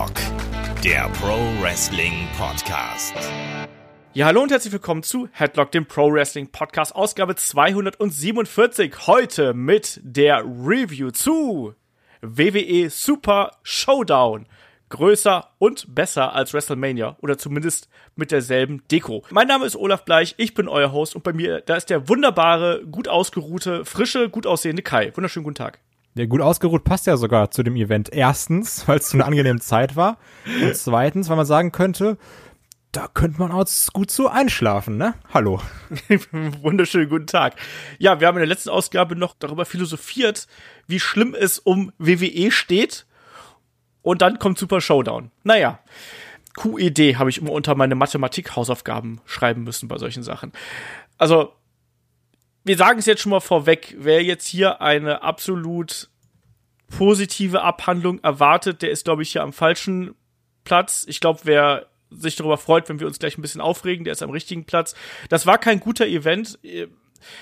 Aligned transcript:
Headlock, 0.00 0.82
der 0.82 1.10
Pro 1.20 1.36
Wrestling 1.60 2.26
Podcast. 2.38 3.14
Ja, 4.14 4.26
hallo 4.26 4.40
und 4.42 4.50
herzlich 4.50 4.72
willkommen 4.72 5.02
zu 5.02 5.28
Headlock, 5.32 5.72
dem 5.72 5.84
Pro 5.84 6.10
Wrestling 6.10 6.50
Podcast, 6.50 6.94
Ausgabe 6.94 7.36
247. 7.36 9.06
Heute 9.06 9.52
mit 9.52 10.00
der 10.02 10.38
Review 10.38 11.10
zu 11.10 11.74
WWE 12.22 12.88
Super 12.88 13.58
Showdown. 13.62 14.46
Größer 14.88 15.50
und 15.58 15.94
besser 15.94 16.34
als 16.34 16.54
WrestleMania 16.54 17.18
oder 17.20 17.36
zumindest 17.36 17.90
mit 18.16 18.30
derselben 18.30 18.82
Deko. 18.90 19.22
Mein 19.30 19.48
Name 19.48 19.66
ist 19.66 19.76
Olaf 19.76 20.06
Bleich, 20.06 20.34
ich 20.38 20.54
bin 20.54 20.66
euer 20.66 20.92
Host 20.92 21.14
und 21.14 21.24
bei 21.24 21.34
mir, 21.34 21.60
da 21.60 21.76
ist 21.76 21.90
der 21.90 22.08
wunderbare, 22.08 22.86
gut 22.90 23.06
ausgeruhte, 23.06 23.84
frische, 23.84 24.30
gut 24.30 24.46
aussehende 24.46 24.82
Kai. 24.82 25.12
Wunderschönen 25.14 25.44
guten 25.44 25.56
Tag. 25.56 25.78
Der 26.20 26.26
gut 26.26 26.42
ausgeruht 26.42 26.84
passt 26.84 27.06
ja 27.06 27.16
sogar 27.16 27.50
zu 27.50 27.62
dem 27.62 27.76
Event. 27.76 28.12
Erstens, 28.12 28.86
weil 28.86 28.98
es 28.98 29.08
zu 29.08 29.16
einer 29.16 29.24
angenehmen 29.24 29.62
Zeit 29.62 29.96
war. 29.96 30.18
Und 30.62 30.76
zweitens, 30.76 31.30
weil 31.30 31.36
man 31.36 31.46
sagen 31.46 31.72
könnte, 31.72 32.18
da 32.92 33.08
könnte 33.08 33.38
man 33.38 33.50
auch 33.52 33.64
gut 33.94 34.10
so 34.10 34.28
einschlafen, 34.28 34.98
ne? 34.98 35.14
Hallo. 35.32 35.62
Wunderschönen 36.60 37.08
guten 37.08 37.26
Tag. 37.26 37.56
Ja, 37.98 38.20
wir 38.20 38.26
haben 38.26 38.36
in 38.36 38.42
der 38.42 38.48
letzten 38.48 38.68
Ausgabe 38.68 39.16
noch 39.16 39.34
darüber 39.38 39.64
philosophiert, 39.64 40.46
wie 40.86 41.00
schlimm 41.00 41.34
es 41.34 41.58
um 41.58 41.90
WWE 41.96 42.50
steht. 42.50 43.06
Und 44.02 44.20
dann 44.20 44.38
kommt 44.38 44.58
Super 44.58 44.82
Showdown. 44.82 45.30
Naja. 45.42 45.78
QED 46.54 47.16
habe 47.16 47.30
ich 47.30 47.38
immer 47.38 47.52
unter 47.52 47.74
meine 47.76 47.94
Mathematik-Hausaufgaben 47.94 49.22
schreiben 49.24 49.62
müssen 49.62 49.88
bei 49.88 49.96
solchen 49.96 50.22
Sachen. 50.22 50.52
Also, 51.16 51.54
wir 52.64 52.76
sagen 52.76 52.98
es 52.98 53.06
jetzt 53.06 53.22
schon 53.22 53.30
mal 53.30 53.40
vorweg, 53.40 53.96
wer 53.98 54.22
jetzt 54.22 54.46
hier 54.46 54.82
eine 54.82 55.22
absolut 55.22 56.10
positive 56.90 57.62
Abhandlung 57.62 58.18
erwartet, 58.20 58.82
der 58.82 58.90
ist, 58.90 59.04
glaube 59.04 59.22
ich, 59.22 59.32
hier 59.32 59.42
am 59.42 59.52
falschen 59.52 60.14
Platz. 60.64 61.06
Ich 61.08 61.20
glaube, 61.20 61.40
wer 61.44 61.86
sich 62.10 62.36
darüber 62.36 62.58
freut, 62.58 62.88
wenn 62.88 63.00
wir 63.00 63.06
uns 63.06 63.18
gleich 63.18 63.38
ein 63.38 63.42
bisschen 63.42 63.60
aufregen, 63.60 64.04
der 64.04 64.12
ist 64.12 64.22
am 64.22 64.30
richtigen 64.30 64.64
Platz. 64.64 64.94
Das 65.28 65.46
war 65.46 65.58
kein 65.58 65.80
guter 65.80 66.06
Event. 66.06 66.58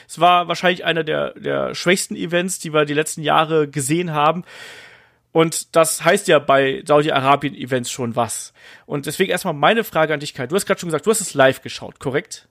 Es 0.07 0.21
war 0.21 0.47
wahrscheinlich 0.47 0.85
einer 0.85 1.05
der, 1.05 1.33
der 1.35 1.75
schwächsten 1.75 2.17
Events, 2.17 2.59
die 2.59 2.73
wir 2.73 2.85
die 2.85 2.95
letzten 2.95 3.23
Jahre 3.23 3.69
gesehen 3.69 4.13
haben. 4.13 4.45
Und 5.33 5.75
das 5.77 6.05
heißt 6.05 6.29
ja 6.29 6.39
bei 6.39 6.83
Saudi-Arabien-Events 6.87 7.91
schon 7.91 8.17
was. 8.17 8.53
Und 8.87 9.07
deswegen 9.07 9.31
erstmal 9.31 9.55
meine 9.55 9.85
Frage 9.85 10.13
an 10.13 10.21
dich, 10.21 10.35
Kai. 10.35 10.47
Du 10.47 10.57
hast 10.57 10.67
gerade 10.67 10.81
schon 10.81 10.89
gesagt, 10.89 11.07
du 11.07 11.11
hast 11.11 11.21
es 11.21 11.35
live 11.35 11.63
geschaut, 11.63 12.01
korrekt? 12.01 12.49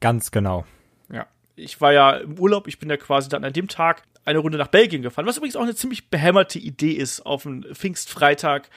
Ganz 0.00 0.30
genau. 0.30 0.64
Ja 1.10 1.26
ich 1.60 1.80
war 1.80 1.92
ja 1.92 2.12
im 2.12 2.38
Urlaub, 2.38 2.66
ich 2.66 2.78
bin 2.78 2.90
ja 2.90 2.96
quasi 2.96 3.28
dann 3.28 3.44
an 3.44 3.52
dem 3.52 3.68
Tag 3.68 4.02
eine 4.24 4.38
Runde 4.38 4.58
nach 4.58 4.68
Belgien 4.68 5.02
gefahren, 5.02 5.26
was 5.26 5.36
übrigens 5.36 5.56
auch 5.56 5.62
eine 5.62 5.74
ziemlich 5.74 6.08
behämmerte 6.08 6.58
Idee 6.58 6.92
ist, 6.92 7.24
auf 7.24 7.46
einen 7.46 7.74
Pfingstfreitag 7.74 8.68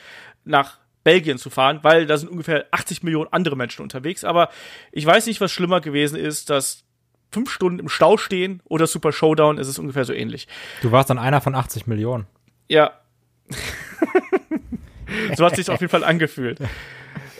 nach 0.46 0.80
Belgien 1.04 1.38
zu 1.38 1.50
fahren, 1.50 1.80
weil 1.82 2.06
da 2.06 2.18
sind 2.18 2.30
ungefähr 2.30 2.66
80 2.72 3.04
Millionen 3.04 3.32
andere 3.32 3.58
Menschen 3.58 3.82
unterwegs. 3.82 4.24
Aber 4.24 4.50
ich 4.92 5.06
weiß 5.06 5.26
nicht, 5.28 5.42
was 5.42 5.52
schlimmer 5.52 5.82
gewesen 5.82 6.18
ist, 6.18 6.50
dass 6.50 6.84
fünf 7.32 7.52
Stunden 7.52 7.80
im 7.80 7.90
Stau 7.90 8.18
stehen 8.18 8.62
oder 8.66 8.88
Super 8.88 9.12
Showdown, 9.12 9.58
ist 9.58 9.68
es 9.68 9.80
ungefähr 9.80 10.06
so 10.06 10.14
ähnlich. 10.14 10.48
Du 10.82 10.92
warst 10.92 11.10
dann 11.10 11.20
einer 11.20 11.42
von 11.42 11.56
80 11.56 11.88
Millionen. 11.88 12.26
Ja. 12.70 12.92
so 15.36 15.46
hat 15.46 15.56
sich 15.56 15.70
auf 15.70 15.82
jeden 15.82 15.92
Fall 15.92 16.04
angefühlt. 16.04 16.60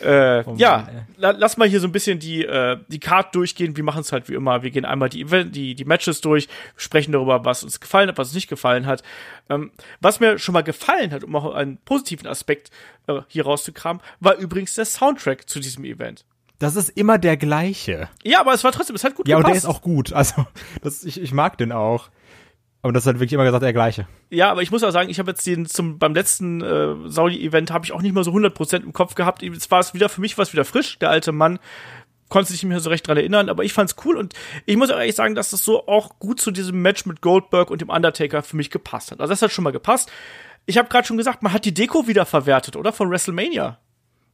Äh, 0.04 0.44
oh 0.46 0.54
ja, 0.56 0.86
la 1.16 1.30
lass 1.30 1.56
mal 1.56 1.66
hier 1.66 1.80
so 1.80 1.86
ein 1.86 1.92
bisschen 1.92 2.18
die, 2.18 2.44
äh, 2.44 2.78
die 2.88 3.00
Card 3.00 3.34
durchgehen. 3.34 3.76
Wir 3.76 3.84
machen 3.84 4.02
es 4.02 4.12
halt 4.12 4.28
wie 4.28 4.34
immer. 4.34 4.62
Wir 4.62 4.70
gehen 4.70 4.84
einmal 4.84 5.08
die, 5.08 5.22
Event 5.22 5.56
die, 5.56 5.74
die 5.74 5.84
Matches 5.84 6.20
durch, 6.20 6.48
sprechen 6.76 7.12
darüber, 7.12 7.44
was 7.44 7.64
uns 7.64 7.80
gefallen 7.80 8.08
hat, 8.08 8.18
was 8.18 8.28
uns 8.28 8.34
nicht 8.34 8.48
gefallen 8.48 8.86
hat. 8.86 9.02
Ähm, 9.48 9.72
was 10.00 10.20
mir 10.20 10.38
schon 10.38 10.52
mal 10.52 10.62
gefallen 10.62 11.10
hat, 11.10 11.24
um 11.24 11.34
auch 11.36 11.54
einen 11.54 11.78
positiven 11.78 12.26
Aspekt 12.26 12.70
äh, 13.06 13.20
hier 13.28 13.44
rauszukramen, 13.44 14.02
war 14.20 14.36
übrigens 14.36 14.74
der 14.74 14.84
Soundtrack 14.84 15.48
zu 15.48 15.58
diesem 15.58 15.84
Event. 15.84 16.24
Das 16.58 16.76
ist 16.76 16.90
immer 16.90 17.18
der 17.18 17.36
gleiche. 17.36 18.08
Ja, 18.22 18.40
aber 18.40 18.52
es 18.52 18.62
war 18.62 18.72
trotzdem, 18.72 18.96
es 18.96 19.04
hat 19.04 19.14
gut 19.14 19.26
ja, 19.26 19.36
gepasst. 19.36 19.54
Ja, 19.54 19.54
und 19.54 19.64
der 19.64 19.70
ist 19.70 19.76
auch 19.76 19.82
gut. 19.82 20.12
Also, 20.12 20.46
das, 20.82 21.04
ich, 21.04 21.20
ich 21.20 21.32
mag 21.32 21.58
den 21.58 21.72
auch. 21.72 22.10
Aber 22.84 22.92
das 22.92 23.06
hat 23.06 23.14
wirklich 23.14 23.32
immer 23.32 23.44
gesagt, 23.44 23.62
der 23.62 23.72
gleiche. 23.72 24.06
Ja, 24.28 24.50
aber 24.50 24.60
ich 24.60 24.70
muss 24.70 24.84
auch 24.84 24.90
sagen, 24.90 25.08
ich 25.08 25.18
habe 25.18 25.30
jetzt 25.30 25.46
den 25.46 25.64
zum 25.64 25.98
beim 25.98 26.14
letzten 26.14 26.60
äh, 26.60 26.94
Saudi-Event 27.06 27.70
habe 27.70 27.86
ich 27.86 27.92
auch 27.92 28.02
nicht 28.02 28.14
mal 28.14 28.24
so 28.24 28.30
100% 28.30 28.82
im 28.82 28.92
Kopf 28.92 29.14
gehabt. 29.14 29.40
Jetzt 29.40 29.70
war 29.70 29.80
es 29.80 29.94
wieder 29.94 30.10
für 30.10 30.20
mich 30.20 30.36
was 30.36 30.52
wieder 30.52 30.66
frisch. 30.66 30.98
Der 30.98 31.08
alte 31.08 31.32
Mann 31.32 31.60
konnte 32.28 32.52
sich 32.52 32.62
nicht 32.62 32.68
mehr 32.68 32.80
so 32.80 32.90
recht 32.90 33.08
dran 33.08 33.16
erinnern, 33.16 33.48
aber 33.48 33.64
ich 33.64 33.72
fand's 33.72 33.96
cool 34.04 34.18
und 34.18 34.34
ich 34.66 34.76
muss 34.76 34.90
auch 34.90 34.98
ehrlich 34.98 35.14
sagen, 35.14 35.34
dass 35.34 35.48
das 35.48 35.64
so 35.64 35.88
auch 35.88 36.18
gut 36.18 36.42
zu 36.42 36.50
diesem 36.50 36.82
Match 36.82 37.06
mit 37.06 37.22
Goldberg 37.22 37.70
und 37.70 37.80
dem 37.80 37.88
Undertaker 37.88 38.42
für 38.42 38.58
mich 38.58 38.70
gepasst 38.70 39.12
hat. 39.12 39.20
Also 39.20 39.32
das 39.32 39.40
hat 39.40 39.50
schon 39.50 39.64
mal 39.64 39.72
gepasst. 39.72 40.12
Ich 40.66 40.76
habe 40.76 40.90
gerade 40.90 41.06
schon 41.06 41.16
gesagt, 41.16 41.42
man 41.42 41.54
hat 41.54 41.64
die 41.64 41.72
Deko 41.72 42.06
wieder 42.06 42.26
verwertet, 42.26 42.76
oder 42.76 42.92
von 42.92 43.08
WrestleMania. 43.08 43.78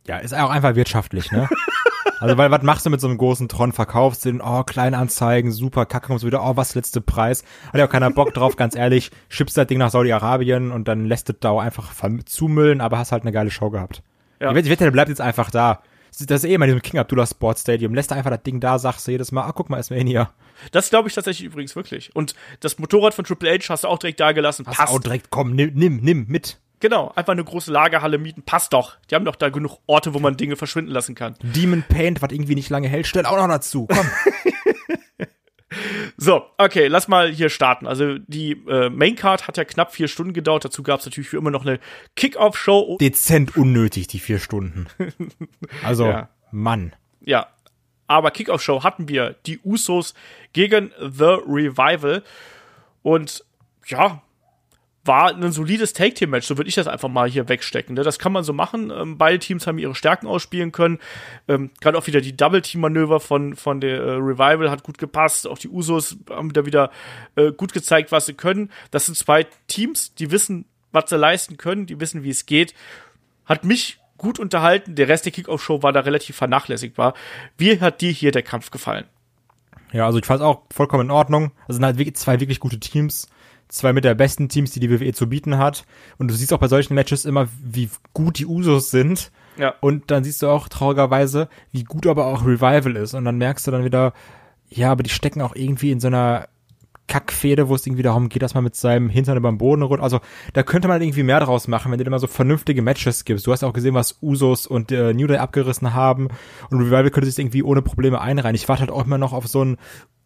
Ja, 0.09 0.19
ist 0.19 0.35
auch 0.35 0.51
einfach 0.51 0.75
wirtschaftlich, 0.75 1.31
ne? 1.31 1.49
Also, 2.19 2.37
weil 2.37 2.51
was 2.51 2.63
machst 2.63 2.87
du 2.87 2.91
mit 2.91 3.01
so 3.01 3.09
einem 3.09 3.19
großen 3.19 3.49
Tron? 3.49 3.73
Verkaufst 3.73 4.25
den, 4.25 4.41
oh, 4.41 4.63
Kleinanzeigen, 4.63 5.53
super, 5.53 5.87
kacke, 5.87 6.09
kommst 6.09 6.23
du 6.23 6.27
wieder, 6.27 6.43
oh, 6.45 6.57
was 6.57 6.75
letzte 6.75 7.01
Preis? 7.01 7.45
Hat 7.69 7.79
ja 7.79 7.87
auch 7.87 7.91
keiner 7.91 8.11
Bock 8.11 8.35
drauf, 8.35 8.57
ganz 8.57 8.75
ehrlich. 8.77 9.11
Schippst 9.29 9.57
das 9.57 9.67
Ding 9.67 9.79
nach 9.79 9.91
Saudi-Arabien 9.91 10.71
und 10.71 10.89
dann 10.89 11.07
lässt 11.07 11.31
es 11.31 11.37
da 11.41 11.59
einfach 11.59 11.93
zumüllen, 12.27 12.81
aber 12.81 12.99
hast 12.99 13.13
halt 13.13 13.23
eine 13.23 13.33
geile 13.33 13.51
Show 13.51 13.71
gehabt. 13.71 14.03
Ja. 14.41 14.55
Ich 14.55 14.69
wette, 14.69 14.85
der 14.85 14.91
bleibt 14.91 15.09
jetzt 15.09 15.21
einfach 15.21 15.51
da. 15.51 15.83
Das 16.19 16.43
ist 16.43 16.45
eh 16.45 16.55
immer 16.55 16.65
in 16.65 16.71
diesem 16.71 16.83
King 16.83 16.99
Abdullah 16.99 17.27
Sports 17.27 17.63
Stadium. 17.63 17.95
Lässt 17.95 18.13
einfach 18.13 18.31
das 18.31 18.43
Ding 18.43 18.61
da, 18.61 18.79
sagst 18.79 19.07
du 19.07 19.13
jedes 19.13 19.33
Mal, 19.33 19.45
ah, 19.45 19.53
guck 19.55 19.71
mal, 19.71 19.79
ist 19.79 19.93
hier. 19.93 20.31
Das 20.73 20.91
glaube 20.91 21.09
ich 21.09 21.15
tatsächlich 21.15 21.47
übrigens 21.47 21.77
wirklich. 21.77 22.15
Und 22.15 22.35
das 22.61 22.79
Motorrad 22.79 23.15
von 23.15 23.25
Triple 23.25 23.51
H 23.51 23.69
hast 23.69 23.85
du 23.85 23.89
auch 23.89 23.99
direkt 23.99 24.21
da 24.21 24.33
gelassen. 24.33 24.67
Hast 24.67 24.77
Passt. 24.77 24.93
auch 24.93 24.99
direkt, 24.99 25.31
komm, 25.31 25.53
nimm, 25.53 25.73
nimm, 25.75 25.99
nimm 25.99 26.27
mit. 26.29 26.59
Genau, 26.81 27.13
einfach 27.15 27.33
eine 27.33 27.45
große 27.45 27.71
Lagerhalle 27.71 28.17
mieten, 28.17 28.43
passt 28.43 28.73
doch. 28.73 28.97
Die 29.11 29.15
haben 29.15 29.27
doch 29.27 29.37
da 29.37 29.51
genug 29.51 29.79
Orte, 29.87 30.15
wo 30.15 30.19
man 30.19 30.39
Dinge 30.39 30.57
verschwinden 30.57 30.91
lassen 30.91 31.15
kann. 31.15 31.37
Demon 31.43 31.85
Paint, 31.87 32.23
was 32.23 32.33
irgendwie 32.33 32.55
nicht 32.55 32.71
lange 32.71 32.89
hält, 32.89 33.07
stellt 33.07 33.27
auch 33.27 33.37
noch 33.37 33.49
dazu. 33.49 33.87
Komm. 33.87 34.07
so, 36.17 36.43
okay, 36.57 36.87
lass 36.87 37.07
mal 37.07 37.31
hier 37.31 37.51
starten. 37.51 37.87
Also 37.87 38.17
die 38.19 38.53
äh, 38.67 38.89
Maincard 38.89 39.47
hat 39.47 39.59
ja 39.59 39.65
knapp 39.65 39.93
vier 39.93 40.09
Stunden 40.09 40.33
gedauert. 40.33 40.65
Dazu 40.65 40.83
gab 40.83 41.01
es 41.01 41.07
natürlich 41.07 41.31
wie 41.35 41.37
immer 41.37 41.51
noch 41.51 41.67
eine 41.67 41.81
Kick-Off-Show. 42.17 42.97
Dezent 43.01 43.59
unnötig, 43.59 44.07
die 44.07 44.19
vier 44.19 44.39
Stunden. 44.39 44.87
Also, 45.85 46.07
ja. 46.07 46.31
Mann. 46.51 46.95
Ja, 47.21 47.49
aber 48.07 48.31
Kick-Off-Show 48.31 48.83
hatten 48.83 49.09
wir 49.09 49.37
die 49.47 49.61
Usos 49.63 50.15
gegen 50.55 50.93
The 50.99 51.37
Revival. 51.47 52.23
Und 53.03 53.45
ja, 53.87 54.23
war 55.11 55.35
ein 55.35 55.51
solides 55.51 55.93
Take-Team-Match, 55.93 56.47
so 56.47 56.57
würde 56.57 56.69
ich 56.69 56.77
das 56.77 56.87
einfach 56.87 57.09
mal 57.09 57.29
hier 57.29 57.49
wegstecken. 57.49 57.97
Ne? 57.97 58.05
Das 58.05 58.21
kann 58.21 58.31
man 58.31 58.45
so 58.45 58.53
machen. 58.53 58.93
Ähm, 58.95 59.19
beide 59.19 59.41
Teams 59.41 59.67
haben 59.67 59.77
ihre 59.79 59.97
Stärken 59.97 60.29
ausspielen 60.29 60.71
können. 60.71 61.01
Ähm, 61.49 61.73
Gerade 61.81 61.99
auch 61.99 62.07
wieder 62.07 62.21
die 62.21 62.37
Double-Team-Manöver 62.37 63.19
von, 63.19 63.57
von 63.57 63.81
der 63.81 64.01
äh, 64.01 64.11
Revival 64.13 64.71
hat 64.71 64.85
gut 64.85 64.99
gepasst. 64.99 65.49
Auch 65.49 65.59
die 65.59 65.69
Usos 65.69 66.17
haben 66.31 66.53
da 66.53 66.65
wieder 66.65 66.93
äh, 67.35 67.51
gut 67.51 67.73
gezeigt, 67.73 68.13
was 68.13 68.27
sie 68.27 68.35
können. 68.35 68.71
Das 68.93 69.07
sind 69.07 69.19
zwei 69.19 69.49
Teams, 69.67 70.15
die 70.15 70.31
wissen, 70.31 70.65
was 70.93 71.11
sie 71.11 71.17
leisten 71.17 71.57
können, 71.57 71.87
die 71.87 71.99
wissen, 71.99 72.23
wie 72.23 72.31
es 72.31 72.47
geht. 72.47 72.73
Hat 73.47 73.65
mich 73.65 73.99
gut 74.17 74.39
unterhalten. 74.39 74.95
Der 74.95 75.09
Rest 75.09 75.25
der 75.25 75.33
Kickoff-Show 75.33 75.83
war 75.83 75.93
da 75.93 76.01
relativ 76.01 76.37
vernachlässigbar. 76.37 77.15
Wie 77.59 77.81
hat 77.81 78.01
dir 78.01 78.13
hier 78.13 78.31
der 78.31 78.45
Kampf 78.45 78.71
gefallen? 78.71 79.07
Ja, 79.93 80.07
also 80.07 80.21
ich 80.21 80.27
fand 80.27 80.39
es 80.39 80.47
auch 80.47 80.63
vollkommen 80.73 81.07
in 81.07 81.11
Ordnung. 81.11 81.51
Das 81.67 81.75
sind 81.75 81.85
halt 81.85 82.17
zwei 82.17 82.39
wirklich 82.39 82.61
gute 82.61 82.79
Teams 82.79 83.29
zwei 83.71 83.93
mit 83.93 84.05
der 84.05 84.15
besten 84.15 84.49
Teams, 84.49 84.71
die 84.73 84.81
die 84.81 84.91
WWE 84.91 85.13
zu 85.13 85.29
bieten 85.29 85.59
hat. 85.59 85.85
Und 86.19 86.29
du 86.29 86.35
siehst 86.35 86.53
auch 86.53 86.59
bei 86.59 86.69
solchen 86.69 86.95
Matches 86.95 87.25
immer, 87.25 87.49
wie 87.63 87.91
gut 88.13 88.39
die 88.39 88.47
Usos 88.47 88.91
sind. 88.91 89.31
Ja. 89.57 89.75
Und 89.81 90.11
dann 90.11 90.25
siehst 90.25 90.43
du 90.43 90.49
auch 90.49 90.69
traurigerweise, 90.69 91.49
wie 91.73 91.85
gut 91.85 92.07
aber 92.07 92.27
auch 92.27 92.45
Revival 92.45 92.97
ist. 92.97 93.15
Und 93.15 93.25
dann 93.25 93.39
merkst 93.39 93.67
du 93.67 93.71
dann 93.71 93.85
wieder, 93.85 94.13
ja, 94.69 94.93
aber 94.93 95.03
die 95.03 95.11
stecken 95.11 95.43
auch 95.43 95.55
irgendwie 95.55 95.91
in 95.91 96.01
so 96.01 96.09
einer 96.09 96.49
Kackfehde, 97.11 97.69
wo 97.69 97.75
es 97.75 97.85
irgendwie 97.85 98.05
darum 98.05 98.29
geht, 98.29 98.41
dass 98.41 98.55
man 98.55 98.63
mit 98.63 98.77
seinem 98.77 99.09
Hintern 99.09 99.37
über 99.37 99.51
den 99.51 99.59
Boden 99.59 99.83
ruht. 99.83 99.99
Also 99.99 100.21
da 100.53 100.63
könnte 100.63 100.87
man 100.87 101.03
irgendwie 101.03 101.25
mehr 101.25 101.41
draus 101.41 101.67
machen, 101.67 101.91
wenn 101.91 101.99
du 101.99 102.05
immer 102.05 102.21
so 102.21 102.29
vernünftige 102.29 102.83
Matches 102.83 103.25
gibst. 103.25 103.49
Du 103.49 103.53
hast 103.53 103.65
auch 103.65 103.73
gesehen, 103.73 103.95
was 103.95 104.19
Usos 104.23 104.67
und 104.67 104.93
äh, 104.93 105.13
New 105.13 105.27
Day 105.27 105.39
abgerissen 105.39 105.93
haben 105.93 106.29
und 106.71 106.81
Revival 106.81 107.11
könnte 107.11 107.29
sich 107.29 107.39
irgendwie 107.39 107.65
ohne 107.65 107.83
Probleme 107.83 108.21
einreihen. 108.21 108.55
Ich 108.55 108.69
warte 108.69 108.83
halt 108.83 108.93
auch 108.93 109.05
immer 109.05 109.19
noch 109.19 109.33
auf 109.33 109.49
so 109.49 109.65
ein 109.65 109.77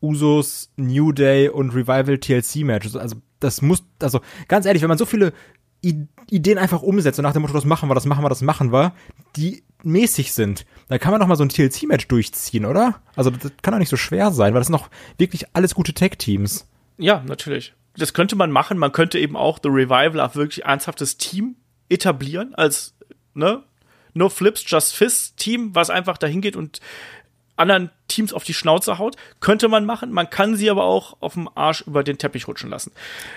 Usos, 0.03 0.73
New 0.77 1.13
Day 1.13 1.49
und 1.49 1.71
Revival 1.71 2.19
TLC 2.19 2.57
Match. 2.65 2.95
Also 2.95 3.17
das 3.41 3.63
muss, 3.63 3.83
also 4.01 4.21
ganz 4.49 4.67
ehrlich, 4.67 4.83
wenn 4.83 4.91
man 4.91 4.99
so 4.99 5.07
viele 5.07 5.33
Ideen 6.31 6.59
einfach 6.59 6.83
umsetzt 6.83 7.19
und 7.19 7.25
nach 7.25 7.33
dem 7.33 7.43
Motto, 7.43 7.55
das 7.55 7.65
machen 7.65 7.89
wir, 7.89 7.95
das 7.95 8.07
machen 8.07 8.23
wir, 8.23 8.29
das 8.29 8.43
machen 8.43 8.73
wir, 8.73 8.93
die 9.37 9.65
mäßig 9.83 10.33
sind, 10.33 10.67
dann 10.89 10.99
kann 10.99 11.13
man 11.13 11.21
doch 11.21 11.27
mal 11.27 11.37
so 11.37 11.45
ein 11.45 11.49
TLC-Match 11.49 12.09
durchziehen, 12.09 12.67
oder? 12.67 13.01
Also 13.17 13.31
das 13.31 13.53
kann 13.63 13.73
doch 13.73 13.79
nicht 13.79 13.91
so 13.91 13.97
schwer 13.97 14.33
sein, 14.33 14.53
weil 14.53 14.61
das 14.61 14.69
sind 14.69 14.79
doch 14.79 14.91
wirklich 15.19 15.47
alles 15.55 15.75
gute 15.75 15.93
Tech-Teams. 15.93 16.67
Ja, 16.99 17.23
natürlich. 17.27 17.75
Das 17.97 18.13
könnte 18.13 18.37
man 18.37 18.51
machen. 18.51 18.79
Man 18.79 18.93
könnte 18.93 19.19
eben 19.19 19.37
auch 19.37 19.59
The 19.63 19.69
Revival 19.69 20.21
auf 20.21 20.37
wirklich 20.37 20.65
ernsthaftes 20.65 21.17
Team 21.17 21.57
etablieren, 21.89 22.55
als, 22.55 22.95
ne, 23.35 23.63
No 24.15 24.29
Flips, 24.29 24.65
Just 24.67 24.95
Fist 24.95 25.37
Team, 25.37 25.75
was 25.75 25.91
einfach 25.91 26.19
dahin 26.19 26.41
geht 26.41 26.57
und 26.57 26.81
anderen 27.57 27.91
Teams 28.09 28.33
auf 28.33 28.45
die 28.45 28.55
Schnauze 28.55 28.99
haut. 28.99 29.17
Könnte 29.41 29.69
man 29.69 29.85
machen. 29.85 30.13
Man 30.13 30.31
kann 30.31 30.57
sie 30.57 30.71
aber 30.71 30.85
auch 30.85 31.17
auf 31.21 31.35
dem 31.35 31.49
Arsch 31.55 31.83
über 31.83 32.03
den 32.03 32.19
Teppich 32.19 32.49
rutschen 32.49 32.71
lassen. 32.71 32.93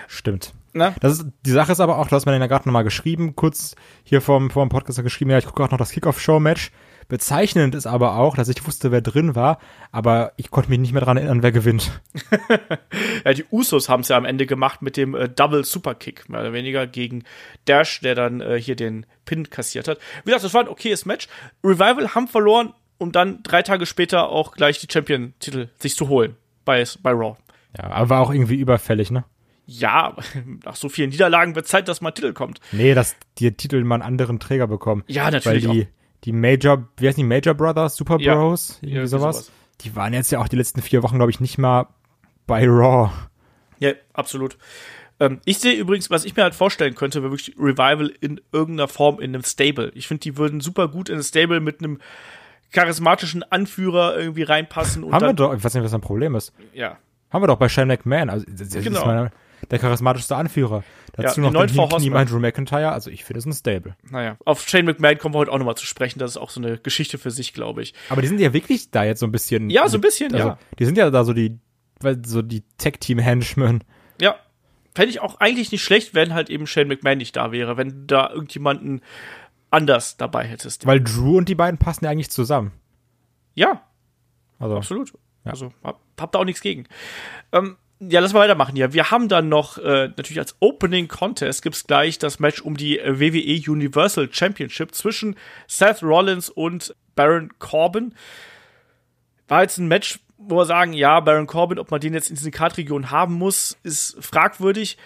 Stimmt. 0.06 0.52
Na? 0.72 0.94
Das 1.00 1.12
ist, 1.12 1.26
die 1.46 1.50
Sache 1.50 1.72
ist 1.72 1.80
aber 1.80 1.98
auch, 1.98 2.08
du 2.08 2.16
hast 2.16 2.26
mir 2.26 2.32
den 2.32 2.40
ja 2.40 2.46
gerade 2.46 2.68
nochmal 2.68 2.84
geschrieben, 2.84 3.36
kurz 3.36 3.74
hier 4.04 4.20
vom, 4.20 4.50
vom 4.50 4.68
Podcast 4.68 5.02
geschrieben, 5.02 5.30
ja, 5.30 5.38
ich 5.38 5.44
gucke 5.44 5.58
gerade 5.58 5.72
noch 5.72 5.78
das 5.78 5.90
Kickoff-Show-Match. 5.90 6.70
Bezeichnend 7.08 7.74
ist 7.74 7.86
aber 7.86 8.16
auch, 8.16 8.36
dass 8.36 8.50
ich 8.50 8.66
wusste, 8.66 8.92
wer 8.92 9.00
drin 9.00 9.34
war, 9.34 9.58
aber 9.92 10.32
ich 10.36 10.50
konnte 10.50 10.68
mich 10.68 10.78
nicht 10.78 10.92
mehr 10.92 11.00
dran 11.00 11.16
erinnern, 11.16 11.42
wer 11.42 11.52
gewinnt. 11.52 12.02
ja, 13.24 13.32
die 13.32 13.46
Usos 13.50 13.88
haben 13.88 14.00
es 14.00 14.08
ja 14.08 14.16
am 14.18 14.26
Ende 14.26 14.44
gemacht 14.44 14.82
mit 14.82 14.98
dem 14.98 15.14
äh, 15.14 15.26
Double 15.26 15.64
Superkick, 15.64 16.28
mehr 16.28 16.40
oder 16.40 16.52
weniger 16.52 16.86
gegen 16.86 17.24
Dash, 17.64 18.00
der 18.00 18.14
dann 18.14 18.42
äh, 18.42 18.60
hier 18.60 18.76
den 18.76 19.06
Pin 19.24 19.48
kassiert 19.48 19.88
hat. 19.88 19.98
Wie 20.24 20.26
gesagt, 20.26 20.44
das 20.44 20.52
war 20.52 20.60
ein 20.60 20.68
okayes 20.68 21.06
Match. 21.06 21.28
Revival 21.64 22.14
haben 22.14 22.28
verloren, 22.28 22.74
um 22.98 23.10
dann 23.10 23.42
drei 23.42 23.62
Tage 23.62 23.86
später 23.86 24.28
auch 24.28 24.52
gleich 24.52 24.78
die 24.78 24.88
Champion-Titel 24.92 25.68
sich 25.78 25.96
zu 25.96 26.08
holen 26.08 26.36
bei, 26.66 26.84
bei 27.02 27.12
Raw. 27.12 27.36
Ja, 27.78 27.84
aber 27.84 28.10
war 28.10 28.20
auch 28.20 28.32
irgendwie 28.32 28.56
überfällig, 28.56 29.10
ne? 29.10 29.24
Ja, 29.64 30.14
nach 30.64 30.76
so 30.76 30.90
vielen 30.90 31.08
Niederlagen 31.08 31.54
wird 31.54 31.68
Zeit, 31.68 31.88
dass 31.88 32.02
mal 32.02 32.10
Titel 32.10 32.34
kommt. 32.34 32.60
Nee, 32.72 32.92
dass 32.92 33.16
die 33.38 33.50
Titel 33.52 33.82
mal 33.84 33.96
einen 33.96 34.02
anderen 34.02 34.40
Träger 34.40 34.66
bekommen. 34.66 35.04
Ja, 35.06 35.30
natürlich. 35.30 35.66
Weil 35.66 35.74
die, 35.74 35.82
auch. 35.84 35.97
Die 36.24 36.32
Major, 36.32 36.88
wie 36.96 37.08
heißen 37.08 37.22
die 37.22 37.28
Major 37.28 37.54
Brothers, 37.54 37.96
Super 37.96 38.18
Bros, 38.18 38.78
ja, 38.80 38.88
irgendwie 38.88 39.00
ja, 39.00 39.06
sowas. 39.06 39.36
sowas. 39.36 39.52
Die 39.80 39.94
waren 39.94 40.12
jetzt 40.12 40.32
ja 40.32 40.40
auch 40.40 40.48
die 40.48 40.56
letzten 40.56 40.82
vier 40.82 41.02
Wochen, 41.02 41.16
glaube 41.16 41.30
ich, 41.30 41.40
nicht 41.40 41.58
mal 41.58 41.86
bei 42.46 42.66
Raw. 42.66 43.10
Ja, 43.78 43.92
absolut. 44.12 44.58
Ähm, 45.20 45.40
ich 45.44 45.58
sehe 45.58 45.74
übrigens, 45.74 46.10
was 46.10 46.24
ich 46.24 46.36
mir 46.36 46.42
halt 46.42 46.54
vorstellen 46.54 46.94
könnte, 46.94 47.22
wäre 47.22 47.32
wirklich 47.32 47.56
Revival 47.58 48.12
in 48.20 48.40
irgendeiner 48.52 48.88
Form 48.88 49.20
in 49.20 49.34
einem 49.34 49.44
Stable. 49.44 49.92
Ich 49.94 50.08
finde, 50.08 50.20
die 50.22 50.36
würden 50.36 50.60
super 50.60 50.88
gut 50.88 51.08
in 51.08 51.16
ein 51.16 51.22
Stable 51.22 51.60
mit 51.60 51.80
einem 51.80 52.00
charismatischen 52.72 53.42
Anführer 53.44 54.18
irgendwie 54.18 54.42
reinpassen. 54.42 55.04
Und 55.04 55.12
Haben 55.12 55.26
wir 55.26 55.32
doch, 55.32 55.54
ich 55.54 55.62
weiß 55.62 55.74
nicht, 55.74 55.84
was 55.84 55.94
ein 55.94 56.00
Problem 56.00 56.34
ist. 56.34 56.52
Ja. 56.72 56.98
Haben 57.30 57.42
wir 57.42 57.46
doch 57.46 57.58
bei 57.58 57.68
Shane 57.68 57.88
McMahon. 57.88 58.30
Also, 58.30 58.46
das 58.48 58.70
genau. 58.70 59.00
ist 59.00 59.06
meine, 59.06 59.30
der 59.70 59.78
charismatischste 59.78 60.36
Anführer. 60.36 60.82
Dazu 61.12 61.40
ja, 61.40 61.50
noch 61.50 61.66
den 61.66 61.74
Hinknie 61.74 62.24
Drew 62.24 62.38
McIntyre. 62.38 62.92
Also 62.92 63.10
ich 63.10 63.24
finde 63.24 63.38
es 63.38 63.46
ein 63.46 63.52
Stable. 63.52 63.96
Naja, 64.10 64.36
auf 64.44 64.66
Shane 64.68 64.84
McMahon 64.84 65.18
kommen 65.18 65.34
wir 65.34 65.38
heute 65.38 65.52
auch 65.52 65.58
nochmal 65.58 65.76
zu 65.76 65.86
sprechen. 65.86 66.18
Das 66.18 66.32
ist 66.32 66.36
auch 66.36 66.50
so 66.50 66.60
eine 66.60 66.78
Geschichte 66.78 67.18
für 67.18 67.30
sich, 67.30 67.52
glaube 67.52 67.82
ich. 67.82 67.94
Aber 68.08 68.22
die 68.22 68.28
sind 68.28 68.40
ja 68.40 68.52
wirklich 68.52 68.90
da 68.90 69.04
jetzt 69.04 69.20
so 69.20 69.26
ein 69.26 69.32
bisschen. 69.32 69.70
Ja, 69.70 69.88
so 69.88 69.98
ein 69.98 70.00
bisschen, 70.00 70.32
also, 70.34 70.48
ja. 70.48 70.58
Die 70.78 70.84
sind 70.84 70.96
ja 70.96 71.10
da 71.10 71.24
so 71.24 71.32
die, 71.32 71.58
so 72.24 72.42
die 72.42 72.62
Tech-Team-Henchmen. 72.78 73.84
Ja. 74.20 74.36
Fände 74.94 75.10
ich 75.10 75.20
auch 75.20 75.40
eigentlich 75.40 75.72
nicht 75.72 75.82
schlecht, 75.82 76.14
wenn 76.14 76.34
halt 76.34 76.50
eben 76.50 76.66
Shane 76.66 76.88
McMahon 76.88 77.18
nicht 77.18 77.36
da 77.36 77.52
wäre, 77.52 77.76
wenn 77.76 78.06
da 78.06 78.30
irgendjemanden 78.30 79.02
anders 79.70 80.16
dabei 80.16 80.44
hättest. 80.44 80.86
Weil 80.86 81.00
Drew 81.00 81.36
und 81.36 81.48
die 81.48 81.54
beiden 81.54 81.78
passen 81.78 82.04
ja 82.04 82.10
eigentlich 82.10 82.30
zusammen. 82.30 82.72
Ja. 83.54 83.82
Also. 84.58 84.76
Absolut. 84.76 85.12
Ja. 85.44 85.52
Also, 85.52 85.72
hab, 85.82 86.00
hab 86.18 86.32
da 86.32 86.38
auch 86.38 86.44
nichts 86.44 86.60
gegen. 86.60 86.86
Ähm, 87.52 87.76
ja, 88.00 88.20
lass 88.20 88.32
mal 88.32 88.40
weitermachen 88.40 88.76
hier. 88.76 88.92
Wir 88.92 89.10
haben 89.10 89.28
dann 89.28 89.48
noch 89.48 89.78
äh, 89.78 90.08
natürlich 90.16 90.38
als 90.38 90.56
Opening 90.60 91.08
Contest 91.08 91.62
gibt's 91.62 91.86
gleich 91.86 92.18
das 92.18 92.38
Match 92.38 92.60
um 92.60 92.76
die 92.76 92.98
äh, 92.98 93.18
WWE 93.18 93.70
Universal 93.70 94.28
Championship 94.30 94.94
zwischen 94.94 95.36
Seth 95.66 96.02
Rollins 96.02 96.48
und 96.48 96.94
Baron 97.16 97.50
Corbin. 97.58 98.14
War 99.48 99.62
jetzt 99.62 99.78
ein 99.78 99.88
Match, 99.88 100.20
wo 100.36 100.56
wir 100.56 100.66
sagen, 100.66 100.92
ja, 100.92 101.18
Baron 101.20 101.48
Corbin, 101.48 101.78
ob 101.78 101.90
man 101.90 102.00
den 102.00 102.14
jetzt 102.14 102.30
in 102.30 102.36
diese 102.36 102.52
Kartregion 102.52 103.10
haben 103.10 103.34
muss, 103.34 103.76
ist 103.82 104.16
fragwürdig. 104.20 104.96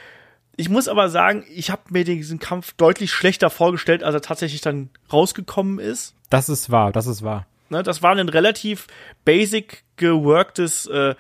Ich 0.57 0.69
muss 0.69 0.87
aber 0.87 1.09
sagen, 1.09 1.45
ich 1.49 1.71
habe 1.71 1.83
mir 1.89 2.05
diesen 2.05 2.39
Kampf 2.39 2.75
deutlich 2.75 3.11
schlechter 3.11 3.49
vorgestellt, 3.49 4.03
als 4.03 4.15
er 4.15 4.21
tatsächlich 4.21 4.61
dann 4.61 4.91
rausgekommen 5.11 5.79
ist. 5.79 6.15
Das 6.29 6.51
ist 6.51 6.71
wahr, 6.71 6.93
das 6.93 7.07
ist 7.07 7.23
wahr. 7.23 7.47
Ne, 7.71 7.83
das 7.83 8.03
war 8.03 8.15
ein 8.15 8.29
relativ 8.29 8.87
basic 9.25 9.85
geworktes 9.97 10.87
äh, 10.89 11.15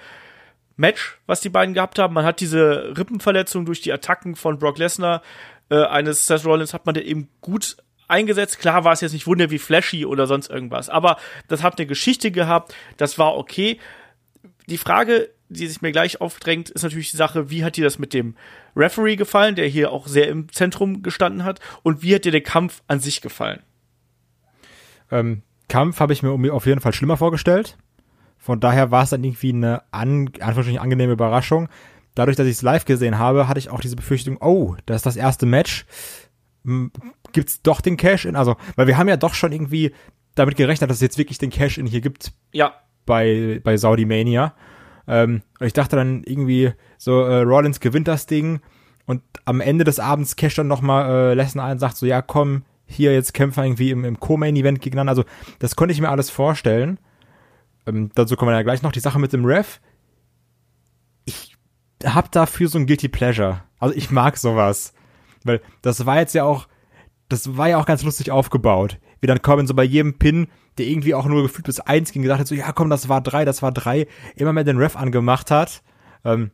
Match, 0.82 1.18
was 1.26 1.40
die 1.40 1.48
beiden 1.48 1.74
gehabt 1.74 1.98
haben. 1.98 2.12
Man 2.12 2.26
hat 2.26 2.40
diese 2.40 2.92
Rippenverletzung 2.98 3.64
durch 3.64 3.80
die 3.80 3.92
Attacken 3.92 4.36
von 4.36 4.58
Brock 4.58 4.78
Lesnar 4.78 5.22
äh, 5.70 5.86
eines 5.86 6.26
Seth 6.26 6.44
Rollins 6.44 6.74
hat 6.74 6.84
man 6.84 6.94
da 6.94 7.00
eben 7.00 7.28
gut 7.40 7.78
eingesetzt. 8.08 8.58
Klar 8.58 8.84
war 8.84 8.92
es 8.92 9.00
jetzt 9.00 9.12
nicht 9.12 9.26
wunder 9.26 9.50
wie 9.50 9.58
flashy 9.58 10.04
oder 10.04 10.26
sonst 10.26 10.50
irgendwas, 10.50 10.90
aber 10.90 11.16
das 11.48 11.62
hat 11.62 11.78
eine 11.78 11.86
Geschichte 11.86 12.30
gehabt, 12.30 12.74
das 12.98 13.18
war 13.18 13.38
okay. 13.38 13.78
Die 14.66 14.76
Frage, 14.76 15.30
die 15.48 15.66
sich 15.66 15.80
mir 15.80 15.92
gleich 15.92 16.20
aufdrängt, 16.20 16.68
ist 16.68 16.82
natürlich 16.82 17.10
die 17.10 17.16
Sache, 17.16 17.48
wie 17.48 17.64
hat 17.64 17.76
dir 17.76 17.84
das 17.84 17.98
mit 17.98 18.12
dem 18.12 18.36
Referee 18.76 19.16
gefallen, 19.16 19.54
der 19.54 19.66
hier 19.66 19.92
auch 19.92 20.06
sehr 20.06 20.28
im 20.28 20.50
Zentrum 20.52 21.02
gestanden 21.02 21.44
hat, 21.44 21.60
und 21.82 22.02
wie 22.02 22.14
hat 22.14 22.24
dir 22.24 22.32
der 22.32 22.42
Kampf 22.42 22.82
an 22.86 23.00
sich 23.00 23.22
gefallen? 23.22 23.62
Ähm, 25.10 25.42
Kampf 25.68 26.00
habe 26.00 26.12
ich 26.12 26.22
mir 26.22 26.52
auf 26.52 26.66
jeden 26.66 26.80
Fall 26.80 26.92
schlimmer 26.92 27.16
vorgestellt. 27.16 27.78
Von 28.42 28.58
daher 28.58 28.90
war 28.90 29.04
es 29.04 29.10
dann 29.10 29.22
irgendwie 29.22 29.52
eine 29.52 29.82
an, 29.92 30.28
angenehme 30.40 31.12
Überraschung. 31.12 31.68
Dadurch, 32.16 32.36
dass 32.36 32.48
ich 32.48 32.54
es 32.56 32.62
live 32.62 32.84
gesehen 32.84 33.16
habe, 33.16 33.46
hatte 33.46 33.60
ich 33.60 33.70
auch 33.70 33.78
diese 33.78 33.94
Befürchtung, 33.94 34.36
oh, 34.40 34.74
das 34.84 34.96
ist 34.96 35.06
das 35.06 35.14
erste 35.14 35.46
Match. 35.46 35.86
Gibt's 37.32 37.62
doch 37.62 37.80
den 37.80 37.96
Cash-In? 37.96 38.34
Also, 38.34 38.56
weil 38.74 38.88
wir 38.88 38.98
haben 38.98 39.08
ja 39.08 39.16
doch 39.16 39.34
schon 39.34 39.52
irgendwie 39.52 39.92
damit 40.34 40.56
gerechnet, 40.56 40.90
dass 40.90 40.96
es 40.96 41.02
jetzt 41.02 41.18
wirklich 41.18 41.38
den 41.38 41.50
Cash-In 41.50 41.86
hier 41.86 42.00
gibt. 42.00 42.32
Ja. 42.52 42.74
Bei, 43.06 43.60
bei 43.62 43.76
Saudi 43.76 44.06
Mania. 44.06 44.54
Ähm, 45.06 45.42
und 45.60 45.66
ich 45.68 45.72
dachte 45.72 45.94
dann 45.94 46.24
irgendwie, 46.24 46.72
so, 46.98 47.20
äh, 47.20 47.42
Rollins 47.42 47.78
gewinnt 47.78 48.08
das 48.08 48.26
Ding 48.26 48.58
und 49.06 49.22
am 49.44 49.60
Ende 49.60 49.84
des 49.84 50.00
Abends 50.00 50.34
cash 50.34 50.56
dann 50.56 50.66
nochmal 50.66 51.30
äh, 51.30 51.34
Lesnar 51.34 51.66
ein 51.66 51.72
und 51.74 51.78
sagt 51.78 51.96
so, 51.96 52.06
ja 52.06 52.22
komm, 52.22 52.64
hier 52.86 53.12
jetzt 53.12 53.34
kämpfen 53.34 53.62
irgendwie 53.62 53.92
im, 53.92 54.04
im 54.04 54.18
Co-Main-Event 54.18 54.80
gegeneinander. 54.80 55.10
Also, 55.10 55.24
das 55.60 55.76
konnte 55.76 55.92
ich 55.92 56.00
mir 56.00 56.08
alles 56.08 56.28
vorstellen 56.28 56.98
ähm, 57.86 58.10
dazu 58.14 58.36
kommen 58.36 58.50
wir 58.50 58.56
ja 58.56 58.62
gleich 58.62 58.82
noch, 58.82 58.92
die 58.92 59.00
Sache 59.00 59.18
mit 59.18 59.32
dem 59.32 59.44
Ref. 59.44 59.80
Ich 61.24 61.56
hab 62.04 62.32
dafür 62.32 62.68
so 62.68 62.78
ein 62.78 62.86
Guilty 62.86 63.08
Pleasure. 63.08 63.62
Also 63.78 63.94
ich 63.94 64.10
mag 64.10 64.36
sowas. 64.36 64.92
Weil 65.44 65.60
das 65.82 66.06
war 66.06 66.18
jetzt 66.18 66.34
ja 66.34 66.44
auch, 66.44 66.68
das 67.28 67.56
war 67.56 67.68
ja 67.68 67.78
auch 67.78 67.86
ganz 67.86 68.02
lustig 68.02 68.30
aufgebaut. 68.30 68.98
Wie 69.20 69.26
dann 69.26 69.42
Corbin 69.42 69.66
so 69.66 69.74
bei 69.74 69.84
jedem 69.84 70.18
Pin, 70.18 70.48
der 70.78 70.86
irgendwie 70.86 71.14
auch 71.14 71.26
nur 71.26 71.42
gefühlt 71.42 71.66
bis 71.66 71.80
eins 71.80 72.12
ging, 72.12 72.22
gesagt 72.22 72.40
hat 72.40 72.46
so, 72.46 72.54
ja 72.54 72.72
komm, 72.72 72.90
das 72.90 73.08
war 73.08 73.20
drei, 73.20 73.44
das 73.44 73.62
war 73.62 73.72
drei, 73.72 74.06
immer 74.36 74.52
mehr 74.52 74.64
den 74.64 74.78
Ref 74.78 74.96
angemacht 74.96 75.50
hat. 75.50 75.82
Ähm, 76.24 76.50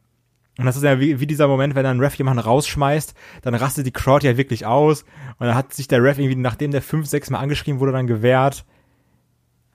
und 0.59 0.67
das 0.67 0.77
ist 0.77 0.83
ja 0.83 0.99
wie, 0.99 1.21
wie 1.21 1.27
dieser 1.27 1.47
Moment, 1.47 1.77
wenn 1.77 1.87
ein 1.87 2.01
Ref 2.01 2.17
jemanden 2.17 2.41
rausschmeißt, 2.41 3.15
dann 3.43 3.55
rastet 3.55 3.87
die 3.87 3.93
Crowd 3.93 4.27
ja 4.27 4.37
wirklich 4.37 4.67
aus. 4.67 5.03
Und 5.39 5.47
dann 5.47 5.55
hat 5.55 5.73
sich 5.73 5.87
der 5.87 6.03
Ref 6.03 6.19
irgendwie, 6.19 6.37
nachdem 6.37 6.73
der 6.73 6.83
fünf, 6.83 7.07
sechs 7.07 7.31
Mal 7.31 7.39
angeschrieben 7.39 7.79
wurde, 7.79 7.93
dann 7.93 8.09
gewehrt. 8.09 8.65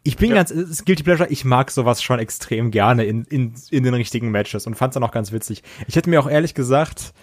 Ich 0.03 0.17
bin 0.17 0.29
ja. 0.29 0.35
ganz, 0.35 0.51
es 0.51 0.69
ist 0.69 0.85
Guilty 0.85 1.03
Pleasure, 1.03 1.29
ich 1.29 1.45
mag 1.45 1.71
sowas 1.71 2.03
schon 2.03 2.19
extrem 2.19 2.71
gerne 2.71 3.05
in, 3.05 3.23
in, 3.23 3.53
in 3.71 3.83
den 3.83 3.93
richtigen 3.93 4.31
Matches 4.31 4.67
und 4.67 4.75
fand's 4.75 4.95
dann 4.95 5.03
auch 5.03 5.11
ganz 5.11 5.31
witzig. 5.31 5.63
Ich 5.87 5.95
hätte 5.95 6.09
mir 6.09 6.19
auch 6.19 6.29
ehrlich 6.29 6.53
gesagt, 6.53 7.13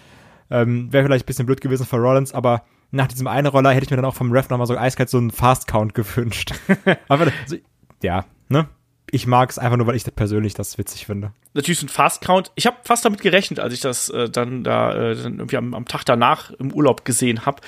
ähm, 0.49 0.91
wäre 0.91 1.05
vielleicht 1.05 1.25
ein 1.25 1.27
bisschen 1.27 1.45
blöd 1.45 1.61
gewesen 1.61 1.85
für 1.85 1.97
Rollins, 1.97 2.33
aber 2.33 2.63
nach 2.89 3.07
diesem 3.07 3.27
einen 3.27 3.47
Roller 3.47 3.71
hätte 3.71 3.85
ich 3.85 3.91
mir 3.91 3.97
dann 3.97 4.05
auch 4.05 4.15
vom 4.15 4.31
Ref 4.31 4.49
nochmal 4.49 4.67
so 4.67 4.75
eiskalt 4.75 5.09
so 5.09 5.19
einen 5.19 5.31
Fast 5.31 5.67
Count 5.67 5.93
gewünscht. 5.93 6.53
aber, 7.07 7.31
also, 7.43 7.57
ja, 8.01 8.25
ne? 8.49 8.67
Ich 9.13 9.27
mag 9.27 9.49
es 9.49 9.59
einfach 9.59 9.77
nur, 9.77 9.87
weil 9.87 9.95
ich 9.95 10.03
das 10.03 10.13
persönlich 10.13 10.53
das 10.53 10.77
witzig 10.77 11.05
finde. 11.05 11.33
Natürlich 11.53 11.79
so 11.79 11.85
ein 11.85 11.89
Fast 11.89 12.21
Count. 12.21 12.51
Ich 12.55 12.65
habe 12.65 12.77
fast 12.83 13.03
damit 13.05 13.21
gerechnet, 13.21 13.59
als 13.59 13.73
ich 13.73 13.81
das 13.81 14.09
äh, 14.09 14.29
dann 14.29 14.63
da 14.63 14.93
äh, 14.93 15.15
dann 15.15 15.39
irgendwie 15.39 15.57
am, 15.57 15.73
am 15.73 15.85
Tag 15.85 16.05
danach 16.05 16.51
im 16.51 16.73
Urlaub 16.73 17.03
gesehen 17.05 17.45
habe. 17.45 17.61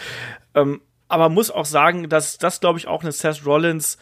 Ähm, 0.55 0.81
aber 1.09 1.29
muss 1.29 1.51
auch 1.51 1.65
sagen, 1.65 2.09
dass 2.09 2.37
das, 2.37 2.61
glaube 2.61 2.79
ich, 2.79 2.87
auch 2.87 3.01
eine 3.01 3.11
Seth 3.11 3.45
Rollins 3.45 3.97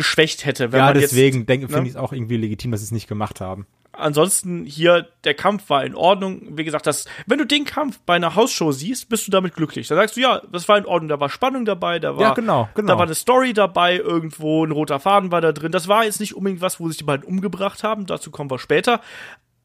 geschwächt 0.00 0.46
hätte. 0.46 0.70
ja, 0.72 0.94
deswegen 0.94 1.40
ne? 1.40 1.68
finde 1.68 1.82
ich 1.82 1.90
es 1.90 1.96
auch 1.96 2.14
irgendwie 2.14 2.38
legitim, 2.38 2.70
dass 2.70 2.80
sie 2.80 2.86
es 2.86 2.90
nicht 2.90 3.06
gemacht 3.06 3.42
haben. 3.42 3.66
Ansonsten 3.92 4.64
hier, 4.64 5.08
der 5.24 5.34
Kampf 5.34 5.68
war 5.68 5.84
in 5.84 5.94
Ordnung. 5.94 6.56
Wie 6.56 6.64
gesagt, 6.64 6.86
das, 6.86 7.04
wenn 7.26 7.36
du 7.36 7.44
den 7.44 7.66
Kampf 7.66 7.98
bei 8.06 8.14
einer 8.14 8.34
Hausshow 8.34 8.72
siehst, 8.72 9.10
bist 9.10 9.26
du 9.26 9.30
damit 9.30 9.54
glücklich. 9.54 9.88
Da 9.88 9.96
sagst 9.96 10.16
du, 10.16 10.22
ja, 10.22 10.40
das 10.50 10.68
war 10.68 10.78
in 10.78 10.86
Ordnung, 10.86 11.08
da 11.08 11.20
war 11.20 11.28
Spannung 11.28 11.66
dabei, 11.66 11.98
da 11.98 12.16
war, 12.16 12.22
ja, 12.22 12.32
genau, 12.32 12.68
genau. 12.74 12.88
da 12.88 12.98
war 12.98 13.04
eine 13.04 13.14
Story 13.14 13.52
dabei, 13.52 13.96
irgendwo 13.96 14.64
ein 14.64 14.70
roter 14.70 15.00
Faden 15.00 15.30
war 15.32 15.42
da 15.42 15.52
drin. 15.52 15.70
Das 15.70 15.86
war 15.86 16.04
jetzt 16.04 16.18
nicht 16.18 16.34
unbedingt 16.34 16.62
was, 16.62 16.80
wo 16.80 16.88
sich 16.88 16.96
die 16.96 17.04
beiden 17.04 17.26
umgebracht 17.26 17.82
haben, 17.82 18.06
dazu 18.06 18.30
kommen 18.30 18.50
wir 18.50 18.58
später. 18.58 19.02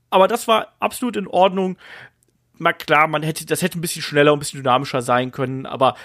Aber 0.10 0.27
das 0.27 0.50
war 0.50 0.74
absolut 0.80 1.15
in 1.15 1.27
Ordnung. 1.27 1.77
Mal 2.58 2.74
klar, 2.74 3.08
man 3.08 3.24
hätte, 3.24 3.46
das 3.46 3.62
hätte 3.62 3.77
ein 3.77 3.82
bisschen 3.82 4.01
schneller 4.01 4.34
und 4.34 4.38
ein 4.38 4.39
bisschen 4.39 4.62
dynamischer 4.62 5.01
sein 5.01 5.32
können, 5.32 5.65
aber 5.65 5.96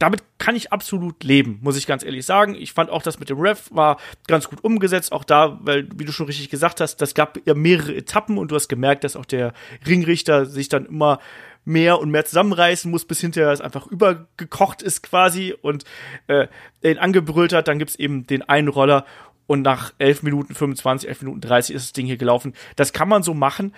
damit 0.00 0.22
kann 0.38 0.56
ich 0.56 0.72
absolut 0.72 1.22
leben, 1.22 1.58
muss 1.60 1.76
ich 1.76 1.86
ganz 1.86 2.02
ehrlich 2.02 2.24
sagen. 2.24 2.54
Ich 2.54 2.72
fand 2.72 2.88
auch 2.88 3.02
das 3.02 3.20
mit 3.20 3.28
dem 3.28 3.38
Ref 3.38 3.68
war 3.70 3.98
ganz 4.26 4.48
gut 4.48 4.64
umgesetzt. 4.64 5.12
Auch 5.12 5.24
da, 5.24 5.58
weil, 5.60 5.88
wie 5.94 6.06
du 6.06 6.12
schon 6.12 6.24
richtig 6.24 6.48
gesagt 6.48 6.80
hast, 6.80 6.96
das 6.96 7.14
gab 7.14 7.38
ja 7.46 7.52
mehrere 7.52 7.94
Etappen 7.94 8.38
und 8.38 8.50
du 8.50 8.54
hast 8.54 8.68
gemerkt, 8.68 9.04
dass 9.04 9.14
auch 9.14 9.26
der 9.26 9.52
Ringrichter 9.86 10.46
sich 10.46 10.70
dann 10.70 10.86
immer 10.86 11.20
mehr 11.66 11.98
und 11.98 12.10
mehr 12.10 12.24
zusammenreißen 12.24 12.90
muss, 12.90 13.04
bis 13.04 13.20
hinterher 13.20 13.52
es 13.52 13.60
einfach 13.60 13.86
übergekocht 13.88 14.80
ist 14.80 15.02
quasi 15.02 15.54
und 15.60 15.84
äh, 16.28 16.48
ihn 16.82 16.96
angebrüllt 16.96 17.52
hat. 17.52 17.68
Dann 17.68 17.78
gibt's 17.78 17.96
eben 17.96 18.26
den 18.26 18.40
einen 18.48 18.68
Roller 18.68 19.04
und 19.46 19.60
nach 19.60 19.92
11 19.98 20.22
Minuten 20.22 20.54
25, 20.54 21.10
11 21.10 21.22
Minuten 21.22 21.42
30 21.42 21.76
ist 21.76 21.84
das 21.88 21.92
Ding 21.92 22.06
hier 22.06 22.16
gelaufen. 22.16 22.54
Das 22.76 22.94
kann 22.94 23.08
man 23.10 23.22
so 23.22 23.34
machen. 23.34 23.74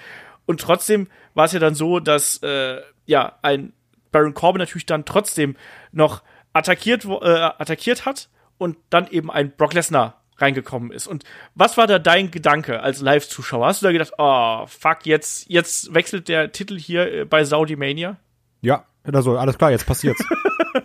Und 0.47 0.61
trotzdem 0.61 1.09
war 1.35 1.47
es 1.47 1.53
ja 1.53 1.59
dann 1.59 1.75
so, 1.75 1.99
dass 1.99 2.41
äh, 2.45 2.81
ja 3.07 3.39
ein 3.43 3.73
Baron 4.13 4.35
Corbin 4.35 4.61
natürlich 4.61 4.87
dann 4.87 5.05
trotzdem 5.05 5.57
noch 5.91 6.23
attackiert, 6.53 7.05
äh, 7.05 7.09
attackiert 7.09 8.07
hat 8.07 8.29
und 8.59 8.77
dann 8.91 9.09
eben 9.09 9.31
ein 9.31 9.51
Brock 9.57 9.75
Lesnar 9.75 10.23
reingekommen 10.37 10.91
ist. 10.91 11.07
Und 11.07 11.25
was 11.55 11.77
war 11.77 11.87
da 11.87 11.99
dein 11.99 12.31
Gedanke 12.31 12.81
als 12.81 13.01
Live-Zuschauer? 13.01 13.67
Hast 13.67 13.83
du 13.83 13.87
da 13.87 13.93
gedacht, 13.93 14.13
oh, 14.19 14.67
fuck, 14.67 15.07
jetzt, 15.07 15.49
jetzt 15.49 15.95
wechselt 15.95 16.29
der 16.29 16.53
Titel 16.53 16.79
hier 16.79 17.13
äh, 17.13 17.25
bei 17.25 17.45
Saudi 17.45 17.77
Mania? 17.77 18.17
Ja, 18.61 18.85
also 19.11 19.37
alles 19.37 19.59
klar, 19.59 19.71
jetzt 19.71 19.87
passiert's. 19.87 20.25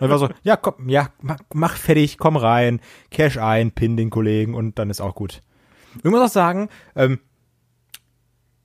war 0.10 0.18
so, 0.18 0.28
ja, 0.42 0.56
komm, 0.56 0.88
ja, 0.88 1.08
mach, 1.20 1.38
mach, 1.52 1.76
fertig, 1.76 2.18
komm 2.18 2.36
rein, 2.36 2.80
cash 3.10 3.38
ein, 3.38 3.72
pin 3.72 3.96
den 3.96 4.10
Kollegen 4.10 4.54
und 4.54 4.78
dann 4.78 4.90
ist 4.90 5.00
auch 5.00 5.14
gut. 5.14 5.42
Ich 5.96 6.10
muss 6.10 6.20
auch 6.20 6.32
sagen, 6.32 6.68
ähm, 6.94 7.20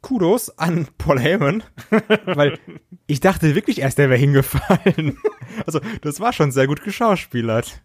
Kudos 0.03 0.55
an 0.59 0.87
Paul 0.99 1.19
Heyman, 1.19 1.63
weil 2.25 2.59
ich 3.07 3.19
dachte 3.19 3.55
wirklich 3.55 3.79
erst, 3.79 3.97
der 3.97 4.09
wäre 4.09 4.19
hingefallen. 4.19 5.17
Also, 5.67 5.81
das 6.01 6.19
war 6.19 6.33
schon 6.33 6.51
sehr 6.51 6.65
gut 6.65 6.83
geschauspielert. 6.83 7.83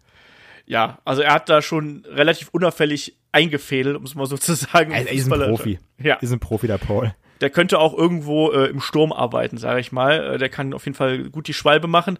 Ja, 0.65 0.97
also 1.05 1.21
er 1.21 1.33
hat 1.33 1.49
da 1.49 1.61
schon 1.61 2.03
relativ 2.07 2.49
unauffällig 2.49 3.15
eingefädelt, 3.31 3.95
um 3.95 4.03
es 4.03 4.15
mal 4.15 4.25
so 4.25 4.37
zu 4.37 4.55
sagen. 4.55 4.91
Er 4.91 5.07
ist 5.11 5.31
ein 5.31 5.39
Profi. 5.39 5.77
Ja. 6.01 6.15
Ist 6.15 6.31
ein 6.31 6.39
Profi, 6.39 6.65
der 6.65 6.79
Paul. 6.79 7.13
Der 7.41 7.51
könnte 7.51 7.77
auch 7.77 7.95
irgendwo 7.95 8.51
äh, 8.51 8.69
im 8.69 8.81
Sturm 8.81 9.13
arbeiten, 9.13 9.57
sage 9.57 9.81
ich 9.81 9.91
mal. 9.91 10.35
Äh, 10.35 10.37
der 10.39 10.49
kann 10.49 10.73
auf 10.73 10.85
jeden 10.85 10.95
Fall 10.95 11.29
gut 11.29 11.47
die 11.47 11.53
Schwalbe 11.53 11.87
machen. 11.87 12.17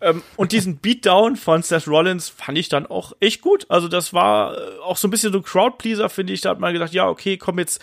Ähm, 0.00 0.22
und 0.36 0.52
diesen 0.52 0.78
Beatdown 0.78 1.36
von 1.36 1.62
Seth 1.62 1.88
Rollins 1.88 2.28
fand 2.28 2.58
ich 2.58 2.68
dann 2.68 2.86
auch 2.86 3.12
echt 3.20 3.40
gut. 3.40 3.66
Also 3.70 3.88
das 3.88 4.12
war 4.12 4.56
äh, 4.56 4.78
auch 4.84 4.96
so 4.96 5.08
ein 5.08 5.10
bisschen 5.10 5.32
so 5.32 5.42
Crowdpleaser, 5.42 6.08
finde 6.08 6.32
ich. 6.32 6.42
Da 6.42 6.50
hat 6.50 6.60
man 6.60 6.72
gedacht, 6.72 6.92
ja, 6.92 7.08
okay, 7.08 7.36
komm 7.38 7.58
jetzt 7.58 7.80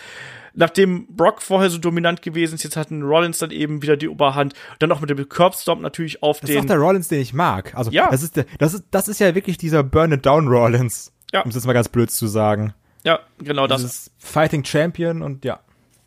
nachdem 0.54 1.06
Brock 1.08 1.42
vorher 1.42 1.70
so 1.70 1.78
dominant 1.78 2.22
gewesen 2.22 2.54
ist, 2.54 2.64
jetzt 2.64 2.76
hatten 2.76 3.02
Rollins 3.02 3.38
dann 3.38 3.50
eben 3.50 3.82
wieder 3.82 3.96
die 3.96 4.08
Oberhand. 4.08 4.54
Dann 4.78 4.90
auch 4.92 5.00
mit 5.00 5.10
dem 5.10 5.28
Curbstomp 5.28 5.80
natürlich 5.82 6.22
auf 6.22 6.40
das 6.40 6.48
den. 6.48 6.56
Das 6.56 6.64
ist 6.64 6.70
auch 6.70 6.74
der 6.74 6.82
Rollins, 6.82 7.08
den 7.08 7.20
ich 7.20 7.34
mag. 7.34 7.74
Also, 7.74 7.90
ja. 7.90 8.10
das 8.10 8.22
ist, 8.22 8.36
der, 8.36 8.46
das 8.58 8.74
ist, 8.74 8.84
das 8.90 9.08
ist 9.08 9.20
ja 9.20 9.34
wirklich 9.34 9.58
dieser 9.58 9.82
Burn 9.82 10.12
It 10.12 10.24
Down 10.24 10.48
Rollins. 10.48 11.12
Ja. 11.32 11.42
Um 11.42 11.48
es 11.48 11.56
jetzt 11.56 11.66
mal 11.66 11.72
ganz 11.72 11.88
blöd 11.88 12.10
zu 12.10 12.26
sagen. 12.26 12.74
Ja, 13.04 13.20
genau 13.38 13.66
das. 13.66 13.82
das. 13.82 14.10
Fighting 14.18 14.64
Champion 14.64 15.20
und 15.20 15.44
ja 15.44 15.60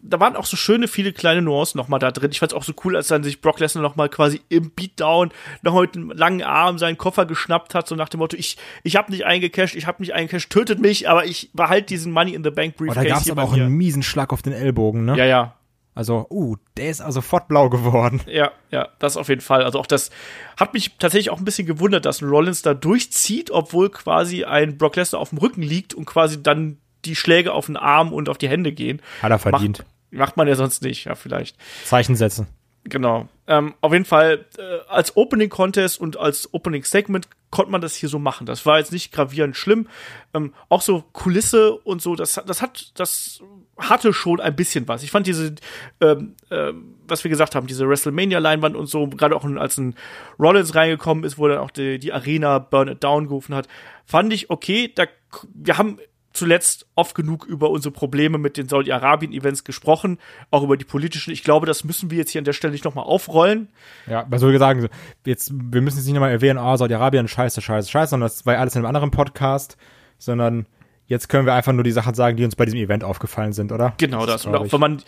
da 0.09 0.19
waren 0.19 0.35
auch 0.35 0.45
so 0.45 0.57
schöne 0.57 0.87
viele 0.87 1.13
kleine 1.13 1.41
Nuancen 1.41 1.77
noch 1.77 1.87
mal 1.87 1.99
da 1.99 2.11
drin. 2.11 2.31
Ich 2.31 2.39
fand 2.39 2.51
es 2.51 2.57
auch 2.57 2.63
so 2.63 2.73
cool, 2.83 2.95
als 2.95 3.07
dann 3.07 3.23
sich 3.23 3.41
Brock 3.41 3.59
Lesnar 3.59 3.81
noch 3.81 3.95
mal 3.95 4.09
quasi 4.09 4.41
im 4.49 4.71
Beatdown 4.71 5.31
noch 5.61 5.79
mit 5.79 5.95
einem 5.95 6.11
langen 6.11 6.43
Arm 6.43 6.77
seinen 6.77 6.97
Koffer 6.97 7.25
geschnappt 7.25 7.75
hat, 7.75 7.87
so 7.87 7.95
nach 7.95 8.09
dem 8.09 8.19
Motto, 8.19 8.37
ich, 8.37 8.57
ich 8.83 8.95
habe 8.95 9.11
nicht 9.11 9.25
eingecashed, 9.25 9.75
ich 9.75 9.87
habe 9.87 10.01
nicht 10.01 10.13
eingecashed, 10.13 10.49
tötet 10.49 10.79
mich, 10.79 11.09
aber 11.09 11.25
ich 11.25 11.51
behalte 11.53 11.87
diesen 11.87 12.11
Money 12.11 12.33
in 12.33 12.43
the 12.43 12.51
Bank 12.51 12.75
Briefcase. 12.77 12.99
Oh, 12.99 13.03
da 13.03 13.09
gab 13.09 13.21
es 13.21 13.31
aber 13.31 13.43
auch 13.43 13.53
einen 13.53 13.69
miesen 13.69 14.03
Schlag 14.03 14.33
auf 14.33 14.41
den 14.41 14.53
Ellbogen, 14.53 15.05
ne? 15.05 15.17
Ja, 15.17 15.25
ja. 15.25 15.53
Also, 15.97 16.27
uh, 16.29 16.57
der 16.77 16.91
ist 16.91 17.01
also 17.01 17.21
sofort 17.21 17.47
blau 17.47 17.69
geworden. 17.69 18.21
Ja, 18.27 18.51
ja, 18.69 18.89
das 18.99 19.17
auf 19.17 19.29
jeden 19.29 19.41
Fall. 19.41 19.63
Also 19.63 19.79
auch 19.79 19.87
das 19.87 20.11
hat 20.55 20.75
mich 20.75 20.95
tatsächlich 20.99 21.31
auch 21.31 21.39
ein 21.39 21.45
bisschen 21.45 21.65
gewundert, 21.65 22.05
dass 22.05 22.21
ein 22.21 22.29
Rollins 22.29 22.61
da 22.61 22.75
durchzieht, 22.75 23.49
obwohl 23.49 23.89
quasi 23.89 24.43
ein 24.43 24.77
Brock 24.77 24.95
Lesnar 24.95 25.19
auf 25.19 25.29
dem 25.29 25.39
Rücken 25.39 25.63
liegt 25.63 25.95
und 25.95 26.05
quasi 26.05 26.43
dann 26.43 26.77
die 27.05 27.15
Schläge 27.15 27.51
auf 27.51 27.65
den 27.65 27.77
Arm 27.77 28.13
und 28.13 28.29
auf 28.29 28.37
die 28.37 28.47
Hände 28.47 28.73
gehen. 28.73 29.01
Hat 29.23 29.31
er 29.31 29.39
verdient. 29.39 29.79
Macht, 29.79 29.87
Macht 30.11 30.37
man 30.37 30.47
ja 30.47 30.55
sonst 30.55 30.81
nicht, 30.81 31.05
ja, 31.05 31.15
vielleicht. 31.15 31.57
Zeichen 31.85 32.15
setzen. 32.15 32.47
Genau. 32.89 33.27
Ähm, 33.47 33.73
auf 33.81 33.91
jeden 33.91 34.05
Fall, 34.05 34.45
äh, 34.57 34.61
als 34.87 35.17
Opening 35.17 35.49
Contest 35.49 35.99
und 35.99 36.17
als 36.17 36.53
Opening 36.53 36.83
Segment 36.83 37.27
konnte 37.49 37.71
man 37.71 37.81
das 37.81 37.95
hier 37.95 38.07
so 38.07 38.19
machen. 38.19 38.45
Das 38.45 38.65
war 38.65 38.77
jetzt 38.77 38.93
nicht 38.93 39.11
gravierend 39.11 39.57
schlimm. 39.57 39.87
Ähm, 40.33 40.53
auch 40.69 40.81
so 40.81 41.03
Kulisse 41.11 41.73
und 41.73 42.01
so, 42.01 42.15
das, 42.15 42.41
das 42.45 42.61
hat, 42.61 42.91
das 42.95 43.41
hatte 43.77 44.13
schon 44.13 44.39
ein 44.39 44.55
bisschen 44.55 44.87
was. 44.87 45.03
Ich 45.03 45.11
fand 45.11 45.27
diese, 45.27 45.55
ähm, 46.01 46.35
äh, 46.49 46.71
was 47.07 47.23
wir 47.23 47.29
gesagt 47.29 47.55
haben, 47.55 47.67
diese 47.67 47.87
WrestleMania-Leinwand 47.87 48.75
und 48.75 48.87
so, 48.87 49.07
gerade 49.07 49.35
auch 49.35 49.43
als 49.43 49.77
ein 49.77 49.95
Rollins 50.39 50.73
reingekommen 50.73 51.23
ist, 51.25 51.37
wo 51.37 51.47
dann 51.47 51.59
auch 51.59 51.71
die, 51.71 51.99
die 51.99 52.13
Arena 52.13 52.59
Burn 52.59 52.87
It 52.87 53.03
Down 53.03 53.27
gerufen 53.27 53.53
hat, 53.53 53.67
fand 54.05 54.31
ich 54.31 54.49
okay. 54.49 54.91
Da, 54.93 55.05
wir 55.53 55.77
haben 55.77 55.99
zuletzt 56.37 56.87
oft 56.95 57.15
genug 57.15 57.45
über 57.45 57.69
unsere 57.69 57.91
Probleme 57.91 58.37
mit 58.37 58.57
den 58.57 58.69
Saudi-Arabien-Events 58.69 59.63
gesprochen, 59.63 60.19
auch 60.51 60.63
über 60.63 60.77
die 60.77 60.85
politischen. 60.85 61.31
Ich 61.31 61.43
glaube, 61.43 61.65
das 61.65 61.83
müssen 61.83 62.11
wir 62.11 62.17
jetzt 62.17 62.31
hier 62.31 62.39
an 62.39 62.45
der 62.45 62.53
Stelle 62.53 62.71
nicht 62.71 62.85
nochmal 62.85 63.05
aufrollen. 63.05 63.69
Ja, 64.05 64.25
was 64.29 64.41
soll 64.41 64.53
ich 64.53 64.59
sagen, 64.59 64.87
jetzt, 65.25 65.51
wir 65.53 65.81
müssen 65.81 65.97
jetzt 65.97 66.05
nicht 66.05 66.13
nochmal 66.13 66.31
erwähnen, 66.31 66.57
ah, 66.57 66.73
oh, 66.73 66.77
Saudi-Arabien, 66.77 67.27
scheiße, 67.27 67.61
scheiße, 67.61 67.89
scheiße, 67.89 68.11
sondern 68.11 68.29
das 68.29 68.45
war 68.45 68.53
ja 68.53 68.59
alles 68.59 68.75
in 68.75 68.79
einem 68.79 68.87
anderen 68.87 69.11
Podcast, 69.11 69.77
sondern 70.17 70.67
jetzt 71.07 71.27
können 71.29 71.45
wir 71.45 71.53
einfach 71.53 71.73
nur 71.73 71.83
die 71.83 71.91
Sachen 71.91 72.13
sagen, 72.13 72.37
die 72.37 72.45
uns 72.45 72.55
bei 72.55 72.65
diesem 72.65 72.79
Event 72.79 73.03
aufgefallen 73.03 73.53
sind, 73.53 73.71
oder? 73.71 73.93
Genau 73.97 74.25
das. 74.25 74.43
das 74.43 74.45
und 74.45 74.55
auch 74.55 74.71
wenn 74.71 74.79
man 74.79 75.03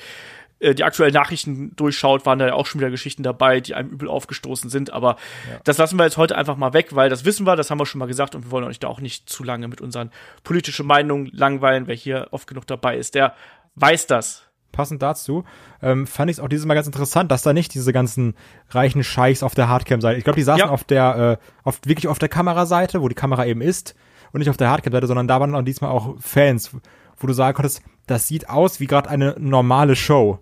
äh, 0.60 0.76
die 0.76 0.84
aktuellen 0.84 1.14
Nachrichten 1.14 1.76
durchschaut, 1.76 2.26
waren 2.26 2.40
da 2.40 2.48
ja 2.48 2.54
auch 2.54 2.66
schon 2.66 2.80
wieder 2.80 2.92
Geschichten 2.92 3.24
dabei, 3.24 3.60
die 3.60 3.76
einem 3.76 3.90
übel 3.90 4.08
aufgestoßen 4.08 4.70
sind. 4.70 4.92
Aber 4.92 5.16
ja. 5.50 5.60
das 5.64 5.78
lassen 5.78 5.98
wir 5.98 6.06
jetzt 6.06 6.18
heute 6.18 6.38
einfach 6.38 6.58
mal 6.58 6.74
weg, 6.74 6.96
weil 6.96 7.10
das 7.10 7.26
wissen 7.26 7.46
wir, 7.46 7.56
das 7.56 7.72
haben 7.72 7.80
wir 7.80 7.86
schon 7.86 8.00
mal 8.00 8.08
gesagt 8.08 8.36
und 8.36 8.46
wir 8.46 8.52
wollen 8.52 8.66
euch 8.66 8.80
da 8.80 8.88
auch 8.88 9.02
nicht 9.02 9.30
zu 9.30 9.44
lange 9.44 9.68
mit 9.68 9.82
unseren 9.82 10.12
politischen 10.44 10.86
Meinungen 10.86 11.30
langweilen. 11.32 11.88
Wer 11.88 11.96
hier 11.96 12.28
oft 12.32 12.48
genug 12.48 12.68
dabei 12.68 12.98
ist, 12.98 13.16
der 13.16 13.34
weiß 13.76 14.08
das. 14.08 14.44
Passend 14.72 15.02
dazu 15.02 15.46
ähm, 15.82 16.06
fand 16.06 16.30
ich 16.30 16.38
es 16.38 16.44
auch 16.44 16.48
dieses 16.48 16.68
Mal 16.68 16.76
ganz 16.76 16.86
interessant, 16.86 17.32
dass 17.32 17.42
da 17.42 17.54
nicht 17.54 17.74
diese 17.74 17.92
ganzen 17.92 18.36
reichen 18.70 19.04
Scheichs 19.04 19.42
auf 19.42 19.56
der 19.56 19.68
Hardcam-Seite. 19.68 20.20
Ich 20.20 20.24
glaube, 20.24 20.38
die 20.38 20.44
saßen 20.44 20.60
ja. 20.60 20.70
auf 20.70 20.84
der, 20.84 21.40
äh, 21.42 21.46
auf, 21.64 21.80
wirklich 21.86 22.08
auf 22.08 22.20
der 22.20 22.30
Kameraseite, 22.30 23.02
wo 23.02 23.08
die 23.08 23.16
Kamera 23.16 23.46
eben 23.48 23.62
ist, 23.62 23.96
und 24.32 24.40
nicht 24.40 24.50
auf 24.50 24.58
der 24.58 24.70
Hardcam-Seite, 24.70 25.08
sondern 25.08 25.28
da 25.28 25.40
waren 25.40 25.56
auch 25.56 25.64
diesmal 25.64 25.90
auch 25.90 26.16
Fans, 26.20 26.76
wo 27.18 27.28
du 27.28 27.34
sagen 27.34 27.56
konntest, 27.56 27.82
das 28.06 28.28
sieht 28.28 28.50
aus 28.50 28.80
wie 28.80 28.88
gerade 28.88 29.10
eine 29.10 29.36
normale 29.40 29.96
Show. 29.96 30.40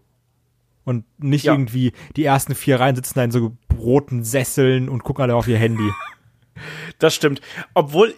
Und 0.87 1.03
nicht 1.17 1.43
ja. 1.43 1.51
irgendwie 1.51 1.91
die 2.15 2.23
ersten 2.23 2.55
vier 2.55 2.79
Reihen 2.79 2.95
sitzen 2.95 3.15
da 3.15 3.23
in 3.25 3.31
so 3.31 3.57
roten 3.77 4.23
Sesseln 4.23 4.87
und 4.87 5.03
gucken 5.03 5.21
alle 5.21 5.35
auf 5.35 5.47
ihr 5.47 5.57
Handy. 5.57 5.83
Das 6.97 7.13
stimmt. 7.13 7.39
Obwohl 7.75 8.15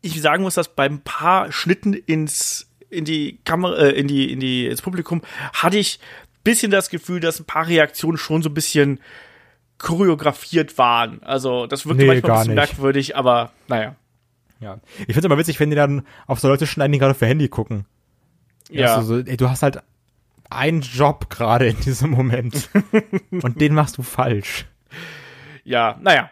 ich 0.00 0.22
sagen 0.22 0.44
muss, 0.44 0.54
dass 0.54 0.76
beim 0.76 1.00
paar 1.00 1.50
Schnitten 1.50 1.92
ins 1.92 2.70
in 2.88 3.04
die 3.04 3.40
Kamera, 3.44 3.74
äh, 3.78 3.90
in 3.90 4.06
die 4.06 4.30
in 4.30 4.38
die 4.38 4.66
ins 4.66 4.80
Publikum 4.80 5.22
hatte 5.52 5.76
ich 5.76 5.98
bisschen 6.44 6.70
das 6.70 6.88
Gefühl, 6.88 7.18
dass 7.18 7.40
ein 7.40 7.46
paar 7.46 7.66
Reaktionen 7.66 8.16
schon 8.16 8.42
so 8.42 8.48
ein 8.48 8.54
bisschen 8.54 9.00
choreografiert 9.78 10.78
waren. 10.78 11.20
Also 11.24 11.66
das 11.66 11.84
wirkte 11.84 12.04
nee, 12.04 12.06
manchmal 12.06 12.30
ein 12.30 12.38
bisschen 12.38 12.54
nicht. 12.54 12.68
merkwürdig, 12.68 13.16
aber 13.16 13.50
naja. 13.66 13.96
Ja. 14.60 14.78
Ich 15.00 15.06
finde 15.06 15.18
es 15.18 15.24
immer 15.24 15.38
witzig, 15.38 15.58
wenn 15.58 15.70
die 15.70 15.76
dann 15.76 16.06
auf 16.28 16.38
so 16.38 16.46
Leute 16.46 16.68
schneiden, 16.68 16.92
die 16.92 17.00
gerade 17.00 17.14
für 17.14 17.26
Handy 17.26 17.48
gucken. 17.48 17.86
Ja. 18.70 18.94
Also, 18.94 19.18
ey, 19.18 19.36
du 19.36 19.50
hast 19.50 19.64
halt 19.64 19.82
einen 20.50 20.80
Job 20.80 21.30
gerade 21.30 21.68
in 21.68 21.80
diesem 21.80 22.10
Moment. 22.10 22.68
Und 23.30 23.60
den 23.60 23.74
machst 23.74 23.98
du 23.98 24.02
falsch. 24.02 24.66
Ja, 25.64 25.98
naja. 26.00 26.30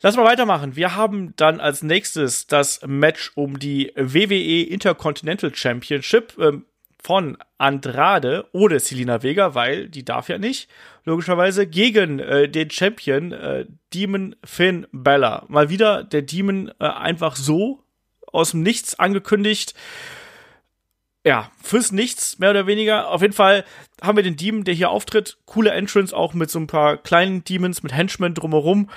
Lass 0.00 0.16
mal 0.16 0.24
weitermachen. 0.24 0.76
Wir 0.76 0.94
haben 0.94 1.34
dann 1.36 1.60
als 1.60 1.82
nächstes 1.82 2.46
das 2.46 2.80
Match 2.86 3.32
um 3.34 3.58
die 3.58 3.92
WWE 3.96 4.62
Intercontinental 4.62 5.52
Championship 5.52 6.34
ähm, 6.38 6.66
von 7.02 7.36
Andrade 7.58 8.46
oder 8.52 8.78
Selina 8.78 9.22
Vega, 9.22 9.54
weil 9.54 9.88
die 9.88 10.04
darf 10.04 10.28
ja 10.28 10.38
nicht, 10.38 10.68
logischerweise, 11.04 11.66
gegen 11.66 12.20
äh, 12.20 12.48
den 12.48 12.70
Champion 12.70 13.32
äh, 13.32 13.66
Demon 13.92 14.36
Finn 14.44 14.86
Bella. 14.92 15.44
Mal 15.48 15.68
wieder 15.68 16.04
der 16.04 16.22
Demon 16.22 16.70
äh, 16.78 16.86
einfach 16.86 17.34
so 17.34 17.82
aus 18.32 18.52
dem 18.52 18.62
Nichts 18.62 18.98
angekündigt 18.98 19.74
ja, 21.24 21.50
fürs 21.62 21.92
Nichts, 21.92 22.38
mehr 22.38 22.50
oder 22.50 22.66
weniger. 22.66 23.08
Auf 23.10 23.22
jeden 23.22 23.34
Fall 23.34 23.64
haben 24.02 24.16
wir 24.16 24.22
den 24.22 24.36
Demon, 24.36 24.64
der 24.64 24.74
hier 24.74 24.90
auftritt. 24.90 25.38
Coole 25.46 25.70
Entrance, 25.70 26.16
auch 26.16 26.34
mit 26.34 26.50
so 26.50 26.58
ein 26.58 26.66
paar 26.66 26.96
kleinen 26.96 27.44
Demons, 27.44 27.82
mit 27.82 27.92
Henchmen 27.92 28.34
drumherum. 28.34 28.88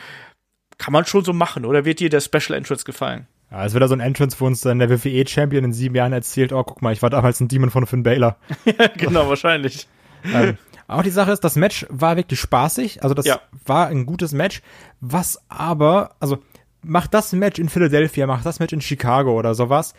Kann 0.77 0.93
man 0.93 1.05
schon 1.05 1.23
so 1.23 1.33
machen, 1.33 1.65
oder 1.65 1.85
wird 1.85 1.99
dir 1.99 2.09
der 2.09 2.21
Special 2.21 2.57
Entrance 2.57 2.85
gefallen? 2.85 3.27
Ja, 3.51 3.65
es 3.65 3.73
wird 3.73 3.83
da 3.83 3.87
so 3.87 3.93
ein 3.93 3.99
Entrance, 3.99 4.37
wo 4.39 4.45
uns 4.45 4.61
dann 4.61 4.79
der 4.79 4.89
WWE-Champion 4.89 5.65
in 5.65 5.73
sieben 5.73 5.95
Jahren 5.95 6.13
erzählt, 6.13 6.53
oh, 6.53 6.63
guck 6.63 6.81
mal, 6.81 6.93
ich 6.93 7.01
war 7.01 7.09
damals 7.09 7.39
ein 7.41 7.49
Demon 7.49 7.69
von 7.69 7.85
Finn 7.85 8.03
Baylor. 8.03 8.37
ja, 8.65 8.87
genau, 8.95 9.27
wahrscheinlich. 9.27 9.87
ähm, 10.33 10.57
auch 10.87 11.03
die 11.03 11.09
Sache 11.09 11.31
ist, 11.31 11.43
das 11.43 11.55
Match 11.55 11.85
war 11.89 12.15
wirklich 12.15 12.39
spaßig. 12.39 13.03
Also 13.03 13.13
das 13.13 13.25
ja. 13.25 13.41
war 13.65 13.87
ein 13.87 14.05
gutes 14.05 14.31
Match. 14.31 14.61
Was 15.01 15.41
aber, 15.49 16.15
also 16.19 16.39
macht 16.81 17.13
das 17.13 17.33
Match 17.33 17.59
in 17.59 17.69
Philadelphia, 17.69 18.25
macht 18.27 18.45
das 18.45 18.59
Match 18.59 18.73
in 18.73 18.81
Chicago 18.81 19.37
oder 19.37 19.53
sowas, 19.53 19.93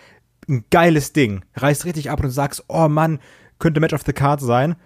ein 0.48 0.64
geiles 0.70 1.12
Ding. 1.12 1.44
Reißt 1.54 1.84
richtig 1.84 2.10
ab 2.10 2.22
und 2.22 2.30
sagst, 2.30 2.64
oh 2.68 2.88
Mann, 2.88 3.20
könnte 3.58 3.80
Match 3.80 3.94
of 3.94 4.02
the 4.04 4.12
Card 4.12 4.40
sein. 4.40 4.76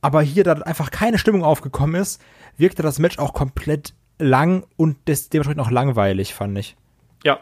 Aber 0.00 0.22
hier, 0.22 0.44
da 0.44 0.52
einfach 0.52 0.90
keine 0.90 1.18
Stimmung 1.18 1.44
aufgekommen 1.44 2.00
ist, 2.00 2.20
wirkte 2.56 2.82
das 2.82 2.98
Match 2.98 3.18
auch 3.18 3.32
komplett 3.32 3.94
lang 4.18 4.64
und 4.76 4.96
dementsprechend 5.06 5.60
auch 5.60 5.70
langweilig, 5.70 6.34
fand 6.34 6.58
ich. 6.58 6.76
Ja, 7.24 7.40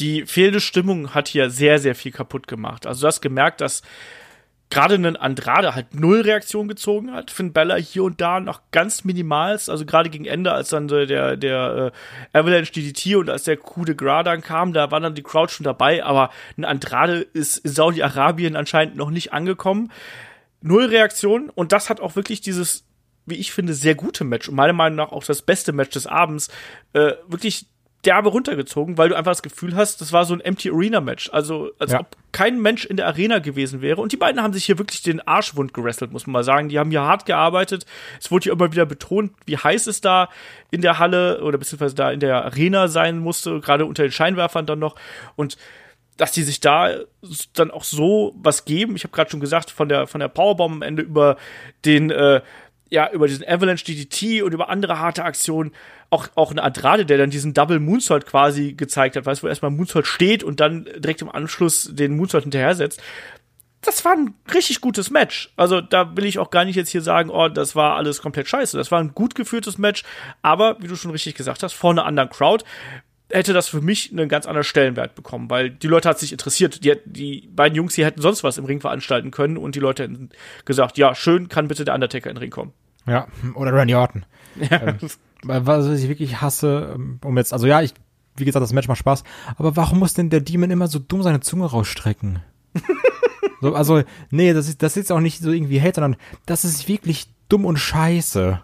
die 0.00 0.26
fehlende 0.26 0.60
Stimmung 0.60 1.14
hat 1.14 1.28
hier 1.28 1.50
sehr, 1.50 1.78
sehr 1.78 1.94
viel 1.94 2.12
kaputt 2.12 2.48
gemacht. 2.48 2.86
Also 2.86 3.02
du 3.02 3.06
hast 3.06 3.20
gemerkt, 3.20 3.60
dass 3.60 3.82
gerade 4.70 4.94
einen 4.94 5.16
Andrade 5.16 5.74
halt 5.74 5.94
null 5.94 6.22
Reaktion 6.22 6.68
gezogen 6.68 7.12
hat. 7.12 7.30
Finn 7.30 7.52
Bella 7.52 7.76
hier 7.76 8.02
und 8.02 8.20
da 8.20 8.40
noch 8.40 8.60
ganz 8.72 9.04
minimalst, 9.04 9.70
also 9.70 9.84
gerade 9.86 10.10
gegen 10.10 10.24
Ende, 10.24 10.52
als 10.52 10.70
dann 10.70 10.88
der, 10.88 11.36
der 11.36 11.92
äh, 12.32 12.38
Avalanche 12.38 12.72
DDT 12.72 13.16
und 13.16 13.30
als 13.30 13.44
der 13.44 13.56
Coup 13.56 13.86
de 13.86 13.94
Gras 13.94 14.24
dann 14.24 14.42
kam, 14.42 14.72
da 14.72 14.90
war 14.90 15.00
dann 15.00 15.14
die 15.14 15.22
Crowd 15.22 15.52
schon 15.52 15.64
dabei, 15.64 16.04
aber 16.04 16.30
ein 16.56 16.64
Andrade 16.64 17.20
ist 17.20 17.58
in 17.58 17.70
Saudi-Arabien 17.70 18.56
anscheinend 18.56 18.96
noch 18.96 19.10
nicht 19.10 19.32
angekommen. 19.32 19.92
Null 20.60 20.86
Reaktion 20.86 21.50
und 21.50 21.72
das 21.72 21.90
hat 21.90 22.00
auch 22.00 22.16
wirklich 22.16 22.40
dieses, 22.40 22.84
wie 23.26 23.36
ich 23.36 23.52
finde, 23.52 23.74
sehr 23.74 23.94
gute 23.94 24.24
Match 24.24 24.48
und 24.48 24.56
meiner 24.56 24.72
Meinung 24.72 24.96
nach 24.96 25.12
auch 25.12 25.24
das 25.24 25.42
beste 25.42 25.72
Match 25.72 25.90
des 25.90 26.06
Abends, 26.06 26.48
äh, 26.94 27.12
wirklich 27.28 27.66
derbe 28.04 28.28
runtergezogen, 28.28 28.98
weil 28.98 29.08
du 29.08 29.16
einfach 29.16 29.32
das 29.32 29.42
Gefühl 29.42 29.74
hast, 29.74 30.00
das 30.00 30.12
war 30.12 30.24
so 30.24 30.34
ein 30.34 30.40
Empty 30.40 30.70
Arena 30.70 31.00
Match. 31.00 31.30
Also, 31.32 31.70
als 31.78 31.92
ja. 31.92 32.00
ob 32.00 32.16
kein 32.32 32.60
Mensch 32.60 32.84
in 32.84 32.96
der 32.96 33.06
Arena 33.06 33.38
gewesen 33.38 33.80
wäre. 33.80 34.00
Und 34.00 34.12
die 34.12 34.16
beiden 34.16 34.42
haben 34.42 34.52
sich 34.52 34.64
hier 34.64 34.78
wirklich 34.78 35.02
den 35.02 35.20
Arschwund 35.20 35.74
gerestelt, 35.74 36.12
muss 36.12 36.26
man 36.26 36.32
mal 36.32 36.44
sagen. 36.44 36.68
Die 36.68 36.78
haben 36.78 36.90
hier 36.90 37.02
hart 37.02 37.26
gearbeitet. 37.26 37.86
Es 38.20 38.30
wurde 38.30 38.44
hier 38.44 38.52
immer 38.52 38.72
wieder 38.72 38.86
betont, 38.86 39.32
wie 39.46 39.56
heiß 39.56 39.86
es 39.86 40.00
da 40.00 40.28
in 40.70 40.80
der 40.80 40.98
Halle 40.98 41.42
oder 41.42 41.58
beziehungsweise 41.58 41.94
da 41.94 42.10
in 42.10 42.20
der 42.20 42.44
Arena 42.44 42.88
sein 42.88 43.18
musste, 43.18 43.60
gerade 43.60 43.86
unter 43.86 44.02
den 44.02 44.12
Scheinwerfern 44.12 44.66
dann 44.66 44.78
noch. 44.78 44.96
Und 45.36 45.56
dass 46.16 46.32
die 46.32 46.42
sich 46.42 46.60
da 46.60 46.94
dann 47.54 47.70
auch 47.70 47.84
so 47.84 48.34
was 48.36 48.64
geben. 48.64 48.94
Ich 48.94 49.04
habe 49.04 49.12
gerade 49.12 49.30
schon 49.30 49.40
gesagt, 49.40 49.70
von 49.70 49.88
der 49.88 50.06
von 50.06 50.20
der 50.20 50.28
Powerbomb 50.28 50.76
am 50.76 50.82
Ende 50.82 51.02
über 51.02 51.36
den 51.84 52.10
äh, 52.10 52.40
ja, 52.90 53.10
über 53.10 53.26
diesen 53.26 53.44
Avalanche 53.46 53.84
DDT 53.84 54.42
und 54.42 54.54
über 54.54 54.68
andere 54.68 55.00
harte 55.00 55.24
Aktionen, 55.24 55.72
auch, 56.14 56.28
auch 56.36 56.50
ein 56.50 56.58
Andrade, 56.58 57.04
der 57.04 57.18
dann 57.18 57.30
diesen 57.30 57.54
Double 57.54 57.80
Moonsault 57.80 58.26
quasi 58.26 58.72
gezeigt 58.74 59.16
hat, 59.16 59.26
weißt 59.26 59.42
du, 59.42 59.46
wo 59.46 59.48
erstmal 59.48 59.70
Moonsault 59.70 60.06
steht 60.06 60.44
und 60.44 60.60
dann 60.60 60.84
direkt 60.96 61.22
im 61.22 61.28
Anschluss 61.28 61.90
den 61.92 62.16
Moonsault 62.16 62.44
hinterher 62.44 62.74
setzt. 62.74 63.02
Das 63.82 64.04
war 64.04 64.12
ein 64.12 64.34
richtig 64.54 64.80
gutes 64.80 65.10
Match. 65.10 65.52
Also 65.56 65.80
da 65.80 66.16
will 66.16 66.24
ich 66.24 66.38
auch 66.38 66.50
gar 66.50 66.64
nicht 66.64 66.76
jetzt 66.76 66.88
hier 66.88 67.02
sagen, 67.02 67.28
oh, 67.28 67.48
das 67.48 67.76
war 67.76 67.96
alles 67.96 68.22
komplett 68.22 68.48
scheiße. 68.48 68.78
Das 68.78 68.90
war 68.90 69.00
ein 69.00 69.12
gut 69.12 69.34
geführtes 69.34 69.76
Match, 69.76 70.04
aber 70.40 70.76
wie 70.80 70.86
du 70.86 70.96
schon 70.96 71.10
richtig 71.10 71.34
gesagt 71.34 71.62
hast, 71.62 71.74
vor 71.74 71.90
einer 71.90 72.06
anderen 72.06 72.30
Crowd 72.30 72.64
hätte 73.30 73.52
das 73.52 73.68
für 73.68 73.80
mich 73.80 74.12
einen 74.12 74.28
ganz 74.28 74.46
anderen 74.46 74.64
Stellenwert 74.64 75.14
bekommen, 75.14 75.50
weil 75.50 75.70
die 75.70 75.88
Leute 75.88 76.08
hat 76.08 76.18
sich 76.18 76.32
interessiert. 76.32 76.84
Die, 76.84 76.94
die 77.04 77.48
beiden 77.52 77.74
Jungs 77.74 77.94
hier 77.94 78.06
hätten 78.06 78.22
sonst 78.22 78.44
was 78.44 78.58
im 78.58 78.64
Ring 78.64 78.80
veranstalten 78.80 79.30
können 79.32 79.56
und 79.56 79.74
die 79.74 79.80
Leute 79.80 80.04
hätten 80.04 80.30
gesagt, 80.64 80.96
ja, 80.96 81.14
schön, 81.14 81.48
kann 81.48 81.68
bitte 81.68 81.84
der 81.84 81.94
Undertaker 81.94 82.30
in 82.30 82.36
den 82.36 82.42
Ring 82.42 82.50
kommen. 82.50 82.72
Ja, 83.06 83.26
oder 83.54 83.72
Randy 83.72 83.94
Orton. 83.94 84.24
Ja. 84.70 84.80
Ähm, 84.86 84.98
was 85.46 85.88
ich 85.88 86.08
wirklich 86.08 86.40
hasse, 86.40 86.92
ähm, 86.94 87.18
um 87.22 87.36
jetzt, 87.36 87.52
also 87.52 87.66
ja, 87.66 87.82
ich, 87.82 87.94
wie 88.36 88.44
gesagt, 88.44 88.62
das 88.62 88.72
Match 88.72 88.88
macht 88.88 88.98
Spaß, 88.98 89.24
aber 89.56 89.76
warum 89.76 89.98
muss 89.98 90.14
denn 90.14 90.30
der 90.30 90.40
Demon 90.40 90.70
immer 90.70 90.88
so 90.88 90.98
dumm 90.98 91.22
seine 91.22 91.40
Zunge 91.40 91.66
rausstrecken? 91.66 92.40
so, 93.60 93.74
also, 93.74 94.02
nee, 94.30 94.52
das 94.52 94.68
ist, 94.68 94.82
das 94.82 94.92
ist 94.92 94.96
jetzt 94.96 95.12
auch 95.12 95.20
nicht 95.20 95.40
so 95.40 95.52
irgendwie 95.52 95.80
Hate, 95.80 95.96
sondern 95.96 96.16
das 96.46 96.64
ist 96.64 96.88
wirklich 96.88 97.26
dumm 97.48 97.64
und 97.64 97.76
scheiße. 97.76 98.60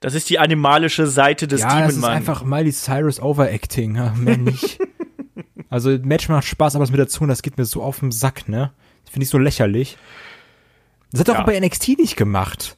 Das 0.00 0.14
ist 0.14 0.30
die 0.30 0.38
animalische 0.38 1.06
Seite 1.06 1.48
des 1.48 1.62
ja, 1.62 1.68
Demon, 1.68 1.86
das 1.86 1.96
ist 1.96 2.04
einfach 2.04 2.44
Miley 2.44 2.72
Cyrus 2.72 3.20
Overacting, 3.20 3.92
mehr 3.92 4.36
nicht. 4.38 4.78
also, 5.70 5.90
Match 5.90 6.28
macht 6.28 6.44
Spaß, 6.44 6.76
aber 6.76 6.84
das 6.84 6.90
mit 6.90 7.00
der 7.00 7.08
Zunge, 7.08 7.28
das 7.28 7.42
geht 7.42 7.58
mir 7.58 7.64
so 7.64 7.82
auf 7.82 8.00
den 8.00 8.12
Sack, 8.12 8.48
ne? 8.48 8.72
Finde 9.10 9.24
ich 9.24 9.30
so 9.30 9.38
lächerlich. 9.38 9.96
Das 11.10 11.20
hat 11.20 11.28
er 11.28 11.34
ja. 11.34 11.40
auch 11.40 11.46
bei 11.46 11.58
NXT 11.58 11.98
nicht 11.98 12.16
gemacht. 12.16 12.77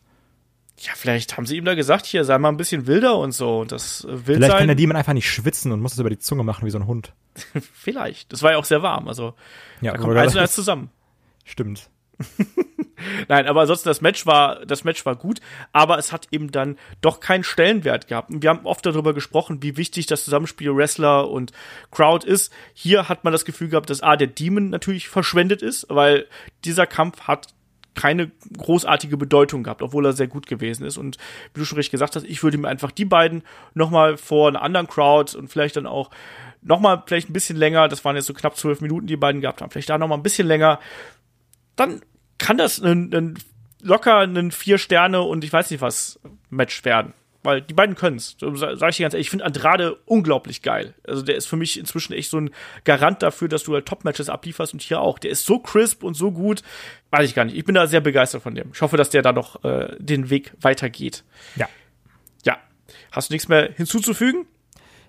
Ja, 0.81 0.93
vielleicht 0.95 1.37
haben 1.37 1.45
sie 1.45 1.59
ihm 1.59 1.67
da 1.67 1.75
gesagt, 1.75 2.07
hier, 2.07 2.25
sei 2.25 2.39
mal 2.39 2.49
ein 2.49 2.57
bisschen 2.57 2.87
wilder 2.87 3.19
und 3.19 3.33
so. 3.33 3.61
Und 3.61 3.71
das 3.71 4.05
äh, 4.05 4.17
Vielleicht 4.17 4.51
sein. 4.51 4.59
kann 4.59 4.67
der 4.67 4.77
Demon 4.77 4.97
einfach 4.97 5.13
nicht 5.13 5.31
schwitzen 5.31 5.73
und 5.73 5.81
muss 5.81 5.93
es 5.93 5.99
über 5.99 6.09
die 6.09 6.19
Zunge 6.19 6.43
machen 6.43 6.65
wie 6.65 6.71
so 6.71 6.79
ein 6.79 6.87
Hund. 6.87 7.13
vielleicht. 7.75 8.33
Das 8.33 8.43
war 8.43 8.53
ja 8.53 8.57
auch 8.57 8.65
sehr 8.65 8.83
warm. 8.83 9.07
Also, 9.07 9.35
ja, 9.83 9.93
da 9.93 9.99
kommt 9.99 10.17
eins 10.17 10.35
und 10.35 10.41
eins 10.43 10.53
zusammen. 10.53 10.91
Stimmt. 11.45 11.91
Nein, 13.29 13.47
aber 13.47 13.63
ansonsten 13.63 13.89
das 13.89 14.01
Match 14.01 14.27
war, 14.27 14.65
das 14.67 14.85
Match 14.85 15.05
war 15.07 15.17
gut, 15.17 15.41
aber 15.73 15.99
es 15.99 16.13
hat 16.13 16.29
eben 16.31 16.51
dann 16.51 16.79
doch 17.01 17.21
keinen 17.21 17.45
Stellenwert 17.45 18.09
gehabt. 18.09 18.31
Und 18.31 18.43
wir 18.43 18.51
haben 18.51 18.67
oft 18.67 18.85
darüber 18.85 19.15
gesprochen, 19.15 19.63
wie 19.63 19.77
wichtig 19.77 20.07
das 20.07 20.25
Zusammenspiel 20.25 20.75
Wrestler 20.75 21.31
und 21.31 21.53
Crowd 21.91 22.27
ist. 22.27 22.53
Hier 22.75 23.09
hat 23.09 23.25
man 23.25 23.33
das 23.33 23.45
Gefühl 23.45 23.69
gehabt, 23.69 23.91
dass 23.91 24.03
A, 24.03 24.17
der 24.17 24.29
Demon 24.29 24.71
natürlich 24.71 25.09
verschwendet 25.09 25.63
ist, 25.63 25.87
weil 25.89 26.27
dieser 26.65 26.87
Kampf 26.87 27.23
hat 27.23 27.49
keine 27.95 28.31
großartige 28.57 29.17
Bedeutung 29.17 29.63
gehabt, 29.63 29.83
obwohl 29.83 30.07
er 30.07 30.13
sehr 30.13 30.29
gut 30.29 30.47
gewesen 30.47 30.85
ist. 30.87 30.97
Und 30.97 31.17
wie 31.55 31.61
du 31.61 31.65
schon 31.65 31.77
richtig 31.77 31.93
gesagt 31.93 32.17
hast, 32.17 32.25
ich 32.25 32.43
würde 32.43 32.59
mir 32.59 32.69
einfach 32.69 32.91
die 32.91 33.05
beiden 33.05 33.43
nochmal 33.75 34.17
vor 34.17 34.49
einer 34.49 34.63
anderen 34.63 34.87
Crowd 34.87 35.37
und 35.37 35.49
vielleicht 35.49 35.77
dann 35.77 35.87
auch 35.87 36.11
nochmal 36.63 37.03
vielleicht 37.07 37.31
ein 37.31 37.33
bisschen 37.33 37.57
länger, 37.57 37.89
das 37.89 38.05
waren 38.05 38.17
jetzt 38.17 38.27
so 38.27 38.35
knapp 38.35 38.57
zwölf 38.57 38.81
Minuten, 38.81 39.07
die 39.07 39.17
beiden 39.17 39.41
gehabt 39.41 39.63
haben, 39.63 39.71
vielleicht 39.71 39.91
da 39.91 39.99
nochmal 39.99 40.19
ein 40.19 40.23
bisschen 40.23 40.47
länger, 40.47 40.79
dann 41.77 42.01
kann 42.39 42.59
das 42.59 42.79
ein, 42.79 43.13
ein 43.15 43.39
locker 43.83 44.19
ein 44.19 44.51
vier 44.51 44.79
Sterne 44.79 45.23
und 45.23 45.45
ich 45.45 45.53
weiß 45.53 45.71
nicht 45.71 45.81
was 45.81 46.21
Match 46.51 46.85
werden. 46.85 47.15
Weil 47.43 47.63
die 47.63 47.73
beiden 47.73 47.95
können 47.95 48.17
es. 48.17 48.37
Sag 48.39 48.91
ich 48.91 48.97
dir 48.97 49.05
ganz 49.05 49.15
ehrlich, 49.15 49.27
ich 49.27 49.31
finde 49.31 49.47
Andrade 49.47 49.97
unglaublich 50.05 50.61
geil. 50.61 50.95
Also 51.07 51.23
der 51.23 51.37
ist 51.37 51.47
für 51.47 51.57
mich 51.57 51.79
inzwischen 51.79 52.13
echt 52.13 52.29
so 52.31 52.39
ein 52.39 52.51
Garant 52.85 53.23
dafür, 53.23 53.49
dass 53.49 53.63
du 53.63 53.73
halt 53.73 53.87
Top-Matches 53.87 54.29
ablieferst 54.29 54.75
und 54.75 54.83
hier 54.83 55.01
auch. 55.01 55.19
Der 55.19 55.31
ist 55.31 55.47
so 55.47 55.59
crisp 55.59 56.03
und 56.03 56.15
so 56.15 56.33
gut. 56.33 56.63
Weiß 57.11 57.27
ich 57.27 57.35
gar 57.35 57.47
nicht. 57.47 57.57
Ich 57.57 57.65
bin 57.65 57.75
da 57.75 57.87
sehr 57.87 58.03
begeistert 58.03 58.43
von 58.43 58.55
dem. 58.55 58.71
Ich 58.75 58.83
hoffe, 58.83 58.99
dass 58.99 59.09
der 59.09 59.23
da 59.23 59.33
noch 59.33 59.65
äh, 59.65 59.97
den 59.99 60.29
Weg 60.29 60.53
weitergeht. 60.61 61.25
Ja. 61.57 61.67
Ja. 62.45 62.59
Hast 63.11 63.31
du 63.31 63.35
nichts 63.35 63.49
mehr 63.49 63.71
hinzuzufügen? 63.75 64.45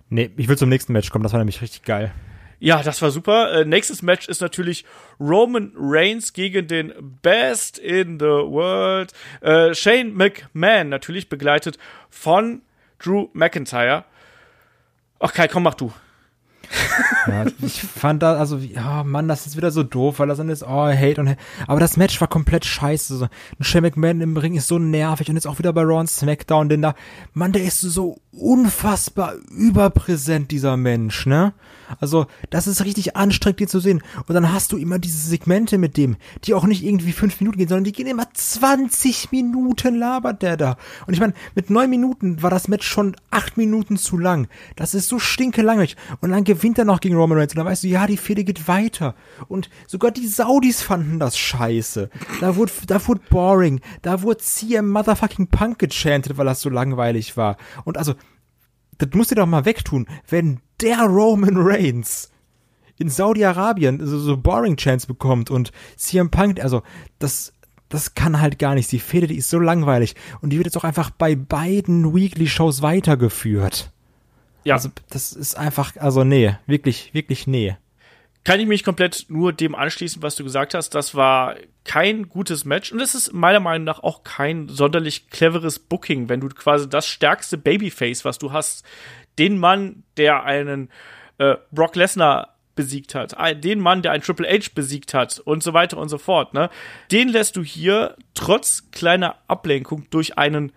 Nee, 0.09 0.31
ich 0.37 0.47
will 0.47 0.57
zum 0.57 0.69
nächsten 0.69 0.93
Match 0.93 1.09
kommen. 1.09 1.23
Das 1.23 1.33
war 1.33 1.39
nämlich 1.39 1.61
richtig 1.61 1.83
geil. 1.83 2.13
Ja, 2.63 2.83
das 2.83 3.01
war 3.01 3.09
super. 3.09 3.51
Äh, 3.53 3.65
nächstes 3.65 4.03
Match 4.03 4.27
ist 4.27 4.39
natürlich 4.39 4.85
Roman 5.19 5.73
Reigns 5.75 6.31
gegen 6.31 6.67
den 6.67 6.93
Best 7.23 7.79
in 7.79 8.19
the 8.19 8.25
World. 8.25 9.13
Äh, 9.41 9.73
Shane 9.73 10.13
McMahon, 10.13 10.89
natürlich 10.89 11.27
begleitet 11.27 11.79
von 12.11 12.61
Drew 12.99 13.29
McIntyre. 13.33 14.05
Ach 15.19 15.33
Kai, 15.33 15.47
komm, 15.47 15.63
mach 15.63 15.73
du. 15.73 15.91
Ja, 17.27 17.45
ich 17.61 17.81
fand 17.81 18.23
da, 18.23 18.35
also, 18.35 18.57
ja, 18.57 19.03
Mann, 19.03 19.27
das 19.27 19.47
ist 19.47 19.57
wieder 19.57 19.71
so 19.71 19.83
doof, 19.83 20.19
weil 20.19 20.27
das 20.27 20.37
dann 20.37 20.49
ist, 20.49 20.63
oh, 20.63 20.87
Hate 20.87 21.19
und 21.19 21.29
Hate. 21.29 21.39
Aber 21.67 21.79
das 21.79 21.97
Match 21.97 22.19
war 22.21 22.27
komplett 22.27 22.65
scheiße. 22.65 23.17
So. 23.17 23.25
Ein 23.25 23.63
Shane 23.63 23.83
McMahon 23.83 24.21
im 24.21 24.37
Ring 24.37 24.55
ist 24.55 24.67
so 24.67 24.79
nervig 24.79 25.29
und 25.29 25.35
jetzt 25.35 25.47
auch 25.47 25.59
wieder 25.59 25.73
bei 25.73 25.81
Raw 25.81 25.99
und 25.99 26.09
SmackDown, 26.09 26.69
denn 26.69 26.81
da, 26.81 26.95
Mann, 27.33 27.51
der 27.51 27.63
ist 27.63 27.81
so 27.81 28.17
unfassbar 28.31 29.33
überpräsent, 29.49 30.51
dieser 30.51 30.77
Mensch, 30.77 31.25
ne? 31.25 31.53
Also, 31.99 32.27
das 32.49 32.67
ist 32.67 32.85
richtig 32.85 33.15
anstrengend, 33.15 33.59
den 33.59 33.67
zu 33.67 33.79
sehen. 33.79 34.01
Und 34.27 34.33
dann 34.33 34.53
hast 34.53 34.71
du 34.71 34.77
immer 34.77 34.99
diese 34.99 35.17
Segmente 35.17 35.77
mit 35.77 35.97
dem, 35.97 36.15
die 36.43 36.53
auch 36.53 36.63
nicht 36.63 36.83
irgendwie 36.83 37.11
fünf 37.11 37.39
Minuten 37.41 37.57
gehen, 37.57 37.67
sondern 37.67 37.83
die 37.83 37.91
gehen 37.91 38.07
immer 38.07 38.27
20 38.33 39.31
Minuten 39.31 39.95
labert 39.95 40.41
der 40.41 40.57
da. 40.57 40.77
Und 41.07 41.13
ich 41.13 41.19
meine, 41.19 41.33
mit 41.55 41.69
neun 41.69 41.89
Minuten 41.89 42.41
war 42.41 42.49
das 42.49 42.67
Match 42.67 42.87
schon 42.87 43.15
acht 43.29 43.57
Minuten 43.57 43.97
zu 43.97 44.17
lang. 44.17 44.47
Das 44.75 44.93
ist 44.93 45.09
so 45.09 45.19
stinke 45.19 45.61
langweilig. 45.61 45.97
Und 46.21 46.31
dann 46.31 46.43
gewinnt 46.43 46.77
er 46.81 46.85
noch 46.85 46.99
gegen 46.99 47.15
Roman 47.15 47.37
Reigns. 47.37 47.53
Und 47.53 47.57
dann 47.57 47.65
weißt 47.65 47.83
du, 47.83 47.87
ja, 47.87 48.07
die 48.07 48.17
Fehde 48.17 48.43
geht 48.43 48.67
weiter. 48.67 49.15
Und 49.47 49.69
sogar 49.87 50.11
die 50.11 50.27
Saudis 50.27 50.81
fanden 50.81 51.19
das 51.19 51.37
scheiße. 51.37 52.09
Da 52.39 52.55
wurde, 52.55 52.71
da 52.87 53.07
wurde 53.07 53.21
boring. 53.29 53.81
Da 54.01 54.21
wurde 54.21 54.37
CM 54.37 54.89
Motherfucking 54.89 55.47
Punk 55.47 55.79
gechantet, 55.79 56.37
weil 56.37 56.45
das 56.45 56.61
so 56.61 56.69
langweilig 56.69 57.37
war. 57.37 57.57
Und 57.85 57.97
also, 57.97 58.15
das 58.97 59.09
musst 59.13 59.31
du 59.31 59.35
doch 59.35 59.47
mal 59.47 59.65
wegtun, 59.65 60.07
wenn 60.27 60.59
der 60.81 60.99
Roman 61.01 61.57
Reigns 61.57 62.31
in 62.97 63.09
Saudi-Arabien 63.09 64.05
so, 64.05 64.19
so 64.19 64.37
Boring 64.37 64.77
Chance 64.77 65.07
bekommt 65.07 65.49
und 65.49 65.71
CM 65.97 66.29
Punk, 66.29 66.63
also 66.63 66.83
das, 67.19 67.53
das 67.89 68.13
kann 68.13 68.39
halt 68.39 68.59
gar 68.59 68.75
nicht. 68.75 68.91
Die 68.91 68.99
Fehde, 68.99 69.27
die 69.27 69.37
ist 69.37 69.49
so 69.49 69.59
langweilig 69.59 70.15
und 70.41 70.51
die 70.51 70.57
wird 70.57 70.67
jetzt 70.67 70.77
auch 70.77 70.83
einfach 70.83 71.09
bei 71.09 71.35
beiden 71.35 72.13
Weekly-Shows 72.13 72.81
weitergeführt. 72.81 73.91
Ja. 74.63 74.75
Also 74.75 74.89
das 75.09 75.33
ist 75.33 75.55
einfach, 75.55 75.95
also 75.97 76.23
nee, 76.23 76.55
wirklich, 76.67 77.13
wirklich 77.13 77.47
nee 77.47 77.77
kann 78.43 78.59
ich 78.59 78.67
mich 78.67 78.83
komplett 78.83 79.25
nur 79.29 79.53
dem 79.53 79.75
anschließen, 79.75 80.21
was 80.23 80.35
du 80.35 80.43
gesagt 80.43 80.73
hast. 80.73 80.95
Das 80.95 81.13
war 81.13 81.55
kein 81.83 82.27
gutes 82.27 82.65
Match 82.65 82.91
und 82.91 82.99
es 82.99 83.13
ist 83.13 83.33
meiner 83.33 83.59
Meinung 83.59 83.85
nach 83.85 84.01
auch 84.01 84.23
kein 84.23 84.67
sonderlich 84.67 85.29
cleveres 85.29 85.79
Booking, 85.79 86.27
wenn 86.29 86.39
du 86.39 86.49
quasi 86.49 86.89
das 86.89 87.07
stärkste 87.07 87.57
Babyface, 87.57 88.25
was 88.25 88.39
du 88.39 88.51
hast, 88.51 88.83
den 89.37 89.57
Mann, 89.59 90.03
der 90.17 90.43
einen 90.43 90.89
äh, 91.37 91.55
Brock 91.71 91.95
Lesnar 91.95 92.57
besiegt 92.73 93.15
hat, 93.15 93.35
den 93.63 93.79
Mann, 93.79 94.01
der 94.01 94.11
einen 94.11 94.23
Triple 94.23 94.47
H 94.47 94.69
besiegt 94.73 95.13
hat 95.13 95.39
und 95.39 95.61
so 95.61 95.73
weiter 95.73 95.97
und 95.97 96.09
so 96.09 96.17
fort, 96.17 96.53
ne? 96.53 96.69
Den 97.11 97.27
lässt 97.27 97.57
du 97.57 97.63
hier 97.63 98.15
trotz 98.33 98.89
kleiner 98.91 99.35
Ablenkung 99.47 100.07
durch 100.09 100.37
einen 100.37 100.71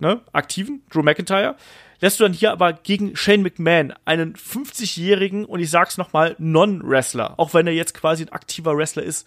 ne, 0.00 0.20
aktiven 0.32 0.82
Drew 0.90 1.02
McIntyre 1.02 1.56
lässt 2.04 2.20
du 2.20 2.24
dann 2.24 2.34
hier 2.34 2.52
aber 2.52 2.74
gegen 2.74 3.16
Shane 3.16 3.40
McMahon, 3.40 3.94
einen 4.04 4.34
50-jährigen, 4.34 5.46
und 5.46 5.60
ich 5.60 5.70
sag's 5.70 5.96
nochmal, 5.96 6.36
Non-Wrestler, 6.36 7.38
auch 7.38 7.54
wenn 7.54 7.66
er 7.66 7.72
jetzt 7.72 7.94
quasi 7.94 8.24
ein 8.24 8.28
aktiver 8.28 8.76
Wrestler 8.76 9.02
ist, 9.02 9.26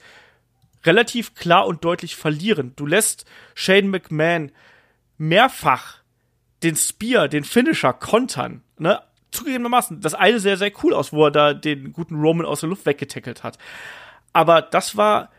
relativ 0.84 1.34
klar 1.34 1.66
und 1.66 1.84
deutlich 1.84 2.16
verlieren. 2.16 2.74
Du 2.76 2.86
lässt 2.86 3.26
Shane 3.56 3.88
McMahon 3.88 4.52
mehrfach 5.18 6.02
den 6.62 6.76
Spear, 6.76 7.28
den 7.28 7.46
Finisher 7.46 7.94
kontern, 7.94 8.62
ne? 8.78 9.02
Zugegebenermaßen, 9.32 10.00
das 10.00 10.14
eine 10.14 10.40
sehr, 10.40 10.58
sehr 10.58 10.72
cool 10.84 10.94
aus, 10.94 11.12
wo 11.12 11.26
er 11.26 11.32
da 11.32 11.56
den 11.56 11.94
guten 11.94 12.22
Roman 12.22 12.46
aus 12.46 12.60
der 12.60 12.70
Luft 12.70 12.86
weggetackelt 12.86 13.44
hat. 13.44 13.58
Aber 14.34 14.62
das 14.62 14.96
war 14.96 15.32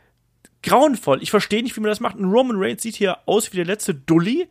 grauenvoll. 0.62 1.22
Ich 1.22 1.30
verstehe 1.30 1.62
nicht, 1.62 1.76
wie 1.76 1.80
man 1.80 1.90
das 1.90 2.00
macht. 2.00 2.16
Ein 2.18 2.24
Roman 2.24 2.56
Reigns 2.58 2.82
sieht 2.82 2.96
hier 2.96 3.18
aus 3.26 3.52
wie 3.52 3.56
der 3.56 3.66
letzte 3.66 3.94
Dully, 3.94 4.48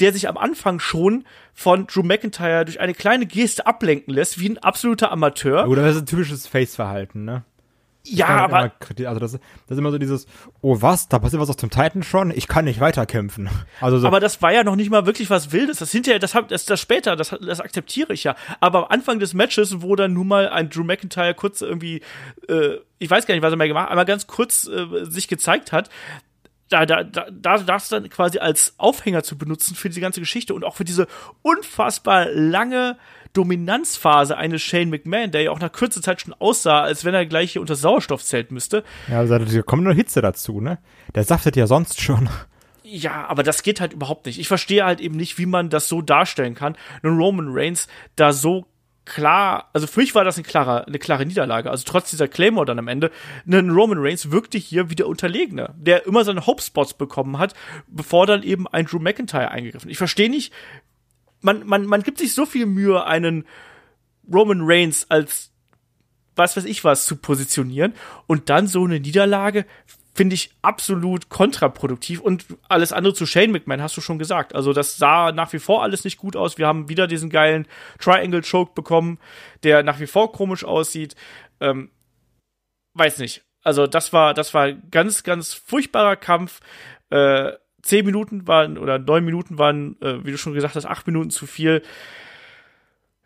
der 0.00 0.12
sich 0.12 0.28
am 0.28 0.36
Anfang 0.36 0.78
schon 0.78 1.24
von 1.54 1.86
Drew 1.86 2.02
McIntyre 2.02 2.64
durch 2.64 2.80
eine 2.80 2.94
kleine 2.94 3.26
Geste 3.26 3.66
ablenken 3.66 4.12
lässt, 4.12 4.38
wie 4.38 4.48
ein 4.48 4.58
absoluter 4.58 5.10
Amateur. 5.10 5.68
Oder 5.68 5.82
das 5.82 5.96
ist 5.96 6.02
ein 6.02 6.06
typisches 6.06 6.46
Face-Verhalten, 6.46 7.24
ne? 7.24 7.44
Ja, 8.08 8.28
aber. 8.28 8.72
also 8.80 9.20
das, 9.20 9.32
das 9.32 9.40
ist 9.68 9.78
immer 9.78 9.90
so 9.90 9.98
dieses, 9.98 10.26
oh 10.60 10.80
was, 10.80 11.08
da 11.08 11.18
passiert 11.18 11.40
was 11.42 11.50
aus 11.50 11.56
dem 11.56 11.70
Titan 11.70 12.02
schon? 12.02 12.30
Ich 12.30 12.48
kann 12.48 12.64
nicht 12.64 12.80
weiterkämpfen. 12.80 13.48
Also 13.80 13.98
so. 13.98 14.06
Aber 14.06 14.20
das 14.20 14.40
war 14.42 14.52
ja 14.52 14.64
noch 14.64 14.76
nicht 14.76 14.90
mal 14.90 15.06
wirklich 15.06 15.28
was 15.28 15.52
Wildes. 15.52 15.78
Das 15.78 15.92
hinterher, 15.92 16.18
das, 16.18 16.34
das, 16.48 16.64
das 16.64 16.80
später, 16.80 17.14
das, 17.14 17.28
das 17.40 17.60
akzeptiere 17.60 18.14
ich 18.14 18.24
ja. 18.24 18.34
Aber 18.60 18.78
am 18.78 18.84
Anfang 18.90 19.18
des 19.18 19.34
Matches, 19.34 19.82
wo 19.82 19.96
dann 19.96 20.12
nun 20.12 20.28
mal 20.28 20.48
ein 20.48 20.70
Drew 20.70 20.82
McIntyre 20.82 21.34
kurz 21.34 21.60
irgendwie, 21.60 22.00
äh, 22.48 22.78
ich 22.98 23.10
weiß 23.10 23.26
gar 23.26 23.34
nicht, 23.34 23.42
was 23.42 23.52
er 23.52 23.56
mehr 23.56 23.68
gemacht 23.68 23.86
hat, 23.86 23.92
aber 23.92 24.04
ganz 24.04 24.26
kurz 24.26 24.66
äh, 24.66 25.04
sich 25.04 25.28
gezeigt 25.28 25.72
hat, 25.72 25.90
da, 26.68 26.86
da, 26.86 27.04
da, 27.04 27.26
da 27.30 27.58
das 27.58 27.88
dann 27.88 28.08
quasi 28.08 28.38
als 28.38 28.74
Aufhänger 28.78 29.22
zu 29.22 29.38
benutzen 29.38 29.76
für 29.76 29.88
diese 29.88 30.00
ganze 30.00 30.20
Geschichte 30.20 30.54
und 30.54 30.64
auch 30.64 30.74
für 30.74 30.84
diese 30.84 31.06
unfassbar 31.42 32.26
lange 32.32 32.96
Dominanzphase 33.36 34.36
eines 34.36 34.62
Shane 34.62 34.90
McMahon, 34.90 35.30
der 35.30 35.42
ja 35.42 35.50
auch 35.50 35.60
nach 35.60 35.72
kurzer 35.72 36.02
Zeit 36.02 36.20
schon 36.20 36.34
aussah, 36.34 36.82
als 36.82 37.04
wenn 37.04 37.14
er 37.14 37.26
gleich 37.26 37.52
hier 37.52 37.60
unter 37.60 37.76
Sauerstoff 37.76 38.24
zählt 38.24 38.50
müsste. 38.50 38.84
Ja, 39.08 39.18
also 39.18 39.38
da 39.38 39.62
kommt 39.62 39.84
nur 39.84 39.94
Hitze 39.94 40.22
dazu, 40.22 40.60
ne? 40.60 40.78
Der 41.14 41.24
saftet 41.24 41.56
ja 41.56 41.66
sonst 41.66 42.00
schon. 42.00 42.28
Ja, 42.82 43.26
aber 43.26 43.42
das 43.42 43.62
geht 43.62 43.80
halt 43.80 43.92
überhaupt 43.92 44.26
nicht. 44.26 44.38
Ich 44.38 44.48
verstehe 44.48 44.84
halt 44.84 45.00
eben 45.00 45.16
nicht, 45.16 45.38
wie 45.38 45.46
man 45.46 45.70
das 45.70 45.88
so 45.88 46.02
darstellen 46.02 46.54
kann. 46.54 46.76
Nun 47.02 47.18
Roman 47.18 47.48
Reigns 47.50 47.88
da 48.14 48.32
so 48.32 48.66
klar, 49.04 49.70
also 49.72 49.86
für 49.86 50.00
mich 50.00 50.14
war 50.14 50.24
das 50.24 50.36
eine 50.36 50.44
klare, 50.44 50.86
eine 50.86 50.98
klare 50.98 51.24
Niederlage. 51.24 51.70
Also 51.70 51.84
trotz 51.86 52.10
dieser 52.10 52.28
Claymore 52.28 52.66
dann 52.66 52.78
am 52.78 52.88
Ende, 52.88 53.10
ein 53.46 53.70
Roman 53.70 53.98
Reigns 53.98 54.30
wirkte 54.30 54.58
hier 54.58 54.90
wie 54.90 54.94
der 54.94 55.08
Unterlegene, 55.08 55.74
der 55.78 56.06
immer 56.06 56.24
seine 56.24 56.46
Hope-Spots 56.46 56.94
bekommen 56.94 57.38
hat, 57.38 57.54
bevor 57.88 58.26
dann 58.26 58.42
eben 58.42 58.68
ein 58.68 58.86
Drew 58.86 58.98
McIntyre 58.98 59.50
eingegriffen. 59.50 59.90
Ich 59.90 59.98
verstehe 59.98 60.28
nicht, 60.28 60.52
man, 61.40 61.66
man, 61.66 61.86
man 61.86 62.02
gibt 62.02 62.18
sich 62.18 62.34
so 62.34 62.46
viel 62.46 62.66
Mühe, 62.66 63.04
einen 63.04 63.46
Roman 64.32 64.60
Reigns 64.62 65.10
als 65.10 65.52
was 66.34 66.56
weiß 66.56 66.64
ich 66.66 66.84
was 66.84 67.06
zu 67.06 67.16
positionieren 67.16 67.94
und 68.26 68.50
dann 68.50 68.66
so 68.66 68.84
eine 68.84 69.00
Niederlage 69.00 69.64
finde 70.16 70.34
ich 70.34 70.50
absolut 70.62 71.28
kontraproduktiv 71.28 72.20
und 72.20 72.46
alles 72.68 72.92
andere 72.92 73.12
zu 73.12 73.26
Shane 73.26 73.52
McMahon 73.52 73.82
hast 73.82 73.96
du 73.96 74.00
schon 74.00 74.18
gesagt. 74.18 74.54
Also 74.54 74.72
das 74.72 74.96
sah 74.96 75.30
nach 75.30 75.52
wie 75.52 75.58
vor 75.58 75.82
alles 75.82 76.04
nicht 76.04 76.16
gut 76.16 76.36
aus. 76.36 76.56
Wir 76.56 76.66
haben 76.66 76.88
wieder 76.88 77.06
diesen 77.06 77.28
geilen 77.28 77.68
Triangle 78.00 78.40
Choke 78.40 78.72
bekommen, 78.74 79.18
der 79.62 79.82
nach 79.82 80.00
wie 80.00 80.06
vor 80.06 80.32
komisch 80.32 80.64
aussieht. 80.64 81.16
Ähm, 81.60 81.90
weiß 82.94 83.18
nicht. 83.18 83.44
Also 83.62 83.86
das 83.86 84.14
war 84.14 84.32
das 84.32 84.54
war 84.54 84.72
ganz 84.72 85.22
ganz 85.22 85.52
furchtbarer 85.52 86.16
Kampf. 86.16 86.60
Äh, 87.10 87.52
zehn 87.82 88.04
Minuten 88.04 88.46
waren 88.46 88.78
oder 88.78 88.98
neun 88.98 89.24
Minuten 89.24 89.58
waren, 89.58 90.00
äh, 90.00 90.24
wie 90.24 90.32
du 90.32 90.38
schon 90.38 90.54
gesagt 90.54 90.74
hast, 90.74 90.86
acht 90.86 91.06
Minuten 91.06 91.30
zu 91.30 91.46
viel. 91.46 91.82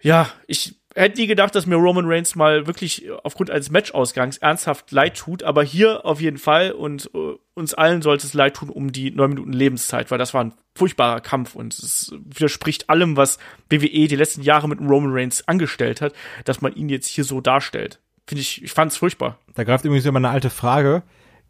Ja, 0.02 0.30
ich 0.46 0.80
hätte 0.94 1.20
nie 1.20 1.26
gedacht, 1.26 1.54
dass 1.54 1.66
mir 1.66 1.76
Roman 1.76 2.06
Reigns 2.06 2.34
mal 2.34 2.66
wirklich 2.66 3.10
aufgrund 3.22 3.50
eines 3.50 3.70
Matchausgangs 3.70 4.38
ernsthaft 4.38 4.90
leid 4.90 5.16
tut, 5.16 5.42
aber 5.42 5.62
hier 5.62 6.04
auf 6.04 6.20
jeden 6.20 6.38
Fall 6.38 6.72
und 6.72 7.10
uh, 7.14 7.36
uns 7.54 7.74
allen 7.74 8.02
sollte 8.02 8.26
es 8.26 8.34
leid 8.34 8.56
tun 8.56 8.70
um 8.70 8.90
die 8.92 9.10
neun 9.10 9.30
Minuten 9.30 9.52
Lebenszeit, 9.52 10.10
weil 10.10 10.18
das 10.18 10.34
war 10.34 10.44
ein 10.44 10.54
furchtbarer 10.74 11.20
Kampf 11.20 11.54
und 11.54 11.74
es 11.74 12.12
widerspricht 12.18 12.90
allem, 12.90 13.16
was 13.16 13.38
WWE 13.68 14.08
die 14.08 14.16
letzten 14.16 14.42
Jahre 14.42 14.68
mit 14.68 14.80
Roman 14.80 15.12
Reigns 15.12 15.46
angestellt 15.46 16.00
hat, 16.00 16.12
dass 16.44 16.60
man 16.60 16.74
ihn 16.74 16.88
jetzt 16.88 17.06
hier 17.06 17.24
so 17.24 17.40
darstellt. 17.40 18.00
Finde 18.26 18.42
ich, 18.42 18.62
ich 18.62 18.72
fand 18.72 18.92
es 18.92 18.98
furchtbar. 18.98 19.38
Da 19.54 19.64
greift 19.64 19.84
übrigens 19.84 20.06
immer 20.06 20.18
eine 20.18 20.30
alte 20.30 20.50
Frage. 20.50 21.02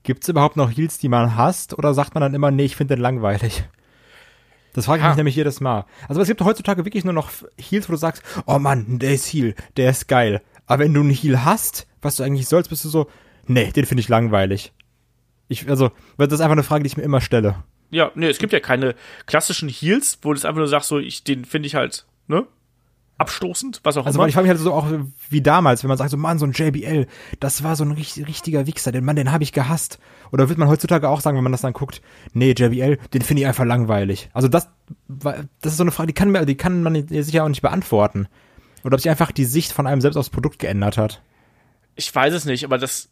Gibt 0.02 0.22
es 0.22 0.28
überhaupt 0.28 0.56
noch 0.56 0.70
Heels, 0.70 0.98
die 0.98 1.08
man 1.08 1.36
hasst, 1.36 1.76
oder 1.76 1.94
sagt 1.94 2.14
man 2.14 2.22
dann 2.22 2.34
immer, 2.34 2.50
nee, 2.50 2.64
ich 2.64 2.76
finde 2.76 2.96
den 2.96 3.02
langweilig? 3.02 3.64
Das 4.72 4.86
frage 4.86 5.02
ich 5.02 5.08
mich 5.08 5.16
nämlich 5.16 5.36
jedes 5.36 5.60
Mal. 5.60 5.84
Also 6.08 6.20
es 6.20 6.28
gibt 6.28 6.40
heutzutage 6.42 6.84
wirklich 6.84 7.04
nur 7.04 7.12
noch 7.12 7.30
Heels, 7.58 7.88
wo 7.88 7.92
du 7.92 7.98
sagst, 7.98 8.22
oh 8.46 8.58
Mann, 8.58 8.98
der 8.98 9.12
ist 9.12 9.26
Heal, 9.32 9.54
der 9.76 9.90
ist 9.90 10.06
geil. 10.06 10.42
Aber 10.66 10.84
wenn 10.84 10.94
du 10.94 11.00
einen 11.00 11.10
Heal 11.10 11.44
hast, 11.44 11.88
was 12.00 12.16
du 12.16 12.22
eigentlich 12.22 12.46
sollst, 12.46 12.70
bist 12.70 12.84
du 12.84 12.88
so, 12.88 13.08
nee, 13.46 13.72
den 13.72 13.84
finde 13.84 14.00
ich 14.00 14.08
langweilig. 14.08 14.72
Ich, 15.48 15.68
also, 15.68 15.90
das 16.16 16.32
ist 16.32 16.40
einfach 16.40 16.52
eine 16.52 16.62
Frage, 16.62 16.84
die 16.84 16.88
ich 16.88 16.96
mir 16.96 17.02
immer 17.02 17.20
stelle. 17.20 17.64
Ja, 17.90 18.12
nee, 18.14 18.28
es 18.28 18.38
gibt 18.38 18.52
ja 18.52 18.60
keine 18.60 18.94
klassischen 19.26 19.68
Heals, 19.68 20.18
wo 20.22 20.32
du 20.32 20.38
es 20.38 20.44
einfach 20.44 20.58
nur 20.58 20.68
sagst, 20.68 20.88
so, 20.88 20.98
ich, 20.98 21.24
den 21.24 21.44
finde 21.44 21.66
ich 21.66 21.74
halt, 21.74 22.06
ne? 22.28 22.46
Abstoßend, 23.20 23.80
was 23.84 23.96
auch 23.96 24.06
also, 24.06 24.16
immer. 24.16 24.24
Also 24.24 24.28
ich 24.28 24.34
frage 24.34 24.48
mich 24.48 24.56
halt 24.56 24.60
so 24.60 24.72
auch 24.72 24.86
wie 25.28 25.42
damals, 25.42 25.84
wenn 25.84 25.88
man 25.88 25.98
sagt 25.98 26.10
so, 26.10 26.16
Mann, 26.16 26.38
so 26.38 26.46
ein 26.46 26.52
JBL, 26.52 27.06
das 27.38 27.62
war 27.62 27.76
so 27.76 27.84
ein 27.84 27.92
richtig, 27.92 28.26
richtiger 28.26 28.66
Wichser, 28.66 28.92
den 28.92 29.04
Mann, 29.04 29.16
den 29.16 29.30
habe 29.30 29.44
ich 29.44 29.52
gehasst. 29.52 29.98
Oder 30.32 30.48
wird 30.48 30.58
man 30.58 30.68
heutzutage 30.68 31.08
auch 31.08 31.20
sagen, 31.20 31.36
wenn 31.36 31.44
man 31.44 31.52
das 31.52 31.60
dann 31.60 31.74
guckt, 31.74 32.00
nee, 32.32 32.54
JBL, 32.56 32.96
den 33.12 33.22
finde 33.22 33.42
ich 33.42 33.46
einfach 33.46 33.66
langweilig. 33.66 34.30
Also 34.32 34.48
das, 34.48 34.68
das 35.08 35.44
ist 35.72 35.76
so 35.76 35.84
eine 35.84 35.90
Frage, 35.90 36.06
die 36.08 36.14
kann, 36.14 36.46
die 36.46 36.56
kann 36.56 36.82
man 36.82 37.06
sicher 37.08 37.44
auch 37.44 37.48
nicht 37.48 37.62
beantworten. 37.62 38.26
Oder 38.84 38.94
ob 38.94 39.00
sich 39.00 39.10
einfach 39.10 39.32
die 39.32 39.44
Sicht 39.44 39.72
von 39.72 39.86
einem 39.86 40.00
selbst 40.00 40.16
aufs 40.16 40.30
Produkt 40.30 40.58
geändert 40.58 40.96
hat. 40.96 41.20
Ich 41.96 42.14
weiß 42.14 42.32
es 42.32 42.46
nicht, 42.46 42.64
aber 42.64 42.78
das, 42.78 43.10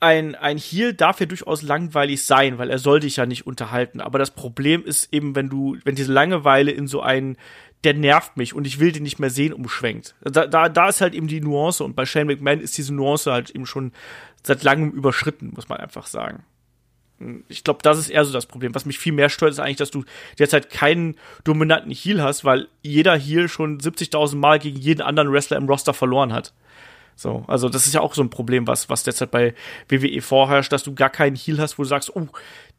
ein, 0.00 0.34
ein 0.34 0.58
Heal 0.58 0.92
darf 0.92 1.20
ja 1.20 1.26
durchaus 1.26 1.62
langweilig 1.62 2.24
sein, 2.24 2.58
weil 2.58 2.68
er 2.68 2.78
soll 2.78 3.00
dich 3.00 3.16
ja 3.16 3.24
nicht 3.24 3.46
unterhalten. 3.46 4.00
Aber 4.00 4.18
das 4.18 4.32
Problem 4.32 4.84
ist 4.84 5.14
eben, 5.14 5.34
wenn 5.34 5.48
du, 5.48 5.78
wenn 5.84 5.94
diese 5.94 6.12
Langeweile 6.12 6.72
in 6.72 6.88
so 6.88 7.00
einen 7.00 7.38
der 7.84 7.94
nervt 7.94 8.36
mich 8.36 8.54
und 8.54 8.66
ich 8.66 8.78
will 8.78 8.92
den 8.92 9.02
nicht 9.02 9.18
mehr 9.18 9.30
sehen, 9.30 9.52
umschwenkt. 9.52 10.14
Da, 10.22 10.46
da, 10.46 10.68
da 10.68 10.88
ist 10.88 11.00
halt 11.00 11.14
eben 11.14 11.26
die 11.26 11.40
Nuance 11.40 11.82
und 11.82 11.96
bei 11.96 12.06
Shane 12.06 12.26
McMahon 12.26 12.60
ist 12.60 12.78
diese 12.78 12.94
Nuance 12.94 13.32
halt 13.32 13.50
eben 13.50 13.66
schon 13.66 13.92
seit 14.42 14.62
langem 14.62 14.90
überschritten, 14.90 15.52
muss 15.54 15.68
man 15.68 15.78
einfach 15.78 16.06
sagen. 16.06 16.44
Ich 17.48 17.62
glaube, 17.62 17.80
das 17.82 17.98
ist 17.98 18.08
eher 18.08 18.24
so 18.24 18.32
das 18.32 18.46
Problem. 18.46 18.74
Was 18.74 18.84
mich 18.84 18.98
viel 18.98 19.12
mehr 19.12 19.28
stört, 19.28 19.52
ist 19.52 19.60
eigentlich, 19.60 19.76
dass 19.76 19.92
du 19.92 20.04
derzeit 20.38 20.70
keinen 20.70 21.16
dominanten 21.44 21.92
Heal 21.92 22.20
hast, 22.20 22.44
weil 22.44 22.68
jeder 22.82 23.16
Heal 23.16 23.48
schon 23.48 23.78
70.000 23.78 24.36
Mal 24.36 24.58
gegen 24.58 24.78
jeden 24.78 25.02
anderen 25.02 25.32
Wrestler 25.32 25.56
im 25.56 25.68
Roster 25.68 25.94
verloren 25.94 26.32
hat. 26.32 26.52
So, 27.22 27.44
also 27.46 27.68
das 27.68 27.86
ist 27.86 27.94
ja 27.94 28.00
auch 28.00 28.14
so 28.14 28.22
ein 28.22 28.30
Problem, 28.30 28.66
was, 28.66 28.90
was 28.90 29.04
derzeit 29.04 29.30
bei 29.30 29.54
WWE 29.88 30.20
vorherrscht, 30.20 30.72
dass 30.72 30.82
du 30.82 30.94
gar 30.94 31.10
keinen 31.10 31.36
Heal 31.36 31.58
hast, 31.58 31.78
wo 31.78 31.84
du 31.84 31.88
sagst, 31.88 32.14
oh, 32.14 32.26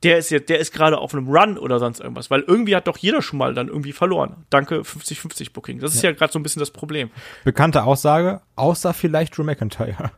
der 0.03 0.17
ist 0.17 0.29
jetzt, 0.29 0.49
der 0.49 0.59
ist 0.59 0.73
gerade 0.73 0.97
auf 0.97 1.13
einem 1.13 1.29
Run 1.29 1.57
oder 1.57 1.79
sonst 1.79 2.01
irgendwas, 2.01 2.29
weil 2.29 2.41
irgendwie 2.41 2.75
hat 2.75 2.87
doch 2.87 2.97
jeder 2.97 3.21
schon 3.21 3.39
mal 3.39 3.53
dann 3.53 3.69
irgendwie 3.69 3.93
verloren. 3.93 4.45
Danke 4.49 4.81
50-50 4.81 5.53
Booking. 5.53 5.79
Das 5.79 5.95
ist 5.95 6.03
ja, 6.03 6.09
ja 6.09 6.15
gerade 6.15 6.31
so 6.31 6.39
ein 6.39 6.43
bisschen 6.43 6.59
das 6.59 6.71
Problem. 6.71 7.09
Bekannte 7.45 7.83
Aussage, 7.83 8.41
außer 8.55 8.93
vielleicht 8.93 9.37
Drew 9.37 9.43
McIntyre. 9.43 10.11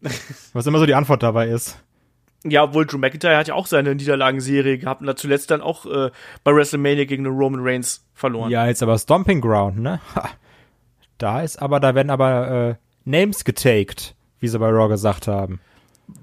was 0.52 0.66
immer 0.66 0.78
so 0.78 0.86
die 0.86 0.94
Antwort 0.94 1.22
dabei 1.22 1.48
ist. 1.48 1.82
Ja, 2.44 2.64
obwohl 2.64 2.86
Drew 2.86 2.98
McIntyre 2.98 3.36
hat 3.36 3.48
ja 3.48 3.54
auch 3.54 3.66
seine 3.66 3.94
Niederlagenserie 3.94 4.78
gehabt 4.78 5.00
und 5.00 5.08
hat 5.08 5.18
zuletzt 5.18 5.50
dann 5.50 5.60
auch 5.60 5.86
äh, 5.86 6.10
bei 6.42 6.54
WrestleMania 6.54 7.04
gegen 7.04 7.24
den 7.24 7.32
Roman 7.32 7.60
Reigns 7.62 8.04
verloren. 8.14 8.50
Ja, 8.50 8.66
jetzt 8.66 8.82
aber 8.82 8.98
Stomping 8.98 9.40
Ground, 9.40 9.78
ne? 9.78 10.00
Ha. 10.14 10.30
Da 11.18 11.42
ist 11.42 11.62
aber, 11.62 11.78
da 11.78 11.94
werden 11.94 12.10
aber 12.10 12.50
äh, 12.70 12.74
Names 13.04 13.44
getaked, 13.44 14.14
wie 14.40 14.48
sie 14.48 14.58
bei 14.58 14.68
Raw 14.68 14.88
gesagt 14.88 15.26
haben. 15.26 15.60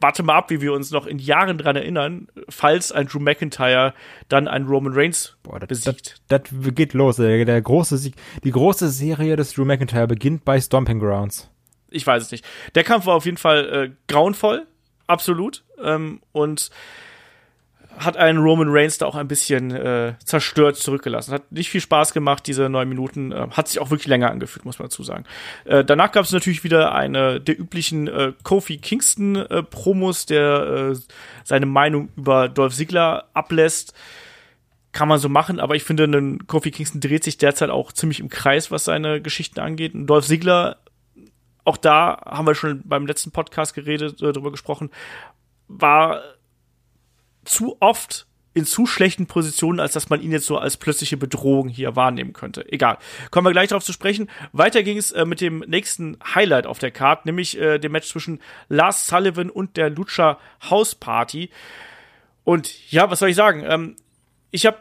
Warte 0.01 0.23
mal 0.23 0.35
ab, 0.35 0.49
wie 0.49 0.61
wir 0.61 0.73
uns 0.73 0.91
noch 0.91 1.07
in 1.07 1.19
Jahren 1.19 1.57
dran 1.57 1.75
erinnern, 1.75 2.27
falls 2.47 2.91
ein 2.91 3.07
Drew 3.07 3.19
McIntyre 3.19 3.93
dann 4.27 4.47
einen 4.47 4.67
Roman 4.67 4.93
Reigns 4.93 5.37
Boah, 5.41 5.59
das, 5.59 5.67
besiegt. 5.67 6.21
Das, 6.27 6.41
das 6.43 6.75
geht 6.75 6.93
los. 6.93 7.15
Der, 7.15 7.43
der, 7.45 7.61
große 7.61 7.97
Sieg, 7.97 8.15
die 8.43 8.51
große 8.51 8.89
Serie 8.89 9.35
des 9.35 9.53
Drew 9.53 9.65
McIntyre 9.65 10.07
beginnt 10.07 10.45
bei 10.45 10.59
Stomping 10.59 10.99
Grounds. 10.99 11.49
Ich 11.89 12.05
weiß 12.05 12.23
es 12.23 12.31
nicht. 12.31 12.45
Der 12.75 12.83
Kampf 12.83 13.07
war 13.07 13.15
auf 13.15 13.25
jeden 13.25 13.37
Fall 13.37 13.69
äh, 13.69 13.91
grauenvoll, 14.07 14.67
absolut. 15.07 15.63
Ähm, 15.81 16.21
und 16.31 16.69
hat 17.99 18.17
einen 18.17 18.39
Roman 18.39 18.69
Reigns 18.69 18.97
da 18.97 19.05
auch 19.05 19.15
ein 19.15 19.27
bisschen 19.27 19.71
äh, 19.71 20.13
zerstört 20.23 20.77
zurückgelassen. 20.77 21.33
Hat 21.33 21.51
nicht 21.51 21.69
viel 21.69 21.81
Spaß 21.81 22.13
gemacht, 22.13 22.47
diese 22.47 22.69
neun 22.69 22.88
Minuten. 22.88 23.31
Äh, 23.31 23.47
hat 23.51 23.67
sich 23.67 23.79
auch 23.79 23.91
wirklich 23.91 24.07
länger 24.07 24.31
angefühlt, 24.31 24.65
muss 24.65 24.79
man 24.79 24.88
dazu 24.88 25.03
sagen. 25.03 25.25
Äh, 25.65 25.83
danach 25.83 26.12
gab 26.12 26.25
es 26.25 26.31
natürlich 26.31 26.63
wieder 26.63 26.93
eine 26.95 27.41
der 27.41 27.59
üblichen 27.59 28.07
äh, 28.07 28.33
Kofi 28.43 28.77
Kingston 28.77 29.35
äh, 29.35 29.63
Promos, 29.63 30.25
der 30.25 30.93
äh, 30.93 30.99
seine 31.43 31.65
Meinung 31.65 32.09
über 32.15 32.47
Dolph 32.47 32.75
Ziggler 32.75 33.25
ablässt. 33.33 33.93
Kann 34.91 35.07
man 35.07 35.19
so 35.19 35.29
machen, 35.29 35.59
aber 35.59 35.75
ich 35.75 35.83
finde, 35.83 36.05
ein 36.05 36.47
Kofi 36.47 36.71
Kingston 36.71 37.01
dreht 37.01 37.23
sich 37.23 37.38
derzeit 37.38 37.69
auch 37.69 37.91
ziemlich 37.91 38.19
im 38.21 38.29
Kreis, 38.29 38.71
was 38.71 38.85
seine 38.85 39.21
Geschichten 39.21 39.59
angeht. 39.59 39.93
Und 39.93 40.07
Dolph 40.07 40.25
Ziggler, 40.25 40.77
auch 41.65 41.77
da 41.77 42.21
haben 42.25 42.47
wir 42.47 42.55
schon 42.55 42.81
beim 42.85 43.05
letzten 43.05 43.31
Podcast 43.31 43.73
geredet, 43.75 44.21
äh, 44.21 44.31
drüber 44.31 44.51
gesprochen, 44.51 44.89
war 45.67 46.21
zu 47.49 47.77
oft 47.79 48.27
in 48.53 48.65
zu 48.65 48.85
schlechten 48.85 49.27
Positionen, 49.27 49.79
als 49.79 49.93
dass 49.93 50.09
man 50.09 50.21
ihn 50.21 50.31
jetzt 50.31 50.45
so 50.45 50.57
als 50.57 50.77
plötzliche 50.77 51.17
Bedrohung 51.17 51.69
hier 51.69 51.95
wahrnehmen 51.95 52.33
könnte. 52.33 52.69
Egal. 52.71 52.97
Kommen 53.31 53.47
wir 53.47 53.51
gleich 53.51 53.69
darauf 53.69 53.83
zu 53.83 53.93
sprechen. 53.93 54.29
Weiter 54.53 54.83
ging 54.83 54.97
es 54.97 55.12
äh, 55.12 55.25
mit 55.25 55.39
dem 55.39 55.59
nächsten 55.59 56.17
Highlight 56.35 56.65
auf 56.65 56.79
der 56.79 56.91
Card, 56.91 57.25
nämlich 57.25 57.59
äh, 57.59 57.77
dem 57.77 57.91
Match 57.91 58.07
zwischen 58.07 58.39
Lars 58.67 59.07
Sullivan 59.07 59.49
und 59.49 59.77
der 59.77 59.89
Lucha 59.89 60.39
House 60.69 60.95
Party. 60.95 61.49
Und 62.43 62.91
ja, 62.91 63.09
was 63.12 63.19
soll 63.19 63.29
ich 63.29 63.35
sagen? 63.35 63.63
Ähm, 63.67 63.95
ich 64.51 64.65
habe 64.65 64.79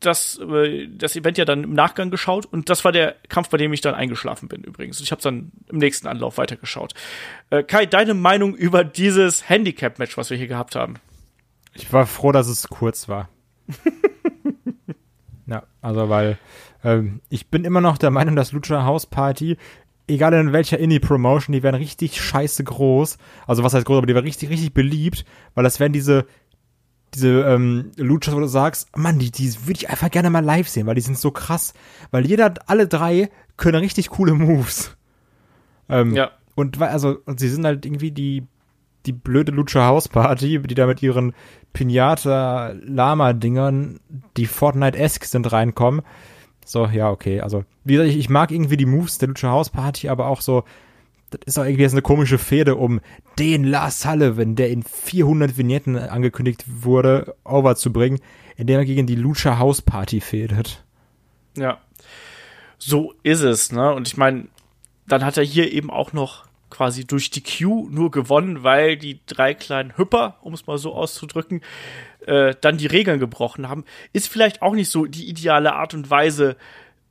das, 0.00 0.38
äh, 0.38 0.86
das 0.88 1.16
Event 1.16 1.38
ja 1.38 1.44
dann 1.44 1.64
im 1.64 1.72
Nachgang 1.72 2.10
geschaut 2.10 2.46
und 2.46 2.68
das 2.68 2.84
war 2.84 2.92
der 2.92 3.16
Kampf, 3.28 3.48
bei 3.48 3.56
dem 3.56 3.72
ich 3.72 3.80
dann 3.80 3.94
eingeschlafen 3.94 4.48
bin 4.48 4.62
übrigens. 4.62 5.00
Ich 5.00 5.10
habe 5.10 5.22
dann 5.22 5.50
im 5.68 5.78
nächsten 5.78 6.06
Anlauf 6.06 6.36
weitergeschaut. 6.38 6.92
Äh, 7.50 7.62
Kai, 7.62 7.86
deine 7.86 8.14
Meinung 8.14 8.54
über 8.54 8.84
dieses 8.84 9.48
Handicap-Match, 9.48 10.16
was 10.16 10.30
wir 10.30 10.36
hier 10.36 10.46
gehabt 10.46 10.76
haben? 10.76 10.96
Ich 11.78 11.92
war 11.92 12.06
froh, 12.06 12.32
dass 12.32 12.48
es 12.48 12.68
kurz 12.68 13.08
war. 13.08 13.28
ja, 15.46 15.62
also 15.80 16.08
weil 16.08 16.38
ähm, 16.84 17.20
ich 17.28 17.48
bin 17.48 17.64
immer 17.64 17.80
noch 17.80 17.98
der 17.98 18.10
Meinung, 18.10 18.36
dass 18.36 18.52
Lucha 18.52 18.84
House 18.84 19.06
Party 19.06 19.56
egal 20.08 20.32
in 20.32 20.52
welcher 20.52 20.78
Indie-Promotion, 20.78 21.52
die 21.52 21.62
werden 21.62 21.76
richtig 21.76 22.20
scheiße 22.20 22.64
groß. 22.64 23.18
Also 23.46 23.62
was 23.62 23.74
heißt 23.74 23.86
groß, 23.86 23.98
aber 23.98 24.06
die 24.06 24.14
werden 24.14 24.26
richtig, 24.26 24.48
richtig 24.48 24.72
beliebt, 24.74 25.24
weil 25.54 25.64
das 25.64 25.78
werden 25.78 25.92
diese, 25.92 26.26
diese 27.14 27.42
ähm, 27.42 27.92
Luchas, 27.96 28.34
wo 28.34 28.40
du 28.40 28.46
sagst, 28.46 28.96
Mann, 28.96 29.18
die, 29.18 29.30
die 29.30 29.54
würde 29.66 29.80
ich 29.80 29.90
einfach 29.90 30.10
gerne 30.10 30.30
mal 30.30 30.44
live 30.44 30.68
sehen, 30.68 30.86
weil 30.86 30.94
die 30.94 31.02
sind 31.02 31.18
so 31.18 31.30
krass. 31.30 31.74
Weil 32.10 32.26
jeder, 32.26 32.54
alle 32.66 32.88
drei 32.88 33.30
können 33.56 33.80
richtig 33.80 34.10
coole 34.10 34.34
Moves. 34.34 34.96
Ähm, 35.88 36.14
ja. 36.14 36.32
Und 36.54 36.80
also, 36.80 37.18
und 37.24 37.38
sie 37.38 37.48
sind 37.48 37.64
halt 37.64 37.86
irgendwie 37.86 38.10
die, 38.10 38.44
die 39.06 39.12
blöde 39.12 39.52
Lucha 39.52 39.86
House 39.86 40.08
Party, 40.08 40.60
die 40.60 40.74
da 40.74 40.86
mit 40.86 41.02
ihren 41.02 41.34
Pinata 41.78 42.74
Lama 42.82 43.32
Dingern, 43.32 44.00
die 44.36 44.46
Fortnite-esque 44.46 45.26
sind, 45.26 45.52
reinkommen. 45.52 46.02
So, 46.64 46.86
ja, 46.86 47.08
okay. 47.08 47.40
Also, 47.40 47.64
wie 47.84 47.92
gesagt, 47.92 48.10
ich, 48.10 48.18
ich 48.18 48.28
mag 48.28 48.50
irgendwie 48.50 48.76
die 48.76 48.84
Moves 48.84 49.18
der 49.18 49.28
Lucha 49.28 49.48
House 49.48 49.70
Party, 49.70 50.08
aber 50.08 50.26
auch 50.26 50.40
so, 50.40 50.64
das 51.30 51.40
ist 51.46 51.56
auch 51.56 51.62
irgendwie 51.62 51.82
jetzt 51.82 51.92
eine 51.92 52.02
komische 52.02 52.38
Fehde 52.38 52.74
um 52.74 53.00
den 53.38 53.62
Lars 53.62 54.00
Sullivan, 54.00 54.56
der 54.56 54.70
in 54.70 54.82
400 54.82 55.56
Vignetten 55.56 55.96
angekündigt 55.96 56.64
wurde, 56.66 57.36
overzubringen, 57.44 58.18
indem 58.56 58.80
er 58.80 58.84
gegen 58.84 59.06
die 59.06 59.14
Lucha 59.14 59.60
House 59.60 59.80
Party 59.80 60.20
fädet. 60.20 60.84
Ja. 61.56 61.78
So 62.76 63.14
ist 63.22 63.42
es, 63.42 63.70
ne? 63.70 63.94
Und 63.94 64.08
ich 64.08 64.16
meine, 64.16 64.48
dann 65.06 65.24
hat 65.24 65.36
er 65.36 65.44
hier 65.44 65.72
eben 65.72 65.90
auch 65.90 66.12
noch 66.12 66.47
quasi 66.78 67.04
durch 67.04 67.30
die 67.30 67.42
Q 67.42 67.88
nur 67.90 68.12
gewonnen, 68.12 68.62
weil 68.62 68.96
die 68.96 69.18
drei 69.26 69.52
kleinen 69.52 69.98
Hüpper, 69.98 70.36
um 70.42 70.54
es 70.54 70.68
mal 70.68 70.78
so 70.78 70.94
auszudrücken, 70.94 71.60
äh, 72.24 72.54
dann 72.60 72.78
die 72.78 72.86
Regeln 72.86 73.18
gebrochen 73.18 73.68
haben, 73.68 73.84
ist 74.12 74.28
vielleicht 74.28 74.62
auch 74.62 74.74
nicht 74.74 74.88
so 74.88 75.04
die 75.04 75.28
ideale 75.28 75.74
Art 75.74 75.94
und 75.94 76.08
Weise, 76.08 76.56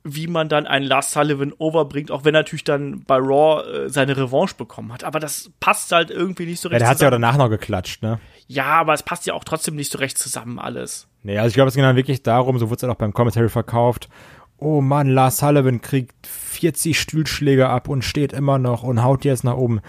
wie 0.04 0.26
man 0.26 0.48
dann 0.48 0.66
einen 0.66 0.86
Lars 0.86 1.12
Sullivan 1.12 1.52
overbringt, 1.58 2.10
auch 2.10 2.24
wenn 2.24 2.34
er 2.34 2.40
natürlich 2.40 2.64
dann 2.64 3.04
bei 3.04 3.16
Raw 3.16 3.62
äh, 3.62 3.88
seine 3.90 4.16
Revanche 4.16 4.54
bekommen 4.56 4.90
hat. 4.90 5.04
Aber 5.04 5.20
das 5.20 5.50
passt 5.60 5.92
halt 5.92 6.10
irgendwie 6.10 6.46
nicht 6.46 6.60
so 6.60 6.70
recht. 6.70 6.80
Ja, 6.80 6.86
der 6.86 6.88
hat 6.88 7.00
ja 7.02 7.10
danach 7.10 7.36
noch 7.36 7.50
geklatscht, 7.50 8.02
ne? 8.02 8.20
Ja, 8.46 8.64
aber 8.64 8.94
es 8.94 9.02
passt 9.02 9.26
ja 9.26 9.34
auch 9.34 9.44
trotzdem 9.44 9.76
nicht 9.76 9.92
so 9.92 9.98
recht 9.98 10.16
zusammen 10.16 10.58
alles. 10.58 11.08
Nee, 11.24 11.36
also 11.36 11.48
ich 11.48 11.54
glaube, 11.54 11.68
es 11.68 11.74
ging 11.74 11.82
dann 11.82 11.96
wirklich 11.96 12.22
darum, 12.22 12.58
so 12.58 12.70
wurde 12.70 12.76
es 12.76 12.80
dann 12.80 12.90
auch 12.90 12.94
beim 12.94 13.12
Commentary 13.12 13.50
verkauft. 13.50 14.08
Oh 14.58 14.80
Mann, 14.80 15.08
Lars 15.08 15.38
Sullivan 15.38 15.80
kriegt 15.80 16.26
40 16.26 16.98
Stühlschläge 16.98 17.68
ab 17.68 17.88
und 17.88 18.02
steht 18.02 18.32
immer 18.32 18.58
noch 18.58 18.82
und 18.82 19.02
haut 19.02 19.24
jetzt 19.24 19.44
nach 19.44 19.56
oben. 19.56 19.80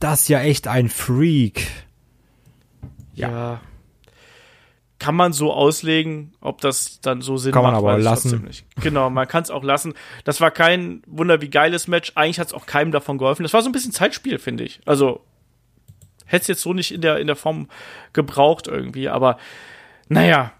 Das 0.00 0.22
ist 0.22 0.28
ja 0.28 0.40
echt 0.40 0.68
ein 0.68 0.88
Freak. 0.88 1.66
Ja. 3.14 3.30
ja 3.30 3.60
kann 4.98 5.14
man 5.14 5.32
so 5.32 5.52
auslegen, 5.52 6.32
ob 6.40 6.60
das 6.60 7.00
dann 7.00 7.20
so 7.20 7.36
Sinn 7.36 7.52
kann 7.52 7.62
macht. 7.62 7.74
Kann 7.74 7.82
man 7.82 7.92
aber 7.92 8.02
lassen. 8.02 8.50
Genau, 8.82 9.10
man 9.10 9.28
kann 9.28 9.44
es 9.44 9.50
auch 9.50 9.62
lassen. 9.62 9.94
Das 10.24 10.40
war 10.40 10.50
kein 10.50 11.02
Wunder 11.06 11.40
wie 11.40 11.50
geiles 11.50 11.86
Match. 11.86 12.12
Eigentlich 12.16 12.40
hat 12.40 12.48
es 12.48 12.54
auch 12.54 12.66
keinem 12.66 12.90
davon 12.90 13.16
geholfen. 13.18 13.44
Das 13.44 13.52
war 13.52 13.62
so 13.62 13.68
ein 13.68 13.72
bisschen 13.72 13.92
Zeitspiel, 13.92 14.38
finde 14.38 14.64
ich. 14.64 14.80
Also 14.86 15.20
hätte 16.26 16.42
es 16.42 16.48
jetzt 16.48 16.62
so 16.62 16.72
nicht 16.72 16.92
in 16.92 17.00
der, 17.00 17.18
in 17.18 17.28
der 17.28 17.36
Form 17.36 17.68
gebraucht 18.12 18.66
irgendwie, 18.66 19.08
aber 19.08 19.38
naja, 20.08 20.52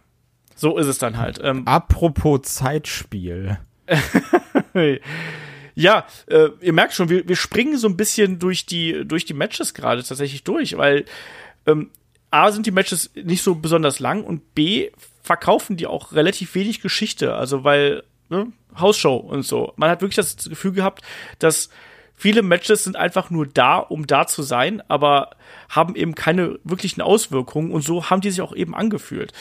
so 0.59 0.77
ist 0.77 0.89
es 0.89 0.99
dann 0.99 1.19
halt. 1.19 1.39
Ähm, 1.43 1.67
Apropos 1.67 2.43
Zeitspiel. 2.43 3.59
ja, 5.75 6.07
äh, 6.27 6.49
ihr 6.61 6.73
merkt 6.73 6.95
schon, 6.95 7.09
wir, 7.09 7.29
wir 7.29 7.37
springen 7.37 7.79
so 7.79 7.89
ein 7.89 7.97
bisschen 7.97 8.41
durch 8.41 8.67
die, 8.67 9.05
durch 9.07 9.25
die 9.25 9.35
Matches 9.35 9.73
gerade 9.73 10.03
tatsächlich 10.03 10.43
durch, 10.43 10.77
weil 10.77 11.05
ähm, 11.67 11.91
A 12.33 12.51
sind 12.51 12.67
die 12.67 12.73
Matches 12.73 13.13
nicht 13.15 13.43
so 13.43 13.55
besonders 13.55 14.01
lang 14.01 14.25
und 14.25 14.57
B 14.57 14.91
verkaufen 15.23 15.77
die 15.77 15.87
auch 15.87 16.13
relativ 16.13 16.57
wenig 16.57 16.81
Geschichte. 16.81 17.35
Also 17.35 17.63
weil, 17.63 18.03
ne, 18.29 18.49
Hausshow 18.77 19.15
und 19.15 19.45
so. 19.45 19.73
Man 19.77 19.91
hat 19.91 20.01
wirklich 20.01 20.17
das 20.17 20.37
Gefühl 20.37 20.73
gehabt, 20.73 21.03
dass 21.39 21.71
viele 22.17 22.43
Matches 22.43 22.83
sind 22.83 22.97
einfach 22.97 23.31
nur 23.31 23.47
da, 23.47 23.77
um 23.79 24.09
da 24.09 24.27
zu 24.27 24.43
sein, 24.43 24.83
aber 24.89 25.31
haben 25.69 25.95
eben 25.95 26.17
keine 26.17 26.59
wirklichen 26.65 27.01
Auswirkungen 27.01 27.71
und 27.71 27.83
so 27.83 28.11
haben 28.11 28.23
die 28.23 28.31
sich 28.31 28.41
auch 28.41 28.57
eben 28.57 28.75
angefühlt. 28.75 29.33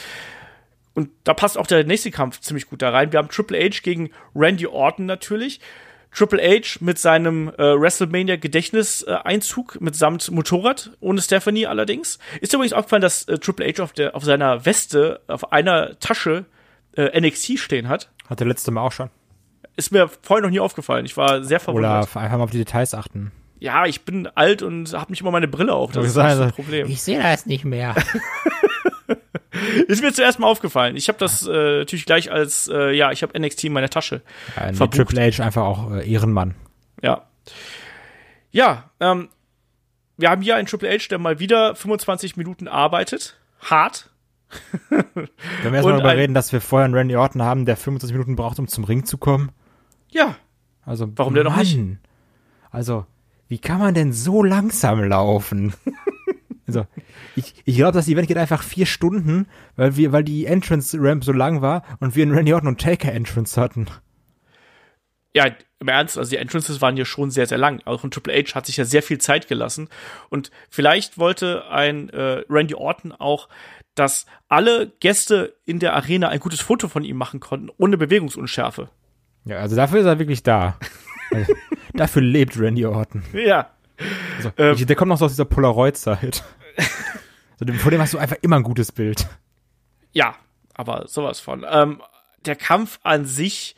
Und 0.98 1.10
da 1.22 1.32
passt 1.32 1.56
auch 1.56 1.68
der 1.68 1.84
nächste 1.84 2.10
Kampf 2.10 2.40
ziemlich 2.40 2.68
gut 2.68 2.82
da 2.82 2.90
rein. 2.90 3.12
Wir 3.12 3.20
haben 3.20 3.28
Triple 3.28 3.56
H 3.56 3.82
gegen 3.84 4.10
Randy 4.34 4.66
Orton 4.66 5.06
natürlich. 5.06 5.60
Triple 6.10 6.42
H 6.42 6.78
mit 6.80 6.98
seinem 6.98 7.50
äh, 7.50 7.80
WrestleMania 7.80 8.34
Gedächtniseinzug 8.34 9.76
äh, 9.76 9.84
mitsamt 9.84 10.28
Motorrad, 10.32 10.90
ohne 10.98 11.22
Stephanie 11.22 11.68
allerdings. 11.68 12.18
Ist 12.40 12.52
übrigens 12.52 12.72
aufgefallen, 12.72 13.02
dass 13.02 13.28
äh, 13.28 13.38
Triple 13.38 13.64
H 13.64 13.80
auf, 13.80 13.92
der, 13.92 14.16
auf 14.16 14.24
seiner 14.24 14.66
Weste, 14.66 15.20
auf 15.28 15.52
einer 15.52 16.00
Tasche 16.00 16.46
äh, 16.96 17.20
NXT 17.20 17.60
stehen 17.60 17.86
hat. 17.86 18.10
Hat 18.28 18.40
der 18.40 18.48
letzte 18.48 18.72
Mal 18.72 18.80
auch 18.80 18.90
schon. 18.90 19.08
Ist 19.76 19.92
mir 19.92 20.10
vorhin 20.22 20.42
noch 20.42 20.50
nie 20.50 20.58
aufgefallen. 20.58 21.06
Ich 21.06 21.16
war 21.16 21.44
sehr 21.44 21.60
verwundert. 21.60 22.10
Oder 22.10 22.20
einfach 22.20 22.38
mal 22.38 22.42
auf 22.42 22.50
die 22.50 22.58
Details 22.58 22.92
achten. 22.92 23.30
Ja, 23.60 23.86
ich 23.86 24.04
bin 24.04 24.26
alt 24.34 24.62
und 24.62 24.92
habe 24.94 25.12
nicht 25.12 25.20
immer 25.20 25.30
meine 25.30 25.46
Brille 25.46 25.74
auf. 25.74 25.92
Das 25.92 26.06
ist 26.06 26.16
das 26.16 26.52
Problem. 26.54 26.88
Ich 26.88 27.02
sehe 27.02 27.22
das 27.22 27.46
nicht 27.46 27.64
mehr. 27.64 27.94
ist 29.88 30.02
mir 30.02 30.12
zuerst 30.12 30.38
mal 30.38 30.46
aufgefallen. 30.46 30.96
Ich 30.96 31.08
habe 31.08 31.18
das 31.18 31.46
äh, 31.46 31.78
natürlich 31.78 32.06
gleich 32.06 32.30
als, 32.30 32.68
äh, 32.68 32.92
ja, 32.92 33.12
ich 33.12 33.22
habe 33.22 33.38
NXT 33.38 33.64
in 33.64 33.72
meiner 33.72 33.88
Tasche. 33.88 34.22
Ja, 34.56 34.86
Triple 34.86 35.20
H 35.20 35.42
einfach 35.42 35.62
auch 35.64 35.92
äh, 35.92 36.10
Ehrenmann. 36.10 36.54
Ja. 37.02 37.26
Ja, 38.50 38.90
ähm, 39.00 39.28
wir 40.16 40.30
haben 40.30 40.42
hier 40.42 40.56
einen 40.56 40.66
Triple 40.66 40.90
H, 40.90 41.08
der 41.10 41.18
mal 41.18 41.38
wieder 41.38 41.74
25 41.74 42.36
Minuten 42.36 42.68
arbeitet. 42.68 43.38
Hart. 43.60 44.10
Können 44.88 45.28
wir 45.62 45.74
erstmal 45.74 45.94
darüber 45.94 46.16
reden, 46.16 46.34
dass 46.34 46.52
wir 46.52 46.60
vorher 46.60 46.86
einen 46.86 46.94
Randy 46.94 47.16
Orton 47.16 47.42
haben, 47.42 47.66
der 47.66 47.76
25 47.76 48.14
Minuten 48.14 48.36
braucht, 48.36 48.58
um 48.58 48.66
zum 48.66 48.84
Ring 48.84 49.04
zu 49.04 49.18
kommen? 49.18 49.52
Ja. 50.10 50.36
Also, 50.84 51.06
warum 51.16 51.34
Mann. 51.34 51.44
der 51.44 51.44
noch 51.44 51.56
nicht? 51.56 51.78
Also, 52.70 53.06
wie 53.48 53.58
kann 53.58 53.78
man 53.78 53.94
denn 53.94 54.12
so 54.12 54.42
langsam 54.42 55.02
laufen? 55.04 55.74
Also, 56.68 56.86
ich, 57.34 57.54
ich 57.64 57.76
glaube, 57.76 57.92
das 57.92 58.08
Event 58.08 58.28
geht 58.28 58.36
einfach 58.36 58.62
vier 58.62 58.86
Stunden, 58.86 59.46
weil 59.74 59.96
wir, 59.96 60.12
weil 60.12 60.22
die 60.22 60.46
Entrance-Ramp 60.46 61.24
so 61.24 61.32
lang 61.32 61.62
war 61.62 61.82
und 61.98 62.14
wir 62.14 62.22
einen 62.22 62.34
Randy 62.34 62.52
Orton 62.52 62.68
und 62.68 62.80
Taker 62.80 63.12
Entrance 63.12 63.60
hatten. 63.60 63.86
Ja, 65.34 65.46
im 65.80 65.88
Ernst, 65.88 66.18
also 66.18 66.30
die 66.30 66.36
Entrances 66.36 66.80
waren 66.80 66.96
ja 66.96 67.04
schon 67.04 67.30
sehr, 67.30 67.46
sehr 67.46 67.58
lang. 67.58 67.80
Auch 67.84 68.00
von 68.00 68.10
Triple 68.10 68.34
H 68.34 68.54
hat 68.54 68.66
sich 68.66 68.76
ja 68.76 68.84
sehr 68.84 69.02
viel 69.02 69.18
Zeit 69.18 69.46
gelassen. 69.46 69.88
Und 70.28 70.50
vielleicht 70.70 71.18
wollte 71.18 71.68
ein 71.70 72.08
äh, 72.10 72.42
Randy 72.48 72.74
Orton 72.74 73.12
auch, 73.12 73.48
dass 73.94 74.26
alle 74.48 74.88
Gäste 75.00 75.54
in 75.64 75.78
der 75.78 75.94
Arena 75.94 76.28
ein 76.28 76.40
gutes 76.40 76.60
Foto 76.60 76.88
von 76.88 77.04
ihm 77.04 77.16
machen 77.16 77.40
konnten, 77.40 77.70
ohne 77.78 77.96
Bewegungsunschärfe. 77.96 78.88
Ja, 79.44 79.58
also 79.58 79.76
dafür 79.76 80.00
ist 80.00 80.06
er 80.06 80.18
wirklich 80.18 80.42
da. 80.42 80.78
also, 81.30 81.54
dafür 81.94 82.22
lebt 82.22 82.58
Randy 82.58 82.84
Orton. 82.86 83.22
Ja. 83.32 83.70
Also, 84.36 84.50
ähm, 84.56 84.86
der 84.86 84.96
kommt 84.96 85.08
noch 85.10 85.18
so 85.18 85.24
aus 85.24 85.32
dieser 85.32 85.44
Polaroid-Zeit. 85.44 86.44
So, 87.58 87.72
vor 87.74 87.90
dem 87.90 88.00
hast 88.00 88.14
du 88.14 88.18
einfach 88.18 88.36
immer 88.42 88.56
ein 88.56 88.62
gutes 88.62 88.92
Bild. 88.92 89.26
Ja, 90.12 90.36
aber 90.74 91.06
sowas 91.08 91.40
von. 91.40 91.66
Ähm, 91.68 92.02
der 92.44 92.56
Kampf 92.56 93.00
an 93.02 93.24
sich 93.26 93.76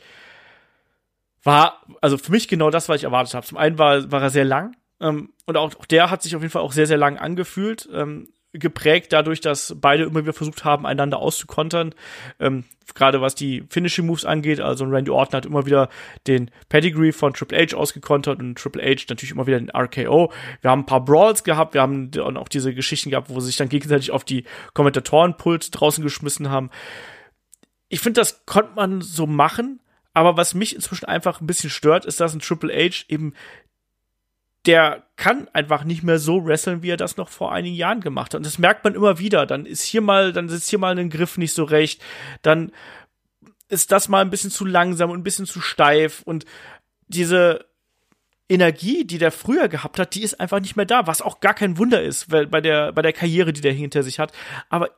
war, 1.43 1.81
also 2.01 2.17
für 2.17 2.31
mich 2.31 2.47
genau 2.47 2.69
das, 2.69 2.89
was 2.89 2.97
ich 2.97 3.03
erwartet 3.03 3.33
habe. 3.33 3.45
Zum 3.45 3.57
einen 3.57 3.77
war, 3.77 4.11
war 4.11 4.21
er 4.21 4.29
sehr 4.29 4.45
lang 4.45 4.75
ähm, 4.99 5.33
und 5.45 5.57
auch, 5.57 5.75
auch 5.75 5.85
der 5.85 6.09
hat 6.11 6.21
sich 6.21 6.35
auf 6.35 6.41
jeden 6.41 6.51
Fall 6.51 6.61
auch 6.61 6.71
sehr, 6.71 6.87
sehr 6.87 6.97
lang 6.97 7.17
angefühlt. 7.17 7.89
Ähm, 7.91 8.29
geprägt 8.53 9.13
dadurch, 9.13 9.39
dass 9.41 9.75
beide 9.79 10.03
immer 10.03 10.21
wieder 10.21 10.33
versucht 10.33 10.65
haben, 10.65 10.85
einander 10.85 11.19
auszukontern. 11.19 11.95
Ähm, 12.39 12.65
Gerade 12.93 13.21
was 13.21 13.35
die 13.35 13.63
Finishing 13.69 14.05
Moves 14.05 14.25
angeht. 14.25 14.59
Also 14.59 14.83
Randy 14.83 15.11
Orton 15.11 15.37
hat 15.37 15.45
immer 15.45 15.65
wieder 15.65 15.87
den 16.27 16.51
Pedigree 16.67 17.13
von 17.13 17.33
Triple 17.33 17.57
H 17.57 17.77
ausgekontert 17.77 18.39
und 18.39 18.57
Triple 18.57 18.83
H 18.83 19.05
natürlich 19.09 19.31
immer 19.31 19.47
wieder 19.47 19.59
den 19.59 19.69
RKO. 19.69 20.33
Wir 20.59 20.71
haben 20.71 20.81
ein 20.81 20.85
paar 20.85 21.05
Brawls 21.05 21.45
gehabt. 21.45 21.73
Wir 21.73 21.81
haben 21.81 22.11
auch 22.35 22.49
diese 22.49 22.73
Geschichten 22.73 23.09
gehabt, 23.09 23.29
wo 23.29 23.39
sie 23.39 23.47
sich 23.47 23.55
dann 23.55 23.69
gegenseitig 23.69 24.11
auf 24.11 24.25
die 24.25 24.43
Kommentatorenpult 24.73 25.69
draußen 25.71 26.03
geschmissen 26.03 26.49
haben. 26.49 26.69
Ich 27.87 28.01
finde, 28.01 28.19
das 28.19 28.45
konnte 28.45 28.71
man 28.75 29.01
so 29.01 29.25
machen. 29.25 29.79
Aber 30.13 30.35
was 30.35 30.53
mich 30.53 30.75
inzwischen 30.75 31.05
einfach 31.05 31.39
ein 31.39 31.47
bisschen 31.47 31.69
stört, 31.69 32.05
ist, 32.05 32.19
dass 32.19 32.33
ein 32.33 32.41
Triple 32.41 32.73
H 32.73 33.05
eben 33.07 33.33
der 34.65 35.03
kann 35.15 35.47
einfach 35.53 35.83
nicht 35.83 36.03
mehr 36.03 36.19
so 36.19 36.45
wresteln, 36.45 36.83
wie 36.83 36.91
er 36.91 36.97
das 36.97 37.17
noch 37.17 37.29
vor 37.29 37.51
einigen 37.51 37.75
Jahren 37.75 38.01
gemacht 38.01 38.33
hat. 38.33 38.39
Und 38.39 38.45
das 38.45 38.59
merkt 38.59 38.83
man 38.83 38.93
immer 38.93 39.17
wieder. 39.17 39.45
Dann 39.45 39.65
ist 39.65 39.83
hier 39.83 40.01
mal, 40.01 40.33
dann 40.33 40.49
sitzt 40.49 40.69
hier 40.69 40.79
mal 40.79 40.97
ein 40.97 41.09
Griff 41.09 41.37
nicht 41.37 41.53
so 41.53 41.63
recht. 41.63 42.01
Dann 42.41 42.71
ist 43.69 43.91
das 43.91 44.07
mal 44.07 44.21
ein 44.21 44.29
bisschen 44.29 44.51
zu 44.51 44.65
langsam 44.65 45.09
und 45.09 45.19
ein 45.19 45.23
bisschen 45.23 45.45
zu 45.45 45.61
steif. 45.61 46.21
Und 46.23 46.45
diese 47.07 47.65
Energie, 48.49 49.05
die 49.05 49.17
der 49.17 49.31
früher 49.31 49.67
gehabt 49.67 49.97
hat, 49.97 50.13
die 50.13 50.23
ist 50.23 50.39
einfach 50.39 50.59
nicht 50.59 50.75
mehr 50.75 50.85
da, 50.85 51.07
was 51.07 51.21
auch 51.21 51.39
gar 51.39 51.53
kein 51.53 51.77
Wunder 51.77 52.03
ist, 52.03 52.31
weil 52.31 52.47
bei 52.47 52.61
der, 52.61 52.91
bei 52.91 53.01
der 53.01 53.13
Karriere, 53.13 53.53
die 53.53 53.61
der 53.61 53.73
hinter 53.73 54.03
sich 54.03 54.19
hat. 54.19 54.31
Aber 54.69 54.89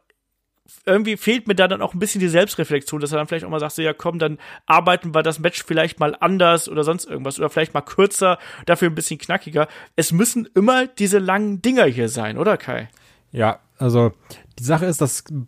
irgendwie 0.85 1.17
fehlt 1.17 1.47
mir 1.47 1.55
da 1.55 1.67
dann 1.67 1.81
auch 1.81 1.93
ein 1.93 1.99
bisschen 1.99 2.19
die 2.19 2.27
Selbstreflexion, 2.27 2.99
dass 2.99 3.11
er 3.11 3.17
dann 3.17 3.27
vielleicht 3.27 3.45
auch 3.45 3.49
mal 3.49 3.59
sagt, 3.59 3.73
so, 3.73 3.81
ja 3.81 3.93
komm, 3.93 4.19
dann 4.19 4.37
arbeiten 4.65 5.13
wir 5.15 5.23
das 5.23 5.39
Match 5.39 5.63
vielleicht 5.63 5.99
mal 5.99 6.15
anders 6.19 6.67
oder 6.67 6.83
sonst 6.83 7.05
irgendwas 7.05 7.39
oder 7.39 7.49
vielleicht 7.49 7.73
mal 7.73 7.81
kürzer, 7.81 8.37
dafür 8.65 8.89
ein 8.89 8.95
bisschen 8.95 9.19
knackiger. 9.19 9.67
Es 9.95 10.11
müssen 10.11 10.47
immer 10.55 10.87
diese 10.87 11.19
langen 11.19 11.61
Dinger 11.61 11.85
hier 11.85 12.09
sein, 12.09 12.37
oder 12.37 12.57
Kai? 12.57 12.89
Ja, 13.31 13.59
also 13.77 14.11
die 14.59 14.63
Sache 14.63 14.85
ist, 14.85 15.01
dass 15.01 15.23
du 15.23 15.45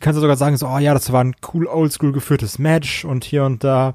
kannst 0.00 0.20
sogar 0.20 0.36
sagen, 0.36 0.56
so, 0.56 0.66
oh 0.66 0.78
ja, 0.78 0.94
das 0.94 1.12
war 1.12 1.22
ein 1.22 1.36
cool 1.52 1.66
oldschool 1.66 2.12
geführtes 2.12 2.58
Match 2.58 3.04
und 3.04 3.24
hier 3.24 3.44
und 3.44 3.64
da 3.64 3.92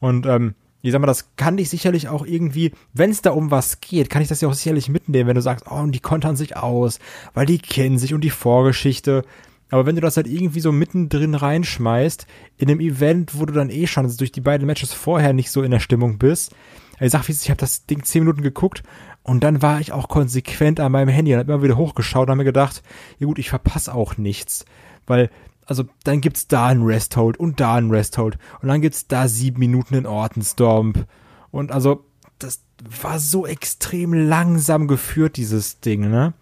und 0.00 0.26
ähm, 0.26 0.54
ich 0.84 0.92
sag 0.92 1.00
mal, 1.00 1.06
das 1.06 1.34
kann 1.36 1.56
dich 1.56 1.70
sicherlich 1.70 2.08
auch 2.08 2.26
irgendwie, 2.26 2.72
wenn 2.92 3.10
es 3.10 3.22
da 3.22 3.30
um 3.30 3.50
was 3.50 3.80
geht, 3.80 4.10
kann 4.10 4.20
ich 4.20 4.28
das 4.28 4.42
ja 4.42 4.48
auch 4.48 4.54
sicherlich 4.54 4.90
mitnehmen, 4.90 5.28
wenn 5.28 5.34
du 5.34 5.40
sagst, 5.40 5.64
oh, 5.66 5.76
und 5.76 5.92
die 5.92 6.00
kontern 6.00 6.36
sich 6.36 6.58
aus, 6.58 6.98
weil 7.32 7.46
die 7.46 7.56
kennen 7.56 7.96
sich 7.96 8.12
und 8.12 8.20
die 8.20 8.28
Vorgeschichte. 8.28 9.24
Aber 9.70 9.86
wenn 9.86 9.94
du 9.94 10.00
das 10.00 10.16
halt 10.16 10.26
irgendwie 10.26 10.60
so 10.60 10.72
mittendrin 10.72 11.34
reinschmeißt, 11.34 12.26
in 12.58 12.70
einem 12.70 12.80
Event, 12.80 13.38
wo 13.38 13.46
du 13.46 13.52
dann 13.52 13.70
eh 13.70 13.86
schon 13.86 14.14
durch 14.16 14.32
die 14.32 14.40
beiden 14.40 14.66
Matches 14.66 14.92
vorher 14.92 15.32
nicht 15.32 15.50
so 15.50 15.62
in 15.62 15.70
der 15.70 15.80
Stimmung 15.80 16.18
bist, 16.18 16.54
ich 17.00 17.10
sag, 17.10 17.28
ich 17.28 17.50
habe 17.50 17.58
das 17.58 17.86
Ding 17.86 18.04
zehn 18.04 18.22
Minuten 18.22 18.42
geguckt 18.42 18.82
und 19.22 19.42
dann 19.42 19.62
war 19.62 19.80
ich 19.80 19.92
auch 19.92 20.08
konsequent 20.08 20.78
an 20.78 20.92
meinem 20.92 21.08
Handy 21.08 21.32
und 21.32 21.40
hab 21.40 21.48
immer 21.48 21.62
wieder 21.62 21.76
hochgeschaut 21.76 22.28
und 22.28 22.32
hab 22.32 22.38
mir 22.38 22.44
gedacht, 22.44 22.82
ja 23.18 23.26
gut, 23.26 23.38
ich 23.38 23.48
verpasse 23.48 23.94
auch 23.94 24.16
nichts. 24.16 24.64
Weil 25.06 25.30
also 25.66 25.84
dann 26.04 26.20
gibt's 26.20 26.46
da 26.46 26.66
ein 26.66 26.82
Resthold 26.82 27.38
und 27.38 27.58
da 27.58 27.74
ein 27.74 27.90
Resthold 27.90 28.38
und 28.60 28.68
dann 28.68 28.80
gibt's 28.80 29.06
da 29.08 29.28
sieben 29.28 29.58
Minuten 29.58 29.94
in 29.94 30.06
Ordenstomp 30.06 31.06
und 31.50 31.72
also 31.72 32.04
das 32.38 32.62
war 33.00 33.18
so 33.18 33.46
extrem 33.46 34.12
langsam 34.12 34.88
geführt 34.88 35.36
dieses 35.36 35.80
Ding, 35.80 36.10
ne? 36.10 36.34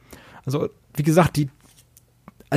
Also 0.45 0.69
wie 0.95 1.05
gesagt, 1.05 1.37
die 1.37 1.49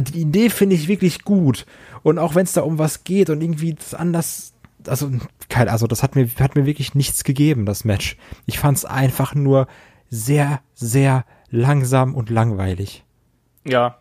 die 0.01 0.21
Idee 0.21 0.49
finde 0.49 0.75
ich 0.75 0.87
wirklich 0.87 1.23
gut 1.23 1.65
und 2.03 2.19
auch 2.19 2.35
wenn 2.35 2.45
es 2.45 2.53
da 2.53 2.61
um 2.61 2.77
was 2.77 3.03
geht 3.03 3.29
und 3.29 3.41
irgendwie 3.41 3.73
das 3.73 3.93
anders 3.93 4.53
also 4.87 5.11
kein 5.49 5.67
also 5.67 5.87
das 5.87 6.03
hat 6.03 6.15
mir 6.15 6.27
hat 6.39 6.55
mir 6.55 6.65
wirklich 6.65 6.95
nichts 6.95 7.23
gegeben 7.23 7.65
das 7.65 7.85
Match. 7.85 8.17
Ich 8.45 8.59
fand's 8.59 8.85
einfach 8.85 9.35
nur 9.35 9.67
sehr 10.09 10.61
sehr 10.73 11.25
langsam 11.49 12.15
und 12.15 12.29
langweilig. 12.29 13.03
Ja, 13.67 13.97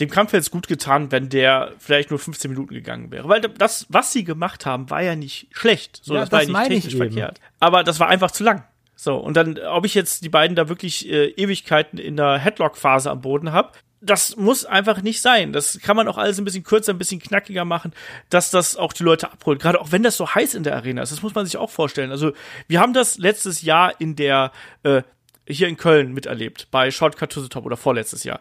dem 0.00 0.08
Kampf 0.08 0.32
hätte 0.32 0.40
es 0.40 0.50
gut 0.50 0.68
getan, 0.68 1.12
wenn 1.12 1.28
der 1.28 1.72
vielleicht 1.78 2.10
nur 2.10 2.18
15 2.18 2.50
Minuten 2.50 2.72
gegangen 2.72 3.10
wäre. 3.10 3.28
Weil 3.28 3.42
das, 3.42 3.86
was 3.90 4.10
sie 4.10 4.24
gemacht 4.24 4.64
haben, 4.64 4.88
war 4.88 5.02
ja 5.02 5.14
nicht 5.16 5.48
schlecht. 5.50 6.00
So, 6.02 6.14
ja, 6.14 6.20
das, 6.20 6.30
das 6.30 6.52
war 6.52 6.62
ja 6.62 6.68
nicht 6.68 6.82
technisch 6.82 6.96
verkehrt. 6.96 7.38
Aber 7.60 7.84
das 7.84 8.00
war 8.00 8.08
einfach 8.08 8.30
zu 8.30 8.42
lang. 8.42 8.64
So, 8.96 9.16
und 9.16 9.36
dann, 9.36 9.58
ob 9.58 9.84
ich 9.84 9.94
jetzt 9.94 10.24
die 10.24 10.30
beiden 10.30 10.56
da 10.56 10.68
wirklich 10.68 11.10
äh, 11.10 11.26
Ewigkeiten 11.30 11.98
in 11.98 12.16
der 12.16 12.38
Headlock-Phase 12.38 13.10
am 13.10 13.20
Boden 13.20 13.52
habe, 13.52 13.72
das 14.04 14.36
muss 14.36 14.64
einfach 14.64 15.00
nicht 15.00 15.22
sein. 15.22 15.52
Das 15.52 15.78
kann 15.80 15.96
man 15.96 16.08
auch 16.08 16.18
alles 16.18 16.38
ein 16.38 16.44
bisschen 16.44 16.64
kürzer, 16.64 16.92
ein 16.92 16.98
bisschen 16.98 17.20
knackiger 17.20 17.64
machen, 17.64 17.92
dass 18.30 18.50
das 18.50 18.76
auch 18.76 18.92
die 18.92 19.04
Leute 19.04 19.30
abholt. 19.30 19.60
Gerade 19.60 19.80
auch 19.80 19.92
wenn 19.92 20.02
das 20.02 20.16
so 20.16 20.34
heiß 20.34 20.54
in 20.54 20.64
der 20.64 20.76
Arena 20.76 21.02
ist. 21.02 21.12
Das 21.12 21.22
muss 21.22 21.34
man 21.34 21.46
sich 21.46 21.56
auch 21.56 21.70
vorstellen. 21.70 22.10
Also, 22.10 22.32
wir 22.66 22.80
haben 22.80 22.92
das 22.92 23.18
letztes 23.18 23.62
Jahr 23.62 24.00
in 24.00 24.16
der, 24.16 24.52
äh, 24.82 25.02
hier 25.46 25.68
in 25.68 25.76
Köln 25.76 26.12
miterlebt, 26.12 26.68
bei 26.70 26.90
Shortcut 26.90 27.30
to 27.30 27.40
the 27.40 27.48
Top 27.48 27.64
oder 27.64 27.76
vorletztes 27.76 28.24
Jahr 28.24 28.40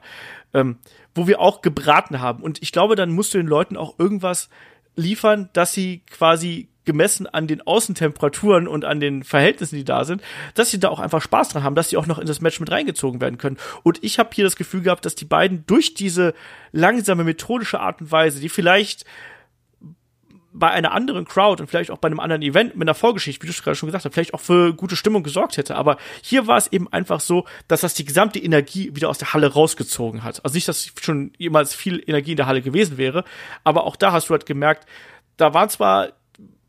ähm, 0.53 0.77
wo 1.13 1.27
wir 1.27 1.39
auch 1.39 1.61
gebraten 1.61 2.19
haben. 2.19 2.43
Und 2.43 2.61
ich 2.61 2.71
glaube, 2.71 2.95
dann 2.95 3.11
musst 3.11 3.33
du 3.33 3.37
den 3.37 3.47
Leuten 3.47 3.77
auch 3.77 3.99
irgendwas 3.99 4.49
liefern, 4.95 5.49
dass 5.53 5.73
sie 5.73 6.03
quasi 6.09 6.69
gemessen 6.91 7.25
an 7.25 7.47
den 7.47 7.61
Außentemperaturen 7.61 8.67
und 8.67 8.83
an 8.83 8.99
den 8.99 9.23
Verhältnissen, 9.23 9.75
die 9.75 9.85
da 9.85 10.03
sind, 10.03 10.21
dass 10.55 10.71
sie 10.71 10.79
da 10.79 10.89
auch 10.89 10.99
einfach 10.99 11.21
Spaß 11.21 11.49
dran 11.49 11.63
haben, 11.63 11.75
dass 11.75 11.89
sie 11.89 11.97
auch 11.97 12.05
noch 12.05 12.19
in 12.19 12.27
das 12.27 12.41
Match 12.41 12.59
mit 12.59 12.69
reingezogen 12.69 13.21
werden 13.21 13.37
können. 13.37 13.57
Und 13.83 14.03
ich 14.03 14.19
habe 14.19 14.29
hier 14.33 14.43
das 14.43 14.57
Gefühl 14.57 14.81
gehabt, 14.81 15.05
dass 15.05 15.15
die 15.15 15.25
beiden 15.25 15.65
durch 15.65 15.93
diese 15.93 16.33
langsame 16.73 17.23
methodische 17.23 17.79
Art 17.79 18.01
und 18.01 18.11
Weise, 18.11 18.41
die 18.41 18.49
vielleicht 18.49 19.05
bei 20.53 20.69
einer 20.69 20.91
anderen 20.91 21.25
Crowd 21.25 21.61
und 21.61 21.67
vielleicht 21.67 21.91
auch 21.91 21.97
bei 21.97 22.07
einem 22.07 22.19
anderen 22.19 22.41
Event 22.41 22.75
mit 22.75 22.85
einer 22.85 22.93
Vorgeschichte, 22.93 23.47
wie 23.47 23.51
du 23.51 23.61
gerade 23.61 23.75
schon 23.75 23.87
gesagt 23.87 24.03
hast, 24.03 24.13
vielleicht 24.13 24.33
auch 24.33 24.41
für 24.41 24.73
gute 24.73 24.97
Stimmung 24.97 25.23
gesorgt 25.23 25.55
hätte. 25.55 25.75
Aber 25.75 25.95
hier 26.21 26.45
war 26.47 26.57
es 26.57 26.67
eben 26.67 26.91
einfach 26.91 27.21
so, 27.21 27.45
dass 27.69 27.81
das 27.81 27.93
die 27.93 28.03
gesamte 28.03 28.39
Energie 28.39 28.93
wieder 28.93 29.09
aus 29.09 29.17
der 29.17 29.33
Halle 29.33 29.47
rausgezogen 29.47 30.23
hat. 30.23 30.43
Also 30.43 30.55
nicht, 30.55 30.67
dass 30.67 30.91
schon 31.01 31.31
jemals 31.37 31.73
viel 31.73 32.03
Energie 32.05 32.31
in 32.31 32.37
der 32.37 32.47
Halle 32.47 32.61
gewesen 32.61 32.97
wäre, 32.97 33.23
aber 33.63 33.85
auch 33.85 33.95
da 33.95 34.11
hast 34.11 34.27
du 34.27 34.33
halt 34.33 34.45
gemerkt, 34.45 34.85
da 35.37 35.53
waren 35.53 35.69
zwar 35.69 36.09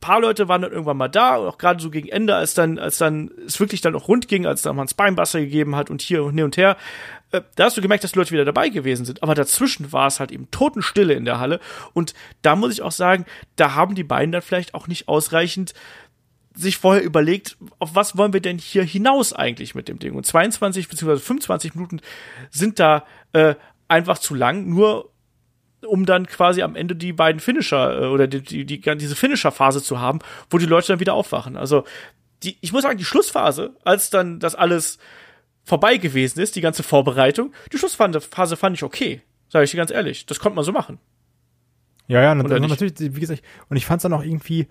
paar 0.02 0.20
Leute 0.20 0.48
waren 0.48 0.60
dann 0.60 0.72
irgendwann 0.72 0.98
mal 0.98 1.08
da, 1.08 1.36
auch 1.36 1.56
gerade 1.56 1.82
so 1.82 1.88
gegen 1.88 2.08
Ende, 2.08 2.34
als 2.34 2.52
dann, 2.52 2.78
als 2.78 2.98
dann 2.98 3.30
es 3.46 3.58
wirklich 3.58 3.80
dann 3.80 3.94
auch 3.94 4.08
rund 4.08 4.28
ging, 4.28 4.44
als 4.44 4.60
dann 4.60 4.76
mal 4.76 4.82
ein 4.82 4.88
Spinebuster 4.88 5.40
gegeben 5.40 5.74
hat 5.74 5.88
und 5.88 6.02
hier 6.02 6.22
und 6.24 6.34
hin 6.34 6.44
und 6.44 6.58
her. 6.58 6.76
Äh, 7.30 7.40
da 7.56 7.64
hast 7.64 7.78
du 7.78 7.80
gemerkt, 7.80 8.04
dass 8.04 8.12
die 8.12 8.18
Leute 8.18 8.32
wieder 8.32 8.44
dabei 8.44 8.68
gewesen 8.68 9.06
sind. 9.06 9.22
Aber 9.22 9.34
dazwischen 9.34 9.92
war 9.92 10.06
es 10.06 10.20
halt 10.20 10.30
eben 10.30 10.50
Totenstille 10.50 11.14
in 11.14 11.24
der 11.24 11.40
Halle. 11.40 11.60
Und 11.94 12.12
da 12.42 12.54
muss 12.54 12.72
ich 12.72 12.82
auch 12.82 12.92
sagen, 12.92 13.24
da 13.56 13.74
haben 13.74 13.94
die 13.94 14.04
beiden 14.04 14.32
dann 14.32 14.42
vielleicht 14.42 14.74
auch 14.74 14.86
nicht 14.86 15.08
ausreichend 15.08 15.72
sich 16.54 16.76
vorher 16.76 17.02
überlegt, 17.02 17.56
auf 17.78 17.94
was 17.94 18.18
wollen 18.18 18.34
wir 18.34 18.42
denn 18.42 18.58
hier 18.58 18.82
hinaus 18.82 19.32
eigentlich 19.32 19.74
mit 19.74 19.88
dem 19.88 19.98
Ding? 19.98 20.14
Und 20.14 20.26
22 20.26 20.88
bzw. 20.88 21.16
25 21.16 21.74
Minuten 21.74 22.00
sind 22.50 22.78
da 22.78 23.06
äh, 23.32 23.54
einfach 23.88 24.18
zu 24.18 24.34
lang, 24.34 24.68
nur 24.68 25.11
um 25.86 26.06
dann 26.06 26.26
quasi 26.26 26.62
am 26.62 26.76
Ende 26.76 26.96
die 26.96 27.12
beiden 27.12 27.40
Finisher 27.40 28.02
äh, 28.02 28.06
oder 28.06 28.26
die, 28.26 28.42
die, 28.42 28.64
die, 28.64 28.80
diese 28.96 29.16
Finisher-Phase 29.16 29.82
zu 29.82 30.00
haben, 30.00 30.20
wo 30.50 30.58
die 30.58 30.66
Leute 30.66 30.88
dann 30.88 31.00
wieder 31.00 31.14
aufwachen. 31.14 31.56
Also 31.56 31.84
die, 32.42 32.56
ich 32.60 32.72
muss 32.72 32.82
sagen, 32.82 32.98
die 32.98 33.04
Schlussphase, 33.04 33.74
als 33.84 34.10
dann 34.10 34.40
das 34.40 34.54
alles 34.54 34.98
vorbei 35.64 35.96
gewesen 35.96 36.40
ist, 36.40 36.56
die 36.56 36.60
ganze 36.60 36.82
Vorbereitung, 36.82 37.52
die 37.72 37.78
Schlussphase 37.78 38.56
fand 38.56 38.76
ich 38.76 38.82
okay. 38.82 39.22
Sage 39.48 39.64
ich 39.64 39.70
dir 39.70 39.76
ganz 39.76 39.90
ehrlich. 39.90 40.26
Das 40.26 40.40
konnte 40.40 40.56
man 40.56 40.64
so 40.64 40.72
machen. 40.72 40.98
Ja, 42.08 42.22
ja, 42.22 42.34
natürlich, 42.34 42.94
wie 42.98 43.20
gesagt, 43.20 43.42
und 43.68 43.76
ich 43.76 43.86
fand 43.86 43.98
es 43.98 44.02
dann 44.02 44.12
auch 44.12 44.24
irgendwie 44.24 44.66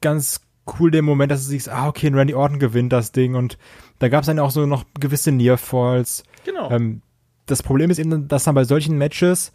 ganz 0.00 0.40
cool 0.78 0.90
den 0.90 1.04
Moment, 1.04 1.30
dass 1.30 1.44
du 1.44 1.48
siehst, 1.48 1.68
ah, 1.68 1.88
okay, 1.88 2.08
Randy 2.08 2.34
Orton 2.34 2.58
gewinnt 2.58 2.92
das 2.92 3.12
Ding 3.12 3.34
und 3.34 3.56
da 3.98 4.08
gab 4.08 4.22
es 4.22 4.26
dann 4.26 4.38
auch 4.38 4.50
so 4.50 4.66
noch 4.66 4.84
gewisse 4.98 5.32
Nearfalls. 5.32 6.24
Genau. 6.44 6.70
Ähm, 6.70 7.02
das 7.46 7.62
Problem 7.62 7.90
ist 7.90 7.98
eben, 7.98 8.28
dass 8.28 8.44
dann 8.44 8.54
bei 8.54 8.64
solchen 8.64 8.98
Matches 8.98 9.52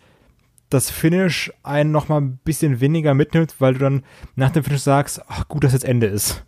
das 0.73 0.89
Finish 0.89 1.51
einen 1.63 1.91
noch 1.91 2.10
mal 2.10 2.19
ein 2.19 2.38
bisschen 2.38 2.79
weniger 2.79 3.13
mitnimmt, 3.13 3.55
weil 3.60 3.73
du 3.73 3.79
dann 3.79 4.03
nach 4.36 4.51
dem 4.51 4.63
Finish 4.63 4.81
sagst, 4.81 5.21
ach 5.27 5.47
gut, 5.47 5.63
dass 5.63 5.73
jetzt 5.73 5.86
Ende 5.86 6.07
ist. 6.07 6.45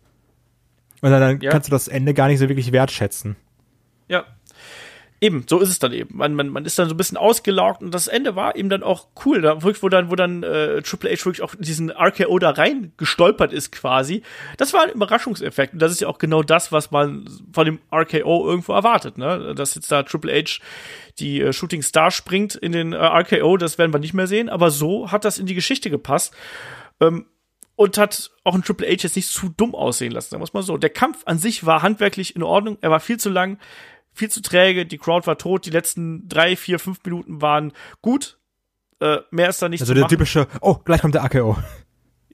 Und 1.02 1.12
dann, 1.12 1.22
dann 1.22 1.42
ja. 1.42 1.52
kannst 1.52 1.68
du 1.68 1.72
das 1.72 1.88
Ende 1.88 2.14
gar 2.14 2.28
nicht 2.30 2.40
so 2.40 2.48
wirklich 2.48 2.72
wertschätzen. 2.72 3.36
Ja. 4.08 4.26
Eben, 5.24 5.46
so 5.48 5.60
ist 5.60 5.70
es 5.70 5.80
dann 5.80 5.94
eben. 5.94 6.18
Man, 6.18 6.36
man, 6.36 6.50
man 6.50 6.66
ist 6.66 6.78
dann 6.78 6.90
so 6.90 6.94
ein 6.94 6.98
bisschen 6.98 7.18
ausgelaugt 7.18 7.82
und 7.82 7.96
das 7.96 8.10
Ende 8.10 8.36
war 8.36 8.58
eben 8.58 8.68
dann 8.68 8.84
auch 8.84 9.08
cool. 9.24 9.40
Da 9.40 9.64
wo 9.64 9.88
dann, 9.88 10.12
wo 10.12 10.16
dann 10.16 10.44
äh, 10.44 10.82
Triple 10.82 11.10
H 11.10 11.24
wirklich 11.24 11.42
auch 11.42 11.56
diesen 11.58 11.92
RKO 11.92 12.40
da 12.40 12.50
rein 12.50 12.92
gestolpert 12.98 13.54
ist 13.54 13.72
quasi. 13.72 14.22
Das 14.58 14.74
war 14.74 14.84
ein 14.84 14.90
Überraschungseffekt. 14.90 15.72
Und 15.72 15.82
das 15.82 15.94
ist 15.94 16.02
ja 16.02 16.10
auch 16.10 16.18
genau 16.18 16.44
das, 16.44 16.74
was 16.74 16.92
man 16.92 17.26
von 17.54 17.64
dem 17.64 17.80
RKO 17.90 18.46
irgendwo 18.50 18.74
erwartet, 18.74 19.18
ne? 19.18 19.56
Dass 19.56 19.76
jetzt 19.76 19.90
da 19.94 20.04
Triple 20.04 20.34
H 20.34 20.60
die 21.20 21.40
äh, 21.40 21.54
Shooting 21.54 21.84
Star 21.84 22.12
springt 22.12 22.56
in 22.56 22.74
den 22.74 22.92
äh, 22.92 22.98
RKO, 22.98 23.56
das 23.56 23.78
werden 23.78 23.94
wir 23.94 24.00
nicht 24.00 24.14
mehr 24.14 24.28
sehen, 24.28 24.50
aber 24.50 24.72
so 24.72 25.10
hat 25.10 25.24
das 25.24 25.40
in 25.40 25.46
die 25.46 25.56
Geschichte 25.56 25.90
gepasst. 25.90 26.34
Ähm, 27.00 27.28
und 27.76 27.98
hat 27.98 28.30
auch 28.44 28.56
ein 28.56 28.62
Triple 28.62 28.88
H 28.88 29.04
jetzt 29.04 29.16
nicht 29.16 29.30
zu 29.30 29.50
dumm 29.50 29.74
aussehen 29.74 30.12
lassen, 30.12 30.32
sagen 30.32 30.42
wir 30.42 30.46
es 30.46 30.54
mal 30.54 30.64
so. 30.64 30.78
Der 30.78 30.90
Kampf 30.90 31.24
an 31.26 31.40
sich 31.40 31.66
war 31.66 31.82
handwerklich 31.82 32.36
in 32.36 32.44
Ordnung, 32.44 32.78
er 32.82 32.92
war 32.92 33.00
viel 33.00 33.18
zu 33.18 33.30
lang 33.30 33.58
viel 34.14 34.30
zu 34.30 34.42
träge, 34.42 34.86
die 34.86 34.98
Crowd 34.98 35.28
war 35.28 35.38
tot, 35.38 35.66
die 35.66 35.72
letzten 35.72 36.28
drei, 36.28 36.56
vier, 36.56 36.80
fünf 36.80 37.00
Minuten 37.04 37.42
waren 37.42 37.74
gut. 38.02 38.40
Äh, 39.00 39.18
mehr 39.32 39.50
ist 39.50 39.62
da 39.62 39.70
nicht 39.70 39.82
Also 39.82 39.94
der 39.94 40.08
typische, 40.08 40.48
oh, 40.62 40.76
gleich 40.76 41.02
kommt 41.02 41.16
der 41.16 41.24
AKO. 41.24 41.58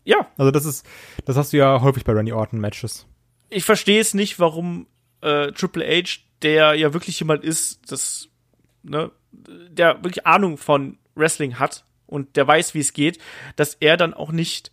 Ja. 0.03 0.27
Also 0.37 0.51
das 0.51 0.65
ist, 0.65 0.85
das 1.25 1.37
hast 1.37 1.53
du 1.53 1.57
ja 1.57 1.81
häufig 1.81 2.03
bei 2.03 2.13
Randy 2.13 2.33
Orton 2.33 2.59
Matches. 2.59 3.07
Ich 3.49 3.63
verstehe 3.63 3.99
es 3.99 4.13
nicht, 4.13 4.39
warum 4.39 4.87
äh, 5.21 5.51
Triple 5.51 5.85
H, 5.85 6.19
der 6.41 6.75
ja 6.75 6.93
wirklich 6.93 7.19
jemand 7.19 7.43
ist, 7.43 7.91
das, 7.91 8.29
ne, 8.83 9.11
der 9.31 10.03
wirklich 10.03 10.25
Ahnung 10.25 10.57
von 10.57 10.97
Wrestling 11.15 11.59
hat 11.59 11.85
und 12.07 12.35
der 12.35 12.47
weiß, 12.47 12.73
wie 12.73 12.79
es 12.79 12.93
geht, 12.93 13.19
dass 13.55 13.75
er 13.75 13.97
dann 13.97 14.13
auch 14.13 14.31
nicht 14.31 14.71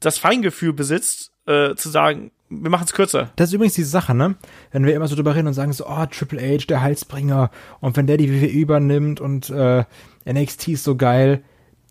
das 0.00 0.18
Feingefühl 0.18 0.72
besitzt, 0.72 1.32
äh, 1.46 1.74
zu 1.74 1.88
sagen, 1.88 2.32
wir 2.60 2.70
machen 2.70 2.84
es 2.84 2.92
kürzer. 2.92 3.30
Das 3.36 3.48
ist 3.48 3.54
übrigens 3.54 3.74
die 3.74 3.82
Sache, 3.82 4.14
ne? 4.14 4.36
Wenn 4.70 4.84
wir 4.84 4.94
immer 4.94 5.08
so 5.08 5.16
drüber 5.16 5.34
reden 5.34 5.46
und 5.46 5.54
sagen 5.54 5.72
so, 5.72 5.86
oh, 5.86 6.06
Triple 6.06 6.40
H, 6.40 6.66
der 6.68 6.82
Heilsbringer, 6.82 7.50
und 7.80 7.96
wenn 7.96 8.06
der 8.06 8.16
die 8.16 8.30
WWE 8.30 8.46
übernimmt 8.46 9.20
und 9.20 9.50
äh, 9.50 9.84
NXT 10.30 10.68
ist 10.68 10.84
so 10.84 10.96
geil. 10.96 11.42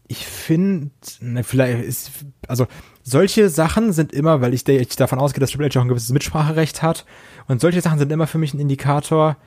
Ich 0.08 0.26
finde, 0.26 0.92
ne, 1.22 1.44
vielleicht 1.44 1.84
ist, 1.84 2.12
also 2.48 2.68
solche 3.02 3.50
Sachen 3.50 3.94
sind 3.94 4.12
immer, 4.12 4.42
weil 4.42 4.54
ich, 4.54 4.68
ich 4.68 4.96
davon 4.98 5.20
ausgehe, 5.20 5.40
dass 5.40 5.52
Triple 5.52 5.70
H 5.70 5.80
auch 5.80 5.84
ein 5.84 5.88
gewisses 5.88 6.12
Mitspracherecht 6.12 6.82
hat, 6.82 7.06
und 7.48 7.62
solche 7.62 7.82
Sachen 7.82 8.00
sind 8.00 8.12
immer 8.12 8.28
für 8.28 8.38
mich 8.38 8.54
ein 8.54 8.60
Indikator, 8.60 9.38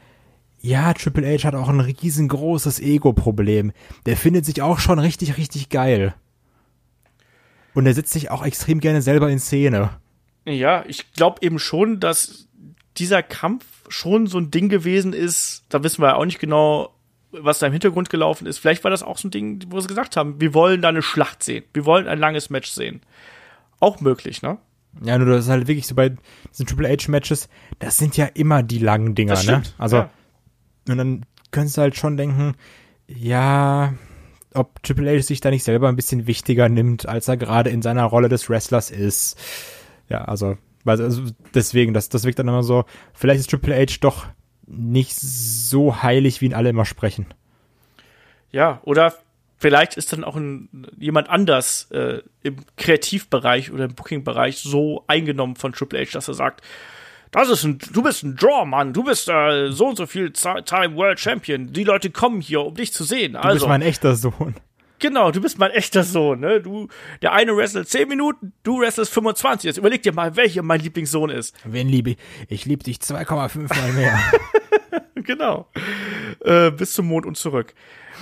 ja, 0.61 0.95
Triple 0.95 1.27
H 1.27 1.47
hat 1.47 1.55
auch 1.55 1.69
ein 1.69 1.81
riesengroßes 1.81 2.81
Ego-Problem. 2.81 3.73
Der 4.07 4.17
findet 4.17 4.47
sich 4.47 4.63
auch 4.63 4.79
schon 4.79 4.99
richtig, 4.99 5.37
richtig 5.37 5.69
geil. 5.69 6.15
Und 7.75 7.85
er 7.85 7.93
setzt 7.93 8.15
sich 8.15 8.31
auch 8.31 8.43
extrem 8.43 8.81
gerne 8.81 9.03
selber 9.03 9.29
in 9.29 9.39
Szene. 9.39 9.91
Ja, 10.45 10.85
ich 10.87 11.13
glaube 11.13 11.39
eben 11.43 11.59
schon, 11.59 12.01
dass 12.01 12.49
dieser 12.97 13.23
Kampf 13.23 13.65
schon 13.89 14.27
so 14.27 14.39
ein 14.39 14.51
Ding 14.51 14.69
gewesen 14.69 15.13
ist. 15.13 15.65
Da 15.69 15.83
wissen 15.83 16.03
wir 16.03 16.09
ja 16.09 16.15
auch 16.17 16.25
nicht 16.25 16.39
genau, 16.39 16.95
was 17.33 17.59
da 17.59 17.67
im 17.67 17.73
Hintergrund 17.73 18.11
gelaufen 18.11 18.47
ist. 18.47 18.59
Vielleicht 18.59 18.85
war 18.85 18.91
das 18.91 19.03
auch 19.03 19.19
so 19.19 19.29
ein 19.29 19.31
Ding, 19.31 19.65
wo 19.69 19.81
sie 19.81 19.89
gesagt 19.89 20.17
haben, 20.17 20.41
wir 20.41 20.55
wollen 20.55 20.83
da 20.83 20.89
eine 20.89 21.03
Schlacht 21.03 21.43
sehen. 21.43 21.65
Wir 21.73 21.85
wollen 21.85 22.07
ein 22.07 22.19
langes 22.19 22.51
Match 22.51 22.71
sehen. 22.71 23.01
Auch 23.81 24.01
möglich, 24.01 24.43
ne? 24.43 24.59
Ja, 25.03 25.19
nur 25.19 25.29
das 25.29 25.47
ist 25.47 25.51
halt 25.51 25.67
wirklich 25.67 25.87
so 25.87 25.95
bei 25.97 26.15
diesen 26.53 26.67
Triple 26.67 26.89
H 26.89 27.11
Matches, 27.11 27.49
das 27.81 27.97
sind 27.97 28.17
ja 28.17 28.27
immer 28.27 28.63
die 28.63 28.79
langen 28.79 29.17
Dinger, 29.17 29.43
ne? 29.43 29.63
Also, 29.77 29.97
ja. 29.97 30.11
und 30.89 30.99
dann 30.99 31.27
könntest 31.51 31.77
du 31.77 31.81
halt 31.81 31.97
schon 31.97 32.17
denken, 32.17 32.55
ja, 33.09 33.95
ob 34.55 34.81
Triple 34.85 35.17
H 35.17 35.23
sich 35.23 35.41
da 35.41 35.51
nicht 35.51 35.65
selber 35.65 35.89
ein 35.89 35.97
bisschen 35.97 36.29
wichtiger 36.29 36.69
nimmt, 36.69 37.09
als 37.09 37.27
er 37.27 37.37
gerade 37.37 37.71
in 37.71 37.83
seiner 37.83 38.05
Rolle 38.05 38.29
des 38.29 38.49
Wrestlers 38.49 38.91
ist 38.93 39.37
ja, 40.09 40.25
also 40.25 40.57
Also 40.85 41.23
deswegen, 41.55 41.95
das, 41.95 42.09
das 42.09 42.25
wirkt 42.25 42.39
dann 42.39 42.49
immer 42.49 42.63
so, 42.63 42.85
vielleicht 43.15 43.41
ist 43.41 43.51
Triple 43.51 43.75
H 43.75 43.97
doch 44.01 44.27
nicht 44.67 45.15
so 45.15 46.03
heilig, 46.03 46.41
wie 46.41 46.47
ihn 46.47 46.55
alle 46.55 46.71
immer 46.71 46.85
sprechen. 46.85 47.27
Ja, 48.51 48.81
oder 48.85 49.15
vielleicht 49.59 49.97
ist 49.97 50.13
dann 50.13 50.25
auch 50.25 50.37
ein, 50.37 50.69
jemand 50.99 51.29
anders 51.29 51.91
äh, 51.91 52.21
im 52.43 52.57
Kreativbereich 52.77 53.73
oder 53.73 53.85
im 53.87 53.95
Booking-Bereich 53.95 54.59
so 54.59 55.05
eingenommen 55.07 55.57
von 55.57 55.73
Triple 55.73 56.01
H, 56.01 56.13
dass 56.13 56.29
er 56.29 56.35
sagt, 56.35 56.63
das 57.31 57.49
ist 57.49 57.65
ein, 57.65 57.79
du 57.93 58.03
bist 58.03 58.23
ein 58.23 58.37
Draw, 58.37 58.65
Mann, 58.65 58.93
du 58.93 59.03
bist 59.03 59.29
äh, 59.29 59.71
so 59.73 59.89
und 59.89 59.97
so 59.97 60.07
viel 60.07 60.33
Time 60.33 60.95
World 60.95 61.19
Champion. 61.19 61.73
Die 61.73 61.83
Leute 61.83 62.11
kommen 62.11 62.41
hier, 62.41 62.61
um 62.61 62.75
dich 62.75 62.93
zu 62.93 63.03
sehen. 63.05 63.33
Du 63.33 63.39
also, 63.41 63.55
bist 63.55 63.69
mein 63.69 63.83
echter 63.83 64.15
Sohn. 64.15 64.55
Genau, 65.05 65.31
du 65.31 65.43
bist 65.43 65.59
mein 65.59 65.71
echter 65.71 66.03
Sohn, 66.03 66.41
ne? 66.41 66.63
Du, 66.63 66.89
der 67.21 67.35
eine 67.35 67.55
wrestelt 67.55 67.91
10 67.91 68.09
Minuten, 68.09 68.55
du 68.63 68.81
wrestlest 68.81 69.13
25. 69.13 69.69
Jetzt 69.69 69.77
überleg 69.77 70.03
dir 70.03 70.15
mal, 70.15 70.35
welcher 70.35 70.63
mein 70.63 70.81
Lieblingssohn 70.81 71.29
ist. 71.29 71.55
Wen 71.63 71.91
liebe 71.91 72.13
ich? 72.13 72.17
Ich 72.49 72.65
liebe 72.65 72.83
dich 72.83 72.97
2,5 72.97 73.69
mal 73.69 73.93
mehr. 73.93 74.19
genau. 75.27 75.69
Äh, 76.41 76.71
bis 76.71 76.93
zum 76.93 77.07
Mond 77.07 77.27
und 77.27 77.37
zurück. 77.37 77.75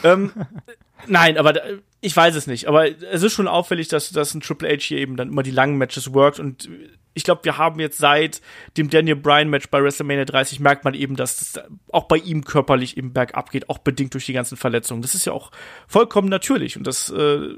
Ähm, 0.05 0.33
nein, 1.07 1.39
aber 1.39 1.61
ich 2.01 2.17
weiß 2.17 2.35
es 2.35 2.47
nicht. 2.47 2.67
Aber 2.67 2.89
es 2.89 3.23
ist 3.23 3.33
schon 3.33 3.49
auffällig, 3.49 3.89
dass, 3.89 4.11
dass 4.11 4.35
ein 4.35 4.41
Triple 4.41 4.69
H 4.69 4.81
hier 4.81 4.99
eben 4.99 5.17
dann 5.17 5.29
immer 5.29 5.43
die 5.43 5.51
langen 5.51 5.77
Matches 5.77 6.13
workt 6.13 6.39
und 6.39 6.69
ich 7.15 7.25
glaube, 7.25 7.45
wir 7.45 7.59
haben 7.59 7.79
jetzt 7.79 7.99
seit 7.99 8.41
dem 8.77 8.89
Daniel 8.89 9.17
Bryan 9.17 9.51
Match 9.51 9.69
bei 9.69 9.83
WrestleMania 9.83 10.25
30 10.25 10.61
merkt 10.61 10.85
man 10.85 10.95
eben, 10.95 11.17
dass 11.17 11.41
es 11.43 11.61
auch 11.91 12.05
bei 12.05 12.17
ihm 12.17 12.45
körperlich 12.45 12.97
eben 12.97 13.13
bergab 13.13 13.51
geht, 13.51 13.69
auch 13.69 13.79
bedingt 13.79 14.15
durch 14.15 14.27
die 14.27 14.33
ganzen 14.33 14.57
Verletzungen. 14.57 15.03
Das 15.03 15.15
ist 15.15 15.27
ja 15.27 15.33
auch 15.33 15.51
vollkommen 15.87 16.29
natürlich 16.29 16.77
und 16.77 16.87
das 16.87 17.11
äh, 17.11 17.49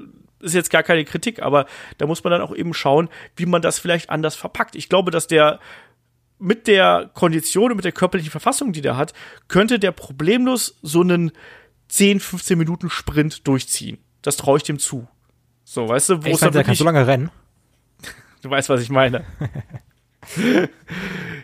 ist 0.41 0.53
jetzt 0.53 0.69
gar 0.69 0.83
keine 0.83 1.05
Kritik, 1.05 1.41
aber 1.41 1.65
da 1.97 2.05
muss 2.05 2.23
man 2.23 2.31
dann 2.31 2.41
auch 2.41 2.53
eben 2.53 2.73
schauen, 2.73 3.09
wie 3.35 3.45
man 3.45 3.61
das 3.61 3.79
vielleicht 3.79 4.09
anders 4.09 4.35
verpackt. 4.35 4.75
Ich 4.75 4.89
glaube, 4.89 5.11
dass 5.11 5.27
der 5.27 5.59
mit 6.39 6.67
der 6.67 7.09
Kondition 7.13 7.71
und 7.71 7.77
mit 7.77 7.85
der 7.85 7.91
körperlichen 7.91 8.31
Verfassung, 8.31 8.73
die 8.73 8.81
der 8.81 8.97
hat, 8.97 9.13
könnte 9.47 9.79
der 9.79 9.91
problemlos 9.91 10.77
so 10.81 11.01
einen 11.01 11.31
10, 11.89 12.19
15 12.19 12.57
Minuten 12.57 12.89
Sprint 12.89 13.47
durchziehen. 13.47 13.99
Das 14.21 14.37
traue 14.37 14.57
ich 14.57 14.63
dem 14.63 14.79
zu. 14.79 15.07
So, 15.63 15.87
weißt 15.87 16.09
du, 16.09 16.23
wo 16.23 16.29
es 16.29 16.39
dann 16.39 16.51
der 16.51 16.63
kann 16.63 16.75
so 16.75 16.83
lange 16.83 17.05
rennen. 17.07 17.31
Du 18.41 18.51
weißt, 18.51 18.69
was 18.69 18.79
ich 18.79 18.91
meine. 18.91 19.25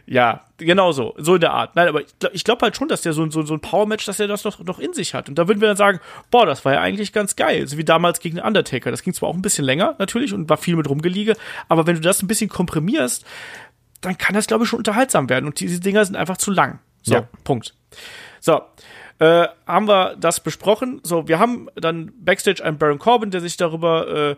ja, 0.05 0.41
genau 0.57 0.91
so. 0.91 1.15
So 1.17 1.35
in 1.35 1.41
der 1.41 1.51
Art. 1.51 1.75
Nein, 1.75 1.87
aber 1.87 2.01
ich 2.01 2.17
glaube 2.19 2.37
glaub 2.43 2.61
halt 2.61 2.75
schon, 2.75 2.87
dass 2.89 3.01
der 3.01 3.13
so, 3.13 3.27
so, 3.31 3.41
so 3.43 3.55
ein 3.55 3.59
Power-Match, 3.59 4.05
dass 4.05 4.19
er 4.19 4.27
das 4.27 4.43
noch, 4.43 4.59
noch 4.59 4.77
in 4.77 4.93
sich 4.93 5.13
hat. 5.13 5.29
Und 5.29 5.35
da 5.35 5.47
würden 5.47 5.61
wir 5.61 5.67
dann 5.67 5.77
sagen, 5.77 5.99
boah, 6.29 6.45
das 6.45 6.63
war 6.63 6.73
ja 6.73 6.81
eigentlich 6.81 7.13
ganz 7.13 7.35
geil. 7.35 7.67
So 7.67 7.77
wie 7.77 7.83
damals 7.83 8.19
gegen 8.19 8.35
den 8.35 8.45
Undertaker. 8.45 8.91
Das 8.91 9.03
ging 9.03 9.13
zwar 9.13 9.29
auch 9.29 9.35
ein 9.35 9.41
bisschen 9.41 9.65
länger, 9.65 9.95
natürlich, 9.97 10.33
und 10.33 10.49
war 10.49 10.57
viel 10.57 10.75
mit 10.75 10.89
rumgeliege, 10.89 11.35
aber 11.69 11.87
wenn 11.87 11.95
du 11.95 12.01
das 12.01 12.21
ein 12.21 12.27
bisschen 12.27 12.49
komprimierst, 12.49 13.25
dann 14.01 14.17
kann 14.17 14.35
das, 14.35 14.47
glaube 14.47 14.63
ich, 14.63 14.69
schon 14.69 14.79
unterhaltsam 14.79 15.29
werden. 15.29 15.45
Und 15.45 15.59
diese 15.59 15.79
Dinger 15.79 16.03
sind 16.05 16.15
einfach 16.15 16.37
zu 16.37 16.51
lang. 16.51 16.79
So, 17.03 17.15
ja. 17.15 17.27
Punkt. 17.43 17.75
So, 18.39 18.61
äh, 19.19 19.47
haben 19.67 19.87
wir 19.87 20.15
das 20.19 20.39
besprochen. 20.39 20.99
So, 21.03 21.27
wir 21.27 21.39
haben 21.39 21.69
dann 21.75 22.11
Backstage 22.19 22.63
einen 22.63 22.77
Baron 22.77 22.99
Corbin, 22.99 23.31
der 23.31 23.41
sich 23.41 23.57
darüber 23.57 24.31
äh, 24.31 24.35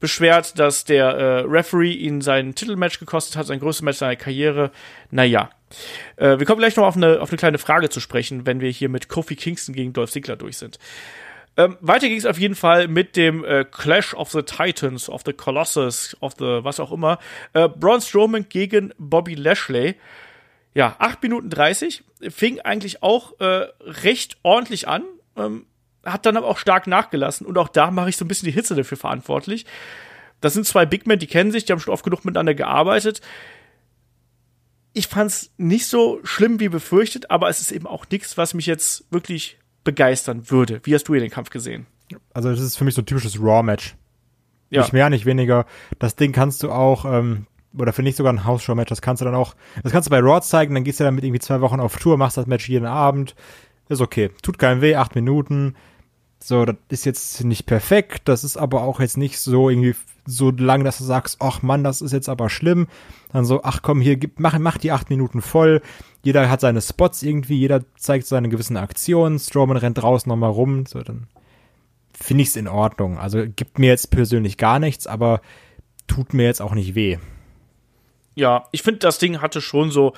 beschwert, 0.00 0.58
dass 0.58 0.84
der 0.84 1.06
äh, 1.06 1.40
Referee 1.40 1.92
ihn 1.92 2.20
sein 2.20 2.54
Titelmatch 2.54 2.98
gekostet 2.98 3.36
hat, 3.36 3.46
sein 3.46 3.60
größtes 3.60 3.82
Match 3.82 3.98
seiner 3.98 4.16
Karriere. 4.16 4.70
Naja. 5.10 5.50
Äh, 6.16 6.38
wir 6.38 6.46
kommen 6.46 6.58
gleich 6.58 6.76
noch 6.76 6.84
auf 6.84 6.96
eine, 6.96 7.20
auf 7.20 7.30
eine 7.30 7.38
kleine 7.38 7.58
Frage 7.58 7.88
zu 7.88 8.00
sprechen, 8.00 8.44
wenn 8.46 8.60
wir 8.60 8.70
hier 8.70 8.88
mit 8.88 9.08
Kofi 9.08 9.36
Kingston 9.36 9.74
gegen 9.74 9.92
Dolph 9.92 10.10
Ziggler 10.10 10.36
durch 10.36 10.58
sind. 10.58 10.78
Ähm, 11.56 11.76
weiter 11.80 12.08
ging 12.08 12.18
es 12.18 12.26
auf 12.26 12.38
jeden 12.38 12.56
Fall 12.56 12.88
mit 12.88 13.16
dem 13.16 13.44
äh, 13.44 13.64
Clash 13.64 14.14
of 14.14 14.30
the 14.30 14.42
Titans, 14.42 15.08
of 15.08 15.22
the 15.24 15.32
Colossus, 15.32 16.16
of 16.20 16.34
the 16.38 16.64
was 16.64 16.80
auch 16.80 16.90
immer. 16.90 17.18
Äh, 17.52 17.68
Braun 17.68 18.00
Strowman 18.00 18.48
gegen 18.48 18.92
Bobby 18.98 19.34
Lashley. 19.34 19.94
Ja, 20.74 20.96
8 20.98 21.22
Minuten 21.22 21.50
30. 21.50 22.02
Fing 22.30 22.60
eigentlich 22.60 23.02
auch 23.02 23.38
äh, 23.38 23.68
recht 23.80 24.36
ordentlich 24.42 24.88
an. 24.88 25.04
Ähm, 25.36 25.66
hat 26.04 26.26
dann 26.26 26.36
aber 26.36 26.48
auch 26.48 26.58
stark 26.58 26.86
nachgelassen. 26.86 27.46
Und 27.46 27.56
auch 27.56 27.68
da 27.68 27.90
mache 27.90 28.08
ich 28.08 28.16
so 28.16 28.24
ein 28.24 28.28
bisschen 28.28 28.46
die 28.46 28.52
Hitze 28.52 28.74
dafür 28.74 28.98
verantwortlich. 28.98 29.64
Das 30.40 30.52
sind 30.52 30.66
zwei 30.66 30.84
Big 30.84 31.06
Men, 31.06 31.18
die 31.18 31.26
kennen 31.26 31.52
sich, 31.52 31.64
die 31.64 31.72
haben 31.72 31.80
schon 31.80 31.94
oft 31.94 32.04
genug 32.04 32.24
miteinander 32.24 32.54
gearbeitet. 32.54 33.20
Ich 34.92 35.06
fand 35.06 35.30
es 35.30 35.52
nicht 35.56 35.86
so 35.86 36.20
schlimm 36.24 36.60
wie 36.60 36.68
befürchtet, 36.68 37.30
aber 37.30 37.48
es 37.48 37.60
ist 37.60 37.72
eben 37.72 37.86
auch 37.86 38.04
nichts, 38.10 38.36
was 38.36 38.54
mich 38.54 38.66
jetzt 38.66 39.06
wirklich 39.10 39.58
begeistern 39.84 40.50
würde. 40.50 40.80
Wie 40.84 40.94
hast 40.94 41.04
du 41.04 41.14
hier 41.14 41.20
den 41.20 41.30
Kampf 41.30 41.50
gesehen? 41.50 41.86
Also, 42.32 42.50
das 42.50 42.60
ist 42.60 42.76
für 42.76 42.84
mich 42.84 42.94
so 42.94 43.02
ein 43.02 43.06
typisches 43.06 43.40
Raw-Match. 43.40 43.96
Ja. 44.70 44.82
Nicht 44.82 44.92
mehr, 44.92 45.10
nicht 45.10 45.26
weniger. 45.26 45.66
Das 45.98 46.16
Ding 46.16 46.32
kannst 46.32 46.62
du 46.62 46.70
auch, 46.70 47.04
ähm, 47.04 47.46
oder 47.76 47.92
finde 47.92 48.10
ich 48.10 48.16
sogar 48.16 48.32
ein 48.32 48.44
House-Show-Match, 48.44 48.88
das 48.88 49.02
kannst 49.02 49.20
du 49.20 49.24
dann 49.24 49.34
auch, 49.34 49.54
das 49.82 49.92
kannst 49.92 50.08
du 50.08 50.10
bei 50.10 50.20
Raw 50.20 50.40
zeigen, 50.40 50.74
dann 50.74 50.84
gehst 50.84 51.00
du 51.00 51.04
damit 51.04 51.24
irgendwie 51.24 51.40
zwei 51.40 51.60
Wochen 51.60 51.80
auf 51.80 51.96
Tour, 51.96 52.16
machst 52.16 52.36
das 52.36 52.46
Match 52.46 52.68
jeden 52.68 52.86
Abend. 52.86 53.34
Ist 53.88 54.00
okay. 54.00 54.30
Tut 54.42 54.58
keinem 54.58 54.80
weh, 54.80 54.96
acht 54.96 55.14
Minuten. 55.14 55.74
So, 56.42 56.64
das 56.64 56.76
ist 56.90 57.04
jetzt 57.04 57.44
nicht 57.44 57.66
perfekt, 57.66 58.22
das 58.28 58.44
ist 58.44 58.56
aber 58.56 58.82
auch 58.82 59.00
jetzt 59.00 59.16
nicht 59.16 59.38
so 59.38 59.70
irgendwie 59.70 59.94
so 60.26 60.50
lang, 60.50 60.84
dass 60.84 60.98
du 60.98 61.04
sagst, 61.04 61.38
ach 61.40 61.62
Mann, 61.62 61.84
das 61.84 62.02
ist 62.02 62.12
jetzt 62.12 62.28
aber 62.28 62.50
schlimm. 62.50 62.86
Dann 63.32 63.44
so, 63.44 63.62
ach 63.62 63.80
komm, 63.82 64.00
hier, 64.00 64.16
gib, 64.16 64.38
mach, 64.40 64.58
mach 64.58 64.78
die 64.78 64.92
acht 64.92 65.10
Minuten 65.10 65.40
voll. 65.40 65.80
Jeder 66.24 66.50
hat 66.50 66.60
seine 66.60 66.80
Spots 66.80 67.22
irgendwie, 67.22 67.58
jeder 67.58 67.82
zeigt 67.96 68.26
seine 68.26 68.48
gewissen 68.48 68.76
Aktionen. 68.76 69.38
Strowman 69.38 69.76
rennt 69.76 69.98
draußen 69.98 70.28
nochmal 70.28 70.50
rum. 70.50 70.86
So, 70.86 71.02
dann 71.02 71.28
finde 72.12 72.42
ich 72.42 72.48
es 72.48 72.56
in 72.56 72.66
Ordnung. 72.66 73.18
Also 73.18 73.44
gibt 73.46 73.78
mir 73.78 73.88
jetzt 73.88 74.10
persönlich 74.10 74.56
gar 74.56 74.78
nichts, 74.78 75.06
aber 75.06 75.40
tut 76.06 76.34
mir 76.34 76.44
jetzt 76.44 76.62
auch 76.62 76.74
nicht 76.74 76.94
weh. 76.94 77.18
Ja, 78.34 78.64
ich 78.72 78.82
finde, 78.82 78.98
das 78.98 79.18
Ding 79.18 79.40
hatte 79.40 79.60
schon 79.60 79.90
so, 79.90 80.14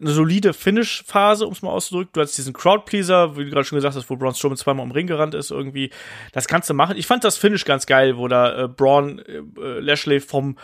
eine 0.00 0.10
solide 0.10 0.52
Finish-Phase, 0.52 1.46
um 1.46 1.52
es 1.52 1.62
mal 1.62 1.70
auszudrücken. 1.70 2.12
Du 2.12 2.20
hast 2.20 2.36
diesen 2.36 2.52
Crowdpleaser, 2.52 3.36
wie 3.36 3.44
du 3.44 3.50
gerade 3.50 3.64
schon 3.64 3.76
gesagt 3.76 3.96
hast, 3.96 4.10
wo 4.10 4.16
Braun 4.16 4.34
Strowman 4.34 4.56
zweimal 4.56 4.84
um 4.84 4.92
Ring 4.92 5.06
gerannt 5.06 5.34
ist 5.34 5.50
irgendwie. 5.50 5.90
Das 6.32 6.48
kannst 6.48 6.68
du 6.68 6.74
machen. 6.74 6.96
Ich 6.98 7.06
fand 7.06 7.24
das 7.24 7.38
Finish 7.38 7.64
ganz 7.64 7.86
geil, 7.86 8.18
wo 8.18 8.28
da 8.28 8.64
äh, 8.64 8.68
Braun 8.68 9.20
äh, 9.20 9.80
Lashley 9.80 10.20
vom 10.20 10.58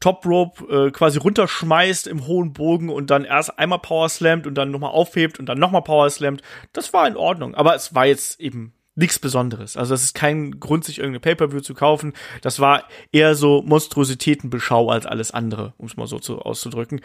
Top 0.00 0.24
Rope 0.24 0.86
äh, 0.88 0.90
quasi 0.90 1.18
runterschmeißt 1.18 2.06
im 2.06 2.26
hohen 2.26 2.52
Bogen 2.52 2.88
und 2.88 3.10
dann 3.10 3.24
erst 3.24 3.58
einmal 3.58 3.78
Power 3.78 4.08
slammt 4.08 4.46
und 4.46 4.54
dann 4.54 4.70
nochmal 4.70 4.92
aufhebt 4.92 5.38
und 5.38 5.46
dann 5.46 5.58
nochmal 5.58 5.82
Power 5.82 6.08
slammt. 6.10 6.42
Das 6.72 6.92
war 6.92 7.06
in 7.06 7.16
Ordnung, 7.16 7.54
aber 7.54 7.74
es 7.74 7.94
war 7.94 8.06
jetzt 8.06 8.40
eben 8.40 8.72
nichts 8.94 9.18
Besonderes. 9.18 9.76
Also 9.76 9.94
das 9.94 10.02
ist 10.02 10.14
kein 10.14 10.58
Grund, 10.58 10.84
sich 10.84 10.98
irgendeine 10.98 11.20
Pay-Per-View 11.20 11.60
zu 11.60 11.74
kaufen. 11.74 12.14
Das 12.42 12.60
war 12.60 12.84
eher 13.12 13.34
so 13.34 13.62
Monstrositätenbeschau 13.62 14.90
als 14.90 15.06
alles 15.06 15.30
andere, 15.30 15.74
um 15.76 15.86
es 15.86 15.96
mal 15.96 16.06
so 16.06 16.18
zu, 16.18 16.40
auszudrücken 16.40 17.00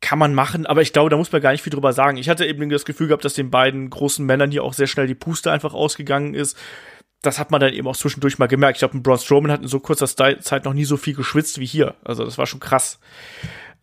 kann 0.00 0.18
man 0.18 0.32
machen, 0.32 0.64
aber 0.64 0.80
ich 0.80 0.92
glaube, 0.92 1.10
da 1.10 1.16
muss 1.16 1.32
man 1.32 1.42
gar 1.42 1.52
nicht 1.52 1.62
viel 1.62 1.72
drüber 1.72 1.92
sagen. 1.92 2.18
Ich 2.18 2.28
hatte 2.28 2.46
eben 2.46 2.68
das 2.70 2.84
Gefühl 2.84 3.08
gehabt, 3.08 3.24
dass 3.24 3.34
den 3.34 3.50
beiden 3.50 3.90
großen 3.90 4.24
Männern 4.24 4.50
hier 4.50 4.62
auch 4.62 4.72
sehr 4.72 4.86
schnell 4.86 5.08
die 5.08 5.14
Puste 5.14 5.50
einfach 5.50 5.74
ausgegangen 5.74 6.34
ist. 6.34 6.56
Das 7.22 7.38
hat 7.38 7.50
man 7.50 7.60
dann 7.60 7.72
eben 7.72 7.88
auch 7.88 7.96
zwischendurch 7.96 8.38
mal 8.38 8.46
gemerkt. 8.46 8.76
Ich 8.76 8.80
glaube, 8.80 8.96
ein 8.96 9.02
Braun 9.02 9.18
Strowman 9.18 9.50
hat 9.50 9.62
in 9.62 9.68
so 9.68 9.80
kurzer 9.80 10.06
Zeit 10.06 10.64
noch 10.64 10.72
nie 10.72 10.84
so 10.84 10.96
viel 10.96 11.14
geschwitzt 11.14 11.58
wie 11.58 11.66
hier. 11.66 11.94
Also 12.04 12.24
das 12.24 12.38
war 12.38 12.46
schon 12.46 12.60
krass. 12.60 13.00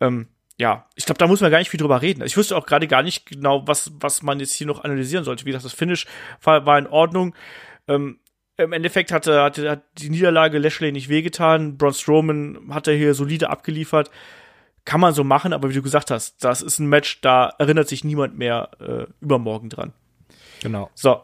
Ähm, 0.00 0.28
ja, 0.58 0.86
ich 0.94 1.04
glaube, 1.04 1.18
da 1.18 1.26
muss 1.26 1.42
man 1.42 1.50
gar 1.50 1.58
nicht 1.58 1.68
viel 1.68 1.80
drüber 1.80 2.00
reden. 2.00 2.22
Ich 2.24 2.36
wüsste 2.36 2.56
auch 2.56 2.64
gerade 2.64 2.86
gar 2.86 3.02
nicht 3.02 3.26
genau, 3.26 3.66
was, 3.68 3.92
was 4.00 4.22
man 4.22 4.40
jetzt 4.40 4.54
hier 4.54 4.66
noch 4.66 4.84
analysieren 4.84 5.24
sollte. 5.24 5.44
Wie 5.44 5.50
gesagt, 5.50 5.66
das 5.66 5.74
Finish 5.74 6.06
war, 6.42 6.64
war 6.64 6.78
in 6.78 6.86
Ordnung. 6.86 7.34
Ähm, 7.88 8.20
Im 8.56 8.72
Endeffekt 8.72 9.12
hatte, 9.12 9.42
hatte 9.42 9.70
hat 9.70 9.82
die 9.98 10.08
Niederlage 10.08 10.58
Lashley 10.58 10.92
nicht 10.92 11.10
wehgetan. 11.10 11.76
Braun 11.76 11.92
Strowman 11.92 12.70
hat 12.70 12.88
er 12.88 12.94
hier 12.94 13.12
solide 13.12 13.50
abgeliefert 13.50 14.10
kann 14.86 15.00
man 15.00 15.12
so 15.12 15.24
machen, 15.24 15.52
aber 15.52 15.68
wie 15.68 15.74
du 15.74 15.82
gesagt 15.82 16.10
hast, 16.10 16.42
das 16.42 16.62
ist 16.62 16.78
ein 16.78 16.86
Match, 16.86 17.20
da 17.20 17.52
erinnert 17.58 17.88
sich 17.88 18.04
niemand 18.04 18.38
mehr 18.38 18.70
äh, 18.80 19.06
übermorgen 19.20 19.68
dran. 19.68 19.92
Genau. 20.62 20.90
So. 20.94 21.20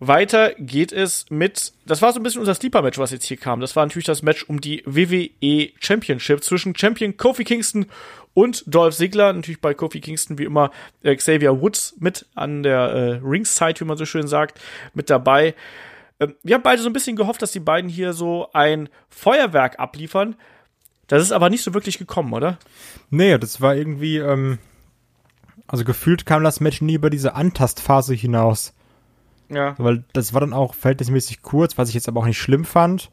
Weiter 0.00 0.54
geht 0.54 0.92
es 0.92 1.26
mit, 1.28 1.74
das 1.84 2.00
war 2.00 2.12
so 2.12 2.20
ein 2.20 2.22
bisschen 2.22 2.40
unser 2.40 2.54
Sleeper-Match, 2.54 2.98
was 2.98 3.10
jetzt 3.10 3.26
hier 3.26 3.36
kam. 3.36 3.60
Das 3.60 3.76
war 3.76 3.84
natürlich 3.84 4.06
das 4.06 4.22
Match 4.22 4.44
um 4.44 4.58
die 4.58 4.82
WWE 4.86 5.72
Championship 5.78 6.42
zwischen 6.42 6.74
Champion 6.74 7.18
Kofi 7.18 7.44
Kingston 7.44 7.84
und 8.32 8.64
Dolph 8.66 8.96
Ziggler. 8.96 9.34
Natürlich 9.34 9.60
bei 9.60 9.74
Kofi 9.74 10.00
Kingston 10.00 10.38
wie 10.38 10.44
immer 10.44 10.70
äh, 11.02 11.14
Xavier 11.14 11.60
Woods 11.60 11.96
mit 12.00 12.24
an 12.34 12.62
der 12.62 12.78
äh, 12.80 13.20
Ringside, 13.22 13.78
wie 13.80 13.84
man 13.84 13.98
so 13.98 14.06
schön 14.06 14.26
sagt, 14.26 14.58
mit 14.94 15.10
dabei. 15.10 15.54
Ähm, 16.18 16.34
wir 16.42 16.54
haben 16.54 16.62
beide 16.62 16.80
so 16.80 16.88
ein 16.88 16.94
bisschen 16.94 17.16
gehofft, 17.16 17.42
dass 17.42 17.52
die 17.52 17.60
beiden 17.60 17.90
hier 17.90 18.14
so 18.14 18.48
ein 18.54 18.88
Feuerwerk 19.10 19.78
abliefern. 19.78 20.34
Das 21.08 21.22
ist 21.22 21.32
aber 21.32 21.50
nicht 21.50 21.62
so 21.62 21.74
wirklich 21.74 21.98
gekommen, 21.98 22.32
oder? 22.32 22.58
Nee, 23.10 23.36
das 23.36 23.60
war 23.60 23.76
irgendwie, 23.76 24.16
ähm, 24.16 24.58
also 25.66 25.84
gefühlt 25.84 26.24
kam 26.24 26.42
das 26.42 26.60
Match 26.60 26.80
nie 26.80 26.94
über 26.94 27.10
diese 27.10 27.34
Antastphase 27.34 28.14
hinaus. 28.14 28.72
Ja. 29.50 29.74
Weil 29.78 30.04
das 30.12 30.32
war 30.32 30.40
dann 30.40 30.52
auch 30.52 30.74
verhältnismäßig 30.74 31.42
kurz, 31.42 31.76
was 31.76 31.88
ich 31.88 31.94
jetzt 31.94 32.08
aber 32.08 32.20
auch 32.20 32.26
nicht 32.26 32.38
schlimm 32.38 32.64
fand. 32.64 33.10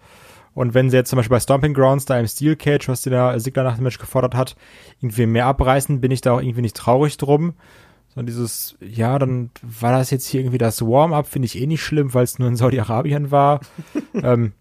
Und 0.54 0.74
wenn 0.74 0.90
sie 0.90 0.98
jetzt 0.98 1.10
zum 1.10 1.18
Beispiel 1.18 1.36
bei 1.36 1.40
Stomping 1.40 1.74
Grounds 1.74 2.06
da 2.06 2.20
im 2.20 2.28
Steel 2.28 2.56
Cage, 2.56 2.88
was 2.88 3.02
die 3.02 3.12
da 3.12 3.38
Sigler 3.40 3.64
nach 3.64 3.76
dem 3.76 3.84
Match 3.84 4.00
gefordert 4.00 4.34
hat, 4.34 4.56
irgendwie 5.02 5.28
mehr 5.28 5.46
abreißen, 5.46 6.02
bin 6.02 6.10
ich 6.10 6.22
da 6.22 6.34
auch 6.34 6.42
irgendwie 6.42 6.62
nicht 6.62 6.76
traurig 6.76 7.18
drum. 7.18 7.54
Sondern 8.10 8.26
dieses, 8.26 8.76
ja, 8.80 9.20
dann 9.20 9.52
war 9.62 9.92
das 9.92 10.10
jetzt 10.10 10.26
hier 10.26 10.42
irgendwie 10.42 10.58
das 10.58 10.82
Warm-up, 10.82 11.28
finde 11.28 11.46
ich 11.46 11.62
eh 11.62 11.68
nicht 11.68 11.84
schlimm, 11.84 12.14
weil 12.16 12.24
es 12.24 12.40
nur 12.40 12.48
in 12.48 12.56
Saudi-Arabien 12.56 13.30
war. 13.30 13.60
ähm, 14.16 14.54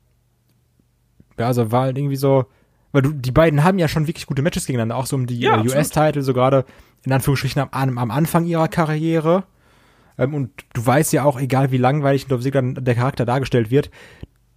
ja, 1.38 1.46
also 1.46 1.72
war 1.72 1.82
halt 1.82 1.96
irgendwie 1.96 2.16
so, 2.16 2.44
weil 2.92 3.02
du, 3.02 3.12
die 3.12 3.32
beiden 3.32 3.64
haben 3.64 3.78
ja 3.78 3.88
schon 3.88 4.06
wirklich 4.06 4.26
gute 4.26 4.42
Matches 4.42 4.66
gegeneinander, 4.66 4.96
auch 4.96 5.06
so 5.06 5.16
um 5.16 5.26
die 5.26 5.40
Ja, 5.40 5.62
äh, 5.62 5.66
US-Title, 5.66 6.22
so 6.22 6.34
gerade 6.34 6.66
in 7.04 7.12
Anführungsstrichen 7.12 7.62
am, 7.70 7.98
am 7.98 8.10
Anfang 8.10 8.44
ihrer 8.44 8.68
Karriere. 8.68 9.44
Ähm, 10.18 10.34
und 10.34 10.50
du 10.72 10.84
weißt 10.84 11.12
ja 11.12 11.24
auch, 11.24 11.40
egal 11.40 11.70
wie 11.70 11.78
langweilig 11.78 12.26
Dolph 12.26 12.42
Ziggler 12.42 12.62
der 12.62 12.94
Charakter 12.94 13.24
dargestellt 13.24 13.70
wird, 13.70 13.90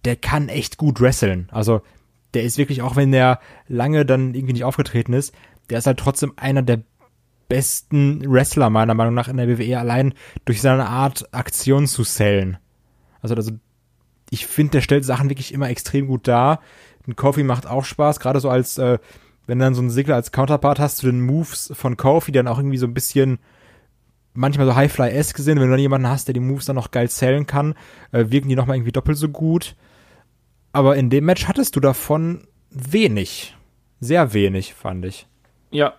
der 0.04 0.16
kann 0.16 0.48
echt 0.48 0.76
gut 0.76 1.00
wresteln. 1.00 1.48
Also 1.52 1.82
der 2.34 2.44
ist 2.44 2.58
wirklich, 2.58 2.82
auch 2.82 2.96
wenn 2.96 3.12
der 3.12 3.40
lange 3.68 4.06
dann 4.06 4.34
irgendwie 4.34 4.54
nicht 4.54 4.64
aufgetreten 4.64 5.12
ist, 5.12 5.34
der 5.68 5.78
ist 5.78 5.86
halt 5.86 5.98
trotzdem 5.98 6.32
einer 6.36 6.62
der 6.62 6.80
besten 7.48 8.22
Wrestler 8.30 8.70
meiner 8.70 8.94
Meinung 8.94 9.14
nach 9.14 9.28
in 9.28 9.36
der 9.36 9.48
WWE 9.48 9.78
allein 9.78 10.14
durch 10.44 10.60
seine 10.60 10.86
Art 10.86 11.34
Aktion 11.34 11.86
zu 11.86 12.04
sellen. 12.04 12.58
Also, 13.20 13.34
also 13.34 13.52
ich 14.30 14.46
finde, 14.46 14.72
der 14.72 14.80
stellt 14.80 15.04
Sachen 15.04 15.28
wirklich 15.28 15.52
immer 15.52 15.68
extrem 15.68 16.06
gut 16.06 16.28
dar. 16.28 16.60
Ein 17.06 17.16
Kofi 17.16 17.42
macht 17.42 17.66
auch 17.66 17.84
Spaß, 17.84 18.20
gerade 18.20 18.40
so 18.40 18.48
als 18.48 18.78
äh, 18.78 18.98
wenn 19.46 19.58
du 19.58 19.64
dann 19.64 19.74
so 19.74 19.80
einen 19.80 19.90
Sigler 19.90 20.14
als 20.14 20.30
Counterpart 20.30 20.78
hast 20.78 20.98
zu 20.98 21.06
den 21.06 21.20
Moves 21.20 21.72
von 21.74 21.96
Kofi, 21.96 22.30
die 22.30 22.38
dann 22.38 22.46
auch 22.46 22.58
irgendwie 22.58 22.78
so 22.78 22.86
ein 22.86 22.94
bisschen 22.94 23.40
manchmal 24.34 24.66
so 24.66 24.74
Highfly-esque 24.74 25.38
sind, 25.38 25.58
wenn 25.58 25.66
du 25.66 25.72
dann 25.72 25.80
jemanden 25.80 26.08
hast, 26.08 26.28
der 26.28 26.34
die 26.34 26.40
Moves 26.40 26.66
dann 26.66 26.76
noch 26.76 26.90
geil 26.90 27.08
zählen 27.10 27.46
kann, 27.46 27.74
äh, 28.12 28.26
wirken 28.28 28.48
die 28.48 28.56
nochmal 28.56 28.76
irgendwie 28.76 28.92
doppelt 28.92 29.18
so 29.18 29.28
gut. 29.28 29.74
Aber 30.72 30.96
in 30.96 31.10
dem 31.10 31.24
Match 31.24 31.46
hattest 31.48 31.76
du 31.76 31.80
davon 31.80 32.46
wenig. 32.70 33.56
Sehr 34.00 34.32
wenig, 34.32 34.74
fand 34.74 35.04
ich. 35.04 35.26
Ja. 35.70 35.94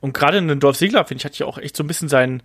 Und 0.00 0.14
gerade 0.14 0.38
in 0.38 0.48
den 0.48 0.60
Dolph 0.60 0.78
Ziggler, 0.78 1.04
finde 1.04 1.20
ich, 1.20 1.24
hat 1.24 1.38
ja 1.38 1.46
auch 1.46 1.58
echt 1.58 1.76
so 1.76 1.84
ein 1.84 1.86
bisschen 1.86 2.08
sein 2.08 2.42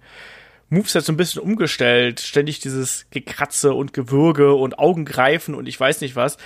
Moveset 0.70 1.06
so 1.06 1.14
ein 1.14 1.18
bisschen 1.18 1.42
umgestellt. 1.42 2.20
Ständig 2.20 2.60
dieses 2.60 3.10
Gekratze 3.12 3.74
und 3.74 3.94
Gewürge 3.94 4.54
und 4.54 4.80
Augengreifen 4.80 5.56
und 5.56 5.68
ich 5.68 5.80
weiß 5.80 6.02
nicht 6.02 6.16
was. 6.16 6.38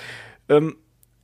Ähm, 0.49 0.75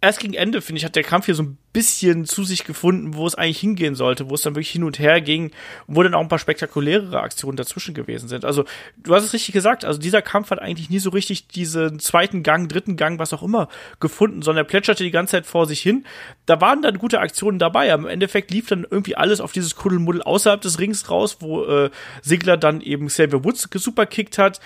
erst 0.03 0.19
gegen 0.19 0.33
Ende, 0.33 0.61
finde 0.61 0.79
ich, 0.79 0.85
hat 0.85 0.95
der 0.95 1.03
Kampf 1.03 1.25
hier 1.25 1.35
so 1.35 1.43
ein 1.43 1.57
bisschen 1.71 2.25
zu 2.25 2.43
sich 2.43 2.65
gefunden, 2.65 3.15
wo 3.15 3.25
es 3.25 3.35
eigentlich 3.35 3.59
hingehen 3.59 3.95
sollte, 3.95 4.29
wo 4.29 4.35
es 4.35 4.41
dann 4.41 4.53
wirklich 4.53 4.69
hin 4.69 4.83
und 4.83 4.99
her 4.99 5.21
ging 5.21 5.51
wo 5.87 6.03
dann 6.03 6.13
auch 6.13 6.21
ein 6.21 6.27
paar 6.27 6.39
spektakulärere 6.39 7.21
Aktionen 7.21 7.57
dazwischen 7.57 7.93
gewesen 7.93 8.27
sind. 8.27 8.45
Also, 8.45 8.65
du 8.97 9.13
hast 9.13 9.23
es 9.23 9.33
richtig 9.33 9.53
gesagt, 9.53 9.85
also 9.85 9.99
dieser 9.99 10.21
Kampf 10.21 10.51
hat 10.51 10.59
eigentlich 10.59 10.89
nie 10.89 10.99
so 10.99 11.09
richtig 11.09 11.47
diesen 11.47 11.99
zweiten 11.99 12.43
Gang, 12.43 12.67
dritten 12.67 12.95
Gang, 12.97 13.19
was 13.19 13.33
auch 13.33 13.43
immer, 13.43 13.69
gefunden, 13.99 14.41
sondern 14.41 14.65
er 14.65 14.67
plätscherte 14.67 15.03
die 15.03 15.11
ganze 15.11 15.31
Zeit 15.31 15.45
vor 15.45 15.65
sich 15.65 15.81
hin. 15.81 16.05
Da 16.45 16.61
waren 16.61 16.81
dann 16.81 16.97
gute 16.97 17.19
Aktionen 17.19 17.59
dabei, 17.59 17.93
aber 17.93 18.03
im 18.03 18.09
Endeffekt 18.09 18.51
lief 18.51 18.67
dann 18.67 18.85
irgendwie 18.89 19.15
alles 19.15 19.41
auf 19.41 19.51
dieses 19.51 19.75
Kuddelmuddel 19.75 20.21
außerhalb 20.23 20.61
des 20.61 20.79
Rings 20.79 21.09
raus, 21.09 21.37
wo 21.39 21.63
äh, 21.63 21.89
Sigler 22.21 22.57
dann 22.57 22.81
eben 22.81 23.07
Xavier 23.07 23.43
Woods 23.43 23.69
gesuperkickt 23.69 24.37
hat, 24.37 24.59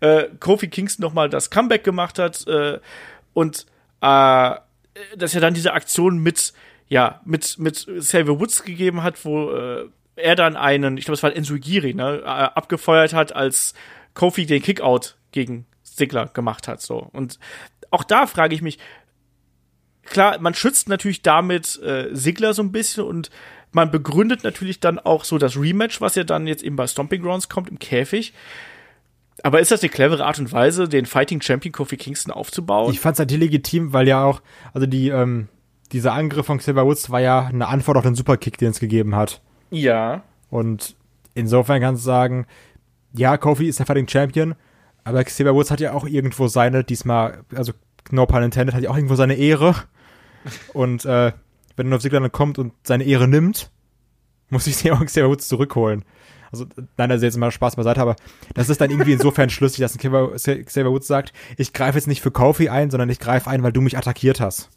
äh, 0.00 0.24
Kofi 0.40 0.68
Kingston 0.68 1.02
nochmal 1.02 1.28
das 1.28 1.50
Comeback 1.50 1.84
gemacht 1.84 2.18
hat 2.18 2.46
äh, 2.46 2.78
und 3.32 3.66
äh, 4.00 4.54
dass 5.16 5.34
er 5.34 5.40
dann 5.40 5.54
diese 5.54 5.72
Aktion 5.72 6.18
mit, 6.18 6.52
ja, 6.88 7.20
mit, 7.24 7.58
mit 7.58 7.86
Xavier 7.98 8.38
Woods 8.38 8.62
gegeben 8.62 9.02
hat, 9.02 9.24
wo 9.24 9.50
äh, 9.50 9.88
er 10.16 10.36
dann 10.36 10.56
einen, 10.56 10.96
ich 10.96 11.04
glaube, 11.04 11.16
es 11.16 11.22
war 11.22 11.34
Ensuigiri, 11.34 11.94
ne, 11.94 12.20
äh, 12.22 12.26
abgefeuert 12.26 13.12
hat, 13.12 13.34
als 13.34 13.74
Kofi 14.14 14.46
den 14.46 14.62
Kickout 14.62 15.16
gegen 15.32 15.66
Sigler 15.82 16.26
gemacht 16.26 16.68
hat, 16.68 16.80
so. 16.80 17.08
Und 17.12 17.38
auch 17.90 18.04
da 18.04 18.26
frage 18.26 18.54
ich 18.54 18.62
mich, 18.62 18.78
klar, 20.04 20.38
man 20.40 20.54
schützt 20.54 20.88
natürlich 20.88 21.22
damit 21.22 21.80
äh, 21.82 22.08
Sigler 22.12 22.54
so 22.54 22.62
ein 22.62 22.72
bisschen 22.72 23.04
und 23.04 23.30
man 23.72 23.90
begründet 23.90 24.44
natürlich 24.44 24.78
dann 24.78 25.00
auch 25.00 25.24
so 25.24 25.38
das 25.38 25.56
Rematch, 25.56 26.00
was 26.00 26.14
ja 26.14 26.22
dann 26.22 26.46
jetzt 26.46 26.62
eben 26.62 26.76
bei 26.76 26.86
Stomping 26.86 27.22
Grounds 27.22 27.48
kommt 27.48 27.68
im 27.68 27.78
Käfig. 27.78 28.32
Aber 29.42 29.60
ist 29.60 29.70
das 29.70 29.82
eine 29.82 29.90
clevere 29.90 30.24
Art 30.24 30.38
und 30.38 30.52
Weise, 30.52 30.88
den 30.88 31.06
Fighting 31.06 31.40
Champion 31.40 31.72
Kofi 31.72 31.96
Kingston 31.96 32.32
aufzubauen? 32.32 32.92
Ich 32.92 33.00
fand 33.00 33.14
es 33.14 33.18
halt 33.18 33.30
legitim, 33.30 33.92
weil 33.92 34.06
ja 34.06 34.24
auch, 34.24 34.40
also 34.72 34.86
die, 34.86 35.08
ähm, 35.08 35.48
dieser 35.92 36.12
Angriff 36.12 36.46
von 36.46 36.58
Xavier 36.58 36.86
Woods 36.86 37.10
war 37.10 37.20
ja 37.20 37.46
eine 37.46 37.68
Antwort 37.68 37.96
auf 37.96 38.04
den 38.04 38.14
Superkick, 38.14 38.58
den 38.58 38.70
es 38.70 38.80
gegeben 38.80 39.14
hat. 39.14 39.42
Ja. 39.70 40.22
Und 40.50 40.96
insofern 41.34 41.80
kannst 41.80 42.02
du 42.02 42.06
sagen, 42.06 42.46
ja, 43.12 43.36
Kofi 43.36 43.68
ist 43.68 43.78
der 43.78 43.86
Fighting 43.86 44.08
Champion, 44.08 44.54
aber 45.04 45.22
Xavier 45.24 45.54
Woods 45.54 45.70
hat 45.70 45.80
ja 45.80 45.92
auch 45.92 46.06
irgendwo 46.06 46.48
seine, 46.48 46.84
diesmal, 46.84 47.44
also 47.54 47.72
no 48.10 48.26
pun 48.26 48.42
intended, 48.42 48.74
hat 48.74 48.82
ja 48.82 48.90
auch 48.90 48.96
irgendwo 48.96 49.14
seine 49.14 49.34
Ehre. 49.34 49.74
Und 50.72 51.04
äh, 51.04 51.32
wenn 51.76 51.92
auf 51.92 52.02
Sigler 52.02 52.20
dann 52.20 52.32
kommt 52.32 52.58
und 52.58 52.72
seine 52.84 53.04
Ehre 53.04 53.26
nimmt, 53.26 53.70
muss 54.50 54.66
ich 54.66 54.90
auch 54.92 55.04
Xavier 55.04 55.28
Woods 55.28 55.48
zurückholen. 55.48 56.04
Also, 56.54 56.66
nein, 56.96 57.10
also 57.10 57.24
jetzt 57.24 57.36
mal 57.36 57.50
Spaß 57.50 57.76
beiseite, 57.76 58.00
aber 58.00 58.16
das 58.54 58.68
ist 58.68 58.80
dann 58.80 58.90
irgendwie 58.90 59.12
insofern 59.12 59.50
schlüssig, 59.50 59.80
dass 59.80 59.94
ein 59.94 59.98
Xavier, 60.64 60.90
Woods 60.90 61.06
sagt, 61.06 61.32
ich 61.56 61.72
greife 61.72 61.98
jetzt 61.98 62.06
nicht 62.06 62.22
für 62.22 62.30
Kofi 62.30 62.68
ein, 62.68 62.90
sondern 62.90 63.10
ich 63.10 63.18
greife 63.18 63.50
ein, 63.50 63.62
weil 63.62 63.72
du 63.72 63.80
mich 63.80 63.98
attackiert 63.98 64.40
hast. 64.40 64.70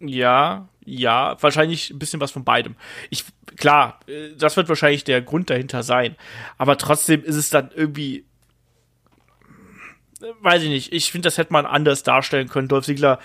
Ja, 0.00 0.68
ja, 0.84 1.36
wahrscheinlich 1.40 1.90
ein 1.90 1.98
bisschen 1.98 2.20
was 2.20 2.30
von 2.30 2.44
beidem. 2.44 2.76
Ich, 3.10 3.24
klar, 3.56 4.00
äh, 4.06 4.30
das 4.38 4.56
wird 4.56 4.68
wahrscheinlich 4.68 5.04
der 5.04 5.20
Grund 5.22 5.50
dahinter 5.50 5.82
sein. 5.82 6.16
Aber 6.56 6.78
trotzdem 6.78 7.22
ist 7.24 7.36
es 7.36 7.50
dann 7.50 7.70
irgendwie, 7.74 8.24
äh, 10.20 10.26
weiß 10.40 10.62
ich 10.62 10.68
nicht, 10.68 10.92
ich 10.92 11.10
finde, 11.10 11.26
das 11.26 11.36
hätte 11.36 11.52
man 11.52 11.66
anders 11.66 12.04
darstellen 12.04 12.48
können. 12.48 12.68
Dolph 12.68 12.86
Ziggler, 12.86 13.18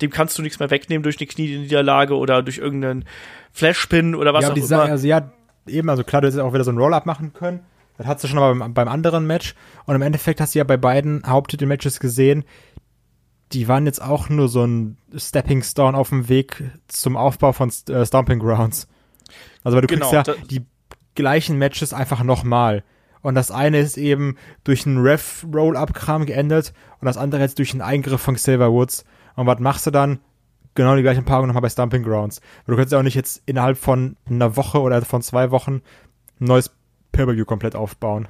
dem 0.00 0.10
kannst 0.10 0.38
du 0.38 0.42
nichts 0.42 0.60
mehr 0.60 0.70
wegnehmen 0.70 1.02
durch 1.02 1.18
eine 1.18 1.26
Knieniederlage 1.26 2.16
oder 2.16 2.42
durch 2.42 2.58
irgendeinen 2.58 3.04
Flashpin 3.52 4.14
oder 4.14 4.32
was 4.32 4.44
ja, 4.44 4.50
auch 4.50 4.54
die 4.54 4.60
immer. 4.60 4.82
Also 4.82 5.06
ja, 5.06 5.32
eben, 5.66 5.88
also 5.88 6.04
klar, 6.04 6.22
du 6.22 6.28
hättest 6.28 6.40
auch 6.42 6.52
wieder 6.52 6.64
so 6.64 6.70
ein 6.70 6.78
Roll-Up 6.78 7.06
machen 7.06 7.32
können. 7.32 7.60
Das 7.98 8.06
hast 8.06 8.24
du 8.24 8.28
schon 8.28 8.38
mal 8.38 8.54
beim, 8.54 8.74
beim 8.74 8.88
anderen 8.88 9.26
Match. 9.26 9.54
Und 9.84 9.94
im 9.94 10.02
Endeffekt 10.02 10.40
hast 10.40 10.54
du 10.54 10.58
ja 10.58 10.64
bei 10.64 10.76
beiden 10.76 11.22
Haupttitel-Matches 11.26 12.00
gesehen, 12.00 12.44
die 13.52 13.68
waren 13.68 13.84
jetzt 13.84 14.00
auch 14.00 14.28
nur 14.28 14.48
so 14.48 14.64
ein 14.64 14.96
Stepping 15.14 15.62
Stone 15.62 15.96
auf 15.96 16.10
dem 16.10 16.28
Weg 16.28 16.62
zum 16.88 17.16
Aufbau 17.16 17.52
von 17.52 17.70
äh, 17.88 18.06
Stomping 18.06 18.38
Grounds. 18.38 18.86
Also 19.64 19.76
weil 19.76 19.82
du 19.82 19.88
Genau, 19.88 20.10
kriegst 20.10 20.28
ja 20.28 20.34
die 20.48 20.64
gleichen 21.14 21.58
Matches 21.58 21.92
einfach 21.92 22.22
nochmal. 22.22 22.84
Und 23.22 23.34
das 23.34 23.50
eine 23.50 23.80
ist 23.80 23.98
eben 23.98 24.36
durch 24.64 24.86
einen 24.86 24.98
Ref-Roll-Up-Kram 24.98 26.26
geendet 26.26 26.72
und 27.00 27.06
das 27.06 27.16
andere 27.18 27.42
jetzt 27.42 27.58
durch 27.58 27.72
einen 27.72 27.82
Eingriff 27.82 28.20
von 28.20 28.36
Xavier 28.36 28.70
Woods. 28.70 29.04
Und 29.36 29.46
was 29.46 29.58
machst 29.58 29.86
du 29.86 29.90
dann? 29.90 30.20
Genau 30.74 30.94
die 30.94 31.02
gleichen 31.02 31.24
Paarung 31.24 31.48
nochmal 31.48 31.62
bei 31.62 31.68
Stomping 31.68 32.02
Grounds. 32.02 32.40
Du 32.66 32.76
kannst 32.76 32.92
ja 32.92 32.98
auch 32.98 33.02
nicht 33.02 33.16
jetzt 33.16 33.42
innerhalb 33.46 33.76
von 33.76 34.16
einer 34.28 34.56
Woche 34.56 34.80
oder 34.80 35.02
von 35.02 35.22
zwei 35.22 35.50
Wochen 35.50 35.82
ein 36.40 36.44
neues 36.44 36.70
Pay-Per-View 37.12 37.44
komplett 37.44 37.74
aufbauen. 37.74 38.28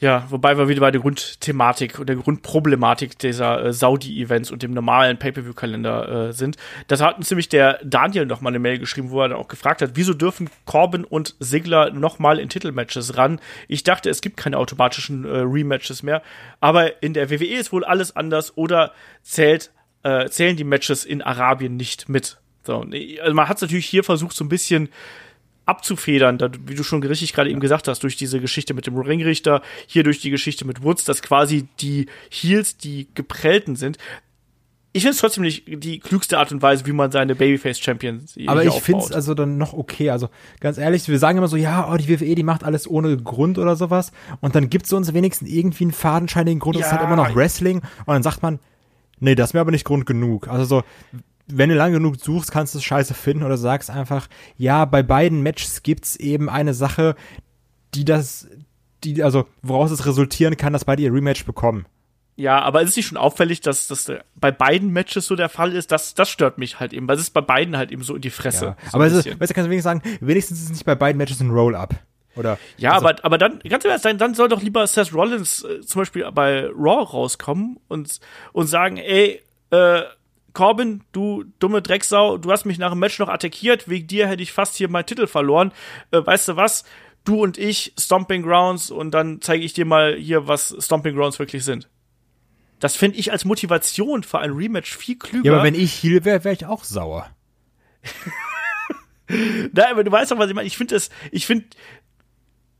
Ja, 0.00 0.26
wobei 0.28 0.58
wir 0.58 0.68
wieder 0.68 0.80
bei 0.80 0.90
der 0.90 1.00
Grundthematik 1.00 1.98
und 2.00 2.08
der 2.08 2.16
Grundproblematik 2.16 3.18
dieser 3.18 3.64
äh, 3.64 3.72
Saudi-Events 3.72 4.50
und 4.50 4.62
dem 4.62 4.74
normalen 4.74 5.18
Pay-Per-View-Kalender 5.18 6.28
äh, 6.28 6.32
sind. 6.32 6.56
Das 6.88 7.00
hat 7.00 7.16
uns 7.16 7.30
nämlich 7.30 7.48
der 7.48 7.78
Daniel 7.84 8.26
noch 8.26 8.40
mal 8.40 8.50
eine 8.50 8.58
Mail 8.58 8.78
geschrieben, 8.78 9.10
wo 9.10 9.22
er 9.22 9.28
dann 9.28 9.38
auch 9.38 9.46
gefragt 9.48 9.82
hat, 9.82 9.92
wieso 9.94 10.12
dürfen 10.12 10.50
Corbin 10.66 11.04
und 11.04 11.36
Sigler 11.38 11.90
noch 11.90 12.18
mal 12.18 12.40
in 12.40 12.48
Titelmatches 12.48 13.16
ran? 13.16 13.40
Ich 13.68 13.84
dachte, 13.84 14.10
es 14.10 14.20
gibt 14.20 14.36
keine 14.36 14.58
automatischen 14.58 15.24
äh, 15.24 15.38
Rematches 15.38 16.02
mehr, 16.02 16.22
aber 16.60 17.02
in 17.02 17.14
der 17.14 17.30
WWE 17.30 17.54
ist 17.54 17.72
wohl 17.72 17.84
alles 17.84 18.16
anders 18.16 18.58
oder 18.58 18.92
zählt, 19.22 19.70
äh, 20.04 20.28
zählen 20.28 20.56
die 20.56 20.64
Matches 20.64 21.04
in 21.04 21.20
Arabien 21.22 21.76
nicht 21.76 22.08
mit. 22.08 22.38
So, 22.62 22.84
nee, 22.84 23.18
also 23.20 23.34
man 23.34 23.48
hat 23.48 23.56
es 23.56 23.62
natürlich 23.62 23.86
hier 23.86 24.04
versucht, 24.04 24.36
so 24.36 24.44
ein 24.44 24.48
bisschen 24.48 24.88
abzufedern, 25.66 26.38
da, 26.38 26.50
wie 26.66 26.74
du 26.74 26.82
schon 26.82 27.02
richtig 27.02 27.32
gerade 27.32 27.50
eben 27.50 27.60
gesagt 27.60 27.88
hast, 27.88 28.02
durch 28.02 28.16
diese 28.16 28.40
Geschichte 28.40 28.74
mit 28.74 28.86
dem 28.86 28.96
Ringrichter, 28.98 29.62
hier 29.86 30.02
durch 30.02 30.20
die 30.20 30.30
Geschichte 30.30 30.66
mit 30.66 30.82
Woods, 30.82 31.04
dass 31.04 31.22
quasi 31.22 31.66
die 31.80 32.06
Heels 32.30 32.76
die 32.76 33.08
geprellten 33.14 33.76
sind. 33.76 33.96
Ich 34.92 35.02
finde 35.02 35.14
es 35.14 35.20
trotzdem 35.20 35.42
nicht 35.42 35.64
die 35.66 35.98
klügste 35.98 36.38
Art 36.38 36.52
und 36.52 36.62
Weise, 36.62 36.86
wie 36.86 36.92
man 36.92 37.10
seine 37.10 37.34
Babyface-Champions 37.34 38.36
Aber 38.46 38.62
ich 38.62 38.74
finde 38.74 39.04
es 39.04 39.10
also 39.10 39.34
dann 39.34 39.58
noch 39.58 39.72
okay. 39.72 40.10
Also 40.10 40.28
ganz 40.60 40.78
ehrlich, 40.78 41.08
wir 41.08 41.18
sagen 41.18 41.38
immer 41.38 41.48
so, 41.48 41.56
ja, 41.56 41.90
oh, 41.90 41.96
die 41.96 42.08
WWE, 42.08 42.36
die 42.36 42.44
macht 42.44 42.62
alles 42.62 42.88
ohne 42.88 43.16
Grund 43.16 43.58
oder 43.58 43.74
sowas. 43.74 44.12
Und 44.40 44.54
dann 44.54 44.70
gibt 44.70 44.86
es 44.86 44.92
uns 44.92 45.12
wenigstens 45.12 45.48
irgendwie 45.48 45.84
einen 45.84 45.92
fadenscheinigen 45.92 46.60
Grund. 46.60 46.76
Das 46.76 46.86
ist 46.86 46.92
Ja. 46.92 46.98
halt 46.98 47.06
immer 47.06 47.16
noch 47.16 47.34
Wrestling. 47.34 47.78
Und 47.78 48.14
dann 48.14 48.22
sagt 48.22 48.42
man, 48.42 48.60
nee, 49.20 49.34
das 49.34 49.50
ist 49.50 49.54
mir 49.54 49.60
aber 49.60 49.70
nicht 49.70 49.84
Grund 49.84 50.06
genug. 50.06 50.48
Also 50.48 50.64
so, 50.64 50.82
wenn 51.46 51.68
du 51.68 51.74
lange 51.74 51.94
genug 51.94 52.20
suchst, 52.20 52.50
kannst 52.50 52.74
du 52.74 52.78
es 52.78 52.84
scheiße 52.84 53.14
finden 53.14 53.44
oder 53.44 53.56
sagst 53.56 53.90
einfach, 53.90 54.28
ja, 54.56 54.84
bei 54.84 55.02
beiden 55.02 55.42
Matches 55.42 55.82
gibt's 55.82 56.16
eben 56.16 56.48
eine 56.48 56.74
Sache, 56.74 57.14
die 57.94 58.04
das, 58.04 58.48
die, 59.02 59.22
also 59.22 59.46
woraus 59.62 59.90
es 59.90 60.06
resultieren 60.06 60.56
kann, 60.56 60.72
dass 60.72 60.84
beide 60.84 61.02
ihr 61.02 61.12
Rematch 61.12 61.44
bekommen. 61.44 61.86
Ja, 62.36 62.60
aber 62.62 62.82
ist 62.82 62.90
es 62.90 62.96
nicht 62.96 63.06
schon 63.06 63.18
auffällig, 63.18 63.60
dass 63.60 63.86
das 63.86 64.10
bei 64.34 64.50
beiden 64.50 64.92
Matches 64.92 65.26
so 65.26 65.36
der 65.36 65.48
Fall 65.48 65.72
ist? 65.72 65.92
Das, 65.92 66.14
das 66.14 66.28
stört 66.28 66.58
mich 66.58 66.80
halt 66.80 66.92
eben, 66.92 67.06
weil 67.06 67.14
es 67.14 67.22
ist 67.22 67.30
bei 67.30 67.40
beiden 67.40 67.76
halt 67.76 67.92
eben 67.92 68.02
so 68.02 68.16
in 68.16 68.22
die 68.22 68.30
Fresse. 68.30 68.64
Ja. 68.64 68.76
so 68.90 68.96
aber 68.96 69.06
es 69.06 69.12
ist, 69.12 69.26
weißt 69.26 69.50
du, 69.50 69.54
kannst 69.54 69.66
du 69.66 69.70
wenigstens 69.70 69.84
sagen, 69.84 70.02
wenigstens 70.20 70.58
ist 70.58 70.64
es 70.64 70.70
nicht 70.70 70.84
bei 70.84 70.96
beiden 70.96 71.18
Matches 71.18 71.40
ein 71.40 71.50
Roll-Up. 71.50 71.94
Oder? 72.36 72.58
Ja, 72.76 72.92
also, 72.92 73.06
aber, 73.06 73.24
aber 73.24 73.38
dann, 73.38 73.60
ganz 73.60 73.84
ehrlich, 73.84 74.02
dann, 74.02 74.18
dann 74.18 74.34
soll 74.34 74.48
doch 74.48 74.62
lieber 74.62 74.86
Seth 74.86 75.12
Rollins 75.12 75.64
äh, 75.64 75.80
zum 75.80 76.02
Beispiel 76.02 76.30
bei 76.32 76.66
Raw 76.66 77.02
rauskommen 77.04 77.78
und, 77.88 78.20
und 78.52 78.66
sagen, 78.66 78.96
ey, 78.96 79.42
äh, 79.70 80.02
Corbin, 80.52 81.02
du 81.12 81.44
dumme 81.58 81.82
Drecksau, 81.82 82.38
du 82.38 82.50
hast 82.50 82.64
mich 82.64 82.78
nach 82.78 82.90
dem 82.90 83.00
Match 83.00 83.18
noch 83.18 83.28
attackiert, 83.28 83.88
wegen 83.88 84.06
dir 84.06 84.28
hätte 84.28 84.42
ich 84.42 84.52
fast 84.52 84.76
hier 84.76 84.88
meinen 84.88 85.06
Titel 85.06 85.26
verloren. 85.26 85.72
Äh, 86.12 86.24
weißt 86.24 86.48
du 86.48 86.56
was? 86.56 86.84
Du 87.24 87.42
und 87.42 87.58
ich, 87.58 87.92
Stomping 87.98 88.42
Grounds, 88.42 88.90
und 88.90 89.12
dann 89.12 89.40
zeige 89.40 89.64
ich 89.64 89.72
dir 89.72 89.84
mal 89.84 90.14
hier, 90.14 90.46
was 90.46 90.76
Stomping 90.78 91.16
Grounds 91.16 91.38
wirklich 91.38 91.64
sind. 91.64 91.88
Das 92.80 92.96
finde 92.96 93.18
ich 93.18 93.32
als 93.32 93.44
Motivation 93.44 94.22
für 94.22 94.40
ein 94.40 94.50
Rematch 94.50 94.96
viel 94.96 95.18
klüger. 95.18 95.46
Ja, 95.46 95.52
aber 95.54 95.64
wenn 95.64 95.74
ich 95.74 96.02
Heal 96.02 96.24
wäre, 96.24 96.44
wäre 96.44 96.54
ich 96.54 96.66
auch 96.66 96.84
sauer. 96.84 97.30
Na, 99.72 99.90
aber 99.90 100.04
du 100.04 100.12
weißt 100.12 100.30
doch, 100.30 100.38
was 100.38 100.50
ich 100.50 100.54
meine. 100.54 100.66
Ich 100.66 100.76
finde 100.76 100.94
das, 100.94 101.08
ich 101.30 101.46
finde, 101.46 101.64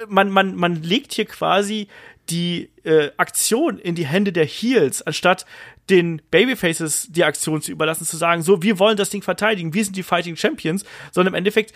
man, 0.09 0.31
man, 0.31 0.55
man 0.57 0.83
legt 0.83 1.13
hier 1.13 1.27
quasi 1.27 1.89
die 2.31 2.71
äh, 2.85 3.11
Aktion 3.17 3.79
in 3.79 3.95
die 3.95 4.07
Hände 4.07 4.33
der 4.33 4.47
Heels, 4.47 5.03
anstatt 5.03 5.45
den 5.91 6.23
Babyfaces 6.31 7.09
die 7.11 7.25
Aktion 7.25 7.61
zu 7.61 7.71
überlassen, 7.71 8.07
zu 8.07 8.17
sagen, 8.17 8.43
so, 8.43 8.63
wir 8.63 8.79
wollen 8.79 8.97
das 8.97 9.11
Ding 9.11 9.23
verteidigen, 9.23 9.75
wir 9.75 9.85
sind 9.85 9.97
die 9.97 10.03
Fighting 10.03 10.37
Champions, 10.37 10.85
sondern 11.13 11.35
im 11.35 11.39
Endeffekt 11.39 11.75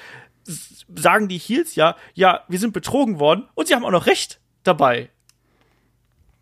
sagen 0.95 1.29
die 1.29 1.39
Heels 1.39 1.75
ja, 1.75 1.97
ja, 2.15 2.45
wir 2.49 2.59
sind 2.59 2.73
betrogen 2.73 3.19
worden 3.19 3.49
und 3.55 3.69
sie 3.69 3.75
haben 3.75 3.85
auch 3.85 3.91
noch 3.91 4.07
recht 4.07 4.41
dabei. 4.63 5.11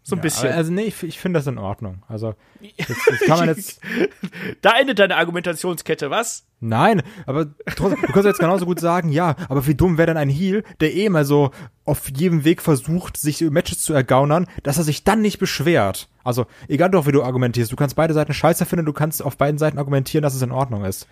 So 0.08 0.14
ein 0.14 0.20
ja, 0.20 0.22
bisschen. 0.22 0.52
Also 0.52 0.72
nee, 0.72 0.84
ich, 0.84 1.02
ich 1.02 1.18
finde 1.18 1.40
das 1.40 1.48
in 1.48 1.58
Ordnung. 1.58 2.04
Also 2.06 2.34
das, 2.78 2.86
das 3.08 3.20
kann 3.26 3.38
man 3.40 3.48
jetzt. 3.48 3.80
da 4.62 4.78
endet 4.78 5.00
deine 5.00 5.16
Argumentationskette, 5.16 6.10
was? 6.10 6.46
Nein, 6.60 7.02
aber 7.26 7.48
trotzdem, 7.74 8.02
du 8.02 8.12
kannst 8.12 8.26
jetzt 8.26 8.38
genauso 8.38 8.66
gut 8.66 8.78
sagen, 8.78 9.08
ja, 9.08 9.34
aber 9.48 9.66
wie 9.66 9.74
dumm 9.74 9.98
wäre 9.98 10.06
denn 10.06 10.16
ein 10.16 10.28
Heel, 10.28 10.62
der 10.78 10.94
eh 10.94 11.08
mal 11.08 11.24
so 11.24 11.50
auf 11.84 12.08
jedem 12.08 12.44
Weg 12.44 12.62
versucht, 12.62 13.16
sich 13.16 13.40
Matches 13.40 13.82
zu 13.82 13.94
ergaunern, 13.94 14.46
dass 14.62 14.78
er 14.78 14.84
sich 14.84 15.02
dann 15.02 15.22
nicht 15.22 15.40
beschwert. 15.40 16.08
Also, 16.22 16.46
egal 16.68 16.90
doch, 16.90 17.08
wie 17.08 17.12
du 17.12 17.24
argumentierst, 17.24 17.72
du 17.72 17.76
kannst 17.76 17.96
beide 17.96 18.14
Seiten 18.14 18.32
scheiße 18.32 18.64
finden, 18.64 18.86
du 18.86 18.92
kannst 18.92 19.24
auf 19.24 19.36
beiden 19.36 19.58
Seiten 19.58 19.78
argumentieren, 19.78 20.22
dass 20.22 20.36
es 20.36 20.42
in 20.42 20.52
Ordnung 20.52 20.84
ist. 20.84 21.08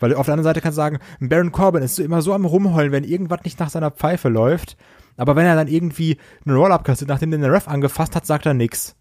Weil 0.00 0.12
auf 0.12 0.26
der 0.26 0.32
anderen 0.32 0.50
Seite 0.50 0.60
kannst 0.60 0.76
du 0.76 0.82
sagen, 0.82 0.98
Baron 1.20 1.52
Corbin 1.52 1.84
ist 1.84 2.00
immer 2.00 2.20
so 2.20 2.34
am 2.34 2.46
Rumheulen, 2.46 2.90
wenn 2.90 3.04
irgendwas 3.04 3.44
nicht 3.44 3.60
nach 3.60 3.70
seiner 3.70 3.92
Pfeife 3.92 4.28
läuft. 4.28 4.76
Aber 5.16 5.36
wenn 5.36 5.46
er 5.46 5.54
dann 5.54 5.68
irgendwie 5.68 6.18
einen 6.44 6.56
Roll-Up 6.56 6.84
kassiert, 6.84 7.08
nachdem 7.08 7.30
den 7.30 7.40
der 7.40 7.52
Ref 7.52 7.68
angefasst 7.68 8.16
hat, 8.16 8.26
sagt 8.26 8.46
er 8.46 8.54
nix. 8.54 8.96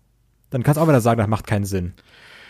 Dann 0.49 0.63
kannst 0.63 0.77
du 0.77 0.81
auch 0.81 0.87
wieder 0.87 1.01
sagen, 1.01 1.17
das 1.17 1.27
macht 1.27 1.47
keinen 1.47 1.65
Sinn. 1.65 1.93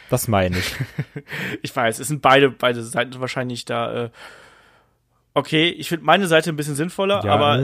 Das 0.10 0.28
meine 0.28 0.58
ich. 0.58 0.76
ich 1.62 1.76
weiß, 1.76 2.00
es 2.00 2.08
sind 2.08 2.22
beide, 2.22 2.50
beide 2.52 2.84
Seiten 2.84 3.20
wahrscheinlich 3.20 3.66
da. 3.66 4.06
Äh 4.06 4.10
okay, 5.34 5.70
ich 5.70 5.90
finde 5.90 6.06
meine 6.06 6.28
Seite 6.28 6.50
ein 6.50 6.56
bisschen 6.56 6.76
sinnvoller, 6.76 7.24
ja, 7.24 7.34
aber 7.34 7.60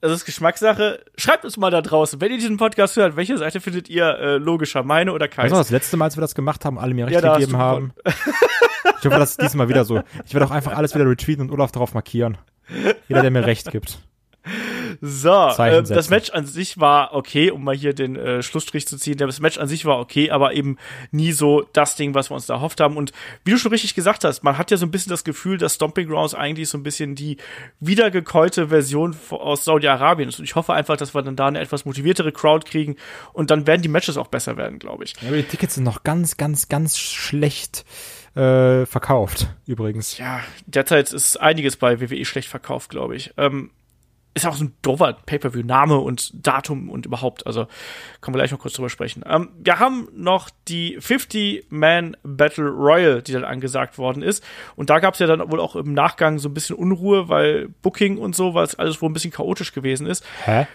das 0.00 0.12
ist 0.12 0.24
Geschmackssache. 0.24 1.04
Schreibt 1.16 1.44
uns 1.44 1.56
mal 1.56 1.70
da 1.70 1.82
draußen, 1.82 2.20
wenn 2.20 2.32
ihr 2.32 2.38
diesen 2.38 2.56
Podcast 2.56 2.96
hört, 2.96 3.16
welche 3.16 3.36
Seite 3.38 3.60
findet 3.60 3.88
ihr 3.88 4.06
äh, 4.06 4.36
logischer, 4.38 4.82
meine 4.82 5.12
oder 5.12 5.28
keine? 5.28 5.44
Also 5.44 5.56
das 5.56 5.70
letzte 5.70 5.96
Mal, 5.96 6.06
als 6.06 6.16
wir 6.16 6.20
das 6.20 6.34
gemacht 6.34 6.64
haben, 6.64 6.78
alle 6.78 6.94
mir 6.94 7.06
recht 7.06 7.22
ja, 7.22 7.34
gegeben 7.34 7.56
haben. 7.56 7.92
ich 8.04 9.06
hoffe, 9.06 9.18
das 9.18 9.32
ist 9.32 9.42
diesmal 9.42 9.68
wieder 9.68 9.84
so. 9.84 10.02
Ich 10.24 10.34
werde 10.34 10.46
auch 10.46 10.50
einfach 10.50 10.72
alles 10.76 10.94
wieder 10.94 11.08
retweeten 11.08 11.42
und 11.42 11.50
Olaf 11.50 11.72
darauf 11.72 11.94
markieren. 11.94 12.38
Jeder, 13.08 13.22
der 13.22 13.30
mir 13.30 13.46
recht 13.46 13.70
gibt. 13.70 14.00
So, 15.00 15.48
äh, 15.58 15.82
das 15.82 16.10
Match 16.10 16.30
an 16.30 16.46
sich 16.46 16.78
war 16.78 17.14
okay, 17.14 17.50
um 17.50 17.64
mal 17.64 17.74
hier 17.74 17.94
den 17.94 18.16
äh, 18.16 18.42
Schlussstrich 18.42 18.86
zu 18.86 18.96
ziehen. 18.96 19.16
Das 19.18 19.40
Match 19.40 19.58
an 19.58 19.68
sich 19.68 19.84
war 19.84 19.98
okay, 19.98 20.30
aber 20.30 20.54
eben 20.54 20.76
nie 21.10 21.32
so 21.32 21.66
das 21.72 21.96
Ding, 21.96 22.14
was 22.14 22.30
wir 22.30 22.34
uns 22.34 22.46
da 22.46 22.54
erhofft 22.54 22.80
haben. 22.80 22.96
Und 22.96 23.12
wie 23.44 23.52
du 23.52 23.58
schon 23.58 23.72
richtig 23.72 23.94
gesagt 23.94 24.24
hast, 24.24 24.42
man 24.42 24.58
hat 24.58 24.70
ja 24.70 24.76
so 24.76 24.86
ein 24.86 24.90
bisschen 24.90 25.10
das 25.10 25.24
Gefühl, 25.24 25.58
dass 25.58 25.74
Stomping 25.74 26.08
Grounds 26.08 26.34
eigentlich 26.34 26.68
so 26.68 26.78
ein 26.78 26.82
bisschen 26.82 27.14
die 27.14 27.36
wiedergekäute 27.80 28.68
Version 28.68 29.16
aus 29.30 29.64
Saudi-Arabien 29.64 30.28
ist. 30.28 30.38
Und 30.38 30.44
ich 30.44 30.54
hoffe 30.54 30.72
einfach, 30.74 30.96
dass 30.96 31.14
wir 31.14 31.22
dann 31.22 31.36
da 31.36 31.46
eine 31.46 31.60
etwas 31.60 31.84
motiviertere 31.84 32.32
Crowd 32.32 32.68
kriegen 32.68 32.96
und 33.32 33.50
dann 33.50 33.66
werden 33.66 33.82
die 33.82 33.88
Matches 33.88 34.16
auch 34.16 34.28
besser 34.28 34.56
werden, 34.56 34.78
glaube 34.78 35.04
ich. 35.04 35.14
Ja, 35.20 35.28
aber 35.28 35.36
die 35.36 35.42
Tickets 35.44 35.74
sind 35.74 35.84
noch 35.84 36.02
ganz, 36.02 36.36
ganz, 36.36 36.68
ganz 36.68 36.98
schlecht 36.98 37.84
äh, 38.34 38.84
verkauft, 38.86 39.48
übrigens. 39.66 40.18
Ja, 40.18 40.40
derzeit 40.66 41.12
ist 41.12 41.40
einiges 41.40 41.76
bei 41.76 42.00
WWE 42.00 42.24
schlecht 42.24 42.48
verkauft, 42.48 42.90
glaube 42.90 43.16
ich. 43.16 43.32
Ähm, 43.36 43.70
ist 44.36 44.46
auch 44.46 44.54
so 44.54 44.64
ein 44.64 44.76
doofer 44.82 45.14
Pay-Per-View-Name 45.14 45.96
und 45.96 46.46
Datum 46.46 46.90
und 46.90 47.06
überhaupt. 47.06 47.46
Also 47.46 47.66
können 48.20 48.34
wir 48.34 48.40
gleich 48.40 48.52
noch 48.52 48.58
kurz 48.58 48.74
drüber 48.74 48.90
sprechen. 48.90 49.24
Ähm, 49.26 49.48
wir 49.58 49.78
haben 49.78 50.08
noch 50.14 50.50
die 50.68 50.98
50-Man 50.98 52.18
Battle 52.22 52.68
Royal, 52.68 53.22
die 53.22 53.32
dann 53.32 53.44
angesagt 53.44 53.96
worden 53.96 54.22
ist. 54.22 54.44
Und 54.76 54.90
da 54.90 54.98
gab 54.98 55.14
es 55.14 55.20
ja 55.20 55.26
dann 55.26 55.50
wohl 55.50 55.58
auch 55.58 55.74
im 55.74 55.94
Nachgang 55.94 56.38
so 56.38 56.50
ein 56.50 56.54
bisschen 56.54 56.76
Unruhe, 56.76 57.30
weil 57.30 57.68
Booking 57.80 58.18
und 58.18 58.36
so, 58.36 58.52
weil 58.52 58.64
es 58.64 58.74
alles 58.74 59.00
wohl 59.00 59.08
ein 59.08 59.14
bisschen 59.14 59.32
chaotisch 59.32 59.72
gewesen 59.72 60.06
ist. 60.06 60.22
Hä? 60.44 60.66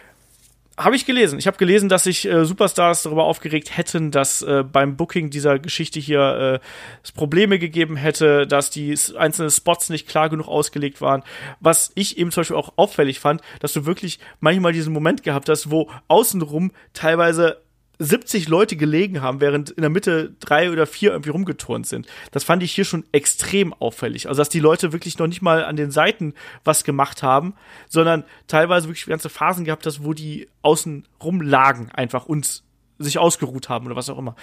Habe 0.84 0.96
ich 0.96 1.06
gelesen. 1.06 1.38
Ich 1.38 1.46
habe 1.46 1.58
gelesen, 1.58 1.90
dass 1.90 2.06
sich 2.06 2.28
äh, 2.28 2.44
Superstars 2.44 3.04
darüber 3.04 3.26
aufgeregt 3.26 3.78
hätten, 3.78 4.10
dass 4.10 4.42
äh, 4.42 4.64
beim 4.64 4.98
Booking 4.98 5.30
dieser 5.30 5.60
Geschichte 5.60 6.00
hier 6.00 6.60
äh, 6.60 6.68
es 7.04 7.12
Probleme 7.12 7.60
gegeben 7.60 7.96
hätte, 7.98 8.48
dass 8.48 8.72
die 8.72 8.98
einzelnen 9.16 9.52
Spots 9.52 9.90
nicht 9.90 10.08
klar 10.08 10.30
genug 10.30 10.48
ausgelegt 10.48 11.00
waren. 11.00 11.22
Was 11.60 11.92
ich 11.94 12.18
eben 12.18 12.32
zum 12.32 12.42
Beispiel 12.42 12.58
auch 12.58 12.74
auffällig 12.78 13.20
fand, 13.20 13.42
dass 13.60 13.74
du 13.74 13.86
wirklich 13.86 14.20
manchmal 14.40 14.74
diesen 14.74 14.92
Moment 14.92 15.22
gehabt 15.22 15.50
hast, 15.50 15.70
wo 15.70 15.88
außenrum 16.08 16.72
teilweise 16.94 17.62
70 18.02 18.48
Leute 18.48 18.76
gelegen 18.76 19.22
haben, 19.22 19.42
während 19.42 19.70
in 19.70 19.82
der 19.82 19.92
Mitte 19.92 20.34
drei 20.40 20.72
oder 20.72 20.88
vier 20.88 21.12
irgendwie 21.12 21.30
rumgeturnt 21.30 21.86
sind. 21.86 22.08
Das 22.32 22.44
fand 22.44 22.64
ich 22.64 22.72
hier 22.72 22.86
schon 22.86 23.04
extrem 23.12 23.74
auffällig. 23.74 24.28
Also, 24.28 24.40
dass 24.40 24.50
die 24.50 24.60
Leute 24.60 24.92
wirklich 24.92 25.20
noch 25.20 25.28
nicht 25.28 25.44
mal 25.44 25.64
an 25.64 25.76
den 25.76 25.92
Seiten 25.92 26.34
was 26.64 26.84
gemacht 26.84 27.22
haben, 27.22 27.54
sondern 27.90 28.24
teilweise 28.48 28.88
wirklich 28.88 29.06
ganze 29.06 29.30
Phasen 29.30 29.66
gehabt 29.66 29.86
hast, 29.86 30.04
wo 30.04 30.14
die 30.14 30.50
außen 30.64 31.08
rumlagen 31.24 31.92
einfach 31.92 32.26
und 32.26 32.64
sich 32.98 33.20
ausgeruht 33.20 33.70
haben 33.70 33.86
oder 33.86 33.96
was 33.96 34.10
auch 34.10 34.18
immer. 34.18 34.36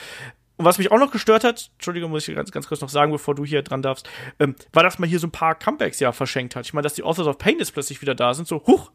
Und 0.57 0.65
was 0.65 0.79
mich 0.79 0.93
auch 0.93 0.99
noch 0.99 1.11
gestört 1.11 1.43
hat, 1.43 1.71
Entschuldigung, 1.75 2.11
muss 2.11 2.29
ich 2.29 2.35
ganz, 2.35 2.53
ganz 2.53 2.69
kurz 2.69 2.81
noch 2.81 2.89
sagen, 2.89 3.11
bevor 3.11 3.35
du 3.35 3.45
hier 3.45 3.63
dran 3.63 3.83
darfst, 3.83 4.09
ähm, 4.39 4.55
war, 4.73 4.85
dass 4.85 4.99
man 5.01 5.09
hier 5.09 5.19
so 5.19 5.27
ein 5.27 5.33
paar 5.33 5.57
Comebacks 5.57 5.99
ja 5.99 6.13
verschenkt 6.13 6.55
hat. 6.55 6.65
Ich 6.65 6.75
meine, 6.75 6.83
dass 6.83 6.95
die 6.95 7.03
Authors 7.03 7.27
of 7.27 7.39
Pain 7.39 7.59
jetzt 7.59 7.73
plötzlich 7.73 8.03
wieder 8.03 8.15
da 8.15 8.35
sind, 8.35 8.47
so, 8.47 8.65
huch, 8.67 8.91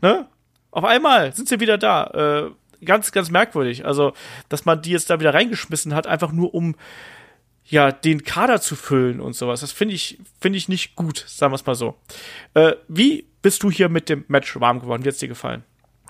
ne? 0.00 0.28
Auf 0.72 0.84
einmal 0.84 1.32
sind 1.32 1.48
sie 1.48 1.58
wieder 1.58 1.78
da. 1.78 2.04
Äh, 2.46 2.50
ganz, 2.84 3.12
ganz 3.12 3.30
merkwürdig. 3.30 3.84
Also, 3.84 4.12
dass 4.48 4.64
man 4.64 4.82
die 4.82 4.90
jetzt 4.90 5.10
da 5.10 5.20
wieder 5.20 5.34
reingeschmissen 5.34 5.94
hat, 5.94 6.06
einfach 6.06 6.32
nur 6.32 6.54
um 6.54 6.76
ja, 7.64 7.92
den 7.92 8.24
Kader 8.24 8.60
zu 8.60 8.74
füllen 8.74 9.20
und 9.20 9.34
sowas. 9.34 9.60
Das 9.60 9.72
finde 9.72 9.94
ich, 9.94 10.18
finde 10.40 10.58
ich 10.58 10.68
nicht 10.68 10.96
gut, 10.96 11.24
sagen 11.28 11.52
wir 11.52 11.56
es 11.56 11.66
mal 11.66 11.74
so. 11.74 11.94
Äh, 12.54 12.72
wie 12.88 13.26
bist 13.42 13.62
du 13.62 13.70
hier 13.70 13.88
mit 13.88 14.08
dem 14.08 14.24
Match 14.28 14.58
warm 14.58 14.80
geworden? 14.80 15.04
Wie 15.04 15.08
hat 15.08 15.14
es 15.14 15.20
dir 15.20 15.28
gefallen? 15.28 15.62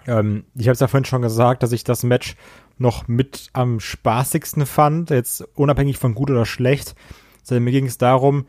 Ähm, 0.06 0.44
ich 0.54 0.66
habe 0.66 0.72
es 0.72 0.80
ja 0.80 0.88
vorhin 0.88 1.04
schon 1.04 1.22
gesagt, 1.22 1.62
dass 1.62 1.72
ich 1.72 1.84
das 1.84 2.02
Match 2.02 2.34
noch 2.78 3.08
mit 3.08 3.50
am 3.52 3.78
spaßigsten 3.78 4.64
fand, 4.64 5.10
jetzt 5.10 5.42
unabhängig 5.54 5.98
von 5.98 6.14
gut 6.14 6.30
oder 6.30 6.46
schlecht. 6.46 6.94
Also, 7.42 7.60
mir 7.60 7.72
ging 7.72 7.86
es 7.86 7.98
darum, 7.98 8.46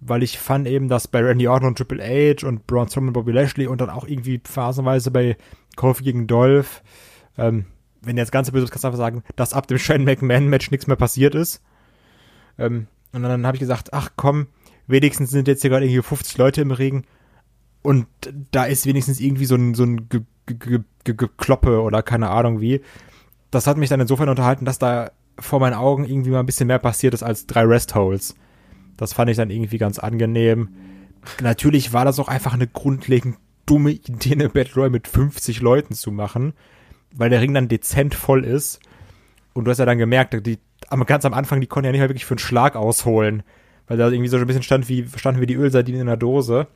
weil 0.00 0.24
ich 0.24 0.38
fand 0.38 0.66
eben, 0.66 0.88
dass 0.88 1.06
bei 1.06 1.22
Randy 1.22 1.46
Orton 1.46 1.68
und 1.68 1.78
Triple 1.78 2.02
H 2.02 2.46
und 2.46 2.66
Braun 2.66 2.88
Strowman 2.88 3.08
und 3.08 3.14
Bobby 3.14 3.32
Lashley 3.32 3.66
und 3.68 3.80
dann 3.80 3.90
auch 3.90 4.06
irgendwie 4.06 4.40
phasenweise 4.44 5.10
bei 5.10 5.36
Kofi 5.76 6.02
gegen 6.02 6.26
Dolph 6.26 6.82
ähm, 7.38 7.64
wenn 8.02 8.16
jetzt 8.16 8.32
ganze 8.32 8.52
böse 8.52 8.66
kannst 8.66 8.84
du 8.84 8.88
einfach 8.88 8.98
sagen, 8.98 9.22
dass 9.36 9.52
ab 9.52 9.66
dem 9.66 9.78
Shane 9.78 10.04
McMahon-Match 10.04 10.70
nichts 10.70 10.86
mehr 10.86 10.96
passiert 10.96 11.34
ist. 11.34 11.62
Ähm, 12.58 12.86
und 13.12 13.22
dann 13.22 13.46
habe 13.46 13.56
ich 13.56 13.60
gesagt, 13.60 13.92
ach 13.92 14.10
komm, 14.16 14.48
wenigstens 14.86 15.30
sind 15.30 15.48
jetzt 15.48 15.62
hier 15.62 15.70
gerade 15.70 15.86
irgendwie 15.86 16.02
50 16.02 16.36
Leute 16.38 16.60
im 16.60 16.70
Regen 16.70 17.04
und 17.82 18.06
da 18.50 18.64
ist 18.64 18.86
wenigstens 18.86 19.20
irgendwie 19.20 19.46
so 19.46 19.54
ein, 19.54 19.74
so 19.74 19.84
ein 19.84 20.08
Gekloppe 21.04 21.80
oder 21.80 22.02
keine 22.02 22.30
Ahnung 22.30 22.60
wie. 22.60 22.82
Das 23.50 23.66
hat 23.66 23.76
mich 23.76 23.88
dann 23.88 24.00
insofern 24.00 24.28
unterhalten, 24.28 24.64
dass 24.64 24.78
da 24.78 25.10
vor 25.38 25.60
meinen 25.60 25.74
Augen 25.74 26.04
irgendwie 26.04 26.30
mal 26.30 26.40
ein 26.40 26.46
bisschen 26.46 26.66
mehr 26.66 26.78
passiert 26.78 27.14
ist 27.14 27.22
als 27.22 27.46
drei 27.46 27.62
Rest-Holes. 27.62 28.34
Das 28.96 29.12
fand 29.12 29.30
ich 29.30 29.36
dann 29.36 29.50
irgendwie 29.50 29.78
ganz 29.78 29.98
angenehm. 29.98 30.70
Natürlich 31.40 31.92
war 31.92 32.04
das 32.04 32.18
auch 32.18 32.28
einfach 32.28 32.54
eine 32.54 32.66
grundlegend 32.66 33.36
dumme 33.64 33.92
Idee, 33.92 34.32
eine 34.32 34.48
Battle 34.48 34.74
Royale 34.74 34.90
mit 34.90 35.08
50 35.08 35.60
Leuten 35.60 35.94
zu 35.94 36.10
machen 36.10 36.54
weil 37.12 37.30
der 37.30 37.40
Ring 37.40 37.54
dann 37.54 37.68
dezent 37.68 38.14
voll 38.14 38.44
ist. 38.44 38.80
Und 39.54 39.64
du 39.64 39.70
hast 39.70 39.78
ja 39.78 39.86
dann 39.86 39.98
gemerkt, 39.98 40.46
die, 40.46 40.58
ganz 41.06 41.24
am 41.24 41.34
Anfang, 41.34 41.60
die 41.60 41.66
konnten 41.66 41.86
ja 41.86 41.92
nicht 41.92 42.00
mal 42.00 42.08
wirklich 42.08 42.26
für 42.26 42.34
einen 42.34 42.38
Schlag 42.38 42.76
ausholen. 42.76 43.42
Weil 43.86 43.96
da 43.96 44.08
irgendwie 44.08 44.28
so 44.28 44.36
ein 44.36 44.46
bisschen 44.46 44.62
stand 44.62 44.88
wie, 44.88 45.08
standen 45.16 45.40
wie 45.40 45.46
die 45.46 45.54
Ölsardinen 45.54 46.02
in 46.02 46.06
der 46.06 46.16
Dose. 46.16 46.66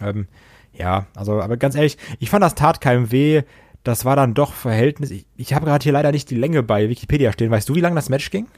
Ähm, 0.00 0.26
ja, 0.72 1.06
also, 1.14 1.40
aber 1.40 1.56
ganz 1.56 1.76
ehrlich, 1.76 1.96
ich 2.18 2.30
fand 2.30 2.42
das 2.42 2.56
tat 2.56 2.80
keinem 2.80 3.12
weh. 3.12 3.42
Das 3.84 4.04
war 4.04 4.16
dann 4.16 4.34
doch 4.34 4.52
Verhältnis. 4.52 5.10
Ich, 5.10 5.26
ich 5.36 5.54
habe 5.54 5.66
gerade 5.66 5.82
hier 5.82 5.92
leider 5.92 6.10
nicht 6.10 6.30
die 6.30 6.36
Länge 6.36 6.62
bei 6.62 6.88
Wikipedia 6.88 7.32
stehen. 7.32 7.50
Weißt 7.50 7.68
du, 7.68 7.74
wie 7.74 7.80
lange 7.80 7.94
das 7.94 8.08
Match 8.08 8.30
ging? 8.30 8.48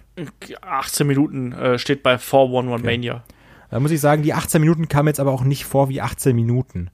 18 0.63 1.07
Minuten 1.07 1.53
äh, 1.53 1.79
steht 1.79 2.03
bei 2.03 2.17
411 2.17 2.81
okay. 2.81 2.91
Mania. 2.91 3.25
Da 3.71 3.81
muss 3.81 3.91
ich 3.91 4.01
sagen, 4.01 4.23
die 4.23 4.33
18 4.33 4.61
Minuten 4.61 4.89
kamen 4.89 5.09
jetzt 5.09 5.21
aber 5.21 5.33
auch 5.33 5.43
nicht 5.43 5.65
vor 5.65 5.89
wie 5.89 6.01
18 6.01 6.35
Minuten. 6.35 6.91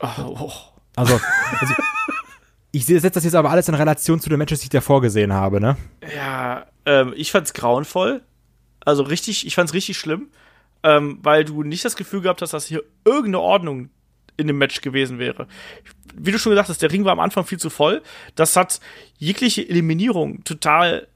Oh, 0.00 0.36
oh. 0.38 0.52
Also, 0.94 1.18
also 1.60 1.74
ich 2.72 2.86
setze 2.86 3.10
das 3.10 3.24
jetzt 3.24 3.34
aber 3.34 3.50
alles 3.50 3.68
in 3.68 3.74
Relation 3.74 4.18
zu 4.18 4.30
den 4.30 4.38
Matches, 4.38 4.60
die 4.60 4.64
ich 4.64 4.70
davor 4.70 5.02
gesehen 5.02 5.32
habe, 5.32 5.60
ne? 5.60 5.76
Ja, 6.16 6.66
ähm, 6.86 7.12
ich 7.14 7.30
fand's 7.30 7.52
grauenvoll. 7.52 8.22
Also 8.80 9.02
richtig, 9.02 9.46
ich 9.46 9.54
fand's 9.54 9.74
richtig 9.74 9.98
schlimm, 9.98 10.30
ähm, 10.82 11.18
weil 11.22 11.44
du 11.44 11.62
nicht 11.62 11.84
das 11.84 11.96
Gefühl 11.96 12.22
gehabt 12.22 12.40
hast, 12.40 12.54
dass 12.54 12.66
hier 12.66 12.82
irgendeine 13.04 13.40
Ordnung 13.40 13.90
in 14.38 14.46
dem 14.46 14.56
Match 14.56 14.80
gewesen 14.80 15.18
wäre. 15.18 15.46
Wie 16.14 16.32
du 16.32 16.38
schon 16.38 16.50
gesagt 16.50 16.70
hast, 16.70 16.80
der 16.80 16.90
Ring 16.90 17.04
war 17.04 17.12
am 17.12 17.20
Anfang 17.20 17.44
viel 17.44 17.58
zu 17.58 17.68
voll. 17.68 18.02
Das 18.34 18.56
hat 18.56 18.80
jegliche 19.18 19.68
Eliminierung 19.68 20.42
total 20.44 21.08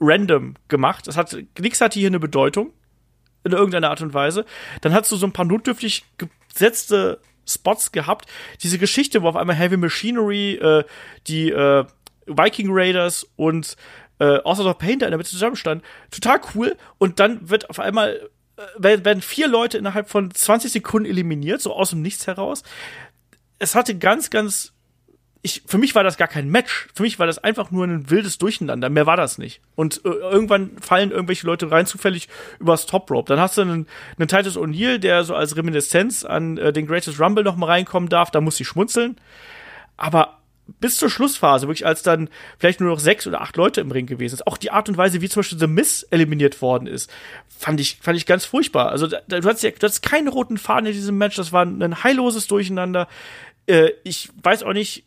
random 0.00 0.54
gemacht. 0.68 1.06
Das 1.06 1.16
hat, 1.16 1.36
nichts 1.58 1.80
hatte 1.80 1.98
hier 1.98 2.08
eine 2.08 2.20
Bedeutung. 2.20 2.72
In 3.42 3.52
irgendeiner 3.52 3.88
Art 3.88 4.02
und 4.02 4.12
Weise. 4.12 4.44
Dann 4.82 4.92
hast 4.92 5.10
du 5.10 5.16
so 5.16 5.24
ein 5.24 5.32
paar 5.32 5.46
notdürftig 5.46 6.04
gesetzte 6.52 7.20
Spots 7.46 7.92
gehabt. 7.92 8.26
Diese 8.62 8.78
Geschichte, 8.78 9.22
wo 9.22 9.28
auf 9.28 9.36
einmal 9.36 9.56
Heavy 9.56 9.76
Machinery, 9.76 10.54
äh, 10.54 10.84
die 11.26 11.50
äh, 11.50 11.84
Viking 12.26 12.68
Raiders 12.70 13.26
und 13.36 13.76
äh, 14.18 14.38
Authors 14.38 14.66
of 14.66 14.78
Pain 14.78 14.98
da 14.98 15.06
in 15.06 15.10
der 15.10 15.18
Mitte 15.18 15.30
zusammenstanden, 15.30 15.86
total 16.10 16.40
cool. 16.54 16.76
Und 16.98 17.20
dann 17.20 17.48
wird 17.48 17.70
auf 17.70 17.80
einmal 17.80 18.30
werden, 18.76 19.04
werden 19.04 19.22
vier 19.22 19.48
Leute 19.48 19.78
innerhalb 19.78 20.08
von 20.08 20.30
20 20.30 20.72
Sekunden 20.72 21.08
eliminiert, 21.08 21.60
so 21.60 21.74
aus 21.74 21.90
dem 21.90 22.02
Nichts 22.02 22.26
heraus. 22.26 22.62
Es 23.58 23.74
hatte 23.74 23.96
ganz, 23.96 24.30
ganz 24.30 24.72
ich, 25.42 25.62
für 25.66 25.78
mich 25.78 25.94
war 25.94 26.04
das 26.04 26.18
gar 26.18 26.28
kein 26.28 26.48
Match. 26.50 26.88
Für 26.94 27.02
mich 27.02 27.18
war 27.18 27.26
das 27.26 27.38
einfach 27.38 27.70
nur 27.70 27.86
ein 27.86 28.10
wildes 28.10 28.36
Durcheinander. 28.36 28.90
Mehr 28.90 29.06
war 29.06 29.16
das 29.16 29.38
nicht. 29.38 29.62
Und 29.74 30.04
äh, 30.04 30.08
irgendwann 30.08 30.72
fallen 30.80 31.10
irgendwelche 31.10 31.46
Leute 31.46 31.70
rein 31.70 31.86
zufällig 31.86 32.28
übers 32.58 32.86
Top 32.86 33.10
Rope. 33.10 33.28
Dann 33.28 33.40
hast 33.40 33.56
du 33.56 33.62
einen, 33.62 33.86
einen 34.18 34.28
Titus 34.28 34.58
O'Neill, 34.58 34.98
der 34.98 35.24
so 35.24 35.34
als 35.34 35.56
Reminiszenz 35.56 36.24
an 36.24 36.58
äh, 36.58 36.72
den 36.72 36.86
Greatest 36.86 37.18
Rumble 37.18 37.42
noch 37.42 37.56
mal 37.56 37.66
reinkommen 37.66 38.10
darf. 38.10 38.30
Da 38.30 38.42
muss 38.42 38.56
sie 38.56 38.66
schmunzeln. 38.66 39.16
Aber 39.96 40.40
bis 40.78 40.96
zur 40.96 41.10
Schlussphase, 41.10 41.66
wirklich 41.66 41.86
als 41.86 42.02
dann 42.02 42.28
vielleicht 42.58 42.80
nur 42.80 42.90
noch 42.90 43.00
sechs 43.00 43.26
oder 43.26 43.40
acht 43.40 43.56
Leute 43.56 43.80
im 43.80 43.90
Ring 43.90 44.06
gewesen 44.06 44.34
ist, 44.34 44.46
auch 44.46 44.58
die 44.58 44.70
Art 44.70 44.88
und 44.88 44.96
Weise, 44.96 45.20
wie 45.20 45.28
zum 45.28 45.40
Beispiel 45.40 45.58
The 45.58 45.66
Miss 45.66 46.02
eliminiert 46.04 46.60
worden 46.62 46.86
ist, 46.86 47.10
fand 47.48 47.80
ich, 47.80 47.98
fand 48.00 48.16
ich 48.16 48.26
ganz 48.26 48.44
furchtbar. 48.44 48.90
Also 48.90 49.06
da, 49.06 49.20
du 49.26 49.36
ja, 49.36 49.40
du 49.40 49.48
hattest 49.48 50.02
keine 50.02 50.30
roten 50.30 50.58
Faden 50.58 50.86
in 50.86 50.92
diesem 50.92 51.18
Match, 51.18 51.36
das 51.36 51.52
war 51.52 51.64
ein 51.64 52.04
heilloses 52.04 52.46
Durcheinander. 52.46 53.08
Äh, 53.66 53.90
ich 54.04 54.30
weiß 54.42 54.62
auch 54.62 54.72
nicht, 54.72 55.04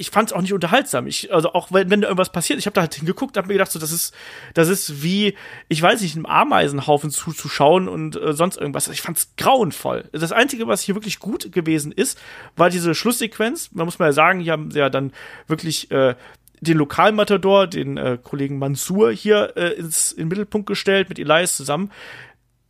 ich 0.00 0.10
fand 0.10 0.30
es 0.30 0.32
auch 0.32 0.40
nicht 0.40 0.54
unterhaltsam. 0.54 1.06
Ich, 1.06 1.32
also 1.32 1.52
auch 1.52 1.70
wenn, 1.72 1.90
wenn 1.90 2.00
da 2.00 2.08
irgendwas 2.08 2.32
passiert, 2.32 2.58
ich 2.58 2.64
habe 2.64 2.74
da 2.74 2.80
halt 2.80 2.94
hingeguckt, 2.94 3.36
habe 3.36 3.48
mir 3.48 3.54
gedacht, 3.54 3.70
so 3.70 3.78
das 3.78 3.92
ist, 3.92 4.14
das 4.54 4.68
ist 4.68 5.02
wie, 5.02 5.34
ich 5.68 5.82
weiß 5.82 6.00
nicht, 6.00 6.16
einem 6.16 6.24
Ameisenhaufen 6.24 7.10
zuzuschauen 7.10 7.86
und 7.86 8.16
äh, 8.16 8.32
sonst 8.32 8.56
irgendwas. 8.56 8.88
Ich 8.88 9.02
fand 9.02 9.18
es 9.18 9.36
grauenvoll. 9.36 10.08
Das 10.12 10.32
Einzige, 10.32 10.66
was 10.66 10.80
hier 10.80 10.94
wirklich 10.94 11.18
gut 11.18 11.52
gewesen 11.52 11.92
ist, 11.92 12.18
war 12.56 12.70
diese 12.70 12.94
Schlusssequenz. 12.94 13.70
Man 13.72 13.84
muss 13.84 13.98
mal 13.98 14.06
ja 14.06 14.12
sagen, 14.12 14.40
hier 14.40 14.52
haben 14.52 14.70
sie 14.70 14.78
ja 14.78 14.88
dann 14.88 15.12
wirklich 15.46 15.90
äh, 15.90 16.14
den 16.62 16.78
Lokalmatador, 16.78 17.66
den 17.66 17.98
äh, 17.98 18.18
Kollegen 18.22 18.58
Mansur 18.58 19.12
hier 19.12 19.52
äh, 19.56 19.74
ins, 19.74 20.12
in 20.12 20.24
den 20.24 20.28
Mittelpunkt 20.28 20.66
gestellt, 20.66 21.10
mit 21.10 21.18
Elias 21.18 21.56
zusammen 21.56 21.90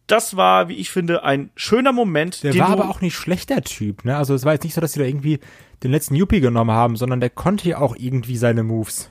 das 0.07 0.37
war, 0.37 0.69
wie 0.69 0.75
ich 0.75 0.91
finde, 0.91 1.23
ein 1.23 1.51
schöner 1.55 1.93
Moment. 1.93 2.43
Der 2.43 2.59
war 2.59 2.71
aber 2.71 2.91
auch 2.91 3.01
nicht 3.01 3.15
schlechter 3.15 3.63
Typ, 3.63 4.05
ne? 4.05 4.17
Also 4.17 4.35
es 4.35 4.45
war 4.45 4.55
jetzt 4.55 4.65
nicht 4.65 4.75
so, 4.75 4.81
dass 4.81 4.95
sie 4.95 4.99
da 4.99 5.07
irgendwie 5.07 5.39
den 5.83 5.91
letzten 5.91 6.15
Yuppie 6.15 6.41
genommen 6.41 6.71
haben, 6.71 6.97
sondern 6.97 7.21
der 7.21 7.31
konnte 7.31 7.69
ja 7.69 7.79
auch 7.79 7.97
irgendwie 7.97 8.37
seine 8.37 8.63
Moves. 8.63 9.11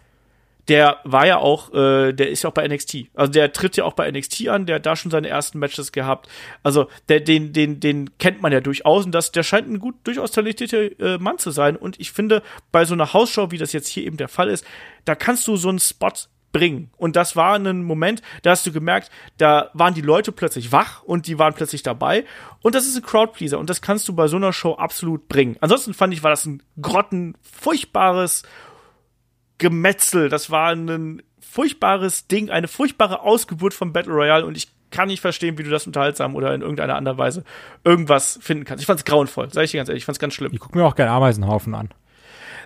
Der 0.67 0.97
war 1.03 1.25
ja 1.25 1.39
auch, 1.39 1.73
äh, 1.73 2.13
der 2.13 2.29
ist 2.29 2.43
ja 2.43 2.49
auch 2.49 2.53
bei 2.53 2.67
NXT. 2.67 3.07
Also 3.15 3.31
der 3.31 3.51
tritt 3.53 3.75
ja 3.75 3.85
auch 3.85 3.93
bei 3.93 4.09
NXT 4.09 4.49
an, 4.49 4.67
der 4.67 4.75
hat 4.75 4.85
da 4.85 4.95
schon 4.95 5.09
seine 5.09 5.27
ersten 5.27 5.57
Matches 5.57 5.91
gehabt. 5.91 6.29
Also 6.61 6.87
der, 7.09 7.21
den, 7.21 7.53
den, 7.53 7.79
den 7.79 8.15
kennt 8.19 8.43
man 8.43 8.51
ja 8.51 8.61
durchaus 8.61 9.03
und 9.03 9.11
das, 9.11 9.31
der 9.31 9.41
scheint 9.41 9.67
ein 9.67 9.79
gut, 9.79 9.95
durchaus 10.03 10.31
talentierter 10.31 10.99
äh, 10.99 11.17
Mann 11.17 11.39
zu 11.39 11.49
sein. 11.49 11.75
Und 11.75 11.99
ich 11.99 12.11
finde, 12.11 12.43
bei 12.71 12.85
so 12.85 12.93
einer 12.93 13.13
Hausshow, 13.13 13.49
wie 13.49 13.57
das 13.57 13.73
jetzt 13.73 13.87
hier 13.87 14.05
eben 14.05 14.17
der 14.17 14.27
Fall 14.27 14.47
ist, 14.47 14.63
da 15.05 15.15
kannst 15.15 15.47
du 15.47 15.55
so 15.55 15.69
einen 15.69 15.79
Spot 15.79 16.13
bringen. 16.51 16.89
Und 16.97 17.15
das 17.15 17.35
war 17.35 17.55
ein 17.55 17.83
Moment, 17.83 18.21
da 18.41 18.51
hast 18.51 18.65
du 18.65 18.71
gemerkt, 18.71 19.11
da 19.37 19.69
waren 19.73 19.93
die 19.93 20.01
Leute 20.01 20.31
plötzlich 20.31 20.71
wach 20.71 21.03
und 21.03 21.27
die 21.27 21.39
waren 21.39 21.53
plötzlich 21.53 21.83
dabei. 21.83 22.25
Und 22.61 22.75
das 22.75 22.87
ist 22.87 22.95
ein 22.95 23.03
Crowdpleaser 23.03 23.59
und 23.59 23.69
das 23.69 23.81
kannst 23.81 24.07
du 24.07 24.13
bei 24.13 24.27
so 24.27 24.37
einer 24.37 24.53
Show 24.53 24.73
absolut 24.73 25.27
bringen. 25.27 25.57
Ansonsten 25.61 25.93
fand 25.93 26.13
ich, 26.13 26.23
war 26.23 26.31
das 26.31 26.45
ein 26.45 26.63
grottenfurchtbares 26.81 28.43
Gemetzel. 29.57 30.29
Das 30.29 30.49
war 30.49 30.71
ein 30.71 31.21
furchtbares 31.39 32.27
Ding, 32.27 32.49
eine 32.49 32.67
furchtbare 32.67 33.21
Ausgeburt 33.21 33.73
von 33.73 33.93
Battle 33.93 34.13
Royale 34.13 34.45
und 34.45 34.57
ich 34.57 34.69
kann 34.91 35.07
nicht 35.07 35.21
verstehen, 35.21 35.57
wie 35.57 35.63
du 35.63 35.69
das 35.69 35.85
unterhaltsam 35.87 36.35
oder 36.35 36.53
in 36.53 36.61
irgendeiner 36.61 36.95
anderen 36.95 37.17
Weise 37.17 37.43
irgendwas 37.83 38.39
finden 38.41 38.65
kannst. 38.65 38.81
Ich 38.81 38.87
fand's 38.87 39.05
grauenvoll, 39.05 39.49
sag 39.51 39.63
ich 39.63 39.71
dir 39.71 39.77
ganz 39.77 39.89
ehrlich, 39.89 40.01
ich 40.01 40.05
fand's 40.05 40.19
ganz 40.19 40.33
schlimm. 40.33 40.51
Ich 40.53 40.59
guck 40.59 40.73
mir 40.75 40.83
auch 40.83 40.95
gerne 40.95 41.11
Ameisenhaufen 41.11 41.75
an. 41.75 41.89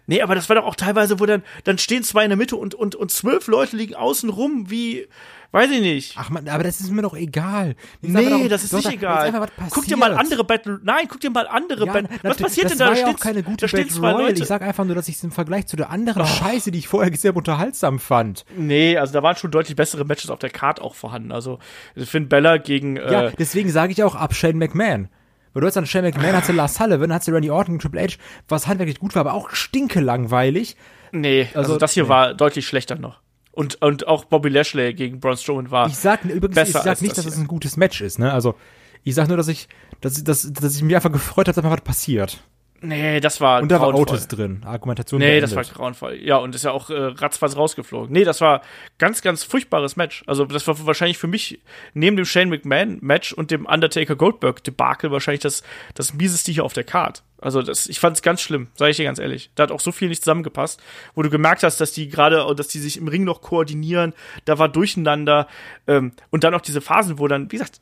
Nee, 0.06 0.22
aber 0.22 0.36
das 0.36 0.50
war 0.50 0.56
doch 0.56 0.66
auch 0.66 0.76
teilweise, 0.76 1.20
wo 1.20 1.26
dann, 1.26 1.44
dann 1.64 1.78
stehen 1.78 2.04
zwei 2.04 2.24
in 2.24 2.30
der 2.30 2.38
Mitte 2.38 2.56
und, 2.58 2.76
und, 2.76 2.96
und 2.96 3.12
zwölf 3.12 3.48
Leute 3.48 3.78
liegen 3.78 3.96
außen 3.96 4.30
rum, 4.30 4.70
wie, 4.70 5.08
weiß 5.52 5.72
ich 5.72 5.80
nicht. 5.80 6.16
Ach 6.18 6.30
man, 6.30 6.48
aber 6.50 6.64
das 6.64 6.82
ist 6.82 6.92
mir 6.92 7.04
doch 7.04 7.16
egal. 7.16 7.76
Nee, 8.02 8.30
doch, 8.30 8.48
das 8.50 8.66
ist 8.66 8.74
nicht 8.74 8.92
egal. 8.92 9.50
Guck 9.70 9.86
dir 9.86 9.96
mal 9.96 10.14
andere 10.14 10.44
Battle, 10.44 10.80
nein, 10.84 11.06
guck 11.08 11.22
dir 11.22 11.30
mal 11.30 11.48
andere 11.48 11.86
ja, 11.86 11.94
Battle, 11.94 12.10
was 12.22 12.38
passiert 12.38 12.72
denn 12.72 12.78
da? 12.78 12.90
Das 12.90 13.00
war 13.00 13.08
ja 13.08 13.14
auch 13.14 13.20
keine 13.20 13.44
gute 13.44 13.68
da 13.68 13.78
Battle 13.78 14.00
Royale. 14.00 14.24
Leute. 14.24 14.42
Ich 14.42 14.48
sag 14.48 14.62
einfach 14.62 14.84
nur, 14.84 14.96
dass 14.96 15.08
ich 15.08 15.16
es 15.16 15.24
im 15.24 15.32
Vergleich 15.32 15.68
zu 15.68 15.78
der 15.78 15.90
anderen 15.90 16.24
oh. 16.24 16.26
Scheiße, 16.26 16.72
die 16.72 16.80
ich 16.80 16.88
vorher 16.90 17.16
sehr 17.16 17.36
unterhaltsam 17.36 18.00
fand. 18.00 18.44
Nee, 18.58 18.98
also 18.98 19.14
da 19.14 19.24
waren 19.24 19.38
schon 19.38 19.52
deutlich 19.52 19.78
bessere 19.78 20.04
Matches 20.04 20.30
auf 20.30 20.40
der 20.40 20.50
Card 20.50 20.82
auch 20.82 20.96
vorhanden. 20.96 21.32
Also 21.32 21.60
Finn 21.96 22.28
Bella 22.28 22.58
gegen, 22.58 22.98
äh, 22.98 23.12
Ja, 23.12 23.30
deswegen 23.30 23.70
sage 23.70 23.94
ich 23.94 24.04
auch 24.04 24.16
ab 24.16 24.36
Shane 24.36 24.58
McMahon. 24.58 25.08
Weil 25.54 25.62
du 25.62 25.68
hast 25.68 25.76
dann 25.76 25.86
Shane 25.86 26.06
McMahon, 26.06 26.34
hast 26.34 26.50
du 26.50 26.54
Lars 26.54 26.76
Sullivan, 26.76 27.14
hast 27.14 27.28
du 27.28 27.32
Randy 27.32 27.52
Orton, 27.52 27.80
Triple 27.80 28.02
H, 28.02 28.18
was 28.48 28.68
handwerklich 28.68 29.00
gut 29.00 29.16
war, 29.16 29.22
aber 29.22 29.34
auch 29.34 29.52
stinke 29.52 30.00
langweilig. 30.00 30.76
Nee, 31.12 31.48
also, 31.54 31.60
also 31.60 31.78
das 31.78 31.94
hier 31.94 32.04
nee. 32.04 32.10
war 32.10 32.34
deutlich 32.34 32.68
schlechter 32.68 32.96
noch. 32.96 33.20
Und, 33.52 33.80
und 33.84 34.08
auch 34.08 34.26
Bobby 34.26 34.50
Lashley 34.50 34.96
gegen 34.96 35.20
Braun 35.20 35.38
Strowman 35.38 35.70
war. 35.70 35.88
Ich 35.88 35.96
sag 35.96 36.26
übrigens, 36.26 36.70
ich 36.70 36.74
sag 36.74 37.02
nicht, 37.02 37.16
das 37.18 37.26
dass 37.26 37.34
es 37.34 37.40
ein 37.40 37.46
gutes 37.46 37.78
Match 37.78 38.02
ist, 38.02 38.18
ne? 38.18 38.34
Also, 38.34 38.56
ich 39.04 39.14
sag 39.14 39.28
nur, 39.28 39.38
dass 39.38 39.48
ich, 39.48 39.68
dass, 40.02 40.24
dass, 40.24 40.52
dass 40.52 40.76
ich 40.76 40.82
mich 40.82 40.96
einfach 40.96 41.12
gefreut 41.12 41.48
habe, 41.48 41.54
dass 41.54 41.64
mal 41.64 41.72
was 41.72 41.82
passiert. 41.82 42.44
Nee, 42.86 43.22
das 43.22 43.40
war 43.40 43.62
Und 43.62 43.72
da 43.72 43.80
war 43.80 43.94
Autos 43.94 44.28
drin. 44.28 44.62
Argumentation 44.66 45.20
Nee, 45.20 45.40
beendet. 45.40 45.44
das 45.44 45.56
war 45.56 45.64
grauenvoll. 45.64 46.16
Ja, 46.22 46.36
und 46.38 46.54
ist 46.54 46.66
ja 46.66 46.72
auch 46.72 46.90
äh, 46.90 46.94
ratzfatz 46.96 47.56
rausgeflogen. 47.56 48.12
Nee, 48.12 48.26
das 48.26 48.42
war 48.42 48.62
ganz, 48.98 49.22
ganz 49.22 49.44
furchtbares 49.44 49.96
Match. 49.96 50.24
Also, 50.28 50.44
das 50.46 50.68
war 50.68 50.86
wahrscheinlich 50.86 51.18
für 51.18 51.28
mich 51.28 51.62
neben 51.94 52.18
dem 52.18 52.26
Shane 52.26 52.50
McMahon 52.50 52.98
Match 53.02 53.32
und 53.32 53.52
dem 53.52 53.66
Undertaker 53.66 54.18
Goldberg 54.18 54.64
Debakel 54.66 55.12
wahrscheinlich 55.12 55.42
das, 55.42 55.64
das 55.94 56.14
mieseste 56.14 56.52
hier 56.52 56.66
auf 56.66 56.74
der 56.74 56.84
Card. 56.84 57.24
Also, 57.40 57.62
das, 57.62 57.88
ich 57.88 58.00
fand 58.00 58.18
es 58.18 58.22
ganz 58.22 58.42
schlimm, 58.42 58.68
sage 58.76 58.92
ich 58.92 58.98
dir 58.98 59.06
ganz 59.06 59.20
ehrlich. 59.20 59.50
Da 59.56 59.64
hat 59.64 59.72
auch 59.72 59.80
so 59.80 59.94
viel 59.94 60.10
nicht 60.10 60.22
zusammengepasst, 60.22 60.82
wo 61.16 61.22
du 61.22 61.30
gemerkt 61.30 61.64
hast, 61.64 61.80
dass 61.80 61.94
die 61.94 62.10
gerade, 62.10 62.46
dass 62.56 62.68
die 62.68 62.80
sich 62.80 62.98
im 62.98 63.08
Ring 63.08 63.24
noch 63.24 63.42
koordinieren, 63.42 64.14
da 64.44 64.60
war 64.60 64.68
Durcheinander 64.68 65.48
ähm, 65.88 66.12
und 66.32 66.44
dann 66.44 66.54
auch 66.54 66.62
diese 66.62 66.82
Phasen, 66.82 67.18
wo 67.18 67.30
dann, 67.30 67.50
wie 67.50 67.58
gesagt, 67.58 67.80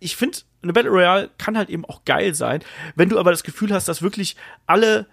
ich 0.00 0.16
finde, 0.16 0.38
eine 0.62 0.72
Battle 0.72 0.90
Royale 0.90 1.30
kann 1.38 1.56
halt 1.56 1.70
eben 1.70 1.84
auch 1.84 2.04
geil 2.04 2.34
sein, 2.34 2.62
wenn 2.94 3.08
du 3.08 3.18
aber 3.18 3.30
das 3.30 3.42
Gefühl 3.42 3.72
hast, 3.72 3.88
dass 3.88 4.02
wirklich 4.02 4.36
alle 4.66 5.06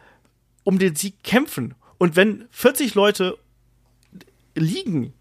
um 0.63 0.79
den 0.79 0.95
Sieg 0.95 1.23
kämpfen. 1.23 1.75
Und 1.97 2.15
wenn 2.15 2.47
40 2.51 2.95
Leute 2.95 3.37
liegen 4.55 5.13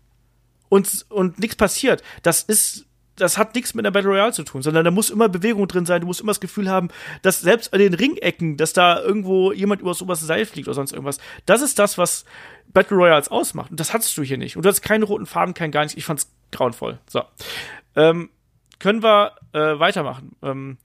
und, 0.68 1.06
und 1.08 1.38
nichts 1.38 1.56
passiert, 1.56 2.02
das 2.22 2.42
ist, 2.42 2.86
das 3.16 3.36
hat 3.36 3.54
nichts 3.54 3.74
mit 3.74 3.84
einer 3.84 3.92
Battle 3.92 4.10
Royale 4.10 4.32
zu 4.32 4.42
tun, 4.42 4.62
sondern 4.62 4.84
da 4.84 4.90
muss 4.90 5.10
immer 5.10 5.28
Bewegung 5.28 5.68
drin 5.68 5.86
sein, 5.86 6.00
du 6.00 6.06
musst 6.06 6.20
immer 6.20 6.30
das 6.30 6.40
Gefühl 6.40 6.70
haben, 6.70 6.88
dass 7.22 7.40
selbst 7.40 7.72
an 7.72 7.80
den 7.80 7.94
Ringecken, 7.94 8.56
dass 8.56 8.72
da 8.72 9.00
irgendwo 9.00 9.52
jemand 9.52 9.80
über 9.80 9.94
sowas 9.94 10.20
Seil 10.20 10.46
fliegt 10.46 10.68
oder 10.68 10.74
sonst 10.74 10.92
irgendwas. 10.92 11.18
Das 11.46 11.62
ist 11.62 11.78
das, 11.78 11.98
was 11.98 12.24
Battle 12.72 12.96
Royals 12.96 13.28
ausmacht. 13.28 13.70
Und 13.70 13.80
das 13.80 13.92
hattest 13.92 14.16
du 14.16 14.22
hier 14.22 14.38
nicht. 14.38 14.56
Und 14.56 14.64
du 14.64 14.68
hast 14.68 14.80
keine 14.82 15.04
roten 15.04 15.26
Farben, 15.26 15.54
kein 15.54 15.70
gar 15.70 15.82
nichts. 15.82 15.96
Ich 15.96 16.04
fand's 16.04 16.32
grauenvoll. 16.50 16.98
So. 17.08 17.22
Ähm, 17.96 18.30
können 18.82 19.02
wir 19.02 19.32
äh, 19.52 19.78
weitermachen. 19.78 20.32
Ähm, 20.42 20.76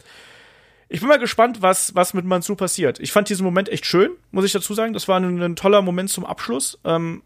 ich 0.87 0.99
bin 0.99 1.09
mal 1.09 1.19
gespannt, 1.19 1.61
was, 1.61 1.95
was 1.95 2.13
mit 2.13 2.25
Mansur 2.25 2.55
passiert. 2.55 2.99
Ich 2.99 3.11
fand 3.11 3.27
diesen 3.27 3.43
Moment 3.43 3.69
echt 3.69 3.85
schön, 3.85 4.11
muss 4.31 4.45
ich 4.45 4.53
dazu 4.53 4.73
sagen. 4.73 4.93
Das 4.93 5.07
war 5.07 5.19
ein, 5.19 5.41
ein 5.41 5.55
toller 5.55 5.81
Moment 5.81 6.09
zum 6.09 6.23
Abschluss. 6.23 6.79
Ähm, 6.85 7.23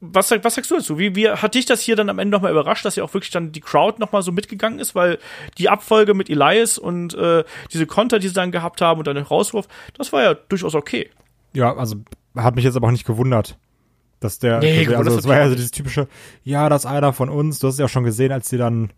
was, 0.00 0.30
was 0.30 0.54
sagst 0.54 0.70
du 0.70 0.76
dazu? 0.76 0.98
Wie, 0.98 1.16
wie 1.16 1.28
hat 1.28 1.54
dich 1.54 1.66
das 1.66 1.80
hier 1.80 1.96
dann 1.96 2.08
am 2.08 2.20
Ende 2.20 2.36
nochmal 2.36 2.52
überrascht, 2.52 2.84
dass 2.84 2.96
ja 2.96 3.02
auch 3.02 3.12
wirklich 3.14 3.32
dann 3.32 3.50
die 3.50 3.60
Crowd 3.60 3.98
nochmal 3.98 4.22
so 4.22 4.30
mitgegangen 4.30 4.78
ist? 4.78 4.94
Weil 4.94 5.18
die 5.58 5.68
Abfolge 5.68 6.14
mit 6.14 6.30
Elias 6.30 6.78
und 6.78 7.14
äh, 7.14 7.42
diese 7.72 7.86
Konter, 7.86 8.20
die 8.20 8.28
sie 8.28 8.34
dann 8.34 8.52
gehabt 8.52 8.80
haben 8.80 8.98
und 8.98 9.06
dann 9.06 9.16
den 9.16 9.24
Rauswurf, 9.24 9.66
das 9.98 10.12
war 10.12 10.22
ja 10.22 10.34
durchaus 10.34 10.74
okay. 10.76 11.10
Ja, 11.52 11.76
also 11.76 11.96
hat 12.36 12.54
mich 12.54 12.64
jetzt 12.64 12.76
aber 12.76 12.86
auch 12.86 12.92
nicht 12.92 13.06
gewundert. 13.06 13.58
Dass 14.20 14.38
der, 14.38 14.60
nee, 14.60 14.86
also, 14.86 15.02
das, 15.02 15.16
das 15.16 15.28
war 15.28 15.36
ja 15.36 15.48
so 15.48 15.56
dieses 15.56 15.72
typische, 15.72 16.08
ja, 16.44 16.70
das 16.70 16.84
ist 16.84 16.90
einer 16.90 17.12
von 17.12 17.28
uns. 17.28 17.58
Du 17.58 17.66
hast 17.66 17.74
es 17.74 17.80
ja 17.80 17.86
auch 17.86 17.90
schon 17.90 18.04
gesehen, 18.04 18.32
als 18.32 18.48
sie 18.48 18.56
dann 18.56 18.92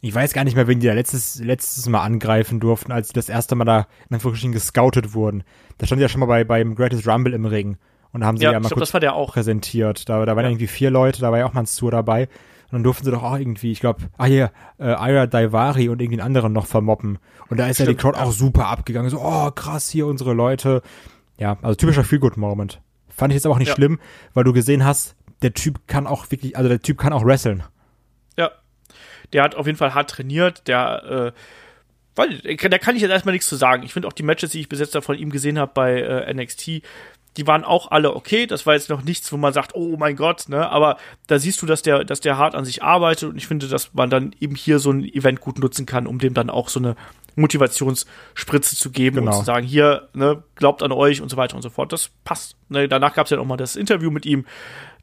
ich 0.00 0.14
weiß 0.14 0.32
gar 0.32 0.44
nicht 0.44 0.54
mehr, 0.54 0.66
wen 0.66 0.80
die 0.80 0.86
da 0.86 0.92
letztes, 0.92 1.40
letztes 1.42 1.88
Mal 1.88 2.02
angreifen 2.02 2.60
durften, 2.60 2.92
als 2.92 3.08
sie 3.08 3.14
das 3.14 3.28
erste 3.28 3.54
Mal 3.54 3.64
da 3.64 3.86
in 4.08 4.14
Anführungsstrichen 4.14 4.52
gescoutet 4.52 5.14
wurden. 5.14 5.44
Da 5.78 5.86
stand 5.86 6.00
ja 6.00 6.08
schon 6.08 6.20
mal 6.20 6.26
bei, 6.26 6.44
beim 6.44 6.74
Greatest 6.74 7.08
Rumble 7.08 7.32
im 7.32 7.46
Ring. 7.46 7.78
Und 8.12 8.20
da 8.20 8.26
haben 8.26 8.36
sie 8.36 8.44
ja, 8.44 8.52
ja 8.52 8.60
mal 8.60 8.68
glaub, 8.68 8.78
kurz 8.78 8.90
präsentiert. 9.32 10.08
Da, 10.08 10.24
da 10.24 10.36
waren 10.36 10.44
ja. 10.44 10.50
irgendwie 10.50 10.66
vier 10.68 10.90
Leute, 10.90 11.20
da 11.20 11.32
war 11.32 11.38
ja 11.38 11.46
auch 11.46 11.52
Mansur 11.52 11.90
dabei. 11.90 12.28
Und 12.66 12.72
dann 12.72 12.82
durften 12.84 13.04
sie 13.04 13.10
doch 13.10 13.22
auch 13.22 13.36
irgendwie, 13.36 13.72
ich 13.72 13.80
glaube, 13.80 14.02
ah 14.18 14.26
hier, 14.26 14.52
äh, 14.78 14.84
Ira 14.84 15.26
Daivari 15.26 15.88
und 15.88 16.00
irgendwie 16.00 16.20
einen 16.20 16.26
anderen 16.26 16.52
noch 16.52 16.66
vermoppen. 16.66 17.18
Und 17.48 17.58
da 17.58 17.66
ist 17.66 17.76
Stimmt, 17.76 17.88
ja 17.88 17.92
die 17.94 18.00
Crowd 18.00 18.18
auch 18.18 18.32
super 18.32 18.68
abgegangen. 18.68 19.10
So, 19.10 19.20
oh 19.20 19.50
krass, 19.50 19.88
hier 19.88 20.06
unsere 20.06 20.32
Leute. 20.32 20.82
Ja, 21.38 21.56
also 21.62 21.74
typischer 21.74 22.04
Feel-Good-Moment. 22.04 22.80
Fand 23.08 23.32
ich 23.32 23.36
jetzt 23.36 23.46
aber 23.46 23.54
auch 23.54 23.58
nicht 23.58 23.68
ja. 23.68 23.74
schlimm, 23.74 23.98
weil 24.32 24.44
du 24.44 24.52
gesehen 24.52 24.84
hast, 24.84 25.16
der 25.42 25.52
Typ 25.52 25.86
kann 25.86 26.06
auch 26.06 26.30
wirklich, 26.30 26.56
also 26.56 26.68
der 26.68 26.80
Typ 26.80 26.98
kann 26.98 27.12
auch 27.12 27.24
wresteln. 27.24 27.62
Der 29.34 29.42
hat 29.42 29.54
auf 29.54 29.66
jeden 29.66 29.78
Fall 29.78 29.94
hart 29.94 30.10
trainiert, 30.10 30.66
der, 30.68 31.34
äh, 32.16 32.68
da 32.68 32.78
kann 32.78 32.96
ich 32.96 33.02
jetzt 33.02 33.10
erstmal 33.10 33.32
nichts 33.32 33.48
zu 33.48 33.56
sagen. 33.56 33.82
Ich 33.82 33.92
finde 33.92 34.08
auch 34.08 34.12
die 34.12 34.22
Matches, 34.22 34.52
die 34.52 34.60
ich 34.60 34.68
bis 34.68 34.78
jetzt 34.78 34.94
da 34.94 35.00
von 35.00 35.18
ihm 35.18 35.30
gesehen 35.30 35.58
habe 35.58 35.72
bei 35.74 36.00
äh, 36.00 36.32
NXT, 36.32 36.82
die 37.36 37.46
waren 37.46 37.64
auch 37.64 37.90
alle 37.90 38.14
okay. 38.14 38.46
Das 38.46 38.66
war 38.66 38.74
jetzt 38.74 38.88
noch 38.88 39.02
nichts, 39.02 39.32
wo 39.32 39.36
man 39.36 39.52
sagt, 39.52 39.74
oh 39.74 39.96
mein 39.96 40.16
Gott, 40.16 40.48
ne? 40.48 40.68
Aber 40.70 40.96
da 41.26 41.38
siehst 41.38 41.60
du, 41.62 41.66
dass 41.66 41.82
der, 41.82 42.04
dass 42.04 42.20
der 42.20 42.38
hart 42.38 42.54
an 42.54 42.64
sich 42.64 42.82
arbeitet 42.82 43.28
und 43.28 43.36
ich 43.36 43.46
finde, 43.46 43.68
dass 43.68 43.92
man 43.94 44.10
dann 44.10 44.34
eben 44.40 44.54
hier 44.54 44.78
so 44.78 44.90
ein 44.90 45.04
Event 45.04 45.40
gut 45.40 45.58
nutzen 45.58 45.86
kann, 45.86 46.06
um 46.06 46.18
dem 46.18 46.34
dann 46.34 46.50
auch 46.50 46.68
so 46.68 46.78
eine 46.78 46.96
Motivationsspritze 47.36 48.76
zu 48.76 48.90
geben 48.90 49.16
genau. 49.16 49.32
und 49.32 49.38
zu 49.38 49.44
sagen, 49.44 49.66
hier, 49.66 50.08
ne, 50.14 50.44
glaubt 50.54 50.82
an 50.82 50.92
euch 50.92 51.20
und 51.20 51.28
so 51.28 51.36
weiter 51.36 51.56
und 51.56 51.62
so 51.62 51.70
fort. 51.70 51.92
Das 51.92 52.10
passt. 52.22 52.56
Ne, 52.68 52.88
danach 52.88 53.14
gab 53.14 53.26
es 53.26 53.30
ja 53.30 53.36
noch 53.36 53.44
mal 53.44 53.56
das 53.56 53.74
Interview 53.74 54.10
mit 54.10 54.26
ihm. 54.26 54.46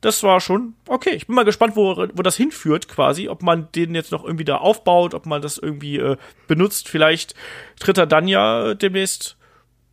Das 0.02 0.24
war 0.24 0.42
schon 0.42 0.74
okay. 0.88 1.12
Ich 1.12 1.28
bin 1.28 1.36
mal 1.36 1.46
gespannt, 1.46 1.76
wo, 1.76 1.96
wo 1.96 2.22
das 2.24 2.36
hinführt, 2.36 2.88
quasi. 2.88 3.30
Ob 3.30 3.44
man 3.44 3.72
den 3.76 3.94
jetzt 3.94 4.12
noch 4.12 4.24
irgendwie 4.24 4.46
da 4.46 4.58
aufbaut, 4.58 5.14
ob 5.14 5.28
man 5.28 5.42
das 5.42 5.60
irgendwie 5.60 5.98
äh, 5.98 6.18
benutzt. 6.48 6.90
Vielleicht 6.90 7.36
tritt 7.80 8.00
er 8.00 8.08
dann 8.08 8.28
ja 8.28 8.74
demnächst, 8.74 9.38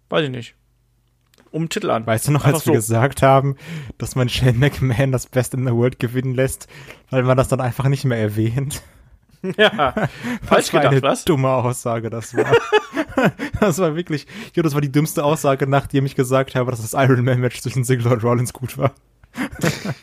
weiß 0.08 0.24
ich 0.24 0.30
nicht, 0.30 0.54
um 1.50 1.68
Titel 1.68 1.90
an. 1.90 2.06
Weißt 2.06 2.28
du 2.28 2.32
noch, 2.32 2.44
Einfach 2.44 2.58
als 2.58 2.66
wir 2.66 2.72
so. 2.72 2.94
gesagt 2.94 3.22
haben, 3.22 3.56
dass 3.98 4.16
man 4.16 4.28
Shane 4.28 4.58
McMahon 4.58 5.12
das 5.12 5.26
Best 5.26 5.54
in 5.54 5.66
the 5.66 5.72
World 5.72 5.98
gewinnen 5.98 6.34
lässt, 6.34 6.68
weil 7.10 7.22
man 7.22 7.36
das 7.36 7.48
dann 7.48 7.60
einfach 7.60 7.88
nicht 7.88 8.04
mehr 8.04 8.18
erwähnt? 8.18 8.82
Ja, 9.56 9.94
falsch 10.42 10.72
gedacht, 10.72 10.88
eine 10.88 11.00
was? 11.00 11.24
Dumme 11.24 11.48
Aussage, 11.48 12.10
das 12.10 12.36
war. 12.36 12.50
das 13.60 13.78
war 13.78 13.94
wirklich, 13.94 14.26
ich 14.46 14.52
glaube, 14.52 14.64
das 14.64 14.74
war 14.74 14.80
die 14.80 14.90
dümmste 14.90 15.22
Aussage, 15.22 15.68
nachdem 15.68 16.06
ich 16.06 16.16
gesagt 16.16 16.56
habe, 16.56 16.72
dass 16.72 16.82
das 16.82 16.92
Iron 16.94 17.24
Man 17.24 17.38
Match 17.38 17.60
zwischen 17.60 17.84
Ziggler 17.84 18.10
und 18.10 18.24
Rollins 18.24 18.52
gut 18.52 18.76
war. 18.78 18.94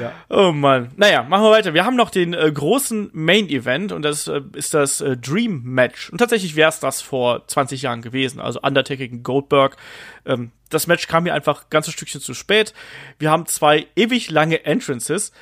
ja. 0.00 0.12
Oh 0.28 0.52
Mann. 0.52 0.92
Naja, 0.96 1.22
machen 1.22 1.44
wir 1.44 1.50
weiter. 1.50 1.74
Wir 1.74 1.84
haben 1.84 1.96
noch 1.96 2.10
den 2.10 2.34
äh, 2.34 2.50
großen 2.50 3.10
Main 3.12 3.48
Event 3.48 3.92
und 3.92 4.02
das 4.02 4.28
äh, 4.28 4.40
ist 4.54 4.74
das 4.74 5.00
äh, 5.00 5.16
Dream 5.16 5.62
Match. 5.64 6.10
Und 6.10 6.18
tatsächlich 6.18 6.56
wäre 6.56 6.68
es 6.68 6.80
das 6.80 7.02
vor 7.02 7.46
20 7.46 7.82
Jahren 7.82 8.02
gewesen. 8.02 8.40
Also 8.40 8.60
Undertaker 8.60 8.98
gegen 8.98 9.22
Goldberg. 9.22 9.76
Ähm, 10.24 10.52
das 10.70 10.86
Match 10.86 11.06
kam 11.08 11.24
mir 11.24 11.34
einfach 11.34 11.70
ganz 11.70 11.88
ein 11.88 11.92
Stückchen 11.92 12.20
zu 12.20 12.34
spät. 12.34 12.74
Wir 13.18 13.30
haben 13.30 13.46
zwei 13.46 13.86
ewig 13.96 14.30
lange 14.30 14.64
Entrances 14.64 15.32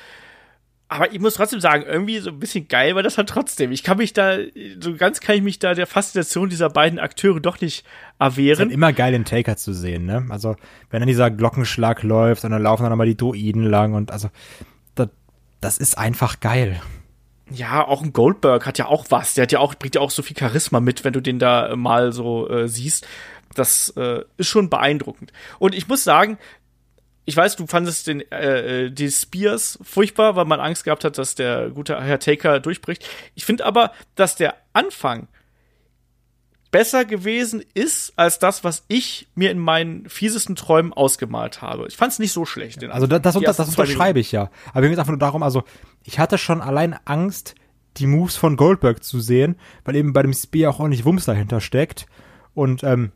aber 0.87 1.11
ich 1.11 1.19
muss 1.19 1.33
trotzdem 1.33 1.59
sagen, 1.59 1.83
irgendwie 1.83 2.19
so 2.19 2.29
ein 2.29 2.39
bisschen 2.39 2.67
geil 2.67 2.95
war 2.95 3.01
das 3.01 3.17
halt 3.17 3.29
trotzdem. 3.29 3.71
Ich 3.71 3.83
kann 3.83 3.97
mich 3.97 4.13
da, 4.13 4.37
so 4.79 4.95
ganz 4.95 5.19
kann 5.19 5.35
ich 5.35 5.41
mich 5.41 5.57
da 5.57 5.73
der 5.73 5.87
Faszination 5.87 6.49
dieser 6.49 6.69
beiden 6.69 6.99
Akteure 6.99 7.39
doch 7.39 7.59
nicht 7.59 7.85
erwehren. 8.19 8.53
Es 8.53 8.59
ist 8.59 8.65
halt 8.65 8.71
immer 8.71 8.93
geil, 8.93 9.11
den 9.11 9.25
Taker 9.25 9.57
zu 9.57 9.73
sehen, 9.73 10.05
ne? 10.05 10.25
Also, 10.29 10.55
wenn 10.91 10.99
dann 10.99 11.07
dieser 11.07 11.31
Glockenschlag 11.31 12.03
läuft 12.03 12.43
und 12.45 12.51
dann 12.51 12.61
laufen 12.61 12.83
dann 12.83 12.91
nochmal 12.91 13.07
die 13.07 13.17
Druiden 13.17 13.63
lang 13.63 13.93
und 13.93 14.11
also, 14.11 14.29
das, 14.93 15.09
das 15.59 15.77
ist 15.79 15.97
einfach 15.97 16.39
geil. 16.39 16.79
Ja, 17.49 17.87
auch 17.87 18.03
ein 18.03 18.13
Goldberg 18.13 18.65
hat 18.65 18.77
ja 18.77 18.85
auch 18.87 19.05
was. 19.09 19.33
Der 19.33 19.43
hat 19.43 19.51
ja 19.51 19.59
auch, 19.59 19.75
bringt 19.75 19.95
ja 19.95 20.01
auch 20.01 20.11
so 20.11 20.21
viel 20.21 20.37
Charisma 20.37 20.79
mit, 20.79 21.03
wenn 21.03 21.13
du 21.13 21.21
den 21.21 21.39
da 21.39 21.75
mal 21.75 22.11
so 22.11 22.49
äh, 22.49 22.67
siehst. 22.67 23.07
Das 23.53 23.89
äh, 23.97 24.21
ist 24.37 24.47
schon 24.47 24.69
beeindruckend. 24.69 25.31
Und 25.59 25.73
ich 25.75 25.87
muss 25.87 26.03
sagen, 26.03 26.37
ich 27.25 27.35
weiß, 27.35 27.55
du 27.55 27.65
fandest 27.67 28.07
den, 28.07 28.21
äh, 28.31 28.85
äh, 28.85 28.91
die 28.91 29.09
Spears 29.09 29.79
furchtbar, 29.81 30.35
weil 30.35 30.45
man 30.45 30.59
Angst 30.59 30.83
gehabt 30.83 31.03
hat, 31.03 31.17
dass 31.17 31.35
der 31.35 31.69
gute 31.71 31.99
Herr 31.99 32.19
Taker 32.19 32.59
durchbricht. 32.59 33.07
Ich 33.33 33.45
finde 33.45 33.65
aber, 33.65 33.91
dass 34.13 34.35
der 34.35 34.55
Anfang 34.73 35.27
besser 36.75 37.05
gewesen 37.05 37.63
ist 37.73 38.13
als 38.17 38.37
das, 38.37 38.63
was 38.63 38.83
ich 38.89 39.27
mir 39.33 39.49
in 39.49 39.59
meinen 39.59 40.09
fiesesten 40.09 40.55
Träumen 40.55 40.93
ausgemalt 40.93 41.61
habe. 41.61 41.87
Ich 41.87 41.95
fand 41.95 42.11
es 42.11 42.19
nicht 42.19 42.33
so 42.33 42.45
schlecht. 42.45 42.83
Also 42.83 43.07
das, 43.07 43.21
das, 43.21 43.33
das, 43.33 43.57
das 43.57 43.69
unterschreibe 43.69 44.19
ich 44.19 44.31
ja. 44.31 44.51
Aber 44.71 44.81
mir 44.81 44.89
geht 44.89 44.95
es 44.95 44.99
einfach 44.99 45.13
nur 45.13 45.19
darum, 45.19 45.41
also 45.41 45.63
ich 46.03 46.19
hatte 46.19 46.37
schon 46.37 46.61
allein 46.61 46.95
Angst, 47.05 47.55
die 47.97 48.07
Moves 48.07 48.35
von 48.35 48.57
Goldberg 48.57 49.03
zu 49.03 49.19
sehen, 49.21 49.55
weil 49.85 49.95
eben 49.95 50.13
bei 50.13 50.21
dem 50.21 50.33
Spear 50.33 50.69
auch 50.69 50.79
ordentlich 50.79 51.05
Wumms 51.05 51.25
dahinter 51.25 51.61
steckt. 51.61 52.07
Und 52.53 52.83
ähm, 52.83 53.13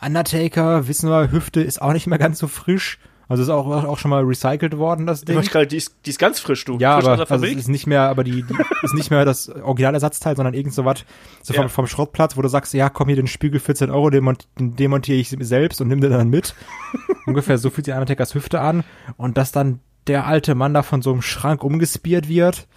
Undertaker, 0.00 0.86
wissen 0.86 1.08
wir, 1.08 1.32
Hüfte 1.32 1.62
ist 1.62 1.80
auch 1.80 1.92
nicht 1.92 2.06
mehr 2.06 2.18
ganz 2.18 2.38
so 2.38 2.46
frisch. 2.46 2.98
Also 3.32 3.44
ist 3.44 3.48
auch, 3.48 3.66
auch 3.66 3.96
schon 3.96 4.10
mal 4.10 4.22
recycelt 4.24 4.76
worden, 4.76 5.06
das 5.06 5.22
Ding. 5.22 5.40
Grad, 5.40 5.72
die, 5.72 5.78
ist, 5.78 5.96
die 6.04 6.10
ist 6.10 6.18
ganz 6.18 6.38
frisch, 6.38 6.66
du. 6.66 6.76
Ja, 6.76 7.00
frisch 7.00 7.08
aber 7.08 7.30
also 7.30 7.46
ist 7.46 7.66
nicht 7.66 7.86
mehr, 7.86 8.02
aber 8.02 8.24
die, 8.24 8.42
die 8.42 8.54
ist 8.82 8.92
nicht 8.92 9.10
mehr 9.10 9.24
das 9.24 9.48
Originalersatzteil, 9.48 10.36
sondern 10.36 10.52
irgend 10.52 10.74
so 10.74 10.84
was 10.84 11.06
so 11.42 11.54
vom, 11.54 11.62
ja. 11.62 11.68
vom 11.68 11.86
Schrottplatz, 11.86 12.36
wo 12.36 12.42
du 12.42 12.48
sagst, 12.48 12.74
ja, 12.74 12.90
komm 12.90 13.08
hier, 13.08 13.16
den 13.16 13.28
Spiegel 13.28 13.58
14 13.58 13.90
Euro, 13.90 14.10
den, 14.10 14.36
den 14.58 14.76
demontiere 14.76 15.16
ich 15.16 15.34
selbst 15.40 15.80
und 15.80 15.88
nimm 15.88 16.02
den 16.02 16.10
dann 16.10 16.28
mit. 16.28 16.54
Ungefähr 17.26 17.56
so 17.56 17.70
fühlt 17.70 17.86
sich 17.86 17.94
Undertakers 17.94 18.34
Hüfte 18.34 18.60
an. 18.60 18.84
Und 19.16 19.38
dass 19.38 19.50
dann 19.50 19.80
der 20.08 20.26
alte 20.26 20.54
Mann 20.54 20.74
da 20.74 20.82
von 20.82 21.00
so 21.00 21.10
einem 21.10 21.22
Schrank 21.22 21.64
umgespiert 21.64 22.28
wird, 22.28 22.68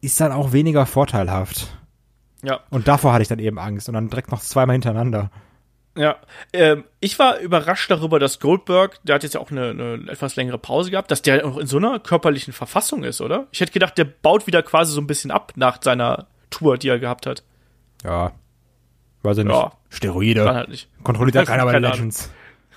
ist 0.00 0.20
dann 0.20 0.32
auch 0.32 0.50
weniger 0.50 0.86
vorteilhaft. 0.86 1.78
Ja. 2.42 2.58
Und 2.70 2.88
davor 2.88 3.12
hatte 3.12 3.22
ich 3.22 3.28
dann 3.28 3.38
eben 3.38 3.60
Angst 3.60 3.88
und 3.88 3.94
dann 3.94 4.10
direkt 4.10 4.32
noch 4.32 4.40
zweimal 4.40 4.74
hintereinander. 4.74 5.30
Ja, 5.96 6.16
ähm, 6.52 6.84
ich 7.00 7.18
war 7.18 7.38
überrascht 7.40 7.90
darüber, 7.90 8.18
dass 8.20 8.38
Goldberg, 8.38 9.00
der 9.02 9.16
hat 9.16 9.22
jetzt 9.24 9.34
ja 9.34 9.40
auch 9.40 9.50
eine, 9.50 9.70
eine 9.70 10.10
etwas 10.10 10.36
längere 10.36 10.58
Pause 10.58 10.90
gehabt, 10.90 11.10
dass 11.10 11.22
der 11.22 11.44
auch 11.44 11.58
in 11.58 11.66
so 11.66 11.78
einer 11.78 11.98
körperlichen 11.98 12.52
Verfassung 12.52 13.02
ist, 13.02 13.20
oder? 13.20 13.48
Ich 13.50 13.60
hätte 13.60 13.72
gedacht, 13.72 13.98
der 13.98 14.04
baut 14.04 14.46
wieder 14.46 14.62
quasi 14.62 14.92
so 14.92 15.00
ein 15.00 15.08
bisschen 15.08 15.30
ab 15.30 15.52
nach 15.56 15.82
seiner 15.82 16.28
Tour, 16.50 16.78
die 16.78 16.88
er 16.88 17.00
gehabt 17.00 17.26
hat. 17.26 17.42
Ja. 18.04 18.32
Weiß 19.22 19.38
ich 19.38 19.44
nicht. 19.44 19.52
Ja. 19.52 19.72
Steroide. 19.90 20.44
Kann 20.44 20.54
halt 20.54 20.68
nicht. 20.68 20.88
Kontrolliert 21.02 21.34
ja 21.34 21.44
keiner 21.44 21.64
bei 21.64 21.72
den 21.72 21.82
Legends. 21.82 22.30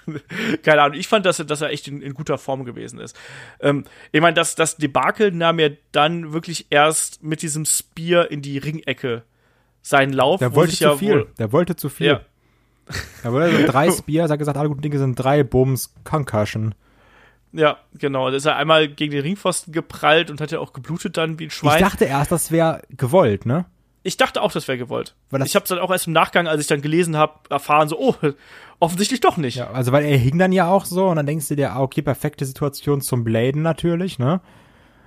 Keine 0.64 0.82
Ahnung, 0.82 0.98
ich 1.00 1.08
fand, 1.08 1.26
dass, 1.26 1.38
dass 1.38 1.62
er 1.62 1.70
echt 1.70 1.88
in, 1.88 2.02
in 2.02 2.14
guter 2.14 2.38
Form 2.38 2.66
gewesen 2.66 3.00
ist. 3.00 3.18
Ähm, 3.62 3.86
ich 4.12 4.22
meine, 4.22 4.34
das, 4.34 4.56
das 4.56 4.76
Debakel 4.76 5.32
nahm 5.32 5.60
ja 5.60 5.70
dann 5.92 6.34
wirklich 6.34 6.68
erst 6.72 7.24
mit 7.24 7.42
diesem 7.42 7.64
Spear 7.64 8.30
in 8.30 8.42
die 8.42 8.58
Ringecke 8.58 9.24
seinen 9.82 10.14
Lauf. 10.14 10.40
Der 10.40 10.56
wollte 10.56 10.76
zu 10.76 10.84
ja 10.84 10.98
viel. 10.98 11.28
Der 11.38 11.52
wollte 11.52 11.76
zu 11.76 11.90
viel. 11.90 12.08
Ja. 12.08 12.22
Da 13.24 13.32
wurde 13.32 13.46
also 13.46 13.66
drei 13.66 13.92
Spears, 13.92 14.30
er 14.30 14.34
hat 14.34 14.40
gesagt, 14.40 14.58
alle 14.58 14.70
guten 14.70 14.82
Dinge 14.82 14.98
sind 14.98 15.16
drei 15.16 15.44
Bums, 15.44 15.94
Concussion. 16.04 16.76
Ja, 17.54 17.78
genau. 17.94 18.30
Da 18.30 18.36
ist 18.36 18.46
er 18.46 18.56
einmal 18.56 18.88
gegen 18.88 19.12
den 19.12 19.22
Ringpfosten 19.22 19.72
geprallt 19.74 20.32
und 20.32 20.42
hat 20.42 20.52
ja 20.52 20.60
auch 20.60 20.74
geblutet 20.74 21.18
dann 21.18 21.40
wie 21.40 21.46
ein 21.46 21.50
Schwein. 21.52 21.76
Ich 21.76 21.82
dachte 21.88 22.06
erst, 22.06 22.32
das 22.32 22.52
wäre 22.52 22.82
gewollt, 22.90 23.46
ne? 23.46 23.66
Ich 24.02 24.18
dachte 24.18 24.42
auch, 24.42 24.52
das 24.52 24.68
wäre 24.68 24.78
gewollt. 24.78 25.16
Das 25.30 25.48
ich 25.48 25.56
habe 25.56 25.66
dann 25.66 25.80
auch 25.80 25.90
erst 25.90 26.08
im 26.08 26.14
Nachgang, 26.14 26.48
als 26.48 26.60
ich 26.60 26.68
dann 26.68 26.82
gelesen 26.82 27.16
habe, 27.16 27.34
erfahren 27.50 27.88
so, 27.88 27.98
oh, 27.98 28.16
offensichtlich 28.80 29.22
doch 29.22 29.38
nicht. 29.38 29.56
Ja, 29.56 29.72
also 29.72 29.94
weil 29.94 30.04
er 30.04 30.18
hing 30.18 30.38
dann 30.38 30.52
ja 30.52 30.70
auch 30.70 30.84
so 30.84 31.08
und 31.08 31.16
dann 31.16 31.26
denkst 31.26 31.48
du 31.48 31.56
dir, 31.56 31.72
ah, 31.72 31.82
okay, 31.82 32.02
perfekte 32.02 32.46
Situation 32.46 33.00
zum 33.00 33.24
Bladen 33.24 33.62
natürlich, 33.62 34.20
ne? 34.20 34.42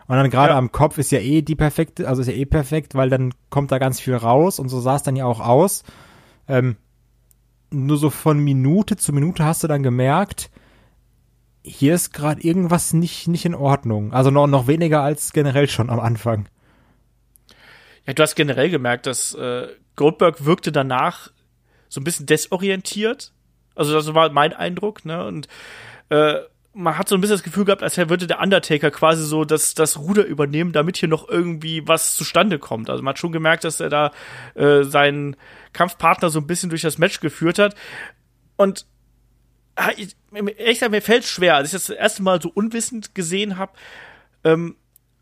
Und 0.09 0.17
dann 0.17 0.31
gerade 0.31 0.53
ja. 0.53 0.59
am 0.59 0.71
Kopf 0.71 0.99
ist 0.99 1.11
ja 1.11 1.19
eh 1.19 1.43
die 1.43 1.57
perfekte, 1.57 2.09
also 2.09 2.23
ist 2.23 2.29
ja 2.29 2.35
eh 2.35 2.47
perfekt, 2.47 2.95
weil 2.95 3.11
dann 3.11 3.35
kommt 3.51 3.73
da 3.73 3.79
ganz 3.79 4.01
viel 4.01 4.15
raus 4.15 4.61
und 4.61 4.69
so 4.69 4.81
sah 4.81 4.97
es 4.97 5.03
dann 5.03 5.17
ja 5.17 5.27
auch 5.27 5.41
aus. 5.41 5.83
Ähm, 6.49 6.77
nur 7.71 7.97
so 7.97 8.11
von 8.11 8.39
Minute 8.39 8.97
zu 8.97 9.13
Minute 9.13 9.45
hast 9.45 9.63
du 9.63 9.69
dann 9.69 9.83
gemerkt, 9.83 10.51
hier 11.63 11.95
ist 11.95 12.13
gerade 12.13 12.41
irgendwas 12.43 12.93
nicht, 12.93 13.27
nicht 13.27 13.45
in 13.45 13.55
Ordnung. 13.55 14.13
Also 14.13 14.31
noch, 14.31 14.47
noch 14.47 14.69
weniger 14.69 15.03
als 15.03 15.33
generell 15.33 15.69
schon 15.69 15.91
am 15.91 15.99
Anfang. 15.99 16.49
Ja, 18.07 18.13
du 18.13 18.23
hast 18.23 18.37
generell 18.37 18.71
gemerkt, 18.71 19.07
dass 19.07 19.35
äh, 19.35 19.69
Goldberg 19.97 20.45
wirkte 20.45 20.71
danach 20.71 21.31
so 21.89 22.01
ein 22.01 22.05
bisschen 22.05 22.27
desorientiert. 22.27 23.33
Also 23.75 23.95
das 23.95 24.15
war 24.15 24.31
mein 24.31 24.53
Eindruck, 24.53 25.05
ne? 25.05 25.27
Und 25.27 25.49
äh, 26.11 26.37
man 26.73 26.99
hat 26.99 27.09
so 27.09 27.15
ein 27.15 27.21
bisschen 27.21 27.37
das 27.37 27.43
Gefühl 27.43 27.65
gehabt, 27.65 27.83
als 27.83 27.97
würde 27.97 28.27
der 28.27 28.41
Undertaker 28.41 28.91
quasi 28.91 29.25
so 29.25 29.45
das, 29.45 29.75
das 29.75 29.99
Ruder 29.99 30.25
übernehmen, 30.25 30.73
damit 30.73 30.99
hier 30.99 31.09
noch 31.09 31.27
irgendwie 31.27 31.89
was 31.89 32.15
zustande 32.15 32.59
kommt. 32.59 32.91
Also 32.91 33.03
man 33.03 33.13
hat 33.13 33.19
schon 33.19 33.33
gemerkt, 33.33 33.65
dass 33.65 33.81
er 33.81 33.89
da 33.89 34.13
äh, 34.55 34.83
seinen 34.85 35.37
Kampfpartner 35.77 36.31
so 36.31 36.41
ein 36.41 36.47
bisschen 36.47 36.71
durch 36.71 36.83
das 36.83 36.99
Match 36.99 37.21
geführt 37.21 37.59
hat. 37.59 37.75
Und 38.57 38.87
ah, 39.77 39.91
ich, 39.97 40.17
ehrlich 40.33 40.89
mir 40.89 41.03
fällt 41.03 41.25
schwer, 41.25 41.57
als 41.57 41.69
ich 41.69 41.73
das, 41.73 41.87
das 41.87 41.97
erste 41.97 42.23
Mal 42.23 42.41
so 42.41 42.51
unwissend 42.53 43.15
gesehen 43.15 43.59
habe, 43.59 43.73
ähm, 44.45 44.77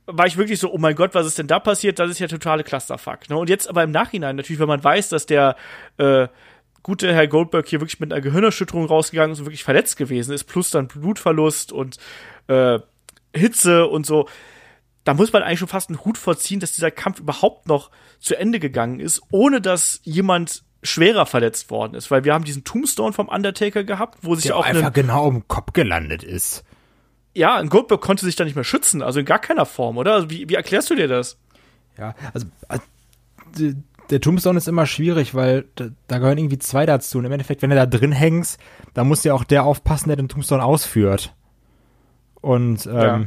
war 0.07 0.27
ich 0.27 0.37
wirklich 0.37 0.61
so, 0.61 0.73
oh 0.73 0.79
mein 0.79 0.95
Gott, 0.95 1.15
was 1.15 1.27
ist 1.27 1.39
denn 1.39 1.47
da 1.47 1.59
passiert? 1.59 1.99
Das 1.99 2.11
ist 2.11 2.19
ja 2.19 2.29
totale 2.29 2.63
Clusterfuck. 2.63 3.29
Ne? 3.31 3.37
Und 3.37 3.49
jetzt 3.49 3.69
aber 3.69 3.83
im 3.83 3.91
Nachhinein 3.91 4.37
natürlich, 4.37 4.61
wenn 4.61 4.69
man 4.69 4.85
weiß, 4.85 5.09
dass 5.09 5.27
der 5.27 5.57
äh, 5.97 6.29
gute 6.83 7.13
Herr 7.13 7.27
Goldberg 7.27 7.67
hier 7.67 7.81
wirklich 7.81 8.01
mit 8.01 8.13
einer 8.13 8.21
Gehirnerschütterung 8.21 8.85
rausgegangen 8.85 9.33
ist 9.33 9.41
und 9.41 9.47
wirklich 9.47 9.65
verletzt 9.65 9.97
gewesen 9.97 10.33
ist, 10.33 10.45
plus 10.45 10.71
dann 10.71 10.89
Blutverlust 10.89 11.73
und 11.73 11.97
äh, 12.47 12.79
Hitze 13.35 13.87
und 13.87 14.07
so. 14.07 14.29
Da 15.05 15.15
muss 15.15 15.33
man 15.33 15.43
eigentlich 15.43 15.59
schon 15.59 15.69
fast 15.69 15.91
einen 15.91 16.05
Hut 16.05 16.19
vorziehen, 16.19 16.61
dass 16.61 16.73
dieser 16.73 16.91
Kampf 16.91 17.21
überhaupt 17.21 17.69
noch 17.69 17.91
zu 18.21 18.37
Ende 18.37 18.59
gegangen 18.59 19.01
ist, 19.01 19.23
ohne 19.31 19.61
dass 19.61 20.01
jemand 20.03 20.65
schwerer 20.83 21.27
verletzt 21.27 21.71
worden 21.71 21.95
ist, 21.95 22.11
weil 22.11 22.25
wir 22.25 22.35
haben 22.35 22.45
diesen 22.45 22.65
Tombstone 22.65 23.13
vom 23.13 23.29
Undertaker 23.29 23.85
gehabt, 23.85 24.19
wo 24.23 24.35
sich 24.35 24.45
Der 24.45 24.57
auch 24.57 24.65
einfach 24.65 24.93
genau 24.93 25.29
im 25.29 25.49
Kopf 25.49 25.73
gelandet 25.73 26.23
ist. 26.23 26.65
Ja, 27.35 27.57
ein 27.57 27.69
Goldberg 27.69 28.01
konnte 28.01 28.25
sich 28.25 28.37
da 28.37 28.45
nicht 28.45 28.55
mehr 28.55 28.65
schützen, 28.65 29.03
also 29.03 29.21
in 29.21 29.27
gar 29.27 29.39
keiner 29.39 29.67
Form, 29.67 29.97
oder? 29.97 30.13
Also 30.15 30.31
wie, 30.31 30.49
wie 30.49 30.55
erklärst 30.55 30.91
du 30.91 30.95
dir 30.95 31.09
das? 31.09 31.39
Ja, 31.99 32.15
also 32.33 32.47
äh, 32.69 33.75
der 34.11 34.21
Tombstone 34.21 34.59
ist 34.59 34.69
immer 34.69 34.87
schwierig, 34.87 35.35
weil 35.35 35.65
da, 35.75 35.89
da, 36.07 36.19
gehören 36.19 36.39
irgendwie 36.39 36.59
zwei 36.59 36.87
dazu. 36.87 37.19
Und 37.19 37.25
im 37.25 37.33
Endeffekt, 37.33 37.63
wenn 37.63 37.71
du 37.71 37.77
da 37.77 37.87
drin 37.87 38.13
hängst, 38.13 38.61
dann 38.93 39.09
muss 39.09 39.25
ja 39.25 39.35
auch 39.35 39.45
der 39.45 39.65
aufpassen, 39.65 40.09
der 40.09 40.17
den 40.17 40.29
Tombstone 40.29 40.63
ausführt. 40.63 41.35
Und 42.41 42.87
ähm, 42.87 42.93
ja. 42.93 43.27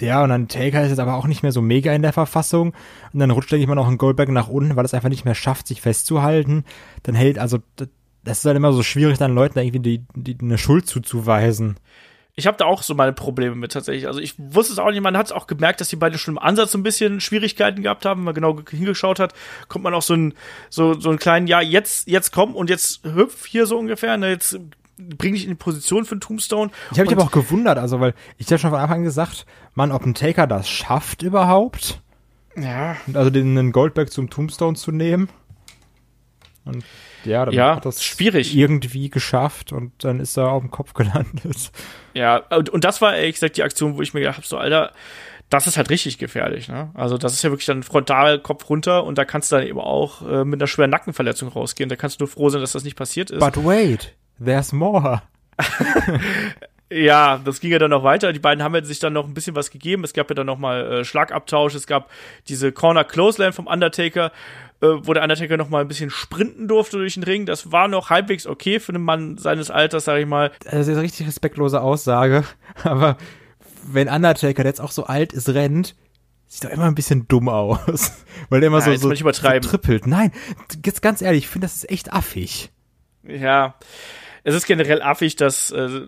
Der 0.00 0.22
und 0.22 0.30
dann 0.30 0.48
Taker 0.48 0.82
ist 0.82 0.90
jetzt 0.90 0.98
aber 0.98 1.14
auch 1.14 1.26
nicht 1.26 1.42
mehr 1.42 1.52
so 1.52 1.62
mega 1.62 1.92
in 1.92 2.02
der 2.02 2.12
Verfassung. 2.12 2.74
Und 3.12 3.20
dann 3.20 3.30
rutscht, 3.30 3.50
denke 3.50 3.62
ich 3.62 3.68
mal, 3.68 3.74
noch 3.74 3.88
ein 3.88 3.98
Goldberg 3.98 4.28
nach 4.30 4.48
unten, 4.48 4.76
weil 4.76 4.84
es 4.84 4.94
einfach 4.94 5.08
nicht 5.08 5.24
mehr 5.24 5.34
schafft, 5.34 5.66
sich 5.66 5.80
festzuhalten. 5.80 6.64
Dann 7.02 7.14
hält, 7.14 7.38
also 7.38 7.58
das 8.24 8.38
ist 8.38 8.44
halt 8.44 8.56
immer 8.56 8.72
so 8.72 8.82
schwierig, 8.82 9.18
dann 9.18 9.34
Leuten 9.34 9.58
irgendwie 9.58 9.80
die, 9.80 10.04
die 10.14 10.36
eine 10.40 10.58
Schuld 10.58 10.86
zuzuweisen. 10.86 11.76
Ich 12.38 12.46
habe 12.46 12.58
da 12.58 12.66
auch 12.66 12.82
so 12.82 12.94
meine 12.94 13.14
Probleme 13.14 13.54
mit 13.54 13.72
tatsächlich. 13.72 14.06
Also 14.06 14.20
ich 14.20 14.34
wusste 14.36 14.74
es 14.74 14.78
auch 14.78 14.90
nicht, 14.90 15.00
man 15.00 15.16
hat 15.16 15.26
es 15.26 15.32
auch 15.32 15.46
gemerkt, 15.46 15.80
dass 15.80 15.88
die 15.88 15.96
beiden 15.96 16.18
schon 16.18 16.34
im 16.34 16.38
Ansatz 16.38 16.72
so 16.72 16.78
ein 16.78 16.82
bisschen 16.82 17.20
Schwierigkeiten 17.20 17.82
gehabt 17.82 18.04
haben. 18.04 18.20
Wenn 18.20 18.24
man 18.26 18.34
genau 18.34 18.60
hingeschaut 18.68 19.18
hat, 19.18 19.32
kommt 19.68 19.84
man 19.84 19.94
auch 19.94 20.02
so 20.02 20.12
einen, 20.12 20.34
so, 20.68 20.92
so 21.00 21.08
einen 21.08 21.18
kleinen, 21.18 21.46
ja, 21.46 21.62
jetzt, 21.62 22.08
jetzt 22.08 22.32
komm 22.32 22.54
und 22.54 22.68
jetzt 22.68 23.02
hüpf 23.04 23.46
hier 23.46 23.66
so 23.66 23.78
ungefähr. 23.78 24.18
Ne, 24.18 24.28
jetzt 24.28 24.60
bring 24.98 25.34
dich 25.34 25.44
in 25.44 25.50
die 25.50 25.56
Position 25.56 26.04
für 26.04 26.12
einen 26.12 26.20
Tombstone. 26.20 26.70
Ich 26.90 26.98
habe 26.98 27.08
mich 27.08 27.16
aber 27.16 27.24
auch 27.24 27.32
gewundert, 27.32 27.78
also 27.78 28.00
weil 28.00 28.14
ich 28.38 28.46
habe 28.46 28.58
schon 28.58 28.70
von 28.70 28.80
Anfang 28.80 28.98
an 28.98 29.04
gesagt, 29.04 29.46
man, 29.74 29.92
ob 29.92 30.04
ein 30.04 30.14
Taker 30.14 30.46
das 30.46 30.68
schafft 30.68 31.22
überhaupt. 31.22 32.00
Ja. 32.56 32.96
Und 33.06 33.16
also 33.16 33.30
den, 33.30 33.54
den 33.54 33.72
Goldberg 33.72 34.10
zum 34.10 34.30
Tombstone 34.30 34.76
zu 34.76 34.92
nehmen. 34.92 35.28
Und 36.64 36.84
ja, 37.24 37.44
dann 37.44 37.54
ja, 37.54 37.76
hat 37.76 37.86
das 37.86 38.04
schwierig. 38.04 38.56
irgendwie 38.56 39.08
geschafft 39.08 39.72
und 39.72 39.92
dann 40.02 40.18
ist 40.20 40.36
er 40.36 40.50
auf 40.50 40.62
dem 40.62 40.70
Kopf 40.70 40.94
gelandet. 40.94 41.70
Ja, 42.14 42.38
und, 42.50 42.70
und 42.70 42.84
das 42.84 43.00
war 43.00 43.14
ehrlich 43.14 43.34
gesagt 43.34 43.56
die 43.56 43.62
Aktion, 43.62 43.96
wo 43.96 44.02
ich 44.02 44.14
mir 44.14 44.20
gedacht 44.20 44.38
habe, 44.38 44.46
so, 44.46 44.56
Alter, 44.56 44.92
das 45.48 45.66
ist 45.68 45.76
halt 45.76 45.90
richtig 45.90 46.18
gefährlich, 46.18 46.66
ne? 46.66 46.90
Also 46.94 47.18
das 47.18 47.34
ist 47.34 47.42
ja 47.42 47.50
wirklich 47.50 47.66
dann 47.66 47.84
frontal 47.84 48.40
Kopf 48.40 48.68
runter 48.68 49.04
und 49.04 49.16
da 49.16 49.24
kannst 49.24 49.52
du 49.52 49.56
dann 49.56 49.66
eben 49.66 49.78
auch 49.78 50.22
äh, 50.22 50.44
mit 50.44 50.60
einer 50.60 50.66
schweren 50.66 50.90
Nackenverletzung 50.90 51.48
rausgehen. 51.48 51.88
Da 51.88 51.94
kannst 51.94 52.20
du 52.20 52.24
nur 52.24 52.28
froh 52.28 52.48
sein, 52.48 52.60
dass 52.60 52.72
das 52.72 52.82
nicht 52.82 52.96
passiert 52.96 53.30
ist. 53.30 53.38
But 53.38 53.64
wait, 53.64 54.16
there's 54.42 54.72
more. 54.72 55.22
ja, 56.90 57.38
das 57.44 57.60
ging 57.60 57.72
ja 57.72 57.78
dann 57.78 57.90
noch 57.90 58.04
weiter. 58.04 58.32
Die 58.32 58.38
beiden 58.38 58.62
haben 58.62 58.74
ja 58.74 58.84
sich 58.84 58.98
dann 58.98 59.12
noch 59.12 59.26
ein 59.26 59.34
bisschen 59.34 59.56
was 59.56 59.70
gegeben. 59.70 60.04
Es 60.04 60.12
gab 60.12 60.28
ja 60.30 60.34
dann 60.34 60.46
noch 60.46 60.58
mal 60.58 61.00
äh, 61.00 61.04
Schlagabtausch. 61.04 61.74
Es 61.74 61.86
gab 61.86 62.10
diese 62.48 62.72
Corner 62.72 63.04
Clothesline 63.04 63.52
vom 63.52 63.66
Undertaker, 63.66 64.32
äh, 64.80 64.86
wo 64.86 65.12
der 65.12 65.22
Undertaker 65.22 65.56
noch 65.56 65.68
mal 65.68 65.80
ein 65.80 65.88
bisschen 65.88 66.10
sprinten 66.10 66.68
durfte 66.68 66.98
durch 66.98 67.14
den 67.14 67.24
Ring. 67.24 67.46
Das 67.46 67.72
war 67.72 67.88
noch 67.88 68.10
halbwegs 68.10 68.46
okay 68.46 68.78
für 68.80 68.92
einen 68.92 69.02
Mann 69.02 69.38
seines 69.38 69.70
Alters, 69.70 70.04
sag 70.04 70.18
ich 70.18 70.26
mal. 70.26 70.52
Das 70.64 70.86
ist 70.86 70.88
eine 70.88 71.02
richtig 71.02 71.26
respektlose 71.26 71.80
Aussage. 71.80 72.44
Aber 72.84 73.16
wenn 73.88 74.08
Undertaker, 74.08 74.62
der 74.62 74.70
jetzt 74.70 74.80
auch 74.80 74.92
so 74.92 75.04
alt 75.04 75.32
ist, 75.32 75.48
rennt, 75.48 75.96
sieht 76.46 76.64
doch 76.64 76.70
immer 76.70 76.84
ein 76.84 76.94
bisschen 76.94 77.26
dumm 77.26 77.48
aus. 77.48 78.24
Weil 78.48 78.60
der 78.60 78.68
immer 78.68 78.78
Ja, 78.78 78.96
so, 78.96 79.12
so, 79.14 79.14
so 79.14 79.30
trippelt. 79.32 80.06
Nein, 80.06 80.32
jetzt 80.84 81.02
ganz 81.02 81.20
ehrlich, 81.20 81.44
ich 81.44 81.48
finde, 81.48 81.66
das 81.66 81.76
ist 81.76 81.90
echt 81.90 82.12
affig. 82.12 82.70
Ja, 83.24 83.74
es 84.46 84.54
ist 84.54 84.66
generell 84.66 85.02
affig, 85.02 85.34
dass, 85.34 85.72
äh, 85.72 86.02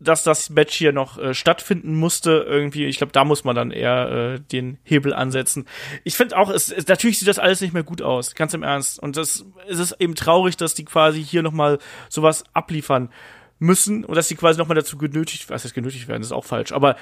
dass 0.00 0.22
das 0.22 0.48
Match 0.48 0.74
hier 0.74 0.92
noch 0.92 1.18
äh, 1.18 1.34
stattfinden 1.34 1.94
musste 1.94 2.46
irgendwie. 2.48 2.86
Ich 2.86 2.96
glaube, 2.96 3.12
da 3.12 3.22
muss 3.22 3.44
man 3.44 3.54
dann 3.54 3.70
eher 3.70 4.08
äh, 4.36 4.40
den 4.40 4.78
Hebel 4.82 5.12
ansetzen. 5.12 5.66
Ich 6.02 6.16
finde 6.16 6.38
auch, 6.38 6.48
es, 6.48 6.72
es, 6.72 6.86
natürlich 6.86 7.18
sieht 7.18 7.28
das 7.28 7.38
alles 7.38 7.60
nicht 7.60 7.74
mehr 7.74 7.82
gut 7.82 8.00
aus, 8.00 8.34
ganz 8.34 8.54
im 8.54 8.62
Ernst. 8.62 8.98
Und 8.98 9.18
das, 9.18 9.44
es 9.68 9.78
ist 9.78 9.92
eben 10.00 10.14
traurig, 10.14 10.56
dass 10.56 10.72
die 10.72 10.86
quasi 10.86 11.22
hier 11.22 11.42
noch 11.42 11.52
mal 11.52 11.78
sowas 12.08 12.44
abliefern 12.54 13.10
müssen 13.58 14.06
und 14.06 14.16
dass 14.16 14.28
sie 14.28 14.36
quasi 14.36 14.58
noch 14.58 14.68
mal 14.68 14.74
dazu 14.74 14.96
genötigt, 14.96 15.50
was 15.50 15.64
heißt 15.64 15.74
genötigt 15.74 16.08
werden, 16.08 16.22
das 16.22 16.28
ist 16.28 16.36
auch 16.36 16.46
falsch, 16.46 16.72
aber 16.72 16.96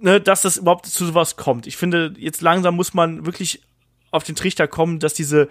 ne, 0.00 0.20
dass 0.20 0.42
das 0.42 0.56
überhaupt 0.56 0.86
zu 0.86 1.06
sowas 1.06 1.36
kommt. 1.36 1.68
Ich 1.68 1.76
finde, 1.76 2.14
jetzt 2.16 2.42
langsam 2.42 2.74
muss 2.74 2.94
man 2.94 3.26
wirklich 3.26 3.62
auf 4.10 4.24
den 4.24 4.34
Trichter 4.34 4.66
kommen, 4.66 4.98
dass 4.98 5.14
diese 5.14 5.48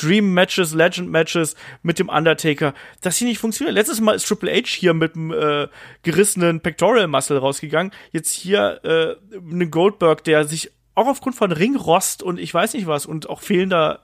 Dream 0.00 0.32
Matches, 0.32 0.74
Legend 0.74 1.10
Matches 1.10 1.56
mit 1.82 1.98
dem 1.98 2.08
Undertaker, 2.08 2.74
dass 3.00 3.18
die 3.18 3.24
nicht 3.24 3.38
funktionieren. 3.38 3.74
Letztes 3.74 4.00
Mal 4.00 4.14
ist 4.14 4.26
Triple 4.26 4.52
H 4.52 4.66
hier 4.66 4.94
mit 4.94 5.14
dem 5.14 5.32
äh, 5.32 5.68
gerissenen 6.02 6.60
Pectoral 6.60 7.06
Muscle 7.06 7.38
rausgegangen. 7.38 7.92
Jetzt 8.12 8.32
hier 8.32 8.80
äh, 8.84 9.36
eine 9.36 9.68
Goldberg, 9.68 10.24
der 10.24 10.44
sich 10.44 10.70
auch 10.94 11.06
aufgrund 11.06 11.36
von 11.36 11.52
Ringrost 11.52 12.22
und 12.22 12.38
ich 12.38 12.52
weiß 12.52 12.74
nicht 12.74 12.86
was 12.86 13.06
und 13.06 13.28
auch 13.28 13.40
fehlender 13.40 14.00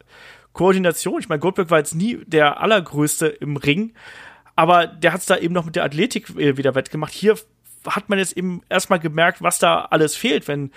Koordination. 0.52 1.20
Ich 1.20 1.28
meine, 1.28 1.40
Goldberg 1.40 1.70
war 1.70 1.78
jetzt 1.78 1.94
nie 1.94 2.20
der 2.26 2.60
allergrößte 2.60 3.26
im 3.26 3.56
Ring, 3.56 3.92
aber 4.56 4.86
der 4.86 5.12
hat 5.12 5.20
es 5.20 5.26
da 5.26 5.36
eben 5.36 5.54
noch 5.54 5.64
mit 5.64 5.76
der 5.76 5.84
Athletik 5.84 6.30
äh, 6.38 6.56
wieder 6.56 6.74
wettgemacht. 6.74 7.12
Hier 7.12 7.36
hat 7.86 8.08
man 8.08 8.18
jetzt 8.18 8.36
eben 8.36 8.62
erstmal 8.68 9.00
gemerkt, 9.00 9.42
was 9.42 9.58
da 9.58 9.86
alles 9.90 10.14
fehlt, 10.16 10.48
wenn 10.48 10.70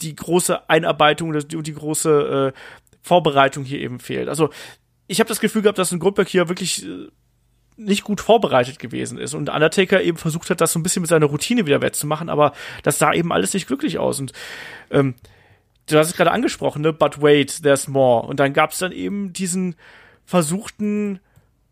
die 0.00 0.16
große 0.16 0.68
Einarbeitung 0.68 1.30
und 1.30 1.52
die, 1.52 1.62
die 1.62 1.74
große 1.74 2.54
äh, 2.54 2.58
Vorbereitung 3.08 3.64
hier 3.64 3.80
eben 3.80 3.98
fehlt. 3.98 4.28
Also 4.28 4.50
ich 5.06 5.20
habe 5.20 5.28
das 5.28 5.40
Gefühl 5.40 5.62
gehabt, 5.62 5.78
dass 5.78 5.90
ein 5.90 5.98
Goldberg 5.98 6.28
hier 6.28 6.48
wirklich 6.48 6.84
äh, 6.84 7.08
nicht 7.78 8.04
gut 8.04 8.20
vorbereitet 8.20 8.78
gewesen 8.78 9.18
ist 9.18 9.34
und 9.34 9.48
Undertaker 9.48 10.02
eben 10.02 10.18
versucht 10.18 10.50
hat, 10.50 10.60
das 10.60 10.72
so 10.72 10.78
ein 10.78 10.82
bisschen 10.82 11.00
mit 11.00 11.08
seiner 11.08 11.26
Routine 11.26 11.64
wieder 11.64 11.80
wettzumachen, 11.80 12.28
aber 12.28 12.52
das 12.82 12.98
sah 12.98 13.14
eben 13.14 13.32
alles 13.32 13.54
nicht 13.54 13.66
glücklich 13.66 13.98
aus 13.98 14.20
und 14.20 14.32
ähm, 14.90 15.14
du 15.86 15.98
hast 15.98 16.08
es 16.08 16.16
gerade 16.16 16.32
angesprochen, 16.32 16.82
ne? 16.82 16.92
But 16.92 17.22
wait, 17.22 17.62
there's 17.62 17.88
more. 17.88 18.26
Und 18.26 18.40
dann 18.40 18.52
gab 18.52 18.72
es 18.72 18.78
dann 18.78 18.92
eben 18.92 19.32
diesen 19.32 19.76
versuchten 20.26 21.20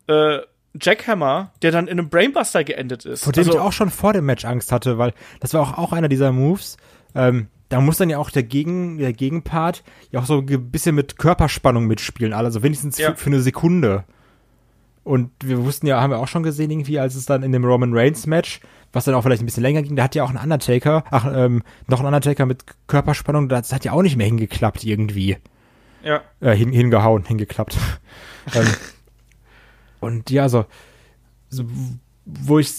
äh, 0.07 0.39
Jackhammer, 0.81 1.53
der 1.63 1.73
dann 1.73 1.87
in 1.87 1.99
einem 1.99 2.09
Brainbuster 2.09 2.65
geendet 2.65 3.05
ist. 3.05 3.25
Vor 3.25 3.33
dem 3.33 3.41
also, 3.41 3.53
ich 3.53 3.59
auch 3.59 3.73
schon 3.73 3.91
vor 3.91 4.13
dem 4.13 4.25
Match 4.25 4.45
Angst 4.45 4.73
hatte, 4.73 4.97
weil 4.97 5.13
das 5.41 5.53
war 5.53 5.61
auch, 5.61 5.79
auch 5.79 5.93
einer 5.93 6.09
dieser 6.09 6.33
Moves. 6.33 6.77
Ähm, 7.15 7.49
da 7.69 7.81
muss 7.81 7.99
dann 7.99 8.11
ja 8.11 8.19
auch 8.19 8.31
der, 8.31 8.43
Gegen, 8.45 8.99
der 8.99 9.13
Gegenpart 9.13 9.83
ja 10.11 10.21
auch 10.21 10.27
so 10.27 10.39
ein 10.39 10.71
bisschen 10.71 10.95
mit 10.95 11.19
Körperspannung 11.19 11.87
mitspielen, 11.87 12.33
also 12.33 12.63
wenigstens 12.63 12.99
Ja. 12.99 13.11
für, 13.11 13.17
für 13.17 13.27
eine 13.31 13.41
Sekunde. 13.41 14.05
Und 15.03 15.31
wir 15.45 15.65
wussten 15.65 15.87
ja, 15.87 16.01
haben 16.01 16.11
wir 16.11 16.19
auch 16.19 16.27
schon 16.29 16.43
gesehen, 16.43 16.71
irgendwie, 16.71 16.99
als 16.99 17.15
es 17.15 17.27
dann 17.27 17.43
in 17.45 17.53
dem 17.53 17.65
Roman 17.65 17.91
Reigns 17.93 18.27
Match, 18.27 18.61
was 18.93 19.05
dann 19.05 19.15
auch 19.15 19.23
vielleicht 19.23 19.43
ein 19.43 19.47
bisschen 19.47 19.63
länger 19.63 19.83
ging, 19.83 19.95
da 19.95 20.03
hat 20.05 20.15
ja 20.17 20.25
auch 20.25 20.31
ein 20.31 20.37
Undertaker, 20.37 21.05
ach, 21.11 21.27
ähm, 21.33 21.63
noch 21.87 22.01
ein 22.01 22.07
Undertaker 22.07 22.45
mit 22.47 22.65
Körperspannung, 22.89 23.49
das 23.49 23.73
hat 23.73 23.85
ja 23.85 23.93
auch 23.93 24.03
nicht 24.03 24.17
mehr 24.17 24.27
hingeklappt 24.27 24.83
irgendwie. 24.85 25.37
ja. 26.03 26.23
Äh, 26.41 26.57
hin, 26.57 26.73
hingehauen, 26.73 27.25
hingeklappt. 27.25 27.77
ähm, 28.55 28.67
und 30.01 30.31
ja, 30.31 30.49
so, 30.49 30.67
so 31.51 31.65
wo 32.25 32.59
ich 32.59 32.73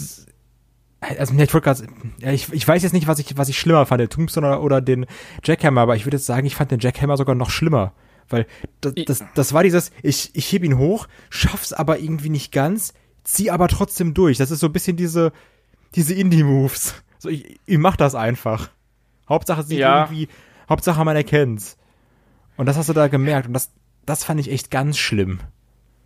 also 1.00 1.34
ich 1.36 2.24
ich, 2.24 2.54
ich 2.54 2.68
weiß 2.68 2.84
jetzt 2.84 2.94
nicht, 2.94 3.08
was 3.08 3.20
ich, 3.20 3.38
was 3.38 3.50
ich 3.50 3.60
schlimmer 3.60 3.86
fand, 3.86 4.02
den 4.02 4.10
Tombstone 4.10 4.48
oder, 4.48 4.62
oder 4.64 4.82
den 4.82 5.06
Jackhammer, 5.44 5.82
aber 5.82 5.96
ich 5.96 6.06
würde 6.06 6.18
jetzt 6.18 6.26
sagen, 6.26 6.48
ich 6.48 6.56
fand 6.56 6.72
den 6.72 6.80
Jackhammer 6.80 7.18
sogar 7.18 7.36
noch 7.36 7.50
schlimmer. 7.50 7.94
Weil 8.30 8.46
das, 8.82 8.94
das, 9.06 9.24
das 9.36 9.54
war 9.54 9.64
dieses, 9.64 9.92
ich, 10.02 10.32
ich 10.34 10.52
heb 10.52 10.64
ihn 10.64 10.78
hoch, 10.78 11.08
schaff's 11.30 11.72
aber 11.72 12.00
irgendwie 12.00 12.30
nicht 12.30 12.52
ganz, 12.52 12.94
zieh 13.24 13.52
aber 13.52 13.68
trotzdem 13.68 14.14
durch. 14.14 14.38
Das 14.38 14.52
ist 14.52 14.60
so 14.60 14.68
ein 14.68 14.74
bisschen 14.74 14.98
diese, 14.98 15.32
diese 15.96 16.14
Indie-Moves. 16.14 16.96
So, 17.20 17.30
ich, 17.30 17.60
ich 17.66 17.78
mach 17.78 17.96
das 17.96 18.16
einfach. 18.16 18.70
Hauptsache 19.30 19.64
sieht 19.64 19.80
Ja. 19.80 20.04
irgendwie, 20.04 20.28
Hauptsache 20.70 21.04
man 21.06 21.16
erkennt's. 21.16 21.78
Und 22.58 22.66
das 22.66 22.76
hast 22.78 22.90
du 22.90 22.94
da 22.94 23.08
gemerkt 23.08 23.48
und 23.48 23.54
das, 23.54 23.72
das 24.06 24.24
fand 24.24 24.40
ich 24.40 24.52
echt 24.52 24.72
ganz 24.72 24.98
schlimm. 24.98 25.40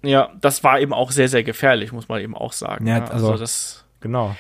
Ja, 0.04 0.32
das 0.42 0.64
war 0.64 0.80
eben 0.80 0.94
auch 0.94 1.12
sehr, 1.12 1.30
sehr 1.30 1.44
gefährlich, 1.44 1.92
muss 1.92 2.10
man 2.10 2.22
eben 2.22 2.36
auch 2.36 2.54
sagen. 2.54 2.88
Ja, 2.88 3.04
also, 3.06 3.32
also- 3.32 3.38
das. 3.38 3.86
Genau. 4.02 4.36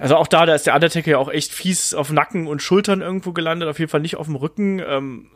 Also 0.00 0.16
auch 0.16 0.26
da, 0.26 0.46
da 0.46 0.54
ist 0.54 0.66
der 0.66 0.74
Undertaker 0.74 1.10
ja 1.10 1.18
auch 1.18 1.30
echt 1.30 1.52
fies 1.52 1.94
auf 1.94 2.10
Nacken 2.10 2.46
und 2.46 2.62
Schultern 2.62 3.02
irgendwo 3.02 3.32
gelandet, 3.32 3.68
auf 3.68 3.78
jeden 3.78 3.90
Fall 3.90 4.00
nicht 4.00 4.16
auf 4.16 4.26
dem 4.26 4.36
Rücken. 4.36 4.80
Ähm, 4.80 5.26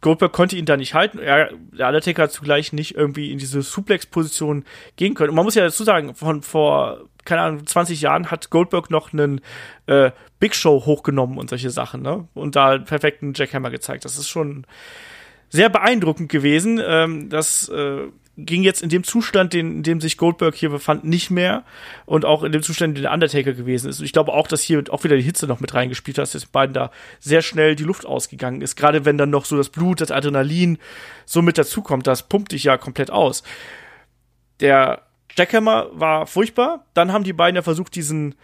Goldberg 0.00 0.32
konnte 0.32 0.56
ihn 0.56 0.64
da 0.64 0.76
nicht 0.76 0.94
halten. 0.94 1.18
Ja, 1.18 1.48
der 1.72 1.88
Undertaker 1.88 2.24
hat 2.24 2.32
zugleich 2.32 2.72
nicht 2.72 2.94
irgendwie 2.94 3.30
in 3.32 3.38
diese 3.38 3.62
Suplex-Position 3.62 4.64
gehen 4.96 5.14
können. 5.14 5.30
Und 5.30 5.36
man 5.36 5.44
muss 5.44 5.54
ja 5.54 5.64
dazu 5.64 5.84
sagen, 5.84 6.14
von 6.14 6.42
vor, 6.42 7.04
keine 7.24 7.42
Ahnung, 7.42 7.66
20 7.66 8.00
Jahren 8.00 8.30
hat 8.30 8.50
Goldberg 8.50 8.90
noch 8.90 9.12
einen 9.12 9.40
äh, 9.86 10.10
Big 10.38 10.54
Show 10.54 10.84
hochgenommen 10.86 11.38
und 11.38 11.50
solche 11.50 11.70
Sachen, 11.70 12.02
ne? 12.02 12.28
Und 12.34 12.56
da 12.56 12.70
einen 12.70 12.84
perfekten 12.84 13.32
Jackhammer 13.34 13.70
gezeigt. 13.70 14.04
Das 14.04 14.18
ist 14.18 14.28
schon 14.28 14.66
sehr 15.48 15.68
beeindruckend 15.68 16.30
gewesen. 16.30 16.80
Ähm, 16.84 17.28
das 17.28 17.68
äh, 17.68 18.08
ging 18.46 18.62
jetzt 18.62 18.82
in 18.82 18.88
dem 18.88 19.04
Zustand, 19.04 19.52
den, 19.52 19.76
in 19.76 19.82
dem 19.82 20.00
sich 20.00 20.16
Goldberg 20.16 20.54
hier 20.54 20.70
befand, 20.70 21.04
nicht 21.04 21.30
mehr. 21.30 21.64
Und 22.06 22.24
auch 22.24 22.42
in 22.42 22.52
dem 22.52 22.62
Zustand, 22.62 22.90
in 22.90 22.94
dem 22.96 23.02
der 23.02 23.12
Undertaker 23.12 23.52
gewesen 23.52 23.88
ist. 23.88 24.00
Und 24.00 24.06
ich 24.06 24.12
glaube 24.12 24.32
auch, 24.32 24.46
dass 24.46 24.62
hier 24.62 24.82
auch 24.90 25.04
wieder 25.04 25.16
die 25.16 25.22
Hitze 25.22 25.46
noch 25.46 25.60
mit 25.60 25.74
reingespielt 25.74 26.18
hat, 26.18 26.34
dass 26.34 26.42
den 26.42 26.50
beiden 26.50 26.74
da 26.74 26.90
sehr 27.18 27.42
schnell 27.42 27.76
die 27.76 27.84
Luft 27.84 28.06
ausgegangen 28.06 28.60
ist. 28.60 28.76
Gerade 28.76 29.04
wenn 29.04 29.18
dann 29.18 29.30
noch 29.30 29.44
so 29.44 29.56
das 29.56 29.68
Blut, 29.68 30.00
das 30.00 30.10
Adrenalin 30.10 30.78
so 31.24 31.42
mit 31.42 31.58
dazukommt, 31.58 32.06
das 32.06 32.28
pumpt 32.28 32.52
dich 32.52 32.64
ja 32.64 32.76
komplett 32.76 33.10
aus. 33.10 33.42
Der 34.60 35.02
Jackhammer 35.36 35.88
war 35.92 36.26
furchtbar. 36.26 36.84
Dann 36.94 37.12
haben 37.12 37.24
die 37.24 37.32
beiden 37.32 37.56
ja 37.56 37.62
versucht, 37.62 37.94
diesen 37.94 38.34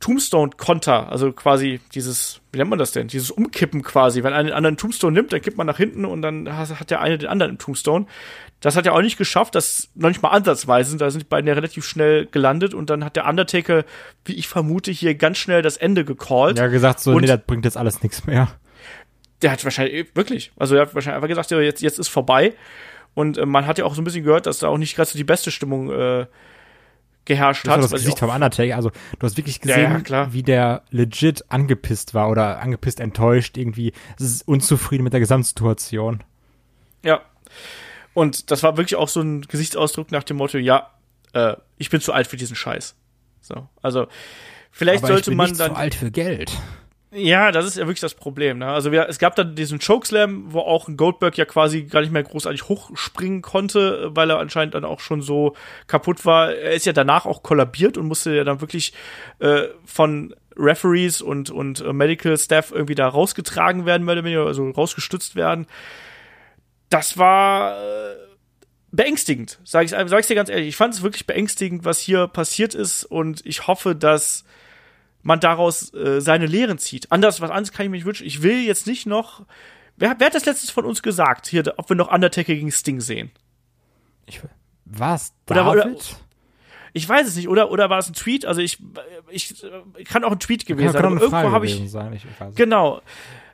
Tombstone-Konter, 0.00 1.10
also 1.10 1.32
quasi 1.32 1.80
dieses, 1.94 2.40
wie 2.52 2.58
nennt 2.58 2.70
man 2.70 2.78
das 2.78 2.92
denn? 2.92 3.08
Dieses 3.08 3.30
Umkippen 3.30 3.82
quasi. 3.82 4.22
Wenn 4.22 4.32
einer 4.34 4.44
den 4.50 4.52
anderen 4.52 4.76
Tombstone 4.76 5.14
nimmt, 5.14 5.32
dann 5.32 5.40
kippt 5.40 5.56
man 5.56 5.66
nach 5.66 5.78
hinten 5.78 6.04
und 6.04 6.22
dann 6.22 6.54
hat 6.56 6.90
der 6.90 7.00
eine 7.00 7.18
den 7.18 7.28
anderen 7.28 7.52
im 7.52 7.58
Tombstone. 7.58 8.06
Das 8.60 8.76
hat 8.76 8.86
er 8.86 8.94
auch 8.94 9.00
nicht 9.02 9.16
geschafft, 9.18 9.54
das 9.54 9.88
noch 9.94 10.08
nicht 10.08 10.22
mal 10.22 10.30
ansatzweise. 10.30 10.96
Da 10.96 11.10
sind 11.10 11.20
die 11.22 11.26
beiden 11.28 11.48
ja 11.48 11.54
relativ 11.54 11.84
schnell 11.84 12.26
gelandet 12.26 12.74
und 12.74 12.90
dann 12.90 13.04
hat 13.04 13.16
der 13.16 13.26
Undertaker, 13.26 13.84
wie 14.24 14.34
ich 14.34 14.48
vermute, 14.48 14.90
hier 14.92 15.14
ganz 15.14 15.38
schnell 15.38 15.62
das 15.62 15.76
Ende 15.76 16.04
gecallt. 16.04 16.58
Ja, 16.58 16.66
gesagt 16.66 17.00
so, 17.00 17.12
Und- 17.12 17.22
nee, 17.22 17.26
das 17.26 17.40
bringt 17.46 17.64
jetzt 17.64 17.76
alles 17.76 18.02
nichts 18.02 18.26
mehr. 18.26 18.48
Der 19.42 19.52
hat 19.52 19.62
wahrscheinlich, 19.64 20.14
wirklich, 20.14 20.52
also 20.56 20.76
er 20.76 20.82
hat 20.82 20.94
wahrscheinlich 20.94 21.16
einfach 21.16 21.28
gesagt, 21.28 21.50
ja, 21.50 21.60
jetzt, 21.60 21.82
jetzt 21.82 21.98
ist 21.98 22.08
vorbei. 22.08 22.54
Und 23.14 23.38
äh, 23.38 23.46
man 23.46 23.66
hat 23.66 23.78
ja 23.78 23.84
auch 23.84 23.94
so 23.94 24.00
ein 24.00 24.04
bisschen 24.04 24.24
gehört, 24.24 24.46
dass 24.46 24.58
da 24.58 24.68
auch 24.68 24.78
nicht 24.78 24.94
gerade 24.96 25.10
so 25.10 25.16
die 25.18 25.24
beste 25.24 25.50
Stimmung 25.50 25.90
äh, 25.90 26.26
geherrscht 27.26 27.66
Das 27.66 27.74
hat. 27.74 27.82
das 27.84 27.90
Gesicht 27.92 28.18
vom 28.18 28.30
Undertaker. 28.30 28.74
Also, 28.76 28.90
du 29.18 29.26
hast 29.26 29.36
wirklich 29.36 29.56
Ja, 29.56 29.62
gesehen, 29.76 29.92
ja, 29.92 30.00
klar. 30.00 30.32
wie 30.32 30.42
der 30.42 30.82
legit 30.90 31.44
angepisst 31.50 32.14
war 32.14 32.30
oder 32.30 32.60
angepisst 32.60 33.00
enttäuscht 33.00 33.58
irgendwie. 33.58 33.92
Es 34.18 34.24
ist 34.24 34.48
unzufrieden 34.48 35.04
mit 35.04 35.12
der 35.12 35.20
Gesamtsituation. 35.20 36.22
Ja. 37.04 37.20
Und 38.14 38.50
das 38.50 38.62
war 38.62 38.76
wirklich 38.78 38.96
auch 38.96 39.08
so 39.08 39.20
ein 39.20 39.42
Gesichtsausdruck 39.42 40.10
nach 40.10 40.24
dem 40.24 40.38
Motto, 40.38 40.56
ja, 40.58 40.90
äh, 41.34 41.54
ich 41.76 41.90
bin 41.90 42.00
zu 42.00 42.12
alt 42.14 42.26
für 42.26 42.36
diesen 42.38 42.56
Scheiß. 42.56 42.94
So, 43.42 43.68
also 43.82 44.06
vielleicht 44.70 45.04
Aber 45.04 45.08
sollte 45.08 45.20
ich 45.22 45.26
bin 45.28 45.36
man 45.36 45.48
nicht 45.50 45.60
dann 45.60 45.72
zu 45.72 45.76
alt 45.76 45.94
für 45.94 46.10
Geld. 46.10 46.50
Ja, 47.16 47.50
das 47.50 47.64
ist 47.64 47.76
ja 47.76 47.86
wirklich 47.86 48.00
das 48.00 48.14
Problem. 48.14 48.58
Ne? 48.58 48.66
Also 48.66 48.92
wir, 48.92 49.08
es 49.08 49.18
gab 49.18 49.34
dann 49.36 49.54
diesen 49.54 49.78
Chokeslam, 49.78 50.52
wo 50.52 50.60
auch 50.60 50.88
Goldberg 50.96 51.36
ja 51.38 51.44
quasi 51.44 51.84
gar 51.84 52.00
nicht 52.00 52.12
mehr 52.12 52.22
großartig 52.22 52.68
hochspringen 52.68 53.42
konnte, 53.42 54.10
weil 54.14 54.30
er 54.30 54.38
anscheinend 54.38 54.74
dann 54.74 54.84
auch 54.84 55.00
schon 55.00 55.22
so 55.22 55.56
kaputt 55.86 56.24
war. 56.26 56.54
Er 56.54 56.72
ist 56.72 56.86
ja 56.86 56.92
danach 56.92 57.24
auch 57.24 57.42
kollabiert 57.42 57.96
und 57.96 58.06
musste 58.06 58.34
ja 58.34 58.44
dann 58.44 58.60
wirklich 58.60 58.92
äh, 59.38 59.68
von 59.84 60.34
Referees 60.56 61.22
und, 61.22 61.50
und 61.50 61.80
äh, 61.80 61.92
Medical 61.92 62.36
Staff 62.36 62.70
irgendwie 62.70 62.94
da 62.94 63.08
rausgetragen 63.08 63.86
werden, 63.86 64.08
also 64.08 64.70
rausgestützt 64.70 65.36
werden. 65.36 65.66
Das 66.90 67.18
war 67.18 67.78
äh, 67.78 68.14
beängstigend, 68.92 69.58
sag 69.64 69.84
ich, 69.84 69.90
sag 69.90 70.20
ich 70.20 70.26
dir 70.26 70.34
ganz 70.34 70.50
ehrlich. 70.50 70.68
Ich 70.68 70.76
fand 70.76 70.94
es 70.94 71.02
wirklich 71.02 71.26
beängstigend, 71.26 71.84
was 71.84 71.98
hier 71.98 72.26
passiert 72.26 72.74
ist 72.74 73.04
und 73.04 73.44
ich 73.46 73.66
hoffe, 73.66 73.94
dass 73.94 74.44
man 75.26 75.40
daraus 75.40 75.92
äh, 75.92 76.20
seine 76.20 76.46
Lehren 76.46 76.78
zieht. 76.78 77.10
Anders, 77.10 77.40
was 77.40 77.50
anderes 77.50 77.72
kann 77.72 77.84
ich 77.84 77.90
mir 77.90 77.96
nicht 77.96 78.06
wünschen. 78.06 78.26
Ich 78.26 78.42
will 78.42 78.60
jetzt 78.60 78.86
nicht 78.86 79.06
noch. 79.06 79.44
Wer, 79.96 80.14
wer 80.18 80.26
hat 80.26 80.34
das 80.34 80.46
letztes 80.46 80.70
von 80.70 80.84
uns 80.84 81.02
gesagt, 81.02 81.48
hier, 81.48 81.74
ob 81.78 81.88
wir 81.88 81.96
noch 81.96 82.12
Undertaker 82.12 82.54
gegen 82.54 82.70
Sting 82.70 83.00
sehen? 83.00 83.32
Ich, 84.26 84.40
was? 84.84 85.34
Oder- 85.50 85.64
David? 85.64 85.84
oder- 85.86 85.96
Ich 86.92 87.08
weiß 87.08 87.26
es 87.26 87.34
nicht, 87.34 87.48
oder, 87.48 87.72
oder 87.72 87.90
war 87.90 87.98
es 87.98 88.08
ein 88.08 88.14
Tweet? 88.14 88.46
Also 88.46 88.60
ich, 88.60 88.78
ich, 89.30 89.54
kann 90.04 90.22
auch 90.22 90.30
ein 90.32 90.38
Tweet 90.38 90.64
gewesen 90.64 90.92
kann, 90.92 90.92
sein. 90.92 91.02
kann 91.02 91.12
eine 91.12 91.20
irgendwo 91.20 91.50
habe 91.50 91.66
ich, 91.66 91.90
sein. 91.90 92.12
Ich. 92.12 92.24
Genau. 92.54 93.02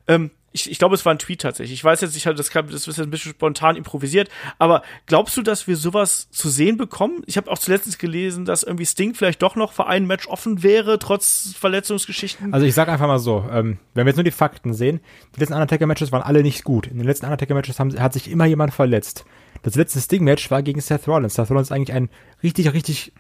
Ähm, 0.07 0.31
ich, 0.53 0.71
ich 0.71 0.79
glaube, 0.79 0.95
es 0.95 1.05
war 1.05 1.15
ein 1.15 1.19
Tweet 1.19 1.41
tatsächlich. 1.41 1.79
Ich 1.79 1.85
weiß 1.85 2.01
jetzt 2.01 2.15
nicht, 2.15 2.27
das, 2.27 2.51
kann, 2.51 2.69
das 2.69 2.87
ist 2.87 3.01
ein 3.01 3.11
bisschen 3.11 3.33
spontan 3.33 3.77
improvisiert. 3.77 4.29
Aber 4.59 4.83
glaubst 5.07 5.37
du, 5.37 5.43
dass 5.43 5.67
wir 5.67 5.77
sowas 5.77 6.29
zu 6.31 6.49
sehen 6.49 6.77
bekommen? 6.77 7.23
Ich 7.27 7.37
habe 7.37 7.51
auch 7.51 7.59
zuletzt 7.59 7.99
gelesen, 7.99 8.45
dass 8.45 8.63
irgendwie 8.63 8.87
Sting 8.87 9.15
vielleicht 9.15 9.43
doch 9.43 9.57
noch 9.57 9.73
für 9.73 9.87
ein 9.87 10.07
Match 10.07 10.29
offen 10.29 10.63
wäre, 10.63 10.99
trotz 10.99 11.55
Verletzungsgeschichten. 11.59 12.53
Also 12.53 12.67
ich 12.67 12.75
sag 12.75 12.89
einfach 12.89 13.07
mal 13.07 13.19
so, 13.19 13.45
ähm, 13.51 13.79
wenn 13.95 14.07
wir 14.07 14.11
jetzt 14.11 14.17
nur 14.17 14.25
die 14.25 14.31
Fakten 14.31 14.75
sehen, 14.75 15.01
die 15.35 15.41
letzten 15.41 15.55
Undertaker-Matches 15.55 16.13
waren 16.13 16.23
alle 16.23 16.43
nicht 16.43 16.65
gut. 16.65 16.87
In 16.87 16.99
den 16.99 17.07
letzten 17.07 17.27
Undertaker-Matches 17.27 17.79
hat 17.79 18.13
sich 18.13 18.31
immer 18.31 18.47
jemand 18.47 18.75
verletzt. 18.75 19.25
Das 19.63 19.75
letzte 19.75 20.01
Sting-Match 20.01 20.51
war 20.51 20.63
gegen 20.63 20.81
Seth 20.81 21.09
Rollins. 21.09 21.35
Seth 21.35 21.51
Rollins 21.51 21.69
ist 21.69 21.73
eigentlich 21.73 21.93
ein 21.93 22.11
richtig, 22.43 22.73
richtig 22.73 23.13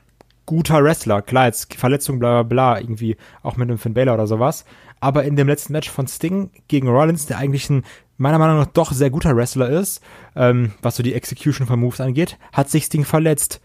guter 0.46 0.82
Wrestler. 0.82 1.22
Klar, 1.22 1.46
jetzt 1.46 1.74
Verletzung, 1.74 2.18
bla 2.18 2.42
bla 2.42 2.74
bla, 2.74 2.80
irgendwie 2.80 3.16
auch 3.42 3.56
mit 3.56 3.68
einem 3.68 3.78
Finn 3.78 3.94
Balor 3.94 4.14
oder 4.14 4.26
sowas. 4.26 4.64
Aber 5.02 5.24
in 5.24 5.34
dem 5.34 5.48
letzten 5.48 5.72
Match 5.72 5.90
von 5.90 6.06
Sting 6.06 6.50
gegen 6.68 6.86
Rollins, 6.86 7.26
der 7.26 7.38
eigentlich 7.38 7.68
ein 7.68 7.82
meiner 8.18 8.38
Meinung 8.38 8.58
nach 8.58 8.68
doch 8.68 8.92
sehr 8.92 9.10
guter 9.10 9.34
Wrestler 9.34 9.68
ist, 9.68 10.00
ähm, 10.36 10.70
was 10.80 10.94
so 10.94 11.02
die 11.02 11.12
Execution 11.12 11.66
von 11.66 11.80
Moves 11.80 12.00
angeht, 12.00 12.38
hat 12.52 12.70
sich 12.70 12.84
Sting 12.84 13.04
verletzt 13.04 13.60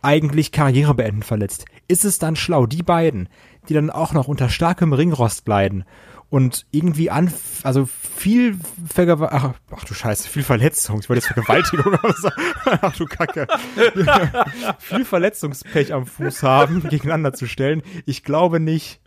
eigentlich 0.00 0.50
Karriere 0.50 0.94
beenden 0.94 1.22
verletzt. 1.22 1.66
Ist 1.88 2.06
es 2.06 2.18
dann 2.18 2.36
schlau, 2.36 2.64
die 2.64 2.82
beiden, 2.82 3.28
die 3.68 3.74
dann 3.74 3.90
auch 3.90 4.12
noch 4.14 4.26
unter 4.26 4.48
starkem 4.48 4.94
Ringrost 4.94 5.46
leiden 5.46 5.84
und 6.30 6.64
irgendwie 6.70 7.10
an, 7.10 7.30
also 7.62 7.86
viel 7.86 8.56
Vergew 8.86 9.24
ach, 9.24 9.52
ach 9.70 9.84
du 9.84 9.92
Scheiße, 9.92 10.26
viel 10.26 10.42
Verletzung, 10.42 11.00
ich 11.00 11.10
wollte 11.10 11.22
jetzt 11.22 11.34
Vergewaltigung 11.34 11.98
sagen. 12.16 12.42
ach 12.80 12.96
du 12.96 13.04
Kacke. 13.04 13.46
viel 14.78 15.04
Verletzungspech 15.04 15.92
am 15.92 16.06
Fuß 16.06 16.42
haben, 16.42 16.82
gegeneinander 16.88 17.34
zu 17.34 17.46
stellen. 17.46 17.82
Ich 18.06 18.24
glaube 18.24 18.58
nicht. 18.58 19.02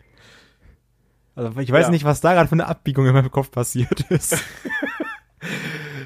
Also 1.38 1.60
ich 1.60 1.72
weiß 1.72 1.86
Ja. 1.86 1.92
nicht, 1.92 2.04
was 2.04 2.20
da 2.20 2.34
gerade 2.34 2.50
für 2.50 2.54
eine 2.56 2.68
Abbiegung 2.68 3.06
in 3.06 3.14
meinem 3.14 3.32
Kopf 3.32 3.52
passiert 3.52 4.02
ist. 4.10 4.38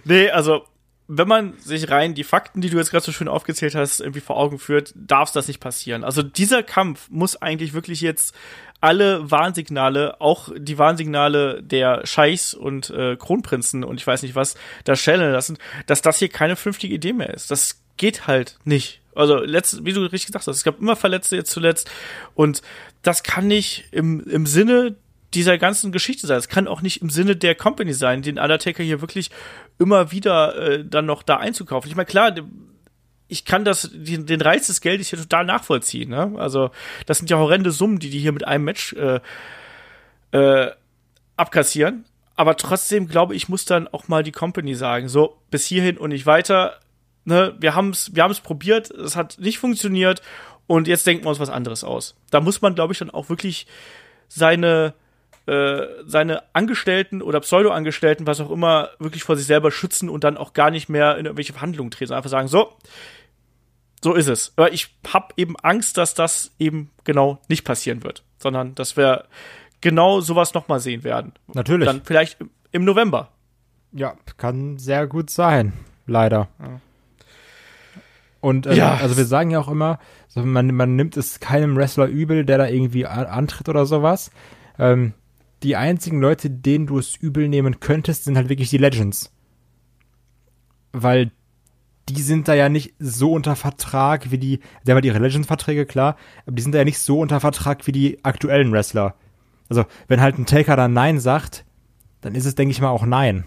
Nee, 0.03 0.29
also 0.29 0.65
wenn 1.07 1.27
man 1.27 1.57
sich 1.59 1.89
rein 1.89 2.13
die 2.15 2.23
Fakten, 2.23 2.61
die 2.61 2.69
du 2.69 2.77
jetzt 2.77 2.89
gerade 2.91 3.03
so 3.05 3.11
schön 3.11 3.27
aufgezählt 3.27 3.75
hast, 3.75 3.99
irgendwie 3.99 4.19
vor 4.21 4.37
Augen 4.37 4.59
führt, 4.59 4.93
darf 4.95 5.31
das 5.31 5.47
nicht 5.47 5.59
passieren. 5.59 6.03
Also 6.03 6.23
dieser 6.23 6.63
Kampf 6.63 7.07
muss 7.09 7.35
eigentlich 7.41 7.73
wirklich 7.73 8.01
jetzt 8.01 8.33
alle 8.79 9.29
Warnsignale, 9.29 10.19
auch 10.21 10.49
die 10.57 10.77
Warnsignale 10.77 11.61
der 11.61 12.05
Scheichs 12.05 12.53
und 12.53 12.89
äh, 12.89 13.15
Kronprinzen 13.17 13.83
und 13.83 13.99
ich 13.99 14.07
weiß 14.07 14.21
nicht 14.23 14.35
was, 14.35 14.55
da 14.85 14.95
schellen 14.95 15.31
lassen, 15.33 15.57
dass 15.85 16.01
das 16.01 16.17
hier 16.17 16.29
keine 16.29 16.55
vernünftige 16.55 16.95
Idee 16.95 17.13
mehr 17.13 17.33
ist. 17.33 17.51
Das 17.51 17.81
geht 17.97 18.25
halt 18.27 18.57
nicht. 18.63 19.01
Also, 19.13 19.37
letzt, 19.37 19.83
wie 19.85 19.91
du 19.93 20.01
richtig 20.01 20.27
gesagt 20.27 20.47
hast, 20.47 20.55
es 20.55 20.63
gab 20.63 20.79
immer 20.79 20.95
Verletzte 20.95 21.35
jetzt 21.35 21.51
zuletzt 21.51 21.91
und 22.33 22.61
das 23.03 23.21
kann 23.23 23.47
nicht 23.47 23.85
im, 23.91 24.21
im 24.21 24.45
Sinne 24.45 24.95
dieser 25.33 25.57
ganzen 25.57 25.91
Geschichte 25.91 26.27
sein. 26.27 26.37
Es 26.37 26.49
kann 26.49 26.67
auch 26.67 26.81
nicht 26.81 27.01
im 27.01 27.09
Sinne 27.09 27.35
der 27.35 27.55
Company 27.55 27.93
sein, 27.93 28.21
den 28.21 28.37
Undertaker 28.37 28.83
hier 28.83 29.01
wirklich 29.01 29.31
immer 29.79 30.11
wieder 30.11 30.55
äh, 30.55 30.85
dann 30.85 31.05
noch 31.05 31.23
da 31.23 31.37
einzukaufen. 31.37 31.89
Ich 31.89 31.95
meine, 31.95 32.05
klar, 32.05 32.35
ich 33.27 33.45
kann 33.45 33.63
das, 33.63 33.89
den, 33.93 34.25
den 34.25 34.41
Reiz 34.41 34.67
des 34.67 34.81
Geldes 34.81 35.09
hier 35.09 35.19
total 35.19 35.45
nachvollziehen. 35.45 36.09
Ne? 36.09 36.33
Also, 36.37 36.71
das 37.05 37.17
sind 37.17 37.29
ja 37.29 37.37
horrende 37.37 37.71
Summen, 37.71 37.99
die 37.99 38.09
die 38.09 38.19
hier 38.19 38.33
mit 38.33 38.45
einem 38.45 38.65
Match 38.65 38.93
äh, 38.93 39.21
äh, 40.31 40.71
abkassieren. 41.37 42.05
Aber 42.35 42.57
trotzdem 42.57 43.07
glaube 43.07 43.35
ich, 43.35 43.49
muss 43.49 43.65
dann 43.65 43.87
auch 43.87 44.07
mal 44.07 44.23
die 44.23 44.31
Company 44.31 44.75
sagen, 44.75 45.07
so, 45.07 45.37
bis 45.49 45.65
hierhin 45.65 45.97
und 45.97 46.09
nicht 46.09 46.25
weiter. 46.25 46.79
Ne, 47.23 47.55
wir 47.59 47.75
haben 47.75 47.91
es 47.91 48.15
wir 48.15 48.23
haben's 48.23 48.39
probiert, 48.39 48.89
es 48.89 49.15
hat 49.15 49.37
nicht 49.39 49.59
funktioniert 49.59 50.23
und 50.65 50.87
jetzt 50.87 51.05
denken 51.05 51.23
wir 51.23 51.29
uns 51.29 51.39
was 51.39 51.51
anderes 51.51 51.83
aus. 51.83 52.15
Da 52.31 52.41
muss 52.41 52.61
man, 52.61 52.73
glaube 52.73 52.93
ich, 52.93 52.99
dann 52.99 53.11
auch 53.11 53.29
wirklich 53.29 53.67
seine 54.27 54.95
äh, 55.51 55.87
seine 56.05 56.43
Angestellten 56.53 57.21
oder 57.21 57.41
Pseudo-Angestellten, 57.41 58.25
was 58.25 58.39
auch 58.39 58.49
immer, 58.51 58.89
wirklich 58.99 59.23
vor 59.23 59.35
sich 59.35 59.45
selber 59.45 59.69
schützen 59.71 60.07
und 60.09 60.23
dann 60.23 60.37
auch 60.37 60.53
gar 60.53 60.71
nicht 60.71 60.87
mehr 60.87 61.17
in 61.17 61.25
irgendwelche 61.25 61.51
Verhandlungen 61.53 61.91
treten. 61.91 62.13
Einfach 62.13 62.29
sagen, 62.29 62.47
so, 62.47 62.71
so 64.03 64.13
ist 64.13 64.27
es. 64.27 64.53
Aber 64.55 64.71
ich 64.71 64.95
habe 65.13 65.33
eben 65.37 65.55
Angst, 65.57 65.97
dass 65.97 66.13
das 66.13 66.51
eben 66.57 66.89
genau 67.03 67.39
nicht 67.49 67.65
passieren 67.65 68.03
wird, 68.03 68.23
sondern 68.37 68.75
dass 68.75 68.95
wir 68.95 69.25
genau 69.81 70.21
sowas 70.21 70.53
nochmal 70.53 70.79
sehen 70.79 71.03
werden. 71.03 71.33
Natürlich. 71.53 71.87
Dann 71.87 72.01
vielleicht 72.03 72.37
im- 72.71 72.85
November. 72.85 73.29
Ja, 73.91 74.13
kann 74.37 74.77
sehr 74.77 75.05
gut 75.05 75.29
sein, 75.29 75.73
leider. 76.07 76.47
Und 78.39 78.65
ähm, 78.67 78.73
Ja. 78.73 78.93
also 78.95 79.17
wir 79.17 79.25
sagen 79.25 79.51
ja 79.51 79.59
auch 79.59 79.67
immer, 79.67 79.99
man, 80.35 80.73
man 80.73 80.95
nimmt 80.95 81.17
es 81.17 81.39
keinem 81.41 81.75
Wrestler 81.75 82.05
übel, 82.07 82.45
der 82.45 82.57
da 82.57 82.67
irgendwie 82.67 83.05
antritt 83.05 83.67
oder 83.69 83.85
sowas. 83.85 84.31
Ähm, 84.79 85.13
die 85.63 85.75
einzigen 85.75 86.19
Leute, 86.19 86.49
denen 86.49 86.87
du 86.87 86.97
es 86.97 87.15
übel 87.15 87.47
nehmen 87.47 87.79
könntest, 87.79 88.23
sind 88.23 88.35
halt 88.35 88.49
wirklich 88.49 88.69
die 88.69 88.77
Legends. 88.77 89.31
Weil 90.91 91.31
die 92.09 92.21
sind 92.21 92.47
da 92.47 92.53
ja 92.53 92.67
nicht 92.69 92.95
so 92.99 93.31
unter 93.31 93.55
Vertrag 93.55 94.31
wie 94.31 94.37
die, 94.37 94.59
der 94.85 94.95
haben 94.95 95.03
ihre 95.03 95.19
Legends-Verträge, 95.19 95.85
klar, 95.85 96.17
aber 96.45 96.55
die 96.55 96.61
sind 96.61 96.73
da 96.73 96.79
ja 96.79 96.85
nicht 96.85 96.99
so 96.99 97.19
unter 97.19 97.39
Vertrag 97.39 97.85
wie 97.87 97.91
die 97.91 98.23
aktuellen 98.25 98.71
Wrestler. 98.71 99.15
Also, 99.69 99.85
wenn 100.07 100.19
halt 100.19 100.37
ein 100.37 100.45
Taker 100.45 100.75
dann 100.75 100.93
Nein 100.93 101.19
sagt, 101.19 101.63
dann 102.19 102.35
ist 102.35 102.45
es, 102.45 102.55
denke 102.55 102.71
ich 102.71 102.81
mal, 102.81 102.89
auch 102.89 103.05
Nein. 103.05 103.45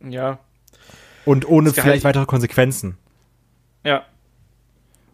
Ja. 0.00 0.40
Und 1.24 1.48
ohne 1.48 1.72
vielleicht 1.72 2.04
weitere 2.04 2.26
Konsequenzen. 2.26 2.98
Ja. 3.84 4.04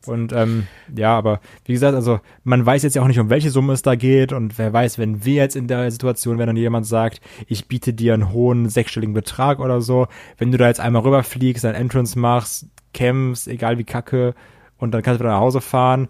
Und 0.08 0.32
ähm, 0.32 0.66
ja, 0.94 1.16
aber 1.16 1.40
wie 1.64 1.72
gesagt, 1.72 1.94
also 1.94 2.20
man 2.42 2.64
weiß 2.64 2.82
jetzt 2.82 2.94
ja 2.94 3.02
auch 3.02 3.06
nicht, 3.06 3.18
um 3.18 3.30
welche 3.30 3.50
Summe 3.50 3.72
es 3.72 3.82
da 3.82 3.94
geht 3.94 4.32
und 4.32 4.58
wer 4.58 4.72
weiß, 4.72 4.98
wenn 4.98 5.24
wir 5.24 5.34
jetzt 5.34 5.56
in 5.56 5.66
der 5.66 5.90
Situation, 5.90 6.38
wenn 6.38 6.46
dann 6.46 6.56
jemand 6.56 6.86
sagt, 6.86 7.20
ich 7.46 7.68
biete 7.68 7.92
dir 7.92 8.14
einen 8.14 8.32
hohen 8.32 8.68
sechsstelligen 8.68 9.14
Betrag 9.14 9.60
oder 9.60 9.80
so, 9.80 10.06
wenn 10.38 10.52
du 10.52 10.58
da 10.58 10.68
jetzt 10.68 10.80
einmal 10.80 11.02
rüberfliegst, 11.02 11.64
ein 11.64 11.74
Entrance 11.74 12.18
machst, 12.18 12.66
campst, 12.92 13.48
egal 13.48 13.78
wie 13.78 13.84
kacke 13.84 14.34
und 14.78 14.92
dann 14.92 15.02
kannst 15.02 15.20
du 15.20 15.24
wieder 15.24 15.34
nach 15.34 15.40
Hause 15.40 15.60
fahren. 15.60 16.08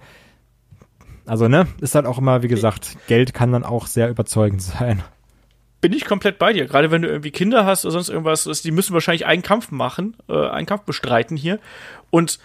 Also 1.26 1.49
ne, 1.49 1.66
ist 1.80 1.95
halt 1.95 2.07
auch 2.07 2.18
immer, 2.18 2.42
wie 2.42 2.49
gesagt, 2.49 2.97
Geld 3.07 3.32
kann 3.32 3.53
dann 3.53 3.64
auch 3.64 3.86
sehr 3.86 4.11
überzeugend 4.11 4.62
sein. 4.62 5.03
bin 5.80 5.92
ich 5.92 6.05
komplett 6.05 6.38
bei 6.38 6.53
dir. 6.53 6.66
Gerade 6.66 6.90
wenn 6.90 7.03
du 7.03 7.09
irgendwie 7.09 7.30
Kinder 7.30 7.64
hast 7.64 7.84
oder 7.84 7.92
sonst 7.92 8.09
irgendwas, 8.09 8.45
die 8.62 8.70
müssen 8.70 8.94
wahrscheinlich 8.94 9.27
einen 9.27 9.43
Kampf 9.43 9.70
machen, 9.70 10.16
äh, 10.28 10.48
einen 10.48 10.66
Kampf 10.66 10.82
bestreiten 10.82 11.36
hier. 11.36 11.59
Und 12.10 12.39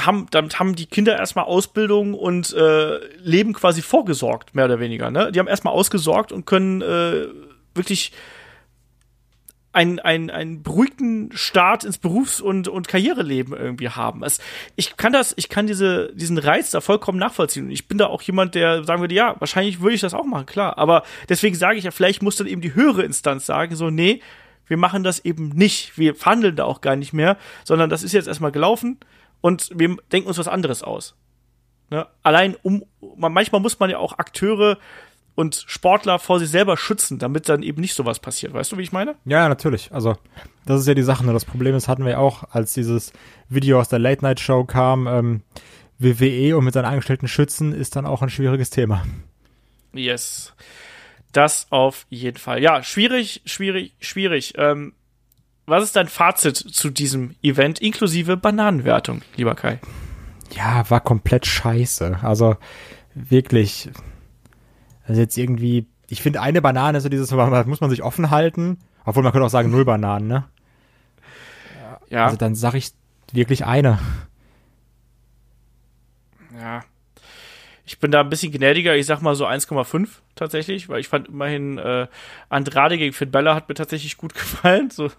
haben, 0.00 0.26
damit 0.30 0.58
haben 0.58 0.74
die 0.74 0.86
Kinder 0.86 1.16
erstmal 1.16 1.44
Ausbildung 1.44 2.14
und 2.14 2.52
äh, 2.52 2.98
Leben 3.18 3.52
quasi 3.52 3.82
vorgesorgt, 3.82 4.54
mehr 4.54 4.64
oder 4.64 4.80
weniger. 4.80 5.10
Ne? 5.10 5.30
Die 5.32 5.38
haben 5.38 5.46
erstmal 5.46 5.74
ausgesorgt 5.74 6.32
und 6.32 6.46
können 6.46 6.82
äh, 6.82 7.26
wirklich 7.74 8.12
einen, 9.74 9.98
einen, 9.98 10.30
einen 10.30 10.62
beruhigten 10.62 11.30
Start 11.34 11.84
ins 11.84 11.98
Berufs- 11.98 12.40
und, 12.40 12.68
und 12.68 12.86
Karriereleben 12.86 13.56
irgendwie 13.56 13.88
haben. 13.88 14.22
Es, 14.22 14.38
ich 14.76 14.96
kann 14.96 15.12
das, 15.12 15.34
ich 15.36 15.48
kann 15.48 15.66
diese, 15.66 16.12
diesen 16.14 16.38
Reiz 16.38 16.70
da 16.70 16.80
vollkommen 16.80 17.18
nachvollziehen. 17.18 17.66
Und 17.66 17.72
ich 17.72 17.88
bin 17.88 17.98
da 17.98 18.06
auch 18.06 18.22
jemand, 18.22 18.54
der 18.54 18.84
sagen 18.84 19.00
würde, 19.00 19.14
ja, 19.14 19.34
wahrscheinlich 19.40 19.80
würde 19.80 19.96
ich 19.96 20.00
das 20.00 20.14
auch 20.14 20.24
machen, 20.24 20.46
klar. 20.46 20.78
Aber 20.78 21.02
deswegen 21.28 21.56
sage 21.56 21.76
ich 21.76 21.84
ja, 21.84 21.90
vielleicht 21.90 22.22
muss 22.22 22.36
dann 22.36 22.46
eben 22.46 22.60
die 22.60 22.74
höhere 22.74 23.02
Instanz 23.02 23.46
sagen, 23.46 23.74
so, 23.74 23.90
nee, 23.90 24.20
wir 24.66 24.76
machen 24.76 25.02
das 25.02 25.24
eben 25.24 25.48
nicht. 25.48 25.98
Wir 25.98 26.14
verhandeln 26.14 26.56
da 26.56 26.64
auch 26.64 26.80
gar 26.80 26.94
nicht 26.94 27.12
mehr, 27.12 27.36
sondern 27.64 27.90
das 27.90 28.04
ist 28.04 28.12
jetzt 28.12 28.28
erstmal 28.28 28.52
gelaufen 28.52 28.98
und 29.44 29.68
wir 29.74 29.98
denken 30.10 30.28
uns 30.28 30.38
was 30.38 30.48
anderes 30.48 30.82
aus. 30.82 31.16
Ne? 31.90 32.06
Allein 32.22 32.56
um, 32.62 32.82
man, 33.14 33.30
manchmal 33.30 33.60
muss 33.60 33.78
man 33.78 33.90
ja 33.90 33.98
auch 33.98 34.18
Akteure 34.18 34.78
und 35.34 35.66
Sportler 35.66 36.18
vor 36.18 36.38
sich 36.38 36.48
selber 36.48 36.78
schützen, 36.78 37.18
damit 37.18 37.50
dann 37.50 37.62
eben 37.62 37.82
nicht 37.82 37.92
sowas 37.92 38.20
passiert. 38.20 38.54
Weißt 38.54 38.72
du, 38.72 38.78
wie 38.78 38.82
ich 38.84 38.92
meine? 38.92 39.16
Ja, 39.26 39.46
natürlich. 39.50 39.92
Also, 39.92 40.16
das 40.64 40.80
ist 40.80 40.86
ja 40.86 40.94
die 40.94 41.02
Sache. 41.02 41.24
Nur 41.24 41.34
das 41.34 41.44
Problem 41.44 41.74
ist, 41.74 41.88
hatten 41.88 42.06
wir 42.06 42.20
auch, 42.20 42.44
als 42.52 42.72
dieses 42.72 43.12
Video 43.50 43.78
aus 43.78 43.90
der 43.90 43.98
Late-Night-Show 43.98 44.64
kam, 44.64 45.06
ähm, 45.06 45.42
WWE 45.98 46.56
und 46.56 46.64
mit 46.64 46.72
seinen 46.72 46.86
Angestellten 46.86 47.28
schützen, 47.28 47.74
ist 47.74 47.96
dann 47.96 48.06
auch 48.06 48.22
ein 48.22 48.30
schwieriges 48.30 48.70
Thema. 48.70 49.04
Yes. 49.92 50.54
Das 51.32 51.66
auf 51.68 52.06
jeden 52.08 52.38
Fall. 52.38 52.62
Ja, 52.62 52.82
schwierig, 52.82 53.42
schwierig, 53.44 53.94
schwierig. 54.00 54.54
Ähm, 54.56 54.94
was 55.66 55.84
ist 55.84 55.96
dein 55.96 56.08
Fazit 56.08 56.56
zu 56.56 56.90
diesem 56.90 57.34
Event 57.42 57.80
inklusive 57.80 58.36
Bananenwertung, 58.36 59.22
lieber 59.36 59.54
Kai? 59.54 59.80
Ja, 60.52 60.88
war 60.90 61.00
komplett 61.00 61.46
scheiße. 61.46 62.18
Also 62.22 62.56
wirklich, 63.14 63.90
also 65.06 65.20
jetzt 65.20 65.36
irgendwie, 65.36 65.86
ich 66.08 66.22
finde 66.22 66.40
eine 66.40 66.60
Banane 66.62 67.00
so 67.00 67.08
dieses, 67.08 67.30
muss 67.30 67.80
man 67.80 67.90
sich 67.90 68.02
offen 68.02 68.30
halten, 68.30 68.78
obwohl 69.04 69.22
man 69.22 69.32
könnte 69.32 69.46
auch 69.46 69.50
sagen 69.50 69.70
null 69.70 69.84
Bananen, 69.84 70.28
ne? 70.28 70.44
Ja. 72.10 72.26
Also 72.26 72.36
dann 72.36 72.54
sag 72.54 72.74
ich 72.74 72.92
wirklich 73.32 73.64
eine. 73.64 73.98
Ja. 76.58 76.82
Ich 77.86 77.98
bin 77.98 78.10
da 78.10 78.20
ein 78.20 78.30
bisschen 78.30 78.50
gnädiger, 78.50 78.96
ich 78.96 79.04
sag 79.04 79.20
mal 79.20 79.34
so 79.34 79.46
1,5 79.46 80.08
tatsächlich, 80.34 80.88
weil 80.88 81.00
ich 81.00 81.08
fand 81.08 81.28
immerhin 81.28 81.76
äh, 81.76 82.06
Andrade 82.48 82.96
gegen 82.96 83.12
Finn 83.12 83.30
Bella 83.30 83.54
hat 83.54 83.68
mir 83.68 83.74
tatsächlich 83.74 84.16
gut 84.16 84.34
gefallen. 84.34 84.90
So, 84.90 85.10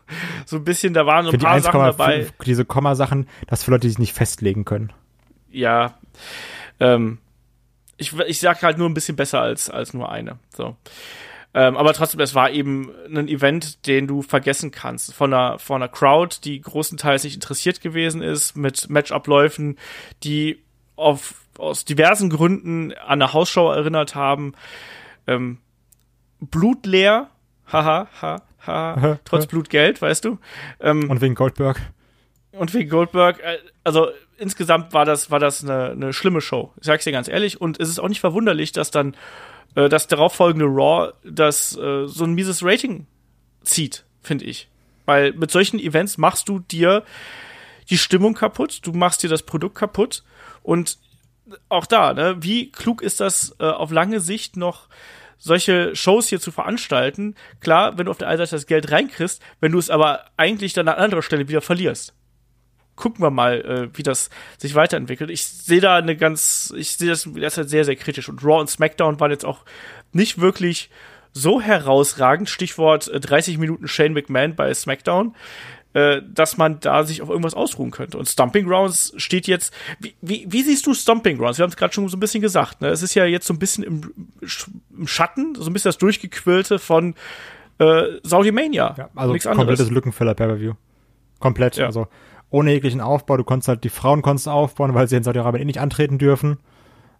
so 0.46 0.58
ein 0.58 0.64
bisschen, 0.64 0.94
da 0.94 1.06
waren 1.06 1.26
so 1.26 1.32
ein 1.32 1.40
paar 1.40 1.60
Sachen 1.60 1.80
dabei. 1.80 2.28
Diese 2.46 2.66
Komma-Sachen, 2.66 3.28
das 3.48 3.64
für 3.64 3.72
Leute, 3.72 3.82
die 3.82 3.90
sich 3.90 4.00
nicht 4.00 4.14
festlegen 4.14 4.66
können. 4.66 4.92
Ja. 5.52 6.00
Ähm, 6.80 7.20
ich, 7.98 8.14
ich 8.20 8.40
sag 8.40 8.62
halt 8.64 8.78
nur 8.78 8.90
ein 8.90 8.94
bisschen 8.94 9.16
besser 9.16 9.42
als, 9.42 9.70
als 9.70 9.94
nur 9.94 10.12
eine. 10.12 10.40
So. 10.56 10.76
Ähm, 11.54 11.78
aber 11.78 11.94
trotzdem, 11.94 12.20
es 12.20 12.36
war 12.36 12.52
eben 12.52 12.92
ein 13.08 13.30
Event, 13.30 13.88
den 13.88 14.08
du 14.08 14.22
vergessen 14.22 14.72
kannst. 14.72 15.14
Von 15.14 15.34
einer, 15.34 15.58
von 15.58 15.82
einer 15.82 15.88
Crowd, 15.88 16.38
die 16.44 16.60
großenteils 16.60 17.24
nicht 17.24 17.36
interessiert 17.36 17.80
gewesen 17.80 18.22
ist, 18.22 18.58
mit 18.58 18.90
Matchabläufen, 18.90 19.78
die 20.24 20.62
auf, 20.98 21.45
aus 21.58 21.86
diversen 21.86 22.30
Gründen 22.30 22.94
an 22.94 23.22
eine 23.22 23.34
Hausshow 23.34 23.72
erinnert 23.72 24.16
haben. 24.16 24.54
Ähm, 25.28 25.60
blutleer, 26.40 27.30
haha, 27.72 28.08
ha, 28.22 28.42
ha, 28.66 29.20
trotz 29.26 29.48
Blutgeld, 29.48 30.02
weißt 30.02 30.26
du. 30.26 30.40
Ähm, 30.80 31.10
und 31.10 31.22
wegen 31.22 31.36
Goldberg. 31.36 31.82
Und 32.52 32.74
wegen 32.74 32.90
Goldberg, 32.90 33.40
äh, 33.40 33.58
also 33.84 34.10
insgesamt 34.38 34.94
war 34.94 35.06
das, 35.06 35.32
war 35.32 35.40
das 35.40 35.64
eine, 35.64 35.92
eine 35.92 36.14
schlimme 36.14 36.42
Show. 36.42 36.72
Ich 36.80 36.86
sag's 36.86 37.04
dir 37.04 37.12
ganz 37.12 37.28
ehrlich. 37.28 37.60
Und 37.60 37.80
es 37.80 37.90
ist 37.90 38.00
auch 38.00 38.08
nicht 38.08 38.22
verwunderlich, 38.22 38.72
dass 38.72 38.92
dann 38.92 39.16
äh, 39.76 39.90
das 39.90 40.08
darauffolgende 40.08 40.66
Raw 40.66 41.14
das 41.24 41.78
äh, 41.78 42.08
so 42.08 42.24
ein 42.24 42.34
mieses 42.34 42.64
Rating 42.64 43.08
zieht, 43.64 44.06
finde 44.22 44.46
ich. 44.46 44.70
Weil 45.06 45.34
mit 45.34 45.52
solchen 45.52 45.80
Events 45.80 46.18
machst 46.18 46.50
du 46.50 46.60
dir 46.60 47.04
die 47.90 47.98
Stimmung 47.98 48.34
kaputt, 48.34 48.80
du 48.84 48.94
machst 48.94 49.22
dir 49.22 49.30
das 49.30 49.44
Produkt 49.44 49.76
kaputt 49.76 50.24
und 50.64 50.98
auch 51.70 51.86
da, 51.86 52.14
ne, 52.14 52.38
wie 52.40 52.72
klug 52.72 53.02
ist 53.02 53.20
das 53.20 53.56
äh, 53.60 53.66
auf 53.66 53.92
lange 53.92 54.20
Sicht 54.20 54.58
noch 54.58 54.88
solche 55.38 55.96
Shows 55.96 56.28
hier 56.30 56.40
zu 56.40 56.52
veranstalten? 56.52 57.36
Klar, 57.60 57.98
wenn 57.98 58.06
du 58.06 58.12
auf 58.12 58.18
der 58.18 58.28
einen 58.28 58.38
Seite 58.38 58.52
das 58.52 58.68
Geld 58.68 58.92
reinkriegst, 58.92 59.42
wenn 59.60 59.72
du 59.72 59.80
es 59.80 59.90
aber 59.90 60.26
eigentlich 60.38 60.74
dann 60.74 60.88
an 60.88 60.96
anderer 60.96 61.22
Stelle 61.22 61.48
wieder 61.48 61.62
verlierst 61.62 62.14
gucken 62.96 63.22
wir 63.22 63.30
mal, 63.30 63.62
äh, 63.62 63.98
wie 63.98 64.04
das 64.04 64.30
sich 64.58 64.76
weiterentwickelt. 64.76 65.30
Ich 65.30 65.46
sehe 65.46 65.82
da 65.82 65.98
eine 65.98 66.16
ganz, 66.16 66.74
ich 66.76 66.96
sehe 66.96 67.10
das 67.10 67.28
derzeit 67.30 67.70
sehr, 67.70 67.86
sehr 67.86 67.96
kritisch. 67.96 68.30
Und 68.30 68.44
Raw 68.44 68.60
und 68.60 68.70
SmackDown 68.70 69.20
waren 69.20 69.32
jetzt 69.32 69.46
auch 69.46 69.66
nicht 70.14 70.40
wirklich 70.40 70.90
so 71.34 71.62
herausragend. 71.62 72.50
Stichwort 72.50 73.08
äh, 73.10 73.20
30 73.20 73.58
Minuten 73.58 73.88
Shane 73.88 74.14
McMahon 74.14 74.56
bei 74.56 74.74
SmackDown, 74.74 75.36
äh, 75.96 76.22
dass 76.30 76.58
man 76.58 76.82
da 76.82 77.06
sich 77.06 77.22
auf 77.22 77.30
irgendwas 77.30 77.54
ausruhen 77.54 77.90
könnte. 77.90 78.18
Und 78.18 78.28
Stomping 78.28 78.68
Grounds 78.68 79.14
steht 79.16 79.48
jetzt. 79.48 79.74
Wie, 80.02 80.14
wie, 80.20 80.46
wie 80.50 80.62
siehst 80.62 80.86
du 80.86 80.94
Stomping 80.94 81.38
Grounds? 81.38 81.58
Wir 81.58 81.64
haben 81.64 81.70
es 81.70 81.78
gerade 81.78 81.94
schon 81.94 82.10
so 82.10 82.18
ein 82.18 82.20
bisschen 82.20 82.42
gesagt. 82.42 82.82
Ne? 82.82 82.90
Es 82.90 83.02
ist 83.02 83.16
ja 83.16 83.24
jetzt 83.24 83.48
so 83.48 83.54
ein 83.54 83.60
bisschen 83.60 83.86
im, 83.86 84.02
im 84.98 85.08
Schatten, 85.08 85.56
so 85.56 85.70
ein 85.70 85.72
bisschen 85.72 85.88
das 85.88 85.98
Durchgequillte 85.98 86.80
von 86.80 87.16
äh, 87.78 88.04
Saudi 88.24 88.52
Mania. 88.52 88.94
Ja, 88.98 89.10
also 89.16 89.32
Nichts 89.32 89.48
komplettes 89.48 89.80
anderes. 89.80 89.92
Lückenfiller 89.92 90.34
Pay-Per-View. 90.34 90.74
Komplett. 91.40 91.78
Ja. 91.78 91.86
Also 91.86 92.08
ohne 92.50 92.74
jeglichen 92.74 93.00
Aufbau. 93.00 93.38
Du 93.38 93.46
konntest 93.46 93.70
halt 93.70 93.86
die 93.86 93.90
Frauen 93.90 94.22
konntest 94.22 94.50
aufbauen, 94.50 94.96
weil 94.96 95.08
sie 95.08 95.16
in 95.16 95.24
Saudi-Arabien 95.24 95.62
eh 95.62 95.66
nicht 95.66 95.80
antreten 95.80 96.18
dürfen. 96.18 96.58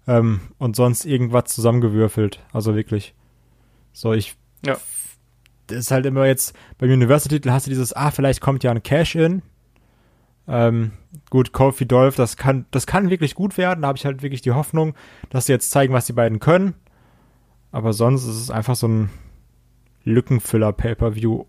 Ähm, 0.06 0.42
und 0.58 0.76
sonst 0.76 1.06
irgendwas 1.06 1.46
zusammengewürfelt. 1.46 2.44
Also 2.52 2.76
wirklich. 2.76 3.16
So, 3.94 4.12
ich. 4.12 4.36
Ja. 4.66 4.76
Das 5.68 5.78
ist 5.78 5.92
halt 5.92 6.06
immer 6.06 6.26
jetzt, 6.26 6.56
beim 6.78 6.92
University-Titel 6.92 7.50
hast 7.52 7.66
du 7.66 7.70
dieses, 7.70 7.94
ah, 7.94 8.12
vielleicht 8.12 8.42
kommt 8.42 8.64
ja 8.64 8.72
ein 8.72 8.84
Cash-In. 8.84 9.42
Ähm, 10.48 10.92
gut, 11.30 11.54
Kofi 11.54 11.88
Dolph, 11.88 12.16
das 12.16 12.38
kann, 12.38 12.66
das 12.72 12.86
kann 12.86 13.10
wirklich 13.10 13.36
gut 13.36 13.58
werden. 13.58 13.82
Da 13.82 13.88
habe 13.88 13.98
ich 13.98 14.06
halt 14.06 14.22
wirklich 14.22 14.42
die 14.42 14.52
Hoffnung, 14.52 14.96
dass 15.30 15.48
sie 15.48 15.54
jetzt 15.54 15.72
zeigen, 15.72 15.94
was 15.94 16.06
die 16.06 16.14
beiden 16.14 16.40
können. 16.40 16.76
Aber 17.72 17.94
sonst 17.94 18.24
ist 18.24 18.42
es 18.42 18.52
einfach 18.52 18.76
so 18.76 18.88
ein 18.88 19.10
Lückenfüller-Pay-Per-View 20.04 21.46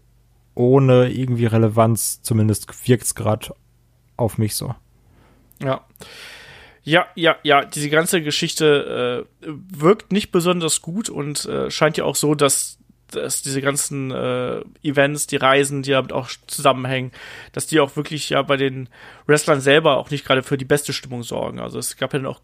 ohne 0.54 1.10
irgendwie 1.10 1.46
Relevanz. 1.46 2.22
Zumindest 2.22 2.88
wirkt 2.88 3.04
es 3.04 3.14
gerade 3.14 3.54
auf 4.16 4.38
mich 4.38 4.56
so. 4.56 4.74
Ja. 5.62 5.84
Ja, 6.82 7.06
ja, 7.16 7.36
ja, 7.42 7.64
diese 7.64 7.90
ganze 7.90 8.22
Geschichte 8.22 9.26
äh, 9.42 9.48
wirkt 9.68 10.12
nicht 10.12 10.30
besonders 10.30 10.82
gut 10.82 11.08
und 11.08 11.44
äh, 11.46 11.68
scheint 11.70 11.96
ja 11.96 12.04
auch 12.04 12.14
so, 12.14 12.36
dass, 12.36 12.78
dass 13.10 13.42
diese 13.42 13.60
ganzen 13.60 14.10
äh, 14.10 14.62
Events, 14.82 15.26
die 15.26 15.36
Reisen, 15.36 15.82
die 15.82 15.92
damit 15.92 16.12
auch 16.12 16.28
zusammenhängen, 16.46 17.12
dass 17.52 17.66
die 17.66 17.80
auch 17.80 17.96
wirklich 17.96 18.30
ja 18.30 18.42
bei 18.42 18.56
den 18.56 18.88
Wrestlern 19.26 19.60
selber 19.60 19.96
auch 19.96 20.10
nicht 20.10 20.24
gerade 20.24 20.42
für 20.42 20.58
die 20.58 20.64
beste 20.64 20.92
Stimmung 20.92 21.22
sorgen. 21.22 21.60
Also 21.60 21.78
es 21.78 21.96
gab 21.96 22.12
ja 22.12 22.18
dann 22.18 22.26
auch 22.26 22.40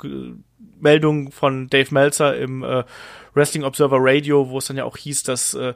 Meldungen 0.81 1.33
von 1.33 1.69
Dave 1.69 1.93
Meltzer 1.93 2.37
im 2.37 2.63
äh, 2.63 2.85
Wrestling 3.35 3.65
Observer 3.65 3.99
Radio, 4.01 4.51
wo 4.51 4.59
es 4.59 4.67
dann 4.67 4.77
ja 4.77 4.85
auch 4.85 4.97
hieß, 4.97 5.23
dass 5.23 5.55
äh, 5.55 5.75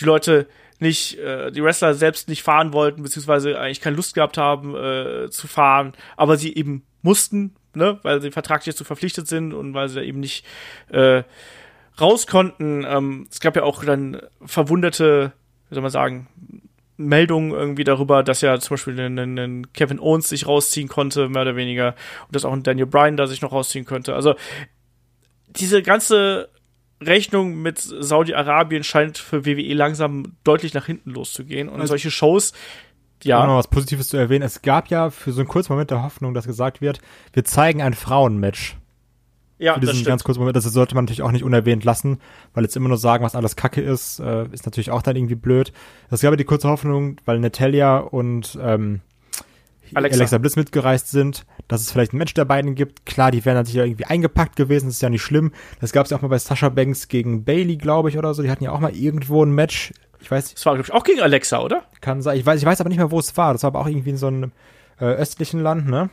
die 0.00 0.04
Leute 0.04 0.46
nicht, 0.80 1.18
äh, 1.18 1.50
die 1.52 1.62
Wrestler 1.62 1.94
selbst 1.94 2.28
nicht 2.28 2.42
fahren 2.42 2.72
wollten, 2.72 3.02
beziehungsweise 3.02 3.58
eigentlich 3.58 3.80
keine 3.80 3.96
Lust 3.96 4.14
gehabt 4.14 4.38
haben 4.38 4.74
äh, 4.74 5.30
zu 5.30 5.46
fahren, 5.46 5.92
aber 6.16 6.36
sie 6.36 6.54
eben 6.54 6.84
mussten, 7.02 7.54
ne, 7.74 7.98
weil 8.02 8.20
sie 8.20 8.30
vertraglich 8.30 8.74
dazu 8.74 8.84
verpflichtet 8.84 9.28
sind 9.28 9.52
und 9.52 9.74
weil 9.74 9.88
sie 9.88 9.96
da 9.96 10.02
eben 10.02 10.20
nicht 10.20 10.44
äh, 10.90 11.22
raus 12.00 12.26
konnten. 12.26 12.84
Ähm, 12.86 13.26
es 13.30 13.40
gab 13.40 13.56
ja 13.56 13.62
auch 13.62 13.84
dann 13.84 14.20
verwunderte, 14.44 15.32
wie 15.68 15.74
soll 15.74 15.82
man 15.82 15.90
sagen, 15.90 16.28
Meldungen 16.96 17.52
irgendwie 17.52 17.84
darüber, 17.84 18.22
dass 18.22 18.42
ja 18.42 18.58
zum 18.60 18.74
Beispiel 18.74 19.00
ein, 19.00 19.18
ein 19.18 19.72
Kevin 19.72 19.98
Owens 19.98 20.28
sich 20.28 20.46
rausziehen 20.46 20.88
konnte, 20.88 21.28
mehr 21.28 21.42
oder 21.42 21.56
weniger, 21.56 21.94
und 22.26 22.36
dass 22.36 22.44
auch 22.44 22.52
ein 22.52 22.62
Daniel 22.62 22.86
Bryan 22.86 23.16
da 23.16 23.26
sich 23.26 23.40
noch 23.40 23.52
rausziehen 23.52 23.86
könnte. 23.86 24.14
Also 24.14 24.34
diese 25.48 25.82
ganze 25.82 26.50
Rechnung 27.02 27.62
mit 27.62 27.78
Saudi-Arabien 27.78 28.84
scheint 28.84 29.16
für 29.16 29.46
WWE 29.46 29.72
langsam 29.72 30.36
deutlich 30.44 30.74
nach 30.74 30.86
hinten 30.86 31.10
loszugehen. 31.10 31.68
Und 31.68 31.80
also, 31.80 31.92
solche 31.92 32.10
Shows, 32.10 32.52
ja. 33.24 33.46
noch 33.46 33.56
was 33.56 33.68
Positives 33.68 34.08
zu 34.08 34.18
erwähnen. 34.18 34.42
Es 34.42 34.62
gab 34.62 34.88
ja 34.88 35.10
für 35.10 35.32
so 35.32 35.40
einen 35.40 35.48
kurzen 35.48 35.72
Moment 35.72 35.90
der 35.90 36.02
Hoffnung, 36.02 36.34
dass 36.34 36.46
gesagt 36.46 36.80
wird, 36.80 37.00
wir 37.32 37.44
zeigen 37.44 37.80
ein 37.80 37.94
Frauenmatch. 37.94 38.76
Ja, 39.60 39.74
für 39.74 39.80
diesen 39.80 39.98
das 39.98 40.04
ganz 40.04 40.24
kurzen 40.24 40.40
Moment, 40.40 40.56
das 40.56 40.64
sollte 40.64 40.94
man 40.94 41.04
natürlich 41.04 41.22
auch 41.22 41.32
nicht 41.32 41.44
unerwähnt 41.44 41.84
lassen, 41.84 42.18
weil 42.54 42.64
jetzt 42.64 42.76
immer 42.76 42.88
nur 42.88 42.96
sagen, 42.96 43.22
was 43.22 43.34
alles 43.34 43.56
Kacke 43.56 43.82
ist, 43.82 44.18
äh, 44.18 44.46
ist 44.52 44.64
natürlich 44.64 44.90
auch 44.90 45.02
dann 45.02 45.16
irgendwie 45.16 45.34
blöd. 45.34 45.72
Es 46.10 46.22
gab 46.22 46.32
ja 46.32 46.36
die 46.36 46.44
kurze 46.44 46.68
Hoffnung, 46.68 47.18
weil 47.26 47.38
Natalia 47.40 47.98
und 47.98 48.58
ähm, 48.60 49.02
Alexa. 49.94 50.18
Alexa 50.18 50.38
Bliss 50.38 50.56
mitgereist 50.56 51.10
sind, 51.10 51.44
dass 51.68 51.82
es 51.82 51.92
vielleicht 51.92 52.14
ein 52.14 52.18
Match 52.18 52.32
der 52.32 52.46
beiden 52.46 52.74
gibt. 52.74 53.04
Klar, 53.04 53.32
die 53.32 53.44
wären 53.44 53.56
natürlich 53.56 53.76
irgendwie 53.76 54.06
eingepackt 54.06 54.56
gewesen, 54.56 54.86
das 54.86 54.94
ist 54.94 55.02
ja 55.02 55.10
nicht 55.10 55.22
schlimm. 55.22 55.52
Das 55.80 55.92
gab 55.92 56.04
es 56.04 56.10
ja 56.10 56.16
auch 56.16 56.22
mal 56.22 56.28
bei 56.28 56.38
Sasha 56.38 56.70
Banks 56.70 57.08
gegen 57.08 57.44
Bailey, 57.44 57.76
glaube 57.76 58.08
ich, 58.08 58.16
oder 58.16 58.32
so. 58.32 58.42
Die 58.42 58.50
hatten 58.50 58.64
ja 58.64 58.72
auch 58.72 58.80
mal 58.80 58.94
irgendwo 58.94 59.44
ein 59.44 59.50
Match. 59.50 59.92
Ich 60.20 60.30
weiß. 60.30 60.54
Das 60.54 60.66
war, 60.66 60.74
glaube 60.74 60.88
ich, 60.88 60.94
auch 60.94 61.04
gegen 61.04 61.20
Alexa, 61.20 61.60
oder? 61.60 61.84
Kann 62.00 62.22
sein. 62.22 62.38
Ich 62.38 62.46
weiß, 62.46 62.60
ich 62.60 62.66
weiß 62.66 62.80
aber 62.80 62.88
nicht 62.88 62.98
mehr, 62.98 63.10
wo 63.10 63.18
es 63.18 63.36
war. 63.36 63.52
Das 63.52 63.62
war 63.62 63.68
aber 63.68 63.80
auch 63.80 63.88
irgendwie 63.88 64.10
in 64.10 64.16
so 64.16 64.28
einem 64.28 64.52
äh, 65.00 65.04
östlichen 65.04 65.60
Land, 65.60 65.88
ne? 65.88 66.08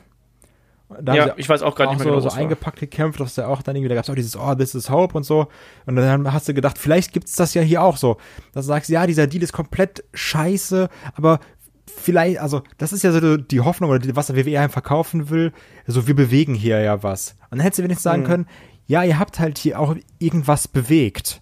Da 1.01 1.13
ja, 1.13 1.33
ich 1.35 1.49
weiß 1.49 1.63
auch 1.63 1.75
gar 1.75 1.89
nicht 1.89 1.99
mehr 1.99 2.13
so, 2.13 2.19
genau, 2.19 2.29
so 2.29 2.35
eingepackt 2.35 2.79
gekämpft, 2.79 3.19
das 3.19 3.35
ja 3.35 3.47
auch 3.47 3.61
dann 3.61 3.75
irgendwie, 3.75 3.89
da 3.89 3.95
gab 3.95 4.05
es 4.05 4.09
auch 4.09 4.15
dieses, 4.15 4.37
oh, 4.37 4.55
this 4.55 4.73
is 4.73 4.89
hope 4.89 5.17
und 5.17 5.23
so. 5.23 5.47
Und 5.85 5.97
dann 5.97 6.31
hast 6.31 6.47
du 6.47 6.53
gedacht, 6.53 6.77
vielleicht 6.77 7.11
gibt's 7.11 7.35
das 7.35 7.53
ja 7.53 7.61
hier 7.61 7.81
auch 7.81 7.97
so. 7.97 8.17
Dass 8.53 8.65
du 8.65 8.69
sagst, 8.69 8.89
ja, 8.89 9.05
dieser 9.05 9.27
Deal 9.27 9.43
ist 9.43 9.51
komplett 9.51 10.05
scheiße, 10.13 10.87
aber 11.15 11.39
vielleicht, 11.87 12.39
also 12.39 12.61
das 12.77 12.93
ist 12.93 13.03
ja 13.03 13.11
so 13.11 13.35
die 13.35 13.59
Hoffnung 13.59 13.89
oder 13.89 14.15
was 14.15 14.27
der 14.27 14.37
WWE 14.37 14.59
einem 14.61 14.69
verkaufen 14.69 15.29
will, 15.29 15.51
so 15.87 16.07
wir 16.07 16.15
bewegen 16.15 16.53
hier 16.53 16.79
ja 16.79 17.03
was. 17.03 17.35
Und 17.49 17.57
dann 17.57 17.61
hättest 17.61 17.79
du 17.79 17.83
wenigstens 17.83 18.03
sagen 18.03 18.23
mhm. 18.23 18.27
können, 18.27 18.47
ja, 18.85 19.03
ihr 19.03 19.19
habt 19.19 19.39
halt 19.39 19.57
hier 19.57 19.81
auch 19.81 19.93
irgendwas 20.19 20.69
bewegt. 20.69 21.41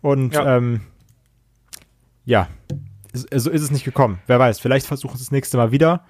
Und 0.00 0.34
ja, 0.34 0.56
ähm, 0.56 0.80
ja 2.24 2.48
so 3.14 3.50
ist 3.50 3.62
es 3.62 3.70
nicht 3.70 3.84
gekommen. 3.84 4.18
Wer 4.26 4.40
weiß, 4.40 4.58
vielleicht 4.58 4.86
versuchen 4.86 5.16
sie 5.16 5.22
es 5.22 5.26
das 5.26 5.32
nächste 5.32 5.56
Mal 5.58 5.70
wieder 5.70 6.04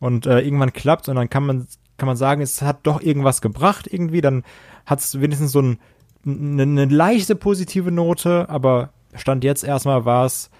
und 0.00 0.26
äh, 0.26 0.40
irgendwann 0.40 0.72
klappt 0.72 1.08
und 1.08 1.16
dann 1.16 1.30
kann 1.30 1.44
man 1.46 1.68
kann 1.96 2.06
man 2.06 2.16
sagen, 2.16 2.40
es 2.40 2.62
hat 2.62 2.80
doch 2.84 3.00
irgendwas 3.02 3.42
gebracht 3.42 3.86
irgendwie, 3.90 4.22
dann 4.22 4.42
hat 4.86 5.00
es 5.00 5.20
wenigstens 5.20 5.52
so 5.52 5.60
ein 5.60 5.78
eine, 6.24 6.62
eine 6.62 6.84
leichte 6.86 7.36
positive 7.36 7.90
Note, 7.90 8.48
aber 8.48 8.90
Stand 9.14 9.44
jetzt 9.44 9.64
erstmal 9.64 10.04
war 10.04 10.26
es 10.26 10.50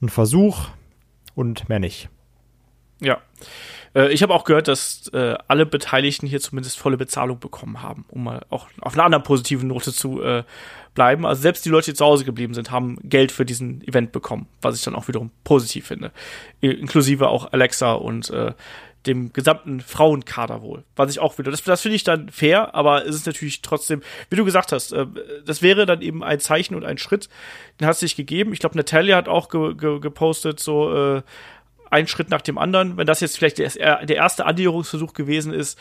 ein 0.00 0.08
Versuch 0.08 0.66
und 1.34 1.68
mehr 1.68 1.80
nicht. 1.80 2.08
Ja. 3.00 3.18
Äh, 3.94 4.12
ich 4.12 4.22
habe 4.22 4.34
auch 4.34 4.44
gehört, 4.44 4.68
dass 4.68 5.08
äh, 5.12 5.36
alle 5.46 5.66
Beteiligten 5.66 6.26
hier 6.26 6.40
zumindest 6.40 6.78
volle 6.78 6.96
Bezahlung 6.96 7.38
bekommen 7.38 7.82
haben, 7.82 8.04
um 8.08 8.24
mal 8.24 8.44
auch 8.50 8.68
auf 8.80 8.94
einer 8.94 9.04
anderen 9.04 9.24
positiven 9.24 9.68
Note 9.68 9.92
zu 9.92 10.22
äh, 10.22 10.44
bleiben. 10.98 11.24
Also 11.24 11.42
selbst 11.42 11.64
die 11.64 11.68
Leute, 11.68 11.92
die 11.92 11.94
zu 11.94 12.04
Hause 12.04 12.24
geblieben 12.24 12.54
sind, 12.54 12.72
haben 12.72 12.98
Geld 13.04 13.30
für 13.30 13.44
diesen 13.44 13.86
Event 13.86 14.10
bekommen, 14.10 14.48
was 14.60 14.74
ich 14.74 14.82
dann 14.82 14.96
auch 14.96 15.06
wiederum 15.06 15.30
positiv 15.44 15.86
finde. 15.86 16.10
Inklusive 16.60 17.28
auch 17.28 17.52
Alexa 17.52 17.92
und 17.92 18.30
äh, 18.30 18.52
dem 19.06 19.32
gesamten 19.32 19.80
Frauenkader 19.80 20.60
wohl. 20.60 20.82
Was 20.96 21.12
ich 21.12 21.20
auch 21.20 21.38
wieder, 21.38 21.52
das, 21.52 21.62
das 21.62 21.82
finde 21.82 21.94
ich 21.94 22.02
dann 22.02 22.30
fair, 22.30 22.74
aber 22.74 23.06
es 23.06 23.14
ist 23.14 23.26
natürlich 23.26 23.62
trotzdem, 23.62 24.02
wie 24.28 24.34
du 24.34 24.44
gesagt 24.44 24.72
hast, 24.72 24.90
äh, 24.92 25.06
das 25.46 25.62
wäre 25.62 25.86
dann 25.86 26.02
eben 26.02 26.24
ein 26.24 26.40
Zeichen 26.40 26.74
und 26.74 26.84
ein 26.84 26.98
Schritt, 26.98 27.28
den 27.78 27.86
hat 27.86 27.94
es 27.94 28.00
sich 28.00 28.16
gegeben. 28.16 28.52
Ich 28.52 28.58
glaube, 28.58 28.76
Natalia 28.76 29.16
hat 29.16 29.28
auch 29.28 29.48
ge, 29.50 29.74
ge, 29.74 30.00
gepostet, 30.00 30.58
so 30.58 30.92
äh, 30.92 31.22
ein 31.90 32.06
Schritt 32.06 32.30
nach 32.30 32.42
dem 32.42 32.58
anderen. 32.58 32.96
Wenn 32.96 33.06
das 33.06 33.20
jetzt 33.20 33.38
vielleicht 33.38 33.58
der, 33.58 34.04
der 34.04 34.16
erste 34.16 34.46
Annäherungsversuch 34.46 35.12
gewesen 35.12 35.52
ist, 35.52 35.78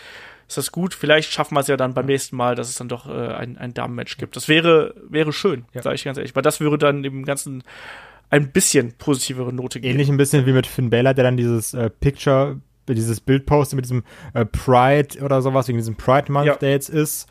ist 0.48 0.58
das 0.58 0.72
gut. 0.72 0.94
Vielleicht 0.94 1.32
schaffen 1.32 1.56
wir 1.56 1.62
es 1.62 1.68
ja 1.68 1.78
dann 1.78 1.94
beim 1.94 2.06
nächsten 2.06 2.36
Mal, 2.36 2.56
dass 2.56 2.70
es 2.70 2.76
dann 2.76 2.88
doch 2.88 3.08
äh, 3.08 3.34
ein, 3.34 3.58
ein 3.58 3.74
Damenmatch 3.74 4.18
gibt. 4.18 4.36
Das 4.36 4.48
wäre, 4.48 4.96
wäre 5.10 5.34
schön, 5.34 5.66
ja. 5.74 5.82
sage 5.82 5.96
ich 5.96 6.04
ganz 6.04 6.18
ehrlich, 6.18 6.36
weil 6.36 6.44
das 6.44 6.60
würde 6.60 6.78
dann 6.78 7.04
dem 7.04 7.26
Ganzen 7.26 7.64
ein 8.30 8.52
bisschen 8.52 8.94
positivere 8.98 9.54
Note 9.54 9.80
geben. 9.80 9.94
Ähnlich 9.94 10.10
ein 10.10 10.18
bisschen 10.18 10.46
wie 10.46 10.54
mit 10.54 10.68
Finn 10.68 10.90
Balor, 10.90 11.14
der 11.14 11.24
dann 11.24 11.38
dieses 11.38 11.74
äh, 11.74 11.90
Picture 11.90 12.60
dieses 12.90 13.20
Bild 13.20 13.46
postet 13.46 13.76
mit 13.76 13.86
diesem 13.86 14.04
äh, 14.34 14.46
Pride 14.46 15.20
oder 15.22 15.42
sowas, 15.42 15.68
wegen 15.68 15.78
diesem 15.78 15.96
Pride 15.96 16.32
Month, 16.32 16.48
ja. 16.48 16.56
der 16.56 16.72
jetzt 16.72 16.90
ist. 16.90 17.28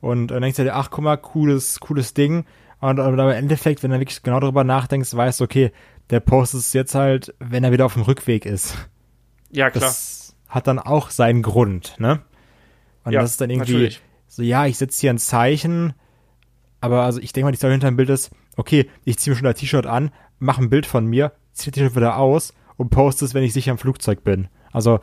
Und 0.00 0.28
dann 0.28 0.42
denkst 0.42 0.56
du 0.56 0.64
dir, 0.64 0.74
ach 0.74 0.90
guck 0.90 1.04
mal, 1.04 1.16
cooles, 1.16 1.80
cooles 1.80 2.14
Ding. 2.14 2.44
Und, 2.80 2.98
und 2.98 3.20
aber 3.20 3.32
im 3.32 3.38
Endeffekt, 3.44 3.82
wenn 3.82 3.90
du 3.90 3.98
wirklich 3.98 4.22
genau 4.22 4.40
darüber 4.40 4.64
nachdenkst, 4.64 5.14
weißt 5.14 5.40
du, 5.40 5.44
okay, 5.44 5.72
der 6.10 6.20
postet 6.20 6.60
es 6.60 6.72
jetzt 6.72 6.94
halt, 6.94 7.34
wenn 7.38 7.64
er 7.64 7.72
wieder 7.72 7.86
auf 7.86 7.94
dem 7.94 8.02
Rückweg 8.02 8.46
ist. 8.46 8.76
Ja, 9.50 9.70
klar. 9.70 9.84
Das 9.84 10.34
hat 10.48 10.66
dann 10.66 10.78
auch 10.78 11.10
seinen 11.10 11.42
Grund, 11.42 11.94
ne? 11.98 12.22
Und 13.04 13.12
ja, 13.12 13.20
das 13.20 13.32
ist 13.32 13.40
dann 13.40 13.50
irgendwie 13.50 13.72
natürlich. 13.72 14.02
so, 14.26 14.42
ja, 14.42 14.66
ich 14.66 14.76
setze 14.78 15.00
hier 15.00 15.10
ein 15.10 15.18
Zeichen, 15.18 15.94
aber 16.80 17.02
also 17.02 17.20
ich 17.20 17.32
denke 17.32 17.46
mal, 17.46 17.52
die 17.52 17.56
Story 17.56 17.72
hinter 17.72 17.90
dem 17.90 17.96
Bild 17.96 18.10
ist, 18.10 18.30
okay, 18.56 18.90
ich 19.04 19.18
ziehe 19.18 19.32
mir 19.32 19.38
schon 19.38 19.46
ein 19.46 19.54
T-Shirt 19.54 19.86
an, 19.86 20.10
mache 20.38 20.62
ein 20.62 20.70
Bild 20.70 20.86
von 20.86 21.06
mir, 21.06 21.32
ziehe 21.52 21.72
das 21.72 21.76
T-Shirt 21.76 21.96
wieder 21.96 22.16
aus 22.16 22.52
und 22.76 22.90
poste 22.90 23.24
es, 23.24 23.34
wenn 23.34 23.44
ich 23.44 23.52
sicher 23.52 23.72
am 23.72 23.78
Flugzeug 23.78 24.24
bin. 24.24 24.48
Also, 24.72 25.00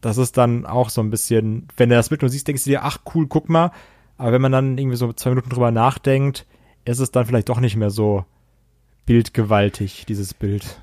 das 0.00 0.18
ist 0.18 0.36
dann 0.36 0.66
auch 0.66 0.90
so 0.90 1.00
ein 1.00 1.10
bisschen, 1.10 1.68
wenn 1.76 1.88
du 1.88 1.94
das 1.94 2.10
Bild 2.10 2.22
nur 2.22 2.28
siehst, 2.28 2.46
denkst 2.46 2.64
du 2.64 2.70
dir, 2.70 2.84
ach 2.84 2.98
cool, 3.14 3.26
guck 3.26 3.48
mal. 3.48 3.70
Aber 4.18 4.32
wenn 4.32 4.42
man 4.42 4.52
dann 4.52 4.76
irgendwie 4.76 4.96
so 4.96 5.12
zwei 5.12 5.30
Minuten 5.30 5.50
drüber 5.50 5.70
nachdenkt, 5.70 6.46
ist 6.84 6.98
es 6.98 7.10
dann 7.10 7.26
vielleicht 7.26 7.48
doch 7.48 7.60
nicht 7.60 7.76
mehr 7.76 7.90
so 7.90 8.24
bildgewaltig, 9.06 10.06
dieses 10.06 10.34
Bild. 10.34 10.80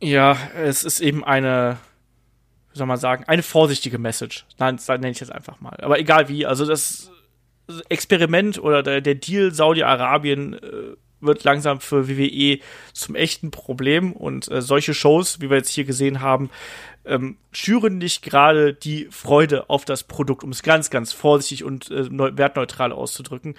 Ja, 0.00 0.36
es 0.56 0.84
ist 0.84 1.00
eben 1.00 1.24
eine, 1.24 1.78
wie 2.72 2.78
soll 2.78 2.86
man 2.86 2.98
sagen, 2.98 3.24
eine 3.24 3.42
vorsichtige 3.42 3.98
Message. 3.98 4.46
Nein, 4.58 4.76
das 4.76 4.88
nenne 4.88 5.10
ich 5.10 5.20
jetzt 5.20 5.32
einfach 5.32 5.60
mal. 5.60 5.76
Aber 5.80 5.98
egal 5.98 6.28
wie, 6.28 6.44
also 6.46 6.66
das 6.66 7.10
Experiment 7.88 8.58
oder 8.58 8.82
der, 8.82 9.00
der 9.00 9.14
Deal 9.14 9.52
Saudi-Arabien 9.52 10.54
äh, 10.54 10.96
wird 11.22 11.44
langsam 11.44 11.80
für 11.80 12.08
WWE 12.08 12.58
zum 12.92 13.14
echten 13.14 13.50
Problem 13.50 14.12
und 14.12 14.50
äh, 14.50 14.60
solche 14.60 14.94
Shows, 14.94 15.40
wie 15.40 15.50
wir 15.50 15.56
jetzt 15.56 15.70
hier 15.70 15.84
gesehen 15.84 16.20
haben, 16.20 16.50
ähm, 17.04 17.36
schüren 17.50 17.98
nicht 17.98 18.22
gerade 18.22 18.74
die 18.74 19.08
Freude 19.10 19.68
auf 19.68 19.84
das 19.84 20.04
Produkt, 20.04 20.44
um 20.44 20.50
es 20.50 20.62
ganz, 20.62 20.90
ganz 20.90 21.12
vorsichtig 21.12 21.64
und 21.64 21.90
äh, 21.90 22.08
wertneutral 22.10 22.92
auszudrücken. 22.92 23.54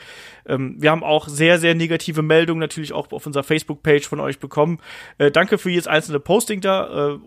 Ähm, 0.46 0.76
wir 0.80 0.92
haben 0.92 1.04
auch 1.04 1.28
sehr, 1.28 1.60
sehr 1.60 1.76
negative 1.76 2.22
Meldungen 2.22 2.60
natürlich 2.60 2.94
auch 2.94 3.12
auf 3.12 3.26
unserer 3.26 3.44
Facebook-Page 3.44 4.08
von 4.08 4.20
euch 4.20 4.40
bekommen. 4.40 4.80
Äh, 5.18 5.32
danke 5.32 5.58
für 5.58 5.70
jedes 5.70 5.88
einzelne 5.88 6.20
Posting 6.20 6.62
da, 6.62 7.16
äh, 7.16 7.20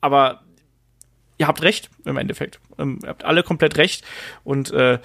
aber 0.00 0.42
ihr 1.38 1.46
habt 1.46 1.62
recht 1.62 1.90
im 2.04 2.16
Endeffekt. 2.16 2.60
Ähm, 2.78 2.98
ihr 3.02 3.08
habt 3.08 3.24
alle 3.24 3.42
komplett 3.42 3.78
recht 3.78 4.04
und 4.44 4.70
äh, 4.72 4.98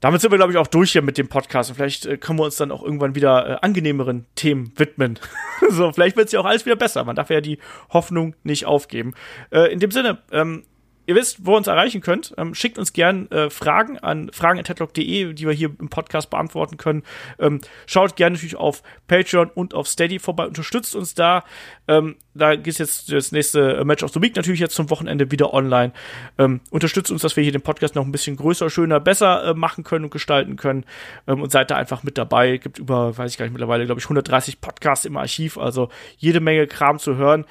damit 0.00 0.20
sind 0.20 0.30
wir, 0.30 0.38
glaube 0.38 0.52
ich, 0.52 0.58
auch 0.58 0.66
durch 0.66 0.92
hier 0.92 1.02
mit 1.02 1.18
dem 1.18 1.28
Podcast. 1.28 1.70
Und 1.70 1.76
vielleicht 1.76 2.06
äh, 2.06 2.16
können 2.16 2.38
wir 2.38 2.44
uns 2.44 2.56
dann 2.56 2.72
auch 2.72 2.82
irgendwann 2.82 3.14
wieder 3.14 3.48
äh, 3.48 3.58
angenehmeren 3.60 4.26
Themen 4.34 4.72
widmen. 4.76 5.18
so, 5.70 5.92
vielleicht 5.92 6.16
wird 6.16 6.26
es 6.26 6.32
ja 6.32 6.40
auch 6.40 6.46
alles 6.46 6.64
wieder 6.64 6.76
besser. 6.76 7.04
Man 7.04 7.16
darf 7.16 7.30
ja 7.30 7.40
die 7.40 7.58
Hoffnung 7.90 8.34
nicht 8.42 8.66
aufgeben. 8.66 9.14
Äh, 9.50 9.72
in 9.72 9.78
dem 9.78 9.90
Sinne, 9.90 10.18
ähm, 10.32 10.64
Ihr 11.10 11.16
wisst, 11.16 11.44
wo 11.44 11.54
ihr 11.54 11.56
uns 11.56 11.66
erreichen 11.66 12.02
könnt. 12.02 12.32
Ähm, 12.38 12.54
schickt 12.54 12.78
uns 12.78 12.92
gern 12.92 13.28
äh, 13.32 13.50
Fragen 13.50 13.98
an 13.98 14.30
fragen.headlock.de, 14.32 15.32
die 15.32 15.44
wir 15.44 15.52
hier 15.52 15.72
im 15.80 15.88
Podcast 15.88 16.30
beantworten 16.30 16.76
können. 16.76 17.02
Ähm, 17.40 17.60
schaut 17.86 18.14
gerne 18.14 18.34
natürlich 18.34 18.54
auf 18.54 18.84
Patreon 19.08 19.50
und 19.52 19.74
auf 19.74 19.88
Steady 19.88 20.20
vorbei. 20.20 20.46
Unterstützt 20.46 20.94
uns 20.94 21.14
da. 21.14 21.42
Ähm, 21.88 22.14
da 22.32 22.54
geht 22.54 22.78
jetzt 22.78 23.10
das 23.10 23.32
nächste 23.32 23.84
Match 23.84 24.04
of 24.04 24.12
the 24.12 24.22
Week 24.22 24.36
natürlich 24.36 24.60
jetzt 24.60 24.76
zum 24.76 24.88
Wochenende 24.88 25.32
wieder 25.32 25.52
online. 25.52 25.92
Ähm, 26.38 26.60
unterstützt 26.70 27.10
uns, 27.10 27.22
dass 27.22 27.34
wir 27.34 27.42
hier 27.42 27.50
den 27.50 27.62
Podcast 27.62 27.96
noch 27.96 28.04
ein 28.04 28.12
bisschen 28.12 28.36
größer, 28.36 28.70
schöner, 28.70 29.00
besser 29.00 29.46
äh, 29.46 29.54
machen 29.54 29.82
können 29.82 30.04
und 30.04 30.12
gestalten 30.12 30.54
können. 30.54 30.84
Ähm, 31.26 31.42
und 31.42 31.50
seid 31.50 31.72
da 31.72 31.74
einfach 31.74 32.04
mit 32.04 32.18
dabei. 32.18 32.58
Gibt 32.58 32.78
über, 32.78 33.18
weiß 33.18 33.32
ich 33.32 33.36
gar 33.36 33.46
nicht, 33.46 33.52
mittlerweile, 33.52 33.84
glaube 33.84 33.98
ich, 33.98 34.04
130 34.04 34.60
Podcasts 34.60 35.06
im 35.06 35.16
Archiv. 35.16 35.58
Also 35.58 35.88
jede 36.18 36.38
Menge 36.38 36.68
Kram 36.68 37.00
zu 37.00 37.16
hören. 37.16 37.46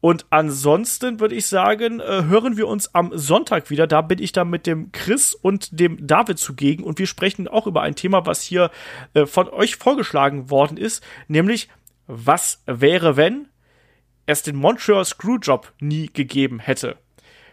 Und 0.00 0.26
ansonsten 0.30 1.18
würde 1.18 1.34
ich 1.34 1.46
sagen, 1.46 2.00
äh, 2.00 2.24
hören 2.24 2.56
wir 2.56 2.68
uns 2.68 2.94
am 2.94 3.10
Sonntag 3.14 3.70
wieder. 3.70 3.86
Da 3.86 4.00
bin 4.00 4.22
ich 4.22 4.32
dann 4.32 4.48
mit 4.48 4.66
dem 4.66 4.92
Chris 4.92 5.34
und 5.34 5.80
dem 5.80 6.06
David 6.06 6.38
zugegen 6.38 6.84
und 6.84 6.98
wir 6.98 7.06
sprechen 7.06 7.48
auch 7.48 7.66
über 7.66 7.82
ein 7.82 7.96
Thema, 7.96 8.24
was 8.24 8.42
hier 8.42 8.70
äh, 9.14 9.26
von 9.26 9.48
euch 9.48 9.76
vorgeschlagen 9.76 10.50
worden 10.50 10.76
ist, 10.76 11.02
nämlich 11.26 11.68
was 12.06 12.62
wäre, 12.66 13.16
wenn 13.16 13.48
es 14.26 14.42
den 14.42 14.56
Montreal 14.56 15.04
Screwjob 15.04 15.72
nie 15.80 16.06
gegeben 16.12 16.60
hätte. 16.60 16.96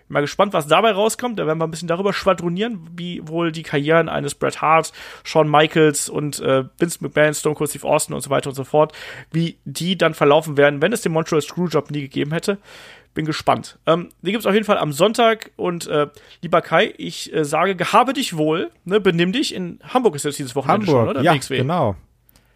Mal 0.07 0.22
gespannt, 0.22 0.53
was 0.53 0.68
dabei 0.68 0.91
rauskommt. 0.91 1.40
Da 1.40 1.48
werden 1.48 1.57
wir 1.57 1.65
ein 1.65 1.72
bisschen 1.72 1.88
darüber 1.88 2.14
schwadronieren, 2.14 2.88
wie 2.95 3.27
wohl 3.27 3.52
die 3.52 3.64
Karrieren 3.64 4.07
eines 4.07 4.36
Bret 4.36 4.61
Hart, 4.61 4.94
Shawn 5.23 5.49
Michaels 5.49 6.10
und 6.10 6.40
äh, 6.40 6.65
Vince 6.77 6.99
McMahon, 7.02 7.34
Stone 7.34 7.56
Cold 7.56 7.72
Steve 7.72 7.88
Austin 7.88 8.14
und 8.14 8.22
so 8.22 8.30
weiter 8.30 8.49
und 8.49 8.56
so 8.56 8.64
fort, 8.64 8.94
wie 9.32 9.57
die 9.65 9.98
dann 9.98 10.14
verlaufen 10.14 10.57
werden, 10.57 10.82
wenn 10.82 10.94
es 10.94 11.02
den 11.02 11.11
Montreal 11.11 11.41
Screwjob 11.41 11.90
nie 11.90 12.02
gegeben 12.02 12.32
hätte. 12.32 12.60
Bin 13.15 13.26
gespannt. 13.26 13.80
Ähm, 13.86 14.10
die 14.22 14.32
gibt 14.32 14.41
es 14.41 14.45
auf 14.45 14.53
jeden 14.53 14.65
Fall 14.65 14.77
am 14.77 14.91
Sonntag. 14.91 15.52
Und 15.56 15.88
äh, 15.88 16.07
lieber 16.41 16.61
Kai, 16.61 16.94
ich 16.98 17.34
äh, 17.34 17.45
sage, 17.45 17.76
gehabe 17.76 18.14
dich 18.14 18.36
wohl, 18.38 18.72
ne, 18.84 18.99
benimm 18.99 19.32
dich. 19.32 19.56
In 19.56 19.80
Hamburg 19.84 20.15
ist 20.15 20.26
jetzt 20.26 20.38
dieses 20.38 20.56
Wochenende 20.56 20.86
Hamburg, 20.86 21.07
schon, 21.07 21.10
oder? 21.10 21.22
Ja, 21.23 21.34
WXW. 21.34 21.57
genau. 21.57 21.95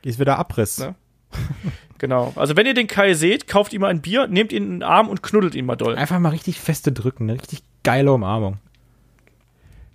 Ist 0.03 0.19
wieder 0.19 0.37
Abriss. 0.37 0.77
Ne? 0.79 0.95
Genau. 1.99 2.33
Also 2.35 2.55
wenn 2.55 2.65
ihr 2.65 2.73
den 2.73 2.87
Kai 2.87 3.13
seht, 3.13 3.47
kauft 3.47 3.73
ihm 3.73 3.81
mal 3.81 3.89
ein 3.89 4.01
Bier, 4.01 4.27
nehmt 4.27 4.51
ihn 4.51 4.63
in 4.63 4.69
den 4.71 4.83
Arm 4.83 5.09
und 5.09 5.21
knuddelt 5.21 5.53
ihn 5.53 5.65
mal 5.65 5.75
doll. 5.75 5.95
Einfach 5.95 6.17
mal 6.19 6.29
richtig 6.29 6.59
feste 6.59 6.91
drücken, 6.91 7.29
eine 7.29 7.39
richtig 7.39 7.61
geile 7.83 8.11
Umarmung. 8.11 8.57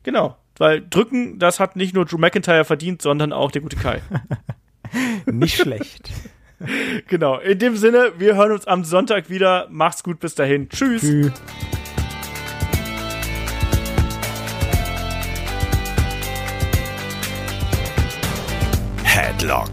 Genau. 0.05 0.37
Weil 0.57 0.87
drücken, 0.89 1.39
das 1.39 1.59
hat 1.59 1.75
nicht 1.75 1.95
nur 1.95 2.05
Drew 2.05 2.19
McIntyre 2.19 2.65
verdient, 2.65 3.03
sondern 3.03 3.33
auch 3.33 3.51
der 3.51 3.63
gute 3.63 3.77
Kai. 3.77 4.01
nicht 5.27 5.57
schlecht. 5.57 6.13
Genau. 7.09 7.41
In 7.41 7.59
dem 7.59 7.77
Sinne, 7.77 8.13
wir 8.17 8.37
hören 8.37 8.53
uns 8.53 8.67
am 8.67 8.85
Sonntag 8.85 9.29
wieder. 9.29 9.67
Macht's 9.71 10.03
gut, 10.03 10.21
bis 10.21 10.35
dahin. 10.35 10.69
Tschüss. 10.71 11.03
Tschüss. 11.03 11.33
Headlock 19.03 19.73